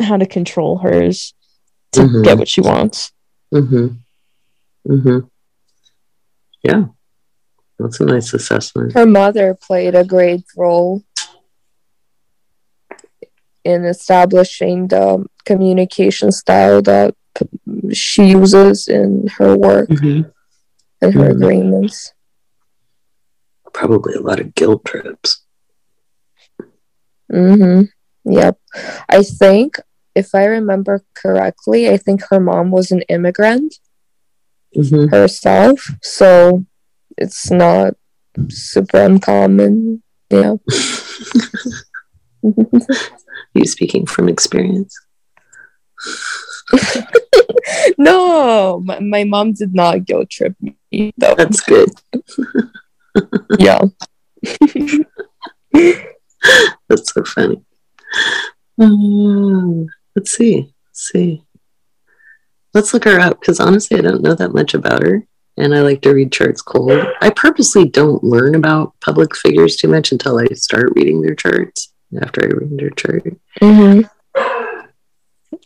how 0.00 0.16
to 0.16 0.26
control 0.26 0.78
hers 0.78 1.34
to 1.92 2.02
Mhm. 2.02 2.24
get 2.24 2.38
what 2.38 2.48
she 2.48 2.60
wants. 2.60 3.10
hmm 3.52 3.88
hmm 4.86 5.18
Yeah. 6.62 6.86
That's 7.78 8.00
a 8.00 8.04
nice 8.04 8.32
assessment. 8.34 8.92
Her 8.94 9.06
mother 9.06 9.54
played 9.54 9.94
a 9.94 10.04
great 10.04 10.44
role 10.56 11.02
in 13.64 13.84
establishing 13.84 14.88
the 14.88 15.24
communication 15.44 16.30
style 16.32 16.82
that 16.82 17.14
she 17.92 18.30
uses 18.30 18.88
in 18.88 19.26
her 19.38 19.56
work 19.56 19.88
Mhm. 19.90 20.32
and 21.02 21.14
her 21.14 21.28
Mhm. 21.28 21.30
agreements. 21.32 22.12
Probably 23.74 24.14
a 24.14 24.20
lot 24.20 24.40
of 24.40 24.54
guilt 24.54 24.84
trips. 24.86 25.44
hmm 27.30 27.82
Yep. 28.24 28.58
I 29.10 29.22
think, 29.22 29.76
if 30.14 30.34
I 30.34 30.44
remember 30.46 31.04
correctly, 31.14 31.90
I 31.90 31.98
think 31.98 32.22
her 32.30 32.40
mom 32.40 32.70
was 32.70 32.90
an 32.90 33.02
immigrant 33.02 33.74
hmm 34.74 35.08
herself. 35.08 35.90
So 36.02 36.64
it's 37.18 37.50
not 37.50 37.94
super 38.48 39.00
uncommon. 39.02 40.02
Yeah. 40.30 40.56
you 43.54 43.64
speaking 43.64 44.06
from 44.06 44.28
experience. 44.28 44.98
no, 47.98 48.80
my, 48.84 49.00
my 49.00 49.24
mom 49.24 49.52
did 49.52 49.74
not 49.74 50.04
guilt 50.04 50.30
trip 50.30 50.54
me 50.60 51.12
though. 51.16 51.34
That's 51.36 51.60
good. 51.60 51.90
Yeah. 53.58 53.80
That's 56.88 57.12
so 57.12 57.24
funny. 57.24 57.62
Um, 58.80 59.86
let's 60.14 60.32
see. 60.32 60.74
Let's 60.86 61.10
see. 61.10 61.42
Let's 62.72 62.92
look 62.92 63.04
her 63.04 63.20
up 63.20 63.40
because 63.40 63.60
honestly, 63.60 63.98
I 63.98 64.02
don't 64.02 64.22
know 64.22 64.34
that 64.34 64.54
much 64.54 64.74
about 64.74 65.02
her. 65.02 65.26
And 65.56 65.72
I 65.74 65.82
like 65.82 66.02
to 66.02 66.10
read 66.12 66.32
charts 66.32 66.60
cold. 66.62 67.06
I 67.20 67.30
purposely 67.30 67.88
don't 67.88 68.24
learn 68.24 68.56
about 68.56 68.92
public 69.00 69.36
figures 69.36 69.76
too 69.76 69.86
much 69.86 70.10
until 70.10 70.38
I 70.38 70.46
start 70.54 70.92
reading 70.96 71.22
their 71.22 71.36
charts. 71.36 71.92
After 72.20 72.42
I 72.44 72.46
read 72.46 72.78
their 72.78 72.90
chart. 72.90 73.22
hmm 73.60 74.02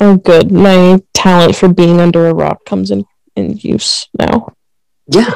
Oh, 0.01 0.17
good. 0.17 0.53
My 0.53 1.03
talent 1.15 1.57
for 1.57 1.69
being 1.69 2.01
under 2.01 2.29
a 2.29 2.35
rock 2.35 2.65
comes 2.65 2.91
in, 2.91 3.05
in 3.35 3.57
use 3.57 4.07
now. 4.19 4.53
Yeah. 5.09 5.31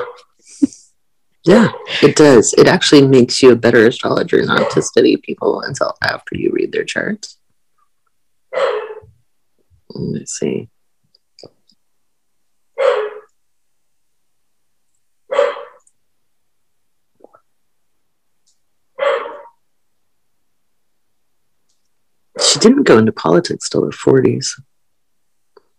Yeah, 1.44 1.72
it 2.02 2.14
does. 2.14 2.54
It 2.56 2.68
actually 2.68 3.06
makes 3.06 3.42
you 3.42 3.50
a 3.50 3.56
better 3.56 3.86
astrologer 3.86 4.44
not 4.44 4.70
to 4.72 4.82
study 4.82 5.16
people 5.16 5.62
until 5.62 5.96
after 6.02 6.36
you 6.36 6.50
read 6.52 6.70
their 6.70 6.84
charts. 6.84 7.38
Let's 9.90 10.38
see. 10.38 10.68
She 22.40 22.58
didn't 22.60 22.84
go 22.84 22.98
into 22.98 23.12
politics 23.12 23.68
till 23.68 23.84
her 23.84 23.90
40s. 23.90 24.60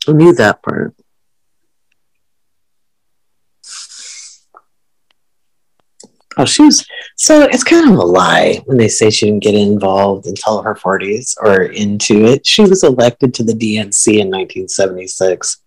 I 0.08 0.12
knew 0.12 0.34
that 0.34 0.62
part. 0.62 0.94
Oh, 6.38 6.46
she 6.46 6.64
was 6.64 6.86
so 7.16 7.44
it's 7.44 7.64
kind 7.64 7.92
of 7.92 7.98
a 7.98 8.04
lie 8.04 8.62
when 8.66 8.78
they 8.78 8.88
say 8.88 9.10
she 9.10 9.28
didn't 9.28 9.44
get 9.44 9.54
involved 9.54 10.26
until 10.26 10.62
her 10.62 10.76
40s 10.76 11.36
or 11.42 11.64
into 11.64 12.26
it. 12.26 12.46
She 12.46 12.64
was 12.64 12.84
elected 12.84 13.34
to 13.36 13.44
the 13.44 13.54
DNC 13.54 14.20
in 14.20 14.30
1976. 14.30 15.58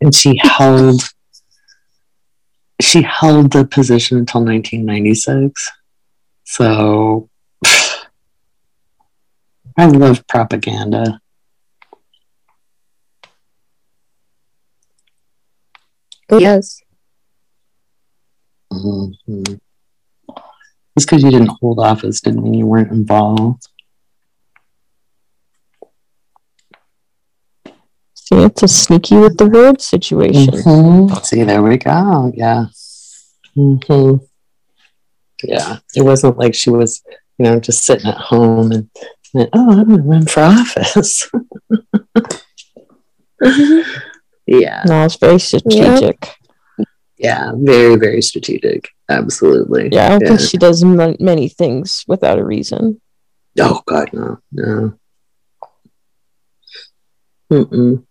And 0.00 0.14
she 0.14 0.38
held 0.42 1.02
she 2.80 3.02
held 3.02 3.52
the 3.52 3.64
position 3.64 4.18
until 4.18 4.44
1996. 4.44 5.70
So 6.44 7.28
I 9.76 9.86
love 9.86 10.26
propaganda. 10.26 11.20
Yes. 16.30 16.81
Mm-hmm. 18.72 19.42
Just 20.98 21.06
because 21.08 21.22
you 21.22 21.30
didn't 21.30 21.52
hold 21.60 21.78
office 21.78 22.20
didn't 22.20 22.42
mean 22.42 22.54
you 22.54 22.66
weren't 22.66 22.90
involved. 22.90 23.66
See, 28.14 28.36
it's 28.36 28.62
a 28.62 28.68
sneaky 28.68 29.16
with 29.16 29.36
the 29.36 29.46
word 29.46 29.80
situation. 29.80 30.54
Mhm. 30.54 31.24
See, 31.24 31.42
there 31.44 31.62
we 31.62 31.76
go. 31.78 32.32
Yeah. 32.34 32.66
hmm 33.54 34.16
Yeah. 35.42 35.78
It 35.94 36.02
wasn't 36.02 36.38
like 36.38 36.54
she 36.54 36.70
was, 36.70 37.02
you 37.38 37.44
know, 37.44 37.58
just 37.60 37.84
sitting 37.84 38.08
at 38.08 38.16
home 38.16 38.72
and, 38.72 38.90
and 39.34 39.48
oh, 39.52 39.70
I'm 39.80 39.88
going 39.88 40.02
to 40.02 40.08
run 40.08 40.26
for 40.26 40.40
office. 40.40 41.30
yeah. 44.46 44.82
No, 44.86 45.04
it's 45.04 45.16
very 45.16 45.38
strategic. 45.38 46.28
Yeah. 47.22 47.52
Very, 47.54 47.96
very 47.96 48.20
strategic. 48.20 48.90
Absolutely. 49.08 49.88
Yeah, 49.92 50.06
I 50.06 50.08
don't 50.10 50.26
think 50.26 50.40
she 50.40 50.58
does 50.58 50.82
m- 50.82 51.16
many 51.20 51.48
things 51.48 52.04
without 52.08 52.38
a 52.38 52.44
reason. 52.44 53.00
Oh, 53.60 53.80
God, 53.86 54.10
no. 54.12 54.38
No. 54.50 54.94
Mm-mm. 57.52 58.04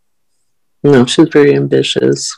No, 0.84 1.06
she's 1.06 1.28
very 1.28 1.56
ambitious. 1.56 2.36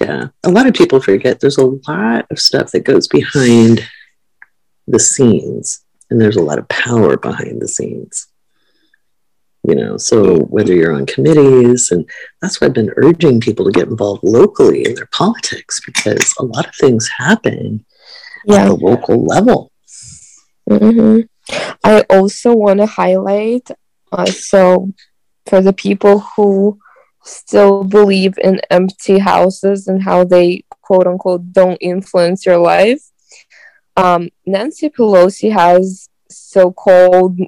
Yeah. 0.00 0.28
A 0.44 0.50
lot 0.50 0.66
of 0.66 0.74
people 0.74 1.00
forget 1.00 1.40
there's 1.40 1.58
a 1.58 1.66
lot 1.66 2.26
of 2.30 2.38
stuff 2.38 2.72
that 2.72 2.80
goes 2.80 3.06
behind 3.06 3.86
the 4.86 4.98
scenes, 4.98 5.84
and 6.10 6.20
there's 6.20 6.36
a 6.36 6.42
lot 6.42 6.58
of 6.58 6.68
power 6.68 7.16
behind 7.16 7.60
the 7.60 7.68
scenes. 7.68 8.26
You 9.66 9.74
know, 9.74 9.96
so 9.96 10.38
whether 10.44 10.72
you're 10.72 10.94
on 10.94 11.04
committees, 11.06 11.90
and 11.90 12.08
that's 12.40 12.60
why 12.60 12.68
I've 12.68 12.74
been 12.74 12.92
urging 12.96 13.40
people 13.40 13.64
to 13.66 13.72
get 13.72 13.88
involved 13.88 14.22
locally 14.24 14.86
in 14.86 14.94
their 14.94 15.08
politics 15.12 15.80
because 15.84 16.32
a 16.38 16.44
lot 16.44 16.66
of 16.68 16.74
things 16.76 17.08
happen 17.18 17.84
at 18.48 18.54
Yeah. 18.54 18.64
the 18.66 18.74
local 18.74 19.24
level. 19.24 19.72
hmm 20.68 21.20
I 21.82 22.04
also 22.10 22.54
want 22.54 22.78
to 22.80 22.86
highlight 22.86 23.70
uh, 24.12 24.26
so 24.26 24.92
for 25.46 25.60
the 25.62 25.72
people 25.72 26.20
who 26.20 26.78
still 27.24 27.84
believe 27.84 28.34
in 28.38 28.60
empty 28.70 29.18
houses 29.18 29.88
and 29.88 30.02
how 30.02 30.24
they 30.24 30.62
quote 30.82 31.06
unquote 31.06 31.52
don't 31.52 31.76
influence 31.80 32.46
your 32.46 32.58
life. 32.58 33.02
Um, 33.96 34.28
Nancy 34.46 34.88
Pelosi 34.88 35.50
has 35.52 36.08
so 36.30 36.70
called 36.70 37.38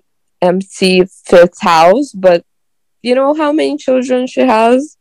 empty 0.42 1.04
fifth 1.26 1.60
house, 1.60 2.12
but 2.12 2.44
you 3.02 3.14
know 3.14 3.34
how 3.34 3.52
many 3.52 3.76
children 3.76 4.26
she 4.26 4.40
has? 4.40 4.96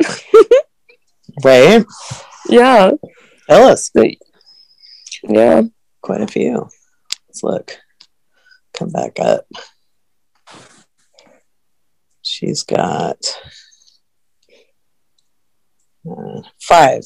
right? 1.44 1.84
Yeah. 2.48 2.92
Ellis. 3.48 3.90
Yeah. 5.22 5.62
Quite 6.02 6.22
a 6.22 6.26
few. 6.26 6.68
Let's 7.28 7.42
look. 7.42 7.76
Come 8.74 8.90
back 8.90 9.18
up. 9.20 9.46
She's 12.22 12.62
got 12.62 13.18
uh, 16.08 16.42
five. 16.60 17.04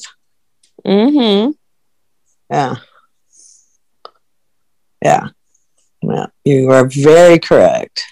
Mm-hmm. 0.85 1.51
Yeah. 2.49 2.75
Yeah. 5.01 5.27
Yeah. 6.07 6.27
You 6.43 6.71
are 6.71 6.87
very 6.87 7.39
correct. 7.39 8.05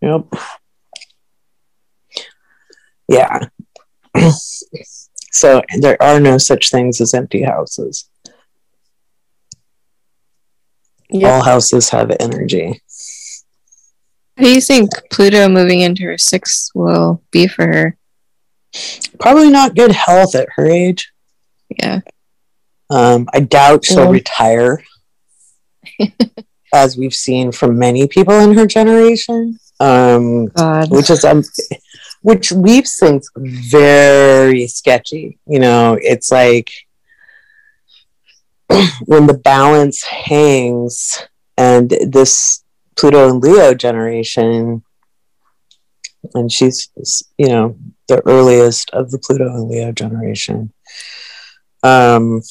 Yep. 0.00 0.26
Yeah. 3.08 3.40
so 5.30 5.62
there 5.78 6.02
are 6.02 6.18
no 6.18 6.38
such 6.38 6.70
things 6.70 7.00
as 7.00 7.14
empty 7.14 7.42
houses. 7.42 8.08
Yep. 11.10 11.30
All 11.30 11.42
houses 11.42 11.90
have 11.90 12.10
energy. 12.18 12.82
How 14.36 14.44
do 14.44 14.50
you 14.50 14.60
think 14.62 14.90
Pluto 15.10 15.48
moving 15.48 15.80
into 15.80 16.04
her 16.04 16.16
sixth 16.16 16.70
will 16.74 17.22
be 17.30 17.46
for 17.46 17.66
her? 17.66 17.96
Probably 19.20 19.50
not 19.50 19.76
good 19.76 19.92
health 19.92 20.34
at 20.34 20.48
her 20.56 20.66
age. 20.66 21.12
Yeah. 21.68 22.00
Um, 22.92 23.26
I 23.32 23.40
doubt 23.40 23.86
she'll 23.86 24.10
retire, 24.10 24.84
as 26.74 26.98
we've 26.98 27.14
seen 27.14 27.50
from 27.50 27.78
many 27.78 28.06
people 28.06 28.38
in 28.38 28.52
her 28.52 28.66
generation. 28.66 29.58
Um, 29.80 30.48
which 30.90 31.08
is 31.08 31.24
um, 31.24 31.42
which 32.20 32.52
leaves 32.52 32.96
things 32.96 33.30
very 33.34 34.66
sketchy. 34.66 35.38
You 35.46 35.58
know, 35.58 35.98
it's 36.00 36.30
like 36.30 36.70
when 39.06 39.26
the 39.26 39.40
balance 39.42 40.02
hangs 40.04 41.26
and 41.56 41.88
this 41.88 42.62
Pluto 42.96 43.30
and 43.30 43.42
Leo 43.42 43.72
generation, 43.72 44.82
and 46.34 46.52
she's, 46.52 46.90
you 47.38 47.48
know, 47.48 47.76
the 48.08 48.20
earliest 48.26 48.90
of 48.90 49.10
the 49.10 49.18
Pluto 49.18 49.46
and 49.46 49.68
Leo 49.70 49.92
generation. 49.92 50.74
Um, 51.82 52.42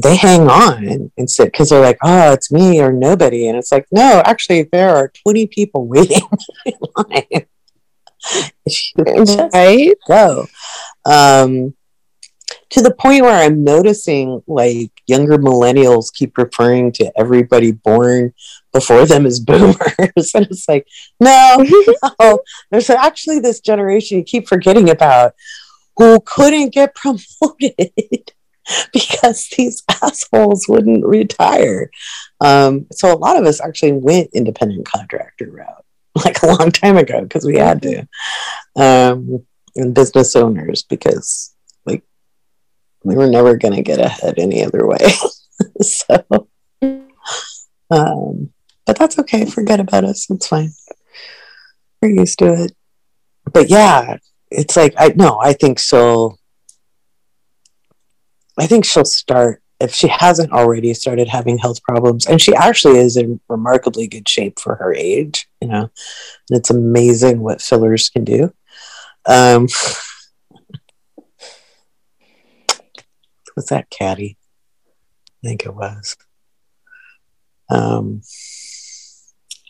they 0.00 0.16
hang 0.16 0.48
on 0.48 1.10
and 1.16 1.28
sit 1.30 1.46
because 1.46 1.70
they're 1.70 1.80
like, 1.80 1.98
oh, 2.04 2.32
it's 2.32 2.52
me 2.52 2.80
or 2.80 2.92
nobody. 2.92 3.48
And 3.48 3.58
it's 3.58 3.72
like, 3.72 3.86
no, 3.90 4.22
actually, 4.24 4.62
there 4.62 4.94
are 4.94 5.12
20 5.24 5.48
people 5.48 5.86
waiting 5.86 6.22
in 6.66 6.74
line. 6.96 7.46
right? 9.52 9.94
Go. 10.06 10.46
Um, 11.04 11.74
to 12.70 12.82
the 12.82 12.94
point 12.94 13.22
where 13.22 13.42
I'm 13.42 13.64
noticing 13.64 14.42
like 14.46 14.92
younger 15.06 15.38
millennials 15.38 16.12
keep 16.12 16.36
referring 16.38 16.92
to 16.92 17.10
everybody 17.18 17.72
born 17.72 18.34
before 18.72 19.04
them 19.06 19.26
as 19.26 19.40
boomers. 19.46 20.34
and 20.34 20.46
it's 20.46 20.68
like, 20.68 20.86
no, 21.18 21.64
no, 22.20 22.40
there's 22.70 22.90
actually 22.90 23.40
this 23.40 23.60
generation 23.60 24.18
you 24.18 24.24
keep 24.24 24.46
forgetting 24.46 24.90
about 24.90 25.34
who 25.96 26.20
couldn't 26.20 26.72
get 26.72 26.94
promoted 26.94 28.32
because 28.92 29.48
these 29.56 29.82
assholes 30.02 30.66
wouldn't 30.68 31.04
retire. 31.04 31.90
Um, 32.40 32.86
so 32.92 33.12
a 33.12 33.18
lot 33.18 33.36
of 33.36 33.44
us 33.44 33.60
actually 33.60 33.92
went 33.92 34.30
independent 34.32 34.86
contractor 34.86 35.50
route 35.50 35.84
like 36.24 36.42
a 36.42 36.46
long 36.46 36.70
time 36.70 36.96
ago 36.96 37.22
because 37.22 37.44
we 37.44 37.56
had 37.56 37.82
to. 37.82 38.08
Um, 38.76 39.44
and 39.78 39.94
business 39.94 40.34
owners 40.36 40.82
because 40.82 41.54
like 41.86 42.02
we 43.04 43.14
were 43.14 43.28
never 43.28 43.56
going 43.56 43.74
to 43.74 43.82
get 43.82 44.00
ahead 44.00 44.34
any 44.38 44.64
other 44.64 44.86
way. 44.86 45.12
so, 45.80 46.48
um, 47.90 48.52
but 48.84 48.98
that's 48.98 49.18
okay. 49.20 49.44
Forget 49.46 49.80
about 49.80 50.04
us. 50.04 50.28
It's 50.30 50.48
fine. 50.48 50.72
We're 52.02 52.10
used 52.10 52.38
to 52.40 52.64
it. 52.64 52.72
But 53.52 53.70
yeah, 53.70 54.18
it's 54.50 54.76
like 54.76 54.94
I 54.98 55.12
no, 55.16 55.38
I 55.40 55.52
think 55.52 55.78
she'll. 55.78 56.38
I 58.58 58.66
think 58.66 58.84
she'll 58.84 59.04
start 59.04 59.62
if 59.80 59.94
she 59.94 60.08
hasn't 60.08 60.50
already 60.52 60.92
started 60.92 61.28
having 61.28 61.58
health 61.58 61.80
problems, 61.84 62.26
and 62.26 62.42
she 62.42 62.52
actually 62.54 62.98
is 62.98 63.16
in 63.16 63.40
remarkably 63.48 64.08
good 64.08 64.28
shape 64.28 64.58
for 64.58 64.74
her 64.76 64.92
age. 64.92 65.48
You 65.60 65.68
know, 65.68 65.82
and 65.82 66.58
it's 66.58 66.70
amazing 66.70 67.40
what 67.40 67.62
fillers 67.62 68.08
can 68.08 68.24
do. 68.24 68.52
Um, 69.26 69.62
was 73.56 73.66
that 73.66 73.90
catty? 73.90 74.36
I 75.44 75.48
think 75.48 75.64
it 75.64 75.74
was. 75.74 76.16
Um, 77.70 78.22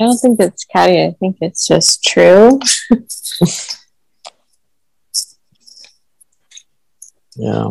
I 0.01 0.05
don't 0.05 0.19
think 0.19 0.41
it's 0.41 0.65
catty. 0.65 1.03
I 1.03 1.15
think 1.19 1.39
it's 1.41 1.67
just 1.67 2.05
true. 2.05 2.61
yeah. 7.37 7.71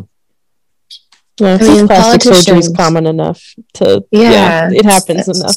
Yeah, 1.40 1.58
I 1.60 1.64
mean, 1.64 1.88
plastic 1.88 2.34
surgery 2.34 2.60
is 2.60 2.74
common 2.76 3.06
enough 3.06 3.56
to. 3.74 4.04
Yeah, 4.12 4.32
yeah 4.32 4.70
it 4.72 4.86
happens 4.86 5.28
enough. 5.28 5.56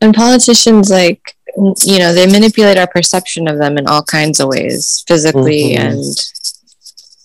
And 0.00 0.14
politicians, 0.14 0.90
like 0.90 1.36
you 1.56 1.98
know, 1.98 2.12
they 2.12 2.26
manipulate 2.26 2.78
our 2.78 2.88
perception 2.88 3.48
of 3.48 3.58
them 3.58 3.78
in 3.78 3.86
all 3.86 4.02
kinds 4.02 4.40
of 4.40 4.48
ways, 4.48 5.04
physically 5.06 5.74
mm-hmm. 5.74 5.98
and 5.98 6.04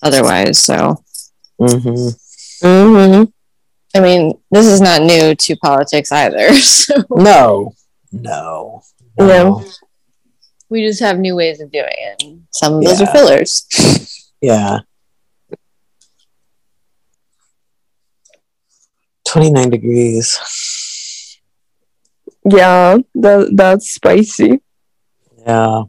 otherwise. 0.04 0.60
So 0.60 1.04
Mm-hmm. 1.60 2.66
Mm-hmm. 2.66 3.24
I 3.96 4.00
mean, 4.00 4.40
this 4.52 4.66
is 4.66 4.80
not 4.80 5.02
new 5.02 5.36
to 5.36 5.56
politics 5.58 6.12
either. 6.12 6.54
So. 6.62 6.96
No, 7.12 7.74
no, 8.12 8.82
no. 9.18 9.28
No. 9.28 9.66
We 10.70 10.86
just 10.86 11.00
have 11.02 11.20
new 11.20 11.36
ways 11.36 11.60
of 11.60 11.72
doing 11.72 11.86
it. 11.88 12.24
Some 12.52 12.76
of 12.76 12.84
those 12.84 13.02
yeah. 13.02 13.08
are 13.08 13.12
fillers. 13.12 13.68
yeah. 14.42 14.80
29 19.30 19.70
degrees. 19.70 21.40
Yeah, 22.50 22.98
that, 23.14 23.52
that's 23.54 23.92
spicy. 23.92 24.60
Yeah. 25.38 25.84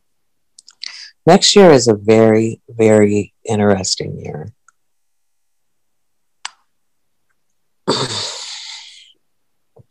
Next 1.26 1.56
year 1.56 1.70
is 1.70 1.88
a 1.88 1.94
very, 1.94 2.60
very 2.68 3.32
interesting 3.48 4.20
year. 4.20 4.52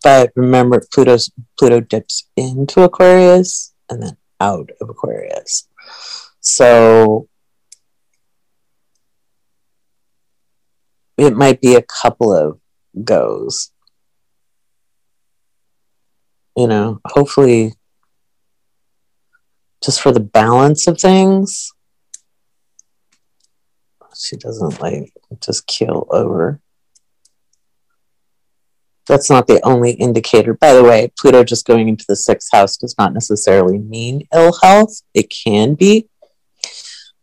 but 0.03 0.31
remember 0.35 0.83
Pluto's 0.93 1.31
Pluto 1.57 1.79
dips 1.79 2.29
into 2.37 2.83
Aquarius 2.83 3.73
and 3.89 4.03
then 4.03 4.17
out 4.39 4.69
of 4.79 4.89
Aquarius. 4.89 5.67
So 6.39 7.27
it 11.17 11.35
might 11.35 11.61
be 11.61 11.73
a 11.73 11.81
couple 11.81 12.31
of 12.31 12.59
goes. 13.03 13.71
You 16.55 16.67
know, 16.67 16.99
hopefully 17.05 17.73
just 19.83 20.01
for 20.01 20.11
the 20.11 20.19
balance 20.19 20.87
of 20.87 20.99
things. 20.99 21.71
She 24.15 24.35
doesn't 24.35 24.81
like 24.81 25.13
just 25.41 25.65
kill 25.67 26.05
over 26.09 26.59
that's 29.09 29.29
not 29.29 29.47
the 29.47 29.59
only 29.65 29.91
indicator. 29.93 30.53
By 30.53 30.73
the 30.73 30.83
way, 30.83 31.11
Pluto 31.19 31.43
just 31.43 31.65
going 31.65 31.89
into 31.89 32.05
the 32.07 32.15
sixth 32.15 32.49
house 32.53 32.77
does 32.77 32.95
not 32.97 33.11
necessarily 33.11 33.79
mean 33.79 34.27
ill 34.33 34.55
health. 34.61 35.01
It 35.15 35.33
can 35.43 35.73
be, 35.73 36.07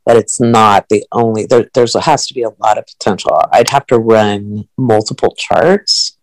but 0.06 0.16
it's 0.16 0.40
not 0.40 0.88
the 0.88 1.04
only. 1.10 1.46
There 1.46 1.68
there's 1.74 1.94
has 1.94 2.28
to 2.28 2.34
be 2.34 2.44
a 2.44 2.50
lot 2.60 2.78
of 2.78 2.86
potential. 2.86 3.36
I'd 3.52 3.68
have 3.70 3.86
to 3.88 3.98
run 3.98 4.68
multiple 4.78 5.34
charts, 5.36 6.16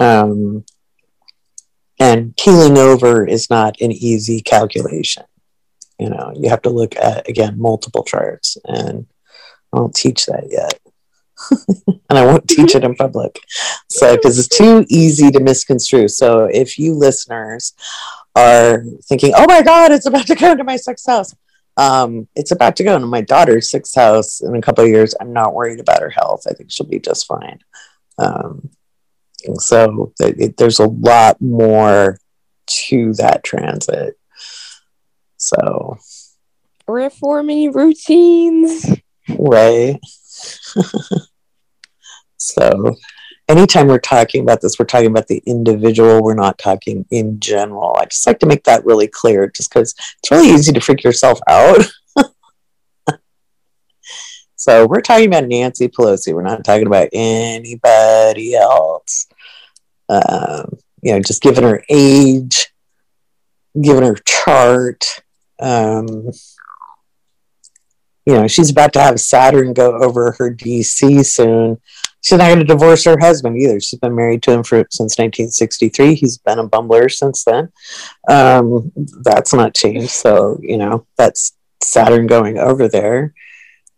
um, 0.00 0.64
and 2.00 2.34
keeling 2.36 2.78
over 2.78 3.26
is 3.26 3.50
not 3.50 3.80
an 3.82 3.92
easy 3.92 4.40
calculation. 4.40 5.24
You 5.98 6.08
know, 6.08 6.32
you 6.34 6.48
have 6.48 6.62
to 6.62 6.70
look 6.70 6.96
at 6.96 7.28
again 7.28 7.60
multiple 7.60 8.02
charts, 8.02 8.56
and 8.64 9.06
I 9.72 9.76
don't 9.76 9.94
teach 9.94 10.24
that 10.26 10.48
yet. 10.50 10.80
and 11.86 12.18
I 12.18 12.24
won't 12.24 12.48
teach 12.48 12.74
it 12.74 12.84
in 12.84 12.94
public. 12.94 13.40
So, 13.88 14.16
because 14.16 14.38
it's 14.38 14.48
too 14.48 14.86
easy 14.88 15.30
to 15.30 15.40
misconstrue. 15.40 16.08
So, 16.08 16.44
if 16.44 16.78
you 16.78 16.94
listeners 16.94 17.74
are 18.34 18.84
thinking, 19.04 19.32
oh 19.36 19.46
my 19.46 19.62
God, 19.62 19.92
it's 19.92 20.06
about 20.06 20.26
to 20.28 20.34
go 20.34 20.52
into 20.52 20.64
my 20.64 20.78
house, 21.06 21.34
Um, 21.76 22.28
it's 22.34 22.50
about 22.50 22.76
to 22.76 22.84
go 22.84 22.94
into 22.94 23.06
my 23.06 23.20
daughter's 23.20 23.70
sixth 23.70 23.94
house 23.94 24.40
in 24.40 24.54
a 24.54 24.60
couple 24.60 24.84
of 24.84 24.90
years. 24.90 25.14
I'm 25.20 25.32
not 25.32 25.54
worried 25.54 25.80
about 25.80 26.02
her 26.02 26.10
health. 26.10 26.42
I 26.48 26.52
think 26.52 26.70
she'll 26.70 26.86
be 26.86 26.98
just 26.98 27.26
fine. 27.26 27.60
Um, 28.18 28.70
so 29.54 30.12
it, 30.20 30.56
there's 30.56 30.78
a 30.78 30.86
lot 30.86 31.40
more 31.40 32.18
to 32.66 33.12
that 33.14 33.44
transit. 33.44 34.18
So 35.36 35.96
reforming 36.86 37.72
routines. 37.72 38.86
Right. 39.38 39.98
so 42.36 42.94
anytime 43.50 43.88
we're 43.88 43.98
talking 43.98 44.42
about 44.42 44.60
this, 44.60 44.78
we're 44.78 44.86
talking 44.86 45.10
about 45.10 45.26
the 45.26 45.42
individual. 45.46 46.22
We're 46.22 46.34
not 46.34 46.58
talking 46.58 47.06
in 47.10 47.40
general. 47.40 47.96
I 47.98 48.06
just 48.06 48.26
like 48.26 48.38
to 48.40 48.46
make 48.46 48.64
that 48.64 48.84
really 48.84 49.08
clear 49.08 49.48
just 49.48 49.70
because 49.70 49.94
it's 50.18 50.30
really 50.30 50.50
easy 50.50 50.72
to 50.72 50.80
freak 50.80 51.02
yourself 51.02 51.40
out. 51.48 51.84
so 54.56 54.86
we're 54.86 55.00
talking 55.00 55.26
about 55.26 55.48
Nancy 55.48 55.88
Pelosi. 55.88 56.32
We're 56.32 56.42
not 56.42 56.64
talking 56.64 56.86
about 56.86 57.08
anybody 57.12 58.54
else. 58.54 59.26
Um, 60.08 60.78
you 61.02 61.12
know, 61.12 61.20
just 61.20 61.42
given 61.42 61.64
her 61.64 61.84
age, 61.88 62.72
given 63.80 64.02
her 64.04 64.16
chart. 64.26 65.22
Um, 65.60 66.30
you 68.26 68.34
know, 68.34 68.46
she's 68.46 68.70
about 68.70 68.92
to 68.92 69.00
have 69.00 69.18
Saturn 69.18 69.72
go 69.72 70.00
over 70.00 70.32
her 70.38 70.54
DC 70.54 71.24
soon. 71.24 71.80
She's 72.22 72.38
not 72.38 72.48
going 72.48 72.58
to 72.58 72.64
divorce 72.64 73.04
her 73.04 73.18
husband 73.18 73.56
either. 73.56 73.80
She's 73.80 73.98
been 73.98 74.14
married 74.14 74.42
to 74.42 74.52
him 74.52 74.62
for 74.62 74.86
since 74.90 75.18
1963. 75.18 76.14
He's 76.14 76.36
been 76.38 76.58
a 76.58 76.68
bumbler 76.68 77.10
since 77.10 77.44
then. 77.44 77.70
Um, 78.28 78.92
that's 79.22 79.54
not 79.54 79.74
changed. 79.74 80.10
So, 80.10 80.58
you 80.62 80.76
know, 80.76 81.06
that's 81.16 81.56
Saturn 81.82 82.26
going 82.26 82.58
over 82.58 82.88
there. 82.88 83.34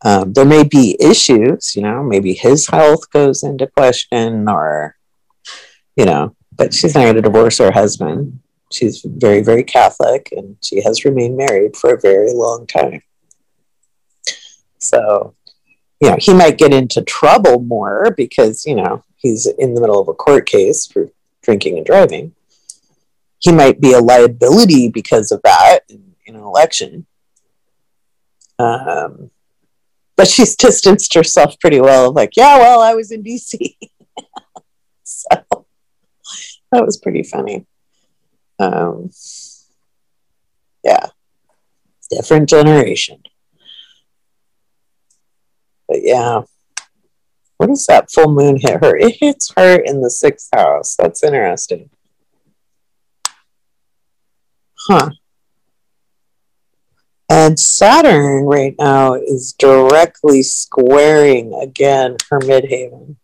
Um, 0.05 0.33
there 0.33 0.45
may 0.45 0.65
be 0.65 0.97
issues, 1.01 1.77
you 1.77 1.83
know, 1.83 2.03
maybe 2.03 2.35
his 2.35 2.67
health 2.67 3.09
goes 3.11 3.43
into 3.43 3.69
question 3.69 4.49
or, 4.49 4.97
you 5.97 6.05
know, 6.05 6.35
but 6.57 6.75
she's 6.75 6.95
not 6.95 7.03
going 7.03 7.15
to 7.15 7.23
divorce 7.23 7.59
her 7.59 7.71
husband. 7.71 8.41
She's 8.73 9.03
very, 9.05 9.43
very 9.43 9.63
Catholic 9.63 10.29
and 10.33 10.57
she 10.61 10.83
has 10.83 11.05
remained 11.05 11.37
married 11.37 11.77
for 11.77 11.95
a 11.95 12.01
very 12.01 12.33
long 12.33 12.67
time. 12.67 13.03
So, 14.79 15.35
you 16.03 16.11
know, 16.11 16.17
he 16.19 16.35
might 16.35 16.59
get 16.59 16.75
into 16.75 17.01
trouble 17.01 17.61
more 17.61 18.13
because, 18.17 18.67
you 18.67 18.75
know, 18.75 19.05
he's 19.19 19.47
in 19.47 19.75
the 19.75 19.81
middle 19.81 20.01
of 20.01 20.09
a 20.09 20.13
court 20.13 20.47
case 20.47 20.85
for 20.85 21.09
drinking 21.43 21.77
and 21.77 21.87
driving. 21.87 22.35
He 23.39 23.53
might 23.53 23.81
be 23.81 23.93
a 23.93 24.01
liability 24.01 24.89
because 24.89 25.31
of 25.31 25.41
that 25.45 25.81
in, 25.89 26.15
in 26.27 26.35
an 26.35 26.43
election. 26.43 27.07
Um, 28.59 29.31
but 30.17 30.27
she's 30.27 30.57
distanced 30.57 31.15
herself 31.15 31.55
pretty 31.61 31.81
well. 31.81 32.13
Like, 32.13 32.37
yeah, 32.37 32.59
well, 32.59 32.81
I 32.81 32.95
was 32.95 33.13
in 33.13 33.23
DC. 33.23 33.77
so 35.05 35.29
that 36.73 36.85
was 36.85 36.99
pretty 36.99 37.23
funny. 37.23 37.65
Um, 38.59 39.11
yeah, 40.83 41.07
different 42.11 42.49
generation. 42.49 43.23
Yeah, 46.05 46.43
what 47.63 47.69
does 47.69 47.87
that 47.87 48.11
full 48.11 48.33
moon 48.33 48.57
hit 48.57 48.85
her? 48.85 48.97
It 48.97 49.17
hits 49.21 49.53
her 49.57 49.77
in 49.77 50.01
the 50.01 50.11
sixth 50.11 50.49
house. 50.53 50.97
That's 50.97 51.23
interesting. 51.23 51.91
Huh. 54.75 55.11
And 57.31 57.59
Saturn 57.59 58.45
right 58.45 58.75
now 58.79 59.15
is 59.15 59.55
directly 59.57 60.43
squaring 60.43 61.55
again 61.55 62.17
her 62.31 62.41
midheaven. 62.41 63.15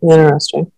Interesting. 0.00 0.70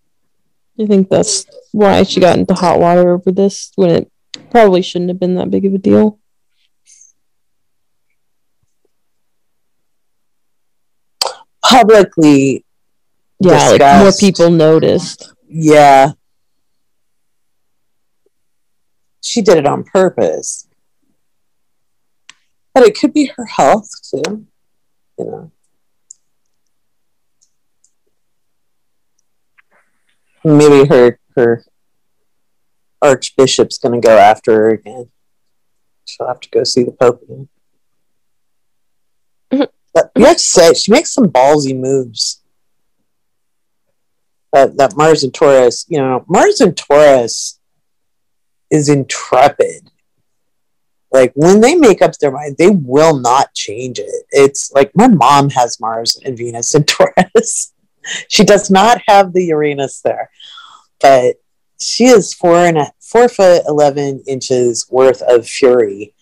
I 0.79 0.85
think 0.87 1.09
that's 1.09 1.45
why 1.71 2.03
she 2.03 2.19
got 2.19 2.37
into 2.37 2.53
hot 2.53 2.79
water 2.79 3.11
over 3.11 3.31
this 3.31 3.71
when 3.75 3.91
it 3.91 4.11
probably 4.49 4.81
shouldn't 4.81 5.09
have 5.09 5.19
been 5.19 5.35
that 5.35 5.51
big 5.51 5.65
of 5.65 5.73
a 5.73 5.77
deal. 5.77 6.19
Publicly, 11.69 12.65
yeah, 13.39 13.51
discussed. 13.51 13.79
like 13.79 13.99
more 13.99 14.11
people 14.19 14.49
noticed. 14.51 15.33
Yeah, 15.47 16.11
she 19.21 19.41
did 19.41 19.57
it 19.57 19.65
on 19.65 19.83
purpose, 19.83 20.67
but 22.73 22.83
it 22.83 22.97
could 22.97 23.13
be 23.13 23.31
her 23.35 23.45
health 23.45 23.89
too. 24.09 24.45
You 25.17 25.25
know. 25.25 25.51
maybe 30.45 30.87
her 30.87 31.19
her 31.35 31.65
archbishop's 33.01 33.77
going 33.77 33.99
to 33.99 34.07
go 34.07 34.17
after 34.17 34.53
her 34.53 34.69
again. 34.69 35.09
She'll 36.05 36.27
have 36.27 36.39
to 36.41 36.49
go 36.49 36.63
see 36.63 36.83
the 36.83 36.91
pope 36.91 37.21
again. 37.23 37.49
But 39.95 40.11
you 40.15 40.25
have 40.25 40.37
to 40.37 40.43
say 40.43 40.73
she 40.73 40.91
makes 40.91 41.11
some 41.11 41.29
ballsy 41.29 41.75
moves. 41.75 42.43
That 44.53 44.77
that 44.77 44.95
Mars 44.95 45.23
and 45.23 45.33
Taurus, 45.33 45.87
you 45.89 45.97
know, 45.97 46.23
Mars 46.27 46.61
and 46.61 46.77
Taurus 46.77 47.59
is 48.69 48.89
intrepid. 48.89 49.89
Like 51.11 51.31
when 51.33 51.61
they 51.61 51.73
make 51.73 52.03
up 52.03 52.15
their 52.19 52.31
mind, 52.31 52.57
they 52.59 52.69
will 52.69 53.17
not 53.19 53.55
change 53.55 53.97
it. 53.97 54.25
It's 54.29 54.71
like 54.73 54.95
my 54.95 55.07
mom 55.07 55.49
has 55.49 55.79
Mars 55.79 56.19
and 56.23 56.37
Venus 56.37 56.75
and 56.75 56.87
Taurus 56.87 57.73
she 58.27 58.43
does 58.43 58.69
not 58.69 59.01
have 59.07 59.33
the 59.33 59.45
Uranus 59.45 60.01
there, 60.01 60.29
but 61.01 61.35
she 61.79 62.05
is 62.05 62.33
four 62.33 62.57
and 62.57 62.77
a, 62.77 62.91
four 63.01 63.27
foot 63.27 63.63
eleven 63.67 64.23
inches 64.27 64.87
worth 64.89 65.21
of 65.21 65.47
fury. 65.47 66.13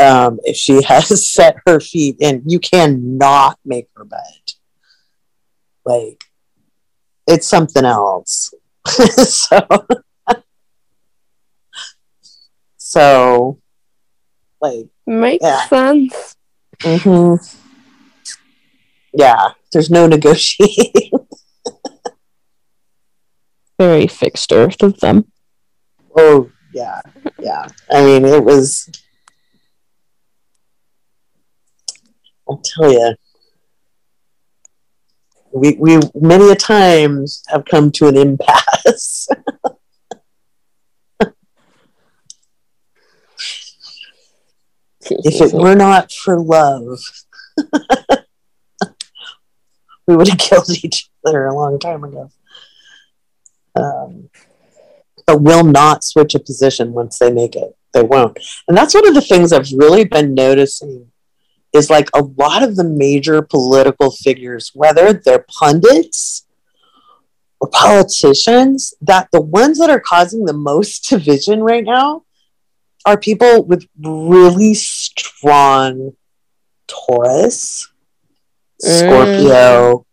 Um, 0.00 0.40
if 0.44 0.56
she 0.56 0.82
has 0.88 1.28
set 1.28 1.56
her 1.66 1.80
feet 1.80 2.16
and 2.20 2.42
you 2.46 2.58
cannot 2.58 3.58
make 3.64 3.88
her 3.96 4.04
bed. 4.04 4.52
Like 5.84 6.24
it's 7.26 7.46
something 7.46 7.84
else. 7.84 8.52
so, 8.86 9.66
so, 12.76 13.58
like 14.60 14.86
makes 15.06 15.44
yeah. 15.44 15.66
sense. 15.66 16.36
Mm-hmm. 16.78 17.56
Yeah, 19.12 19.50
there's 19.72 19.90
no 19.90 20.06
negotiating. 20.06 21.10
Very 23.78 24.06
fixed 24.06 24.52
earth 24.52 24.82
of 24.82 25.00
them. 25.00 25.30
Oh, 26.16 26.50
yeah. 26.72 27.00
Yeah. 27.38 27.66
I 27.90 28.04
mean, 28.04 28.24
it 28.24 28.44
was. 28.44 28.88
I'll 32.50 32.62
tell 32.64 32.92
you. 32.92 33.14
We, 35.52 35.76
we 35.78 36.00
many 36.14 36.50
a 36.50 36.56
times 36.56 37.42
have 37.48 37.64
come 37.64 37.90
to 37.92 38.08
an 38.08 38.16
impasse. 38.16 39.28
if 45.02 45.40
it 45.40 45.52
were 45.52 45.74
not 45.74 46.12
for 46.12 46.38
love, 46.38 47.00
we 50.06 50.16
would 50.16 50.28
have 50.28 50.38
killed 50.38 50.70
each 50.84 51.10
other 51.26 51.46
a 51.46 51.54
long 51.54 51.78
time 51.78 52.04
ago. 52.04 52.30
Um, 53.74 54.30
but 55.26 55.42
will 55.42 55.64
not 55.64 56.04
switch 56.04 56.34
a 56.34 56.40
position 56.40 56.92
once 56.92 57.18
they 57.18 57.32
make 57.32 57.54
it. 57.56 57.76
They 57.92 58.02
won't. 58.02 58.38
And 58.68 58.76
that's 58.76 58.94
one 58.94 59.06
of 59.06 59.14
the 59.14 59.20
things 59.20 59.52
I've 59.52 59.70
really 59.72 60.04
been 60.04 60.34
noticing 60.34 61.10
is 61.72 61.90
like 61.90 62.08
a 62.14 62.22
lot 62.22 62.62
of 62.62 62.76
the 62.76 62.84
major 62.84 63.42
political 63.42 64.10
figures, 64.10 64.70
whether 64.74 65.12
they're 65.12 65.46
pundits 65.48 66.46
or 67.60 67.68
politicians, 67.70 68.94
that 69.00 69.28
the 69.32 69.40
ones 69.40 69.78
that 69.78 69.90
are 69.90 70.00
causing 70.00 70.44
the 70.44 70.52
most 70.52 71.02
division 71.08 71.62
right 71.62 71.84
now 71.84 72.24
are 73.06 73.18
people 73.18 73.64
with 73.64 73.86
really 73.98 74.74
strong 74.74 76.12
Taurus 76.86 77.90
Scorpio, 78.80 79.98
mm. 79.98 80.04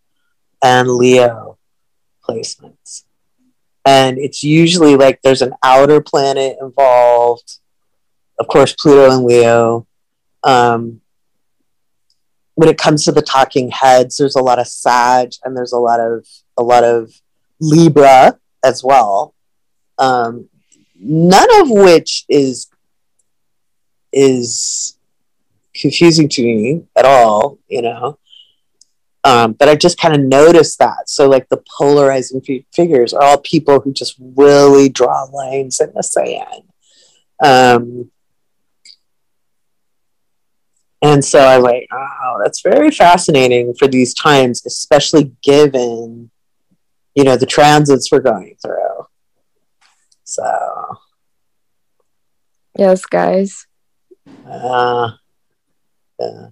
and 0.64 0.90
Leo 0.90 1.58
placements. 2.28 3.04
And 3.86 4.18
it's 4.18 4.44
usually 4.44 4.96
like 4.98 5.22
there's 5.22 5.42
an 5.42 5.54
outer 5.64 6.02
planet 6.02 6.58
involved. 6.62 7.60
Of 8.38 8.48
course, 8.48 8.76
Pluto 8.78 9.12
and 9.12 9.24
Leo. 9.24 9.88
Um, 10.44 11.02
when 12.58 12.70
it 12.70 12.80
comes 12.80 13.06
to 13.06 13.12
the 13.12 13.22
talking 13.22 13.70
heads, 13.70 14.18
there's 14.18 14.36
a 14.36 14.42
lot 14.42 14.58
of 14.58 14.68
Sag 14.68 15.30
and 15.44 15.56
there's 15.56 15.74
a 15.74 15.78
lot 15.78 16.00
of 16.00 16.28
a 16.58 16.64
lot 16.64 16.84
of 16.84 17.14
Libra 17.62 18.40
as 18.66 18.84
well. 18.84 19.36
Um, 20.00 20.50
none 21.00 21.48
of 21.62 21.70
which 21.70 22.26
is 22.28 22.68
is 24.12 24.98
confusing 25.76 26.28
to 26.30 26.42
me 26.42 26.82
at 26.96 27.06
all, 27.06 27.60
you 27.68 27.84
know. 27.84 28.18
Um, 29.24 29.54
but 29.54 29.70
I 29.70 29.76
just 29.76 30.00
kind 30.00 30.16
of 30.16 30.22
noticed 30.22 30.80
that. 30.80 31.12
So, 31.12 31.30
like 31.30 31.50
the 31.50 31.62
polarizing 31.78 32.42
f- 32.50 32.66
figures 32.74 33.14
are 33.14 33.22
all 33.22 33.38
people 33.38 33.82
who 33.82 33.94
just 33.94 34.16
really 34.20 34.90
draw 34.90 35.26
lines 35.26 35.80
in 35.80 35.92
the 35.94 36.02
sand. 36.02 36.64
Um, 37.40 38.10
and 41.02 41.24
so 41.24 41.40
I 41.40 41.58
was 41.58 41.66
like, 41.66 41.88
oh, 41.92 42.40
that's 42.44 42.62
very 42.62 42.92
fascinating 42.92 43.74
for 43.78 43.88
these 43.88 44.14
times, 44.14 44.66
especially 44.66 45.32
given, 45.44 46.32
you 47.16 47.24
know, 47.24 47.38
the 47.38 47.46
transits 47.46 48.12
we're 48.12 48.20
going 48.20 48.56
through. 48.62 49.06
So, 50.24 50.98
yes, 52.78 53.06
guys. 53.06 53.68
Uh, 54.46 55.12
yeah. 56.20 56.48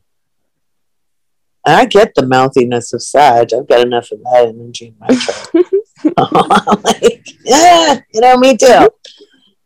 And 1.67 1.75
I 1.75 1.85
get 1.85 2.13
the 2.15 2.27
mouthiness 2.27 2.93
of 2.93 3.01
Sag. 3.01 3.51
I've 3.51 3.67
got 3.67 3.81
enough 3.81 4.11
of 4.11 4.21
that 4.21 4.45
energy 4.47 4.87
in 4.87 4.95
my 4.99 5.15
chart. 5.15 5.49
like, 6.83 7.25
yeah, 7.43 7.99
you 8.13 8.21
know, 8.21 8.37
me 8.37 8.55
too. 8.55 8.89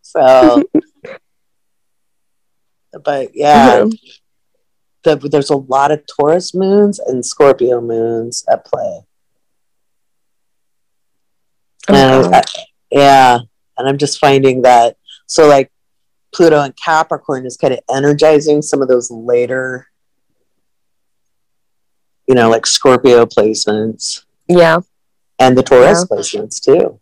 So, 0.02 0.64
but 3.04 3.36
yeah, 3.36 3.82
mm-hmm. 3.82 3.90
The, 5.04 5.16
there's 5.16 5.50
a 5.50 5.58
lot 5.58 5.92
of 5.92 6.04
Taurus 6.06 6.54
moons 6.54 7.00
and 7.00 7.26
Scorpio 7.26 7.82
moons 7.82 8.44
at 8.50 8.66
play. 8.66 9.02
And 11.88 12.36
I, 12.36 12.42
yeah, 12.92 13.40
and 13.78 13.88
I'm 13.88 13.98
just 13.98 14.20
finding 14.20 14.62
that 14.64 14.98
so 15.26 15.48
like 15.48 15.72
Pluto 16.34 16.62
and 16.62 16.76
Capricorn 16.76 17.46
is 17.46 17.58
kind 17.58 17.74
of 17.74 17.80
energizing 17.90 18.62
some 18.62 18.82
of 18.82 18.88
those 18.88 19.10
later 19.10 19.88
you 22.30 22.36
know, 22.36 22.48
like 22.48 22.68
Scorpio 22.68 23.26
placements. 23.26 24.24
Yeah. 24.48 24.82
And 25.40 25.58
the 25.58 25.64
Taurus 25.64 26.06
yeah. 26.10 26.16
placements 26.16 26.62
too. 26.62 27.00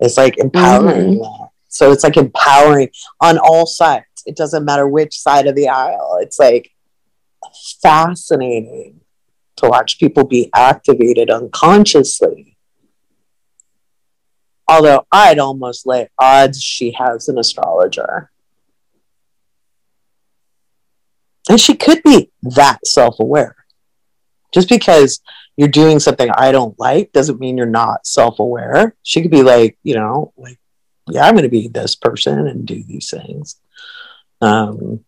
It's 0.00 0.16
like 0.16 0.36
empowering 0.38 1.20
mm-hmm. 1.20 1.44
So 1.68 1.90
it's 1.90 2.04
like 2.04 2.18
empowering 2.18 2.90
on 3.20 3.38
all 3.38 3.64
sides. 3.66 4.04
It 4.26 4.36
doesn't 4.36 4.64
matter 4.64 4.86
which 4.86 5.18
side 5.18 5.46
of 5.46 5.54
the 5.54 5.68
aisle. 5.68 6.18
It's 6.20 6.38
like 6.38 6.70
fascinating 7.82 9.00
to 9.56 9.68
watch 9.68 9.98
people 9.98 10.24
be 10.24 10.50
activated 10.54 11.30
unconsciously. 11.30 12.56
Although 14.68 15.06
I'd 15.12 15.38
almost 15.38 15.86
lay 15.86 16.08
odds 16.18 16.62
she 16.62 16.92
has 16.92 17.28
an 17.28 17.38
astrologer. 17.38 18.30
And 21.48 21.60
she 21.60 21.74
could 21.74 22.02
be 22.02 22.30
that 22.42 22.86
self 22.86 23.18
aware. 23.20 23.56
Just 24.54 24.68
because 24.68 25.20
you're 25.56 25.68
doing 25.68 25.98
something 25.98 26.30
I 26.30 26.52
don't 26.52 26.78
like 26.78 27.12
doesn't 27.12 27.40
mean 27.40 27.56
you're 27.56 27.66
not 27.66 28.06
self 28.06 28.38
aware. 28.38 28.94
She 29.02 29.22
could 29.22 29.30
be 29.30 29.42
like, 29.42 29.76
you 29.82 29.94
know, 29.94 30.32
like, 30.36 30.58
yeah, 31.08 31.24
I'm 31.26 31.34
going 31.34 31.42
to 31.42 31.48
be 31.48 31.68
this 31.68 31.96
person 31.96 32.46
and 32.46 32.66
do 32.66 32.82
these 32.82 33.10
things. 33.10 33.56
Um, 34.40 35.04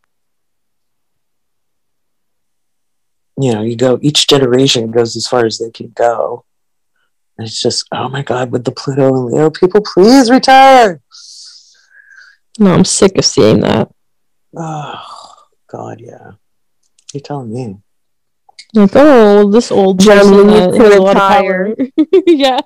you 3.37 3.53
know, 3.53 3.63
you 3.63 3.77
go, 3.77 3.99
each 4.01 4.29
generation 4.29 4.91
goes 4.91 5.17
as 5.17 5.27
far 5.27 5.45
as 5.45 5.59
they 5.59 5.71
can 5.71 5.89
go. 5.89 6.45
And 7.37 7.47
it's 7.47 7.61
just, 7.61 7.87
oh 7.91 8.09
my 8.09 8.23
God, 8.23 8.53
with 8.53 8.65
the 8.65 8.71
Pluto 8.71 9.09
and 9.09 9.27
Leo 9.27 9.51
people, 9.51 9.81
please 9.81 10.31
retire. 10.31 11.01
No, 12.59 12.73
I'm 12.73 12.85
sick 12.85 13.19
of 13.19 13.25
seeing 13.25 13.61
that. 13.61 13.91
Oh, 14.57 15.03
God, 15.67 16.01
yeah. 16.01 16.33
You're 17.13 17.21
telling 17.21 17.53
me. 17.53 17.77
Like, 18.73 18.91
oh, 18.95 19.51
this 19.51 19.73
old 19.73 19.99
person 19.99 20.49
has 20.49 20.77
a 20.77 21.01
lot 21.01 21.17
of 21.17 21.23
power. 21.23 21.77
yeah. 22.27 22.61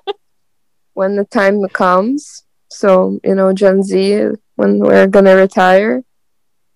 When 0.93 1.15
the 1.15 1.25
time 1.25 1.67
comes, 1.69 2.43
so 2.69 3.19
you 3.23 3.35
know, 3.35 3.53
Gen 3.53 3.83
Z, 3.83 4.29
when 4.55 4.79
we're 4.79 5.07
gonna 5.07 5.35
retire, 5.35 6.03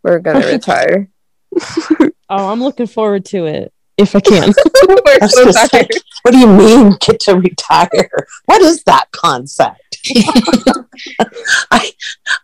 we're 0.04 0.20
gonna 0.20 0.46
retire. 0.52 1.10
oh, 1.60 2.10
I'm 2.30 2.64
looking 2.64 2.88
forward 2.88 3.26
to 3.26 3.46
it 3.46 3.73
if 3.98 4.16
I 4.16 4.20
can. 4.20 4.44
I 5.22 5.28
so 5.28 5.52
say, 5.52 5.88
what 6.24 6.32
do 6.32 6.38
you 6.38 6.48
mean 6.48 6.96
get 7.00 7.20
to 7.22 7.36
retire? 7.36 8.28
What 8.46 8.62
is 8.62 8.84
that 8.84 9.12
concept? 9.12 9.80
I 11.72 11.92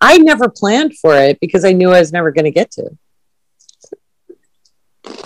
I 0.01 0.17
never 0.17 0.49
planned 0.49 0.97
for 0.97 1.15
it 1.15 1.39
because 1.39 1.65
I 1.65 1.73
knew 1.73 1.89
I 1.91 1.99
was 1.99 2.13
never 2.13 2.31
going 2.31 2.45
to 2.45 2.51
get 2.51 2.71
to. 2.71 2.97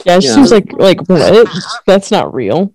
Yeah, 0.05 0.17
it 0.17 0.23
yeah. 0.23 0.33
seems 0.33 0.51
like 0.51 0.71
like 0.73 1.07
what? 1.07 1.47
That's 1.85 2.11
not 2.11 2.33
real. 2.33 2.73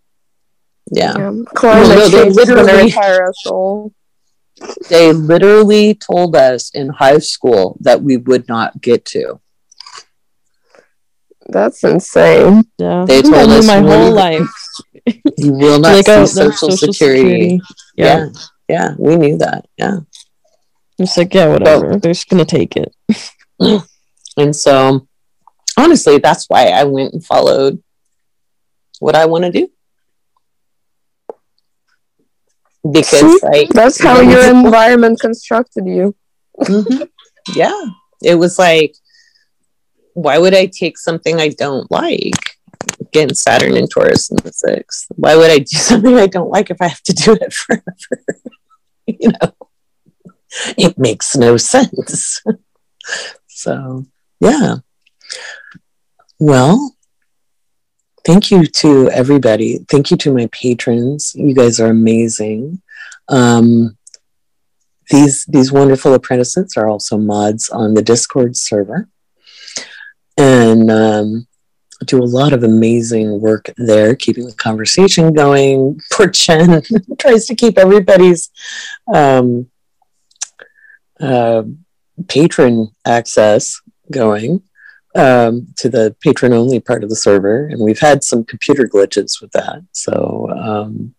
Yeah. 0.90 1.14
yeah. 1.18 1.30
no, 1.30 2.08
they 2.08 2.30
literally 2.30 2.84
retire 2.84 3.28
us 3.28 3.46
all. 3.46 3.92
They 4.88 5.12
literally 5.12 5.94
told 5.94 6.34
us 6.34 6.70
in 6.70 6.88
high 6.88 7.18
school 7.18 7.76
that 7.80 8.02
we 8.02 8.16
would 8.16 8.48
not 8.48 8.80
get 8.80 9.04
to. 9.06 9.40
That's 11.48 11.82
insane. 11.82 12.64
Yeah. 12.78 13.04
They 13.06 13.22
told 13.22 13.50
us 13.50 13.66
my 13.66 13.80
whole 13.80 14.12
life. 14.12 14.48
You 15.38 15.52
will 15.52 15.78
not 15.80 15.94
like 15.94 16.04
see 16.04 16.26
social, 16.26 16.52
social, 16.52 16.92
security. 16.92 16.92
security. 16.92 17.60
Yeah. 17.96 18.28
yeah. 18.68 18.90
yeah. 18.90 18.94
we 18.98 19.16
knew 19.16 19.38
that. 19.38 19.66
Yeah. 19.78 20.00
It's 20.98 21.16
like, 21.16 21.32
yeah, 21.32 21.48
whatever. 21.48 21.96
They're 21.96 22.12
just 22.12 22.28
gonna 22.28 22.44
take 22.44 22.76
it. 22.76 22.94
and 24.36 24.54
so 24.54 25.08
honestly, 25.78 26.18
that's 26.18 26.44
why 26.48 26.66
I 26.66 26.84
went 26.84 27.14
and 27.14 27.24
followed 27.24 27.82
what 28.98 29.14
I 29.14 29.24
want 29.24 29.44
to 29.44 29.52
do. 29.52 29.70
Because 32.90 33.42
like 33.42 33.70
that's 33.70 34.02
how 34.02 34.20
your 34.20 34.44
environment 34.50 35.20
constructed 35.20 35.86
you. 35.86 36.14
Mm-hmm. 36.60 37.04
Yeah. 37.54 37.82
It 38.22 38.34
was 38.34 38.58
like, 38.58 38.94
why 40.18 40.36
would 40.36 40.54
I 40.54 40.66
take 40.66 40.98
something 40.98 41.40
I 41.40 41.50
don't 41.50 41.88
like? 41.92 42.56
Again, 43.00 43.34
Saturn 43.34 43.76
and 43.76 43.88
Taurus 43.88 44.30
in 44.30 44.36
the 44.38 44.52
sixth. 44.52 45.06
Why 45.14 45.36
would 45.36 45.50
I 45.50 45.58
do 45.58 45.66
something 45.76 46.16
I 46.16 46.26
don't 46.26 46.50
like 46.50 46.70
if 46.70 46.82
I 46.82 46.88
have 46.88 47.02
to 47.02 47.12
do 47.12 47.38
it 47.40 47.52
forever? 47.52 47.84
you 49.06 49.30
know, 49.30 49.54
it 50.76 50.98
makes 50.98 51.36
no 51.36 51.56
sense. 51.56 52.42
so, 53.46 54.06
yeah. 54.40 54.76
Well, 56.40 56.96
thank 58.26 58.50
you 58.50 58.66
to 58.66 59.08
everybody. 59.10 59.78
Thank 59.88 60.10
you 60.10 60.16
to 60.18 60.34
my 60.34 60.48
patrons. 60.50 61.32
You 61.36 61.54
guys 61.54 61.78
are 61.78 61.90
amazing. 61.90 62.82
Um, 63.28 63.96
these 65.10 65.44
these 65.46 65.72
wonderful 65.72 66.12
apprentices 66.12 66.74
are 66.76 66.88
also 66.88 67.16
mods 67.16 67.70
on 67.70 67.94
the 67.94 68.02
Discord 68.02 68.56
server, 68.56 69.08
and 70.38 70.90
um, 70.90 71.46
do 72.04 72.22
a 72.22 72.24
lot 72.24 72.52
of 72.52 72.62
amazing 72.62 73.40
work 73.40 73.70
there, 73.76 74.14
keeping 74.14 74.46
the 74.46 74.54
conversation 74.54 75.32
going. 75.34 76.00
Poor 76.12 76.28
Jen 76.28 76.82
tries 77.18 77.46
to 77.46 77.54
keep 77.54 77.76
everybody's 77.76 78.50
um, 79.12 79.68
uh, 81.20 81.64
Patreon 82.22 82.92
access 83.04 83.80
going 84.10 84.62
um, 85.14 85.66
to 85.76 85.88
the 85.88 86.14
patron 86.20 86.52
only 86.52 86.80
part 86.80 87.02
of 87.02 87.10
the 87.10 87.16
server, 87.16 87.66
and 87.66 87.80
we've 87.80 87.98
had 87.98 88.22
some 88.22 88.44
computer 88.44 88.86
glitches 88.86 89.40
with 89.40 89.50
that. 89.52 89.82
So, 89.92 90.48
um, 90.50 91.14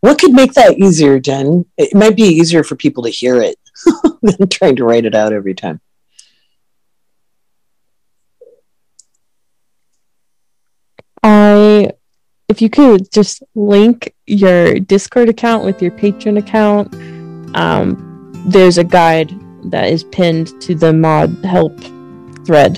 what 0.00 0.20
could 0.20 0.32
make 0.32 0.52
that 0.52 0.78
easier, 0.78 1.18
Jen? 1.18 1.64
It 1.76 1.94
might 1.94 2.14
be 2.14 2.22
easier 2.22 2.62
for 2.62 2.76
people 2.76 3.02
to 3.02 3.10
hear 3.10 3.42
it 3.42 3.56
than 4.22 4.48
trying 4.48 4.76
to 4.76 4.84
write 4.84 5.04
it 5.04 5.14
out 5.14 5.32
every 5.32 5.54
time. 5.54 5.80
I, 11.30 11.90
if 12.48 12.62
you 12.62 12.70
could 12.70 13.12
just 13.12 13.42
link 13.54 14.14
your 14.26 14.80
Discord 14.80 15.28
account 15.28 15.62
with 15.62 15.82
your 15.82 15.90
Patreon 15.90 16.38
account, 16.38 16.94
um, 17.54 18.32
there's 18.46 18.78
a 18.78 18.84
guide 18.84 19.38
that 19.64 19.90
is 19.90 20.04
pinned 20.04 20.58
to 20.62 20.74
the 20.74 20.94
mod 20.94 21.44
help 21.44 21.78
thread 22.46 22.76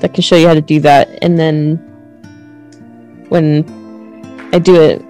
that 0.00 0.14
can 0.14 0.22
show 0.22 0.36
you 0.36 0.48
how 0.48 0.54
to 0.54 0.60
do 0.60 0.80
that. 0.80 1.16
And 1.22 1.38
then 1.38 1.76
when 3.28 3.64
I 4.52 4.58
do 4.58 4.82
it 4.82 5.00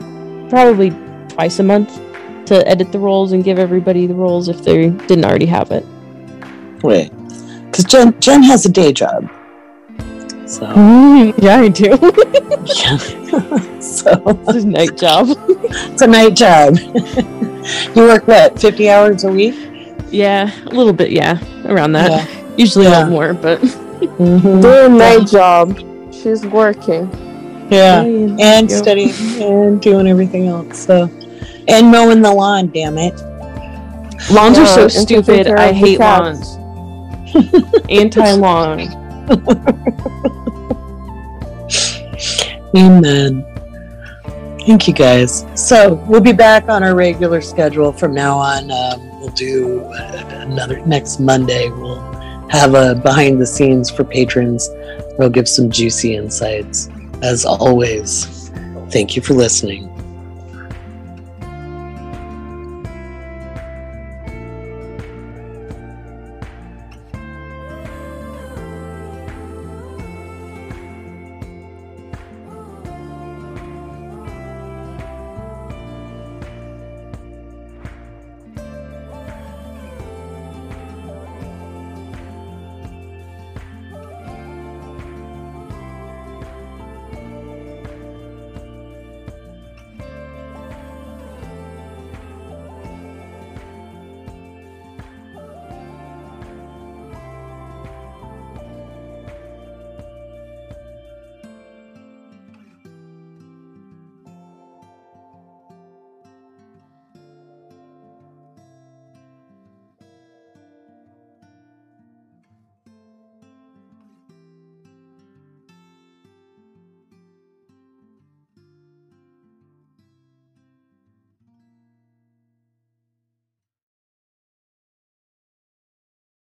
probably 0.51 0.91
twice 1.31 1.61
a 1.61 1.63
month 1.63 1.99
to 2.45 2.69
edit 2.69 2.93
the 2.93 2.99
roles 2.99 3.33
and 3.33 3.43
give 3.43 3.59
everybody 3.59 4.07
the 4.07 4.15
roles 4.15 4.51
if 4.51 4.63
they 4.65 4.91
didn't 4.91 5.25
already 5.25 5.47
have 5.47 5.71
it. 5.71 5.87
Wait, 6.83 7.11
because 7.67 7.87
Jen 7.87 8.21
Jen 8.21 8.43
has 8.43 8.67
a 8.67 8.69
day 8.69 8.93
job. 8.93 9.31
So 10.47 10.65
yeah, 11.39 11.61
I 11.61 11.69
do. 11.69 11.97
yeah. 12.65 12.97
so 13.81 14.23
it's 14.49 14.65
a 14.65 14.67
night 14.67 14.97
job. 14.97 15.29
it's 15.29 16.03
a 16.03 16.07
night 16.07 16.35
job. 16.35 16.77
you 17.97 18.03
work 18.03 18.27
what, 18.27 18.61
50 18.61 18.91
hours 18.91 19.25
a 19.25 19.33
week? 19.33 19.55
Yeah, 20.11 20.51
a 20.67 20.71
little 20.71 20.93
bit, 20.93 21.11
yeah, 21.11 21.39
around 21.67 21.93
that. 21.93 22.11
Yeah. 22.11 22.55
Usually 22.57 22.85
Yeah. 22.85 23.03
not 23.03 23.11
more, 23.11 23.33
but 23.35 23.61
Mm-hmm. 24.03 24.61
Doing 24.61 24.99
my 24.99 25.21
job. 25.25 25.79
She's 26.13 26.45
working. 26.45 27.09
Yeah. 27.71 28.03
And 28.03 28.71
studying 28.71 29.15
and 29.41 29.81
doing 29.81 30.09
everything 30.09 30.49
else. 30.49 30.85
So, 30.85 31.05
and 31.69 31.91
mowing 31.91 32.21
the 32.21 32.33
lawn, 32.33 32.67
damn 32.69 32.99
it. 32.99 33.15
lawns 34.31 34.59
are 34.59 34.67
so 34.67 34.89
stupid. 34.89 35.47
I 35.47 35.73
hate 35.73 36.01
lawns. 36.01 36.57
Anti 37.89 38.33
lawn. 38.33 38.81
Amen. 42.77 43.45
Thank 44.67 44.87
you 44.87 44.95
guys. 44.95 45.47
So 45.55 45.95
we'll 46.07 46.21
be 46.21 46.33
back 46.33 46.69
on 46.69 46.83
our 46.83 46.95
regular 46.95 47.41
schedule 47.41 47.93
from 47.93 48.15
now 48.15 48.39
on. 48.39 48.71
Um, 48.71 49.21
we'll 49.21 49.31
do 49.31 49.81
uh, 49.81 50.45
another 50.47 50.85
next 50.87 51.21
Monday. 51.21 51.69
We'll 51.69 52.01
have 52.49 52.75
a 52.75 52.95
behind 52.95 53.41
the 53.41 53.47
scenes 53.47 53.91
for 53.91 54.05
patrons. 54.05 54.69
We'll 55.19 55.31
give 55.31 55.49
some 55.49 55.71
juicy 55.71 56.17
insights. 56.17 56.89
As 57.23 57.45
always, 57.45 58.51
thank 58.91 59.17
you 59.17 59.23
for 59.23 59.35
listening. 59.35 59.92